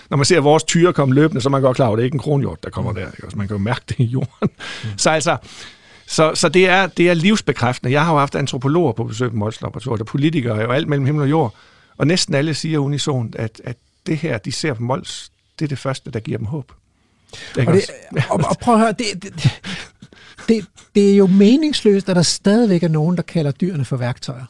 når 0.10 0.18
man 0.18 0.26
ser 0.26 0.40
vores 0.40 0.64
tyre 0.64 0.94
komme 0.94 1.16
løbende, 1.16 1.42
så 1.42 1.50
er 1.50 1.52
man 1.52 1.62
godt 1.62 1.76
klar 1.76 1.86
over, 1.86 1.96
at 1.96 1.98
det 1.98 2.04
er 2.04 2.06
ikke 2.06 2.16
en 2.16 2.20
kronhjort, 2.20 2.64
der 2.64 2.70
kommer 2.70 2.92
mm. 2.92 2.98
der. 2.98 3.08
Ikke 3.08 3.26
også? 3.26 3.38
Man 3.38 3.48
kan 3.48 3.58
jo 3.58 3.64
mærke 3.64 3.82
det 3.90 4.00
i 4.00 4.04
jorden. 4.04 4.50
Mm. 4.84 4.90
Så 4.98 5.10
altså, 5.10 5.38
så, 6.08 6.32
så 6.36 6.50
det, 6.50 6.70
er, 6.70 6.88
det 6.88 7.10
er 7.10 7.14
livsbekræftende. 7.14 7.94
Jeg 7.94 8.06
har 8.06 8.14
jo 8.14 8.20
haft 8.20 8.36
antropologer 8.36 8.92
på 8.92 9.04
besøg 9.04 9.30
på 9.30 9.36
Mols 9.36 9.62
Laboratoriet, 9.62 10.02
og 10.02 10.08
politikere 10.08 10.68
og 10.68 10.76
alt 10.76 10.88
mellem 10.88 11.06
himmel 11.06 11.24
og 11.24 11.30
jord. 11.30 11.56
Og 11.98 12.08
næsten 12.08 12.36
alle 12.36 12.54
siger 12.54 12.80
unisont, 12.80 13.36
at, 13.36 13.62
at 13.64 13.78
det 14.08 14.18
her, 14.18 14.38
de 14.38 14.52
ser 14.52 14.74
på 14.74 14.84
Mols, 14.84 15.32
det 15.60 15.66
er 15.66 15.70
det 15.70 15.80
første, 15.80 16.12
der 16.12 16.20
giver 16.20 16.38
dem 16.38 16.48
håb. 16.48 16.72
Og, 17.58 17.66
det, 17.74 17.90
og, 18.30 18.42
og 18.50 18.58
prøv 18.62 18.74
at 18.74 18.80
høre, 18.80 18.92
det, 18.92 19.24
det, 19.24 19.62
det, 20.48 20.66
det 20.96 21.12
er 21.12 21.16
jo 21.16 21.28
meningsløst, 21.28 22.10
at 22.10 22.16
der 22.16 22.22
stadigvæk 22.22 22.84
er 22.84 22.88
nogen, 22.88 23.16
der 23.16 23.24
kalder 23.24 23.52
dyrene 23.52 23.86
for 23.86 23.98
værktøjer. 23.98 24.46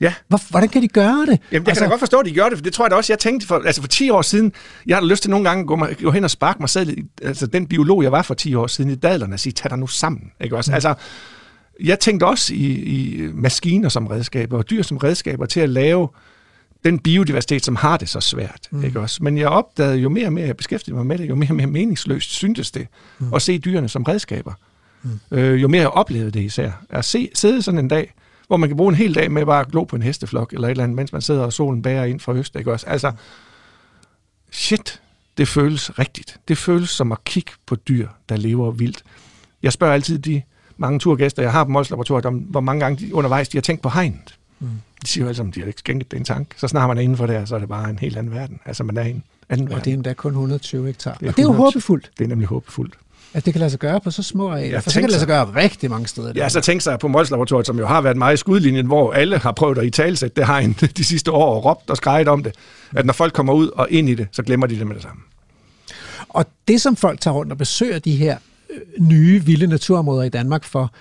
Ja. 0.00 0.14
Hvor, 0.28 0.50
hvordan 0.50 0.68
kan 0.68 0.82
de 0.82 0.88
gøre 0.88 1.26
det? 1.26 1.28
Jamen, 1.28 1.40
jeg 1.52 1.68
altså, 1.68 1.74
kan 1.74 1.82
da 1.82 1.92
godt 1.92 2.00
forstå, 2.00 2.18
at 2.18 2.26
de 2.26 2.34
gør 2.34 2.48
det, 2.48 2.58
for 2.58 2.62
det 2.62 2.72
tror 2.72 2.84
jeg 2.84 2.90
da 2.90 2.96
også, 2.96 3.12
jeg 3.12 3.18
tænkte 3.18 3.46
for, 3.46 3.62
altså 3.66 3.80
for 3.80 3.88
10 3.88 4.10
år 4.10 4.22
siden, 4.22 4.52
jeg 4.86 4.96
har 4.96 5.04
lyst 5.04 5.22
til 5.22 5.30
nogle 5.30 5.48
gange 5.48 5.60
at 5.60 5.66
gå, 5.66 5.86
gå 6.02 6.10
hen 6.10 6.24
og 6.24 6.30
sparke 6.30 6.58
mig 6.60 6.68
selv, 6.68 6.96
altså 7.22 7.46
den 7.46 7.66
biolog, 7.66 8.02
jeg 8.02 8.12
var 8.12 8.22
for 8.22 8.34
10 8.34 8.54
år 8.54 8.66
siden 8.66 8.90
i 8.90 8.94
dadlerne, 8.94 9.34
og 9.34 9.40
sige, 9.40 9.52
tag 9.52 9.70
dig 9.70 9.78
nu 9.78 9.86
sammen. 9.86 10.32
Ikke 10.40 10.56
også? 10.56 10.70
Mm. 10.70 10.74
Altså, 10.74 10.94
jeg 11.82 12.00
tænkte 12.00 12.24
også 12.24 12.54
i, 12.54 12.66
i 12.72 13.28
maskiner 13.34 13.88
som 13.88 14.06
redskaber, 14.06 14.58
og 14.58 14.70
dyr 14.70 14.82
som 14.82 14.96
redskaber 14.96 15.46
til 15.46 15.60
at 15.60 15.68
lave 15.68 16.08
den 16.84 16.98
biodiversitet, 16.98 17.64
som 17.64 17.76
har 17.76 17.96
det 17.96 18.08
så 18.08 18.20
svært. 18.20 18.68
Mm. 18.70 18.84
Ikke 18.84 19.00
også? 19.00 19.22
Men 19.22 19.38
jeg 19.38 19.48
opdagede, 19.48 19.96
jo 19.96 20.08
mere 20.08 20.26
og 20.26 20.32
mere 20.32 20.46
jeg 20.46 20.56
beskæftigede 20.56 20.96
mig 20.96 21.06
med 21.06 21.18
det, 21.18 21.28
jo 21.28 21.34
mere 21.34 21.50
og 21.50 21.56
mere 21.56 21.66
meningsløst 21.66 22.30
syntes 22.30 22.70
det, 22.70 22.86
mm. 23.18 23.34
at 23.34 23.42
se 23.42 23.58
dyrene 23.58 23.88
som 23.88 24.02
redskaber. 24.02 24.52
Mm. 25.02 25.20
Øh, 25.30 25.62
jo 25.62 25.68
mere 25.68 25.80
jeg 25.80 25.90
oplevede 25.90 26.30
det 26.30 26.40
især. 26.40 26.70
At 26.90 27.04
se, 27.04 27.30
sidde 27.34 27.62
sådan 27.62 27.78
en 27.78 27.88
dag, 27.88 28.14
hvor 28.46 28.56
man 28.56 28.68
kan 28.68 28.76
bruge 28.76 28.88
en 28.88 28.96
hel 28.96 29.14
dag 29.14 29.32
med 29.32 29.46
bare 29.46 29.60
at 29.60 29.68
glo 29.68 29.84
på 29.84 29.96
en 29.96 30.02
hesteflok, 30.02 30.52
eller 30.52 30.68
et 30.68 30.70
eller 30.70 30.84
andet, 30.84 30.96
mens 30.96 31.12
man 31.12 31.22
sidder 31.22 31.42
og 31.42 31.52
solen 31.52 31.82
bærer 31.82 32.04
ind 32.04 32.20
fra 32.20 32.34
øst. 32.34 32.56
Ikke 32.56 32.72
også? 32.72 32.86
Altså, 32.86 33.12
shit, 34.50 35.00
det 35.36 35.48
føles 35.48 35.98
rigtigt. 35.98 36.40
Det 36.48 36.58
føles 36.58 36.90
som 36.90 37.12
at 37.12 37.24
kigge 37.24 37.52
på 37.66 37.76
dyr, 37.76 38.08
der 38.28 38.36
lever 38.36 38.70
vildt. 38.70 39.02
Jeg 39.62 39.72
spørger 39.72 39.94
altid 39.94 40.18
de 40.18 40.42
mange 40.76 40.98
turgæster, 40.98 41.42
jeg 41.42 41.52
har 41.52 41.64
på 41.64 41.70
Mols 41.70 41.90
Laboratoriet, 41.90 42.26
om 42.26 42.34
hvor 42.34 42.60
mange 42.60 42.80
gange 42.80 43.06
de, 43.06 43.14
undervejs 43.14 43.48
de 43.48 43.56
har 43.56 43.62
tænkt 43.62 43.82
på 43.82 43.88
hegnet. 43.88 44.38
Mm. 44.60 44.68
De 45.02 45.06
siger 45.06 45.24
jo 45.24 45.28
alle 45.28 45.36
sammen, 45.36 45.52
de 45.54 45.60
har 45.60 45.66
ikke 45.66 45.78
skænket 45.78 46.10
det 46.10 46.16
en 46.16 46.24
tanke. 46.24 46.54
Så 46.56 46.68
snart 46.68 46.88
man 46.88 46.98
er 46.98 47.02
inden 47.02 47.16
for 47.16 47.26
der, 47.26 47.44
så 47.44 47.54
er 47.54 47.58
det 47.58 47.68
bare 47.68 47.90
en 47.90 47.98
helt 47.98 48.16
anden 48.16 48.32
verden. 48.32 48.60
Altså 48.64 48.84
man 48.84 48.96
er 48.96 49.04
i 49.04 49.10
en 49.10 49.24
anden 49.48 49.66
og 49.66 49.70
verden. 49.70 49.84
det 49.84 49.90
er 49.90 49.94
endda 49.94 50.12
kun 50.12 50.30
120 50.30 50.86
hektar. 50.86 51.14
Det 51.14 51.26
er, 51.26 51.30
og 51.30 51.36
det 51.36 51.42
er 51.42 51.46
jo 51.46 51.52
håbefuldt. 51.52 52.10
Det 52.18 52.24
er 52.24 52.28
nemlig 52.28 52.48
håbefuldt. 52.48 52.94
At 53.32 53.44
det 53.44 53.54
kan 53.54 53.60
lade 53.60 53.70
sig 53.70 53.80
gøre 53.80 54.00
på 54.00 54.10
så 54.10 54.22
små 54.22 54.50
arealer. 54.50 54.70
Ja, 54.70 54.78
for 54.78 54.90
så 54.90 54.94
kan 54.94 55.02
det 55.02 55.10
lade 55.10 55.20
sig 55.20 55.28
gøre 55.28 55.54
rigtig 55.56 55.90
mange 55.90 56.06
steder. 56.06 56.32
Ja, 56.36 56.48
så 56.48 56.60
tænk 56.60 56.80
sig 56.80 56.98
på 56.98 57.08
Mols 57.08 57.28
som 57.66 57.78
jo 57.78 57.86
har 57.86 58.00
været 58.00 58.16
meget 58.16 58.34
i 58.34 58.36
skudlinjen, 58.36 58.86
hvor 58.86 59.12
alle 59.12 59.38
har 59.38 59.52
prøvet 59.52 59.78
at 59.78 59.84
i 59.84 59.90
talsætte 59.90 60.40
det 60.40 60.64
en 60.64 60.72
de 60.96 61.04
sidste 61.04 61.30
år 61.30 61.54
og 61.54 61.64
råbt 61.64 61.90
og 61.90 61.96
skrejet 61.96 62.28
om 62.28 62.42
det. 62.42 62.54
At 62.96 63.06
når 63.06 63.12
folk 63.12 63.32
kommer 63.32 63.52
ud 63.52 63.68
og 63.68 63.90
ind 63.90 64.08
i 64.08 64.14
det, 64.14 64.28
så 64.32 64.42
glemmer 64.42 64.66
de 64.66 64.78
det 64.78 64.86
med 64.86 64.94
det 64.94 65.02
samme. 65.02 65.22
Og 66.28 66.46
det, 66.68 66.80
som 66.80 66.96
folk 66.96 67.20
tager 67.20 67.34
rundt 67.34 67.52
og 67.52 67.58
besøger 67.58 67.98
de 67.98 68.16
her 68.16 68.36
øh, 68.70 68.80
nye, 69.06 69.44
vilde 69.44 69.66
naturområder 69.66 70.22
i 70.22 70.28
Danmark 70.28 70.64
for, 70.64 70.92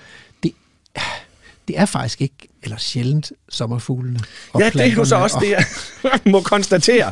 det, 0.43 0.51
det 1.67 1.79
er 1.79 1.85
faktisk 1.85 2.21
ikke, 2.21 2.35
eller 2.63 2.77
sjældent, 2.77 3.31
sommerfuglene. 3.49 4.19
ja, 4.59 4.69
det 4.69 4.81
er 4.81 4.85
jo 4.85 5.05
så 5.05 5.15
også 5.15 5.37
det, 5.41 5.49
jeg 5.49 5.63
må 6.31 6.41
konstatere 6.41 7.11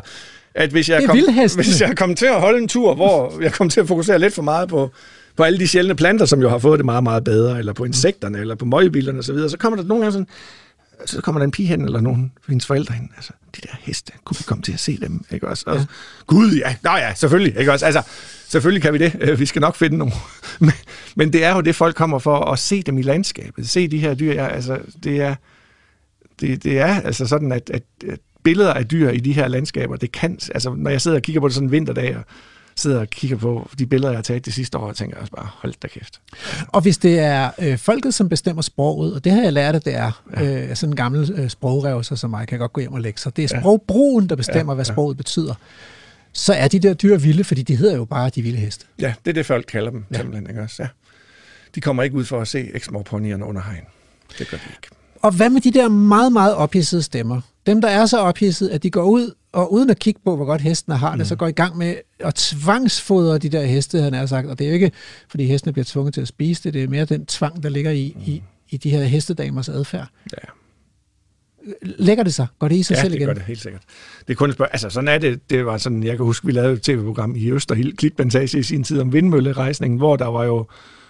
at 0.58 0.70
hvis 0.70 0.90
jeg, 0.90 1.04
kom, 1.06 1.18
hvis 1.56 1.82
jeg 1.82 1.98
kom 1.98 2.16
til 2.16 2.26
at 2.26 2.40
holde 2.40 2.58
en 2.62 2.68
tur, 2.68 2.96
hvor 2.96 3.42
jeg 3.42 3.54
kom 3.54 3.70
til 3.70 3.80
at 3.80 3.88
fokusere 3.88 4.20
lidt 4.20 4.34
for 4.34 4.42
meget 4.42 4.70
på, 4.70 4.92
på 5.36 5.44
alle 5.44 5.60
de 5.60 5.68
sjældne 5.68 5.96
planter, 5.96 6.26
som 6.26 6.42
jo 6.42 6.50
har 6.50 6.58
fået 6.58 6.80
det 6.80 6.86
meget, 6.86 7.04
meget 7.04 7.24
bedre, 7.24 7.60
eller 7.60 7.74
på 7.74 7.84
insekterne, 7.84 8.40
eller 8.40 8.56
på 8.56 8.66
møgbilderne 8.66 9.20
osv., 9.20 9.50
så 9.50 9.58
kommer 9.60 9.78
der 9.78 9.84
nogle 9.84 10.04
gange 10.04 10.12
sådan, 10.12 10.28
så 11.06 11.22
kommer 11.22 11.40
der 11.40 11.46
en 11.46 11.52
pige 11.52 11.68
hen, 11.68 11.86
eller 11.86 12.02
nogen 12.02 12.32
hendes 12.48 12.66
forældre 12.66 12.94
hen, 12.94 13.10
altså, 13.16 13.34
de 13.56 13.62
der 13.62 13.76
heste, 13.80 14.14
kunne 14.24 14.38
vi 14.38 14.44
komme 14.44 14.64
til 14.64 14.74
at 14.74 14.80
se 14.80 14.98
dem, 15.02 15.26
ikke 15.32 15.48
også? 15.48 15.64
Og, 15.68 15.78
ja. 15.78 15.86
Gud, 16.28 16.52
ja, 16.52 16.76
nå 16.84 16.90
ja, 16.90 17.14
selvfølgelig, 17.14 17.60
ikke 17.60 17.72
også? 17.72 17.86
Altså, 17.86 18.02
selvfølgelig 18.48 18.82
kan 18.82 18.94
vi 18.94 18.98
det, 18.98 19.16
øh, 19.22 19.40
vi 19.40 19.46
skal 19.46 19.60
nok 19.60 19.76
finde 19.76 19.98
nogle. 19.98 20.14
men, 20.60 20.74
men 21.16 21.34
det 21.34 21.44
er 21.44 21.56
jo 21.56 21.62
det, 21.62 21.76
folk 21.76 21.96
kommer 21.96 22.20
for, 22.20 22.40
at 22.40 22.60
se 22.60 22.82
dem 22.82 22.98
i 22.98 23.02
landskabet, 23.02 23.70
se 23.70 23.88
de 23.88 23.98
her 23.98 24.14
dyr, 24.14 24.34
ja, 24.34 24.48
altså, 24.48 24.80
det 25.04 25.22
er, 25.22 25.36
det, 26.42 26.64
det 26.64 26.80
er 26.80 27.02
altså 27.02 27.28
sådan, 27.28 27.52
at, 27.52 27.70
at, 27.74 27.84
at 28.10 28.20
billeder 28.48 28.74
af 28.74 28.88
dyr 28.88 29.10
i 29.10 29.18
de 29.18 29.34
her 29.34 29.48
landskaber, 29.48 29.96
det 29.96 30.12
kan, 30.12 30.40
altså 30.54 30.74
når 30.74 30.90
jeg 30.90 31.02
sidder 31.02 31.18
og 31.18 31.22
kigger 31.22 31.42
på 31.42 31.48
det 31.48 31.56
sådan 31.56 31.68
en 31.68 31.72
vinterdag, 31.72 32.18
og 32.18 32.24
sidder 32.76 33.00
og 33.00 33.10
kigger 33.10 33.38
på 33.38 33.70
de 33.80 33.86
billeder, 33.86 34.12
jeg 34.12 34.18
har 34.18 34.24
taget 34.24 34.46
de 34.46 34.52
sidste 34.52 34.78
år, 34.78 34.88
og 34.88 34.96
tænker 34.96 35.18
også 35.18 35.32
bare, 35.32 35.48
hold 35.54 35.74
da 35.84 35.88
kæft. 35.88 36.22
Og 36.68 36.82
hvis 36.82 36.98
det 36.98 37.20
er 37.20 37.52
øh, 37.60 37.78
folket, 37.78 38.14
som 38.14 38.30
bestemmer 38.30 38.62
sproget, 38.62 39.14
og 39.16 39.24
det 39.24 39.32
har 39.32 39.42
jeg 39.42 39.54
lært, 39.54 39.76
at 39.76 39.86
det 39.86 39.96
er, 39.96 40.24
ja. 40.38 40.70
øh, 40.70 40.76
sådan 40.76 40.94
en 40.94 40.96
gammel 40.96 41.34
øh, 41.38 41.50
sprogrevser 41.50 42.16
som 42.16 42.30
mig, 42.30 42.48
kan 42.48 42.60
godt 42.60 42.74
gå 42.74 42.82
hjem 42.82 42.94
og 42.94 43.02
lægge 43.02 43.20
sig. 43.20 43.38
Det 43.38 43.44
er 43.44 43.60
sprogbrugen, 43.60 44.30
der 44.30 44.36
bestemmer, 44.36 44.74
ja. 44.74 44.76
hvad 44.76 44.86
sproget 44.86 45.16
ja. 45.16 45.18
betyder. 45.18 45.54
Så 46.34 46.54
er 46.54 46.68
de 46.68 46.80
der 46.80 46.94
dyr 46.94 47.18
vilde, 47.18 47.44
fordi 47.44 47.62
de 47.62 47.76
hedder 47.76 47.96
jo 47.96 48.06
bare 48.06 48.30
de 48.30 48.42
vilde 48.42 48.58
heste. 48.58 48.86
Ja, 49.00 49.14
det 49.26 49.32
er 49.32 49.34
det, 49.34 49.46
folk 49.46 49.66
kalder 49.66 49.92
dem, 49.92 50.06
ja. 50.12 50.18
simpelthen. 50.18 50.50
Ikke 50.50 50.62
også? 50.62 50.84
Ja. 50.84 50.88
De 51.76 51.82
kommer 51.82 52.04
ikke 52.04 52.16
ud 52.16 52.26
for 52.26 52.42
at 52.42 52.48
se 52.48 52.72
eksmorponierne 52.74 53.46
under 53.46 53.62
hegn. 53.62 53.84
Det 54.40 54.48
gør 54.50 54.58
de 54.58 54.64
ikke. 54.70 54.97
Og 55.28 55.34
hvad 55.34 55.50
med 55.50 55.62
de 55.62 55.72
der 55.72 55.90
meget, 55.90 56.32
meget 56.32 56.56
ophidsede 56.56 57.02
stemmer? 57.04 57.42
Dem, 57.66 57.82
der 57.82 57.88
er 57.88 58.06
så 58.06 58.18
ophidsede, 58.18 58.72
at 58.72 58.84
de 58.84 58.90
går 58.90 59.04
ud, 59.04 59.32
og 59.52 59.74
uden 59.74 59.90
at 59.90 60.00
kigge 60.00 60.20
på, 60.26 60.36
hvor 60.36 60.46
godt 60.46 60.62
hestene 60.62 60.98
har 60.98 61.10
det, 61.12 61.20
mm. 61.20 61.26
så 61.26 61.36
går 61.36 61.48
i 61.48 61.52
gang 61.52 61.78
med 61.78 61.96
at 62.20 62.36
tvangsfodre 62.36 63.38
de 63.38 63.50
der 63.50 63.66
heste, 63.66 64.02
han 64.02 64.14
har 64.14 64.26
sagt. 64.26 64.48
Og 64.48 64.60
det 64.60 64.66
er 64.66 64.70
jo 64.70 64.74
ikke, 64.74 64.92
fordi 65.30 65.46
hestene 65.46 65.74
bliver 65.74 65.86
tvunget 65.86 66.14
til 66.14 66.22
at 66.22 66.28
spise 66.28 66.64
det, 66.64 66.74
det 66.74 66.84
er 66.84 66.88
mere 66.88 67.06
den 67.06 67.26
tvang, 67.26 67.64
der 67.64 67.70
ligger 67.70 67.92
i, 67.92 68.14
mm. 68.16 68.22
i, 68.26 68.44
i 68.70 68.78
de 68.78 68.90
her 68.90 69.04
hestedamers 69.04 69.70
adfærd. 69.70 70.08
Ja. 70.32 70.48
Lægger 71.82 72.24
det 72.24 72.34
sig? 72.34 72.48
Går 72.60 72.68
det 72.68 72.76
i 72.76 72.84
sig 72.84 72.96
ja, 72.96 73.02
selv 73.02 73.14
igen? 73.14 73.22
Ja, 73.22 73.28
det 73.28 73.36
gør 73.36 73.40
det 73.40 73.48
helt 73.48 73.62
sikkert. 73.62 73.82
Det 74.28 74.34
er 74.34 74.38
kun 74.38 74.50
et 74.50 74.56
spørgsmål. 74.56 74.70
Altså, 74.74 74.90
sådan 74.90 75.08
er 75.08 75.18
det. 75.18 75.50
Det 75.50 75.66
var 75.66 75.78
sådan, 75.78 76.04
jeg 76.04 76.16
kan 76.16 76.26
huske, 76.26 76.46
vi 76.46 76.52
lavede 76.52 76.74
et 76.74 76.82
tv-program 76.82 77.36
i 77.36 77.52
Østerhild 77.52 77.98
Klitplantage 77.98 78.60
i 78.60 78.64
sin 78.64 78.84
tid 78.84 79.00
om 79.00 79.14
vindmøllerejsningen, 79.14 79.98
hvor 79.98 80.16
der 80.16 80.28
var 80.28 80.44
jo 80.44 80.68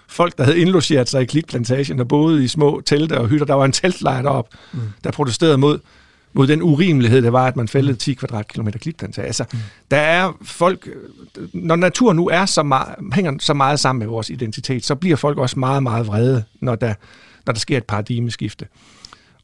folk, 0.08 0.38
der 0.38 0.44
havde 0.44 0.58
indlogeret 0.58 1.08
sig 1.08 1.22
i 1.22 1.24
Klitplantagen 1.24 2.00
og 2.00 2.08
boede 2.08 2.44
i 2.44 2.48
små 2.48 2.82
telte 2.86 3.18
og 3.18 3.28
hytter. 3.28 3.46
Der 3.46 3.54
var 3.54 3.64
en 3.64 3.72
teltlejr 3.72 4.22
deroppe, 4.22 4.56
mm. 4.72 4.80
der 5.04 5.10
protesterede 5.10 5.58
mod 5.58 5.78
mod 6.32 6.46
den 6.46 6.62
urimelighed, 6.62 7.22
der 7.22 7.30
var, 7.30 7.46
at 7.46 7.56
man 7.56 7.68
fældede 7.68 7.96
10 7.96 8.14
kvadratkilometer 8.14 8.78
klitplantage. 8.78 9.26
Altså, 9.26 9.44
mm. 9.52 9.58
der 9.90 9.96
er 9.96 10.32
folk, 10.42 10.88
når 11.52 11.76
naturen 11.76 12.16
nu 12.16 12.28
er 12.28 12.46
så 12.46 12.62
meget, 12.62 12.94
hænger 13.12 13.32
så 13.40 13.54
meget 13.54 13.80
sammen 13.80 13.98
med 13.98 14.06
vores 14.06 14.30
identitet, 14.30 14.84
så 14.84 14.94
bliver 14.94 15.16
folk 15.16 15.38
også 15.38 15.58
meget, 15.58 15.82
meget 15.82 16.06
vrede, 16.06 16.44
når 16.60 16.74
der, 16.74 16.94
når 17.46 17.52
der 17.52 17.60
sker 17.60 17.76
et 17.76 17.84
paradigmeskifte. 17.84 18.66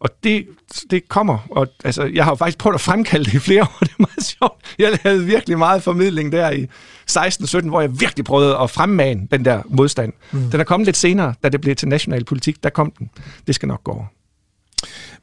Og 0.05 0.11
det, 0.25 0.47
det 0.91 1.09
kommer, 1.09 1.39
og 1.51 1.67
altså, 1.85 2.05
jeg 2.05 2.25
har 2.25 2.31
jo 2.31 2.35
faktisk 2.35 2.59
prøvet 2.59 2.75
at 2.75 2.81
fremkalde 2.81 3.25
det 3.25 3.35
i 3.35 3.39
flere 3.39 3.63
år, 3.69 3.79
det 3.81 3.91
er 3.91 3.95
meget 3.99 4.25
sjovt. 4.25 4.75
Jeg 4.79 4.99
lavede 5.05 5.25
virkelig 5.25 5.59
meget 5.59 5.83
formidling 5.83 6.33
der 6.33 6.51
i 6.51 6.67
16-17, 7.11 7.69
hvor 7.69 7.81
jeg 7.81 8.01
virkelig 8.01 8.25
prøvede 8.25 8.59
at 8.59 8.71
fremmane 8.71 9.29
den 9.31 9.45
der 9.45 9.63
modstand. 9.67 10.13
Mm. 10.33 10.51
Den 10.51 10.61
er 10.61 10.65
kommet 10.65 10.87
lidt 10.87 10.97
senere, 10.97 11.35
da 11.43 11.49
det 11.49 11.61
blev 11.61 11.77
til 11.77 11.89
national 11.89 12.25
politik, 12.25 12.63
der 12.63 12.71
kom 12.71 12.91
den. 12.99 13.11
Det 13.47 13.55
skal 13.55 13.67
nok 13.67 13.85
gå 13.85 13.93
over. 13.93 14.05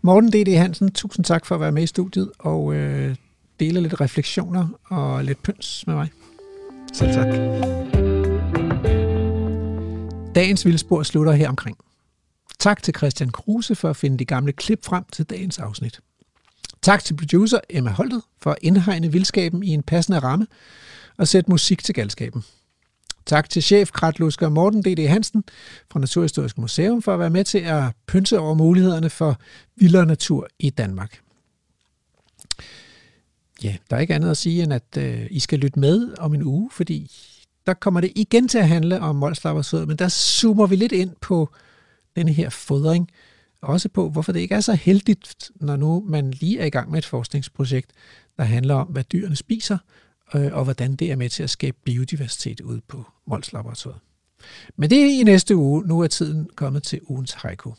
Morten 0.02 0.32
D.D. 0.32 0.58
Hansen, 0.58 0.92
tusind 0.92 1.26
tak 1.26 1.46
for 1.46 1.56
at 1.56 1.62
være 1.62 1.72
med 1.72 1.84
i 1.84 1.88
studiet 1.88 2.32
og 2.40 2.74
øh, 2.74 3.16
dele 3.60 3.82
lidt 3.82 4.02
refleksioner 4.02 4.68
og 4.90 5.24
lidt 5.24 5.44
pyns 5.44 5.84
med 5.88 5.96
mig. 5.96 6.10
Selv 6.94 7.14
tak. 7.14 7.28
Dagens 10.36 10.66
vildspor 10.66 11.04
slutter 11.04 11.34
her 11.34 11.50
omkring. 11.50 11.78
Tak 12.62 12.84
til 12.84 12.94
Christian 12.98 13.30
Kruse 13.30 13.76
for 13.76 13.90
at 13.90 13.96
finde 13.96 14.18
de 14.18 14.26
gamle 14.26 14.54
klip 14.54 14.86
frem 14.86 15.04
til 15.12 15.26
dagens 15.26 15.60
afsnit. 15.60 16.00
Tak 16.82 17.04
til 17.04 17.18
producer 17.18 17.60
Emma 17.70 17.92
Holtet 17.92 18.22
for 18.42 18.52
at 18.52 18.58
indhegne 18.62 19.12
vildskaben 19.12 19.64
i 19.64 19.70
en 19.70 19.84
passende 19.84 20.20
ramme 20.20 20.48
og 21.18 21.28
sætte 21.28 21.50
musik 21.50 21.84
til 21.84 21.96
galskaben. 21.96 22.44
Tak 23.26 23.50
til 23.50 23.64
chef 23.64 23.92
Kratlusker 23.92 24.50
Morten 24.50 24.82
D.D. 24.84 25.08
Hansen 25.08 25.44
fra 25.92 26.00
Naturhistorisk 26.00 26.58
Museum 26.58 27.02
for 27.02 27.14
at 27.14 27.20
være 27.20 27.30
med 27.30 27.44
til 27.44 27.58
at 27.58 27.84
pynse 28.08 28.40
over 28.40 28.54
mulighederne 28.54 29.10
for 29.10 29.40
vildere 29.76 30.06
natur 30.06 30.48
i 30.60 30.70
Danmark. 30.70 31.20
Ja, 33.64 33.76
der 33.90 33.96
er 33.96 34.00
ikke 34.00 34.16
andet 34.16 34.32
at 34.32 34.38
sige, 34.38 34.64
end 34.64 34.74
at 34.74 34.98
øh, 34.98 35.28
I 35.32 35.40
skal 35.40 35.60
lytte 35.60 35.80
med 35.80 36.18
om 36.20 36.34
en 36.34 36.44
uge, 36.44 36.70
fordi 36.74 37.12
der 37.68 37.74
kommer 37.74 38.02
det 38.02 38.12
igen 38.16 38.48
til 38.48 38.58
at 38.58 38.68
handle 38.68 39.00
om 39.00 39.16
målslappersød, 39.16 39.86
men 39.86 39.98
der 39.98 40.10
zoomer 40.10 40.68
vi 40.68 40.76
lidt 40.76 40.92
ind 40.92 41.12
på 41.22 41.50
denne 42.16 42.34
her 42.34 42.50
fodring, 42.50 43.10
også 43.62 43.90
på, 43.90 44.10
hvorfor 44.10 44.32
det 44.32 44.40
ikke 44.40 44.56
er 44.56 44.60
så 44.60 44.74
heldigt, 44.74 45.52
når 45.56 45.76
nu 45.76 46.04
man 46.08 46.32
lige 46.32 46.60
er 46.60 46.66
i 46.66 46.70
gang 46.70 46.92
med 46.92 46.98
et 46.98 47.06
forskningsprojekt, 47.06 47.92
der 48.38 48.44
handler 48.44 48.76
om, 48.76 48.88
hvad 48.88 49.04
dyrene 49.04 49.36
spiser, 49.36 49.78
øh, 50.36 50.54
og 50.54 50.64
hvordan 50.64 50.96
det 50.96 51.12
er 51.12 51.16
med 51.16 51.30
til 51.30 51.44
at 51.44 51.50
skabe 51.50 51.78
biodiversitet 51.84 52.62
ud 52.62 52.80
på 52.88 53.06
Mols 53.28 53.54
Laboratoriet. 53.54 54.00
Men 54.76 54.90
det 54.90 55.02
er 55.02 55.20
i 55.20 55.24
næste 55.24 55.56
uge. 55.56 55.84
Nu 55.88 56.00
er 56.00 56.08
tiden 56.08 56.50
kommet 56.56 56.84
til 56.84 57.00
ugens 57.08 57.34
haiku. 57.34 57.72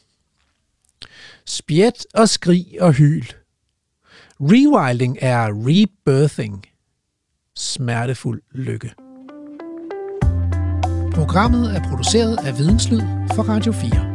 Spjæt 1.46 2.06
og 2.14 2.28
skrig 2.28 2.76
og 2.80 2.92
hyl. 2.92 3.24
Rewilding 4.40 5.18
er 5.20 5.46
rebirthing. 5.48 6.66
Smertefuld 7.56 8.42
lykke. 8.52 8.92
Programmet 11.14 11.76
er 11.76 11.88
produceret 11.88 12.38
af 12.46 12.58
Videnslyd 12.58 13.00
for 13.34 13.42
Radio 13.42 13.72
4. 13.72 14.11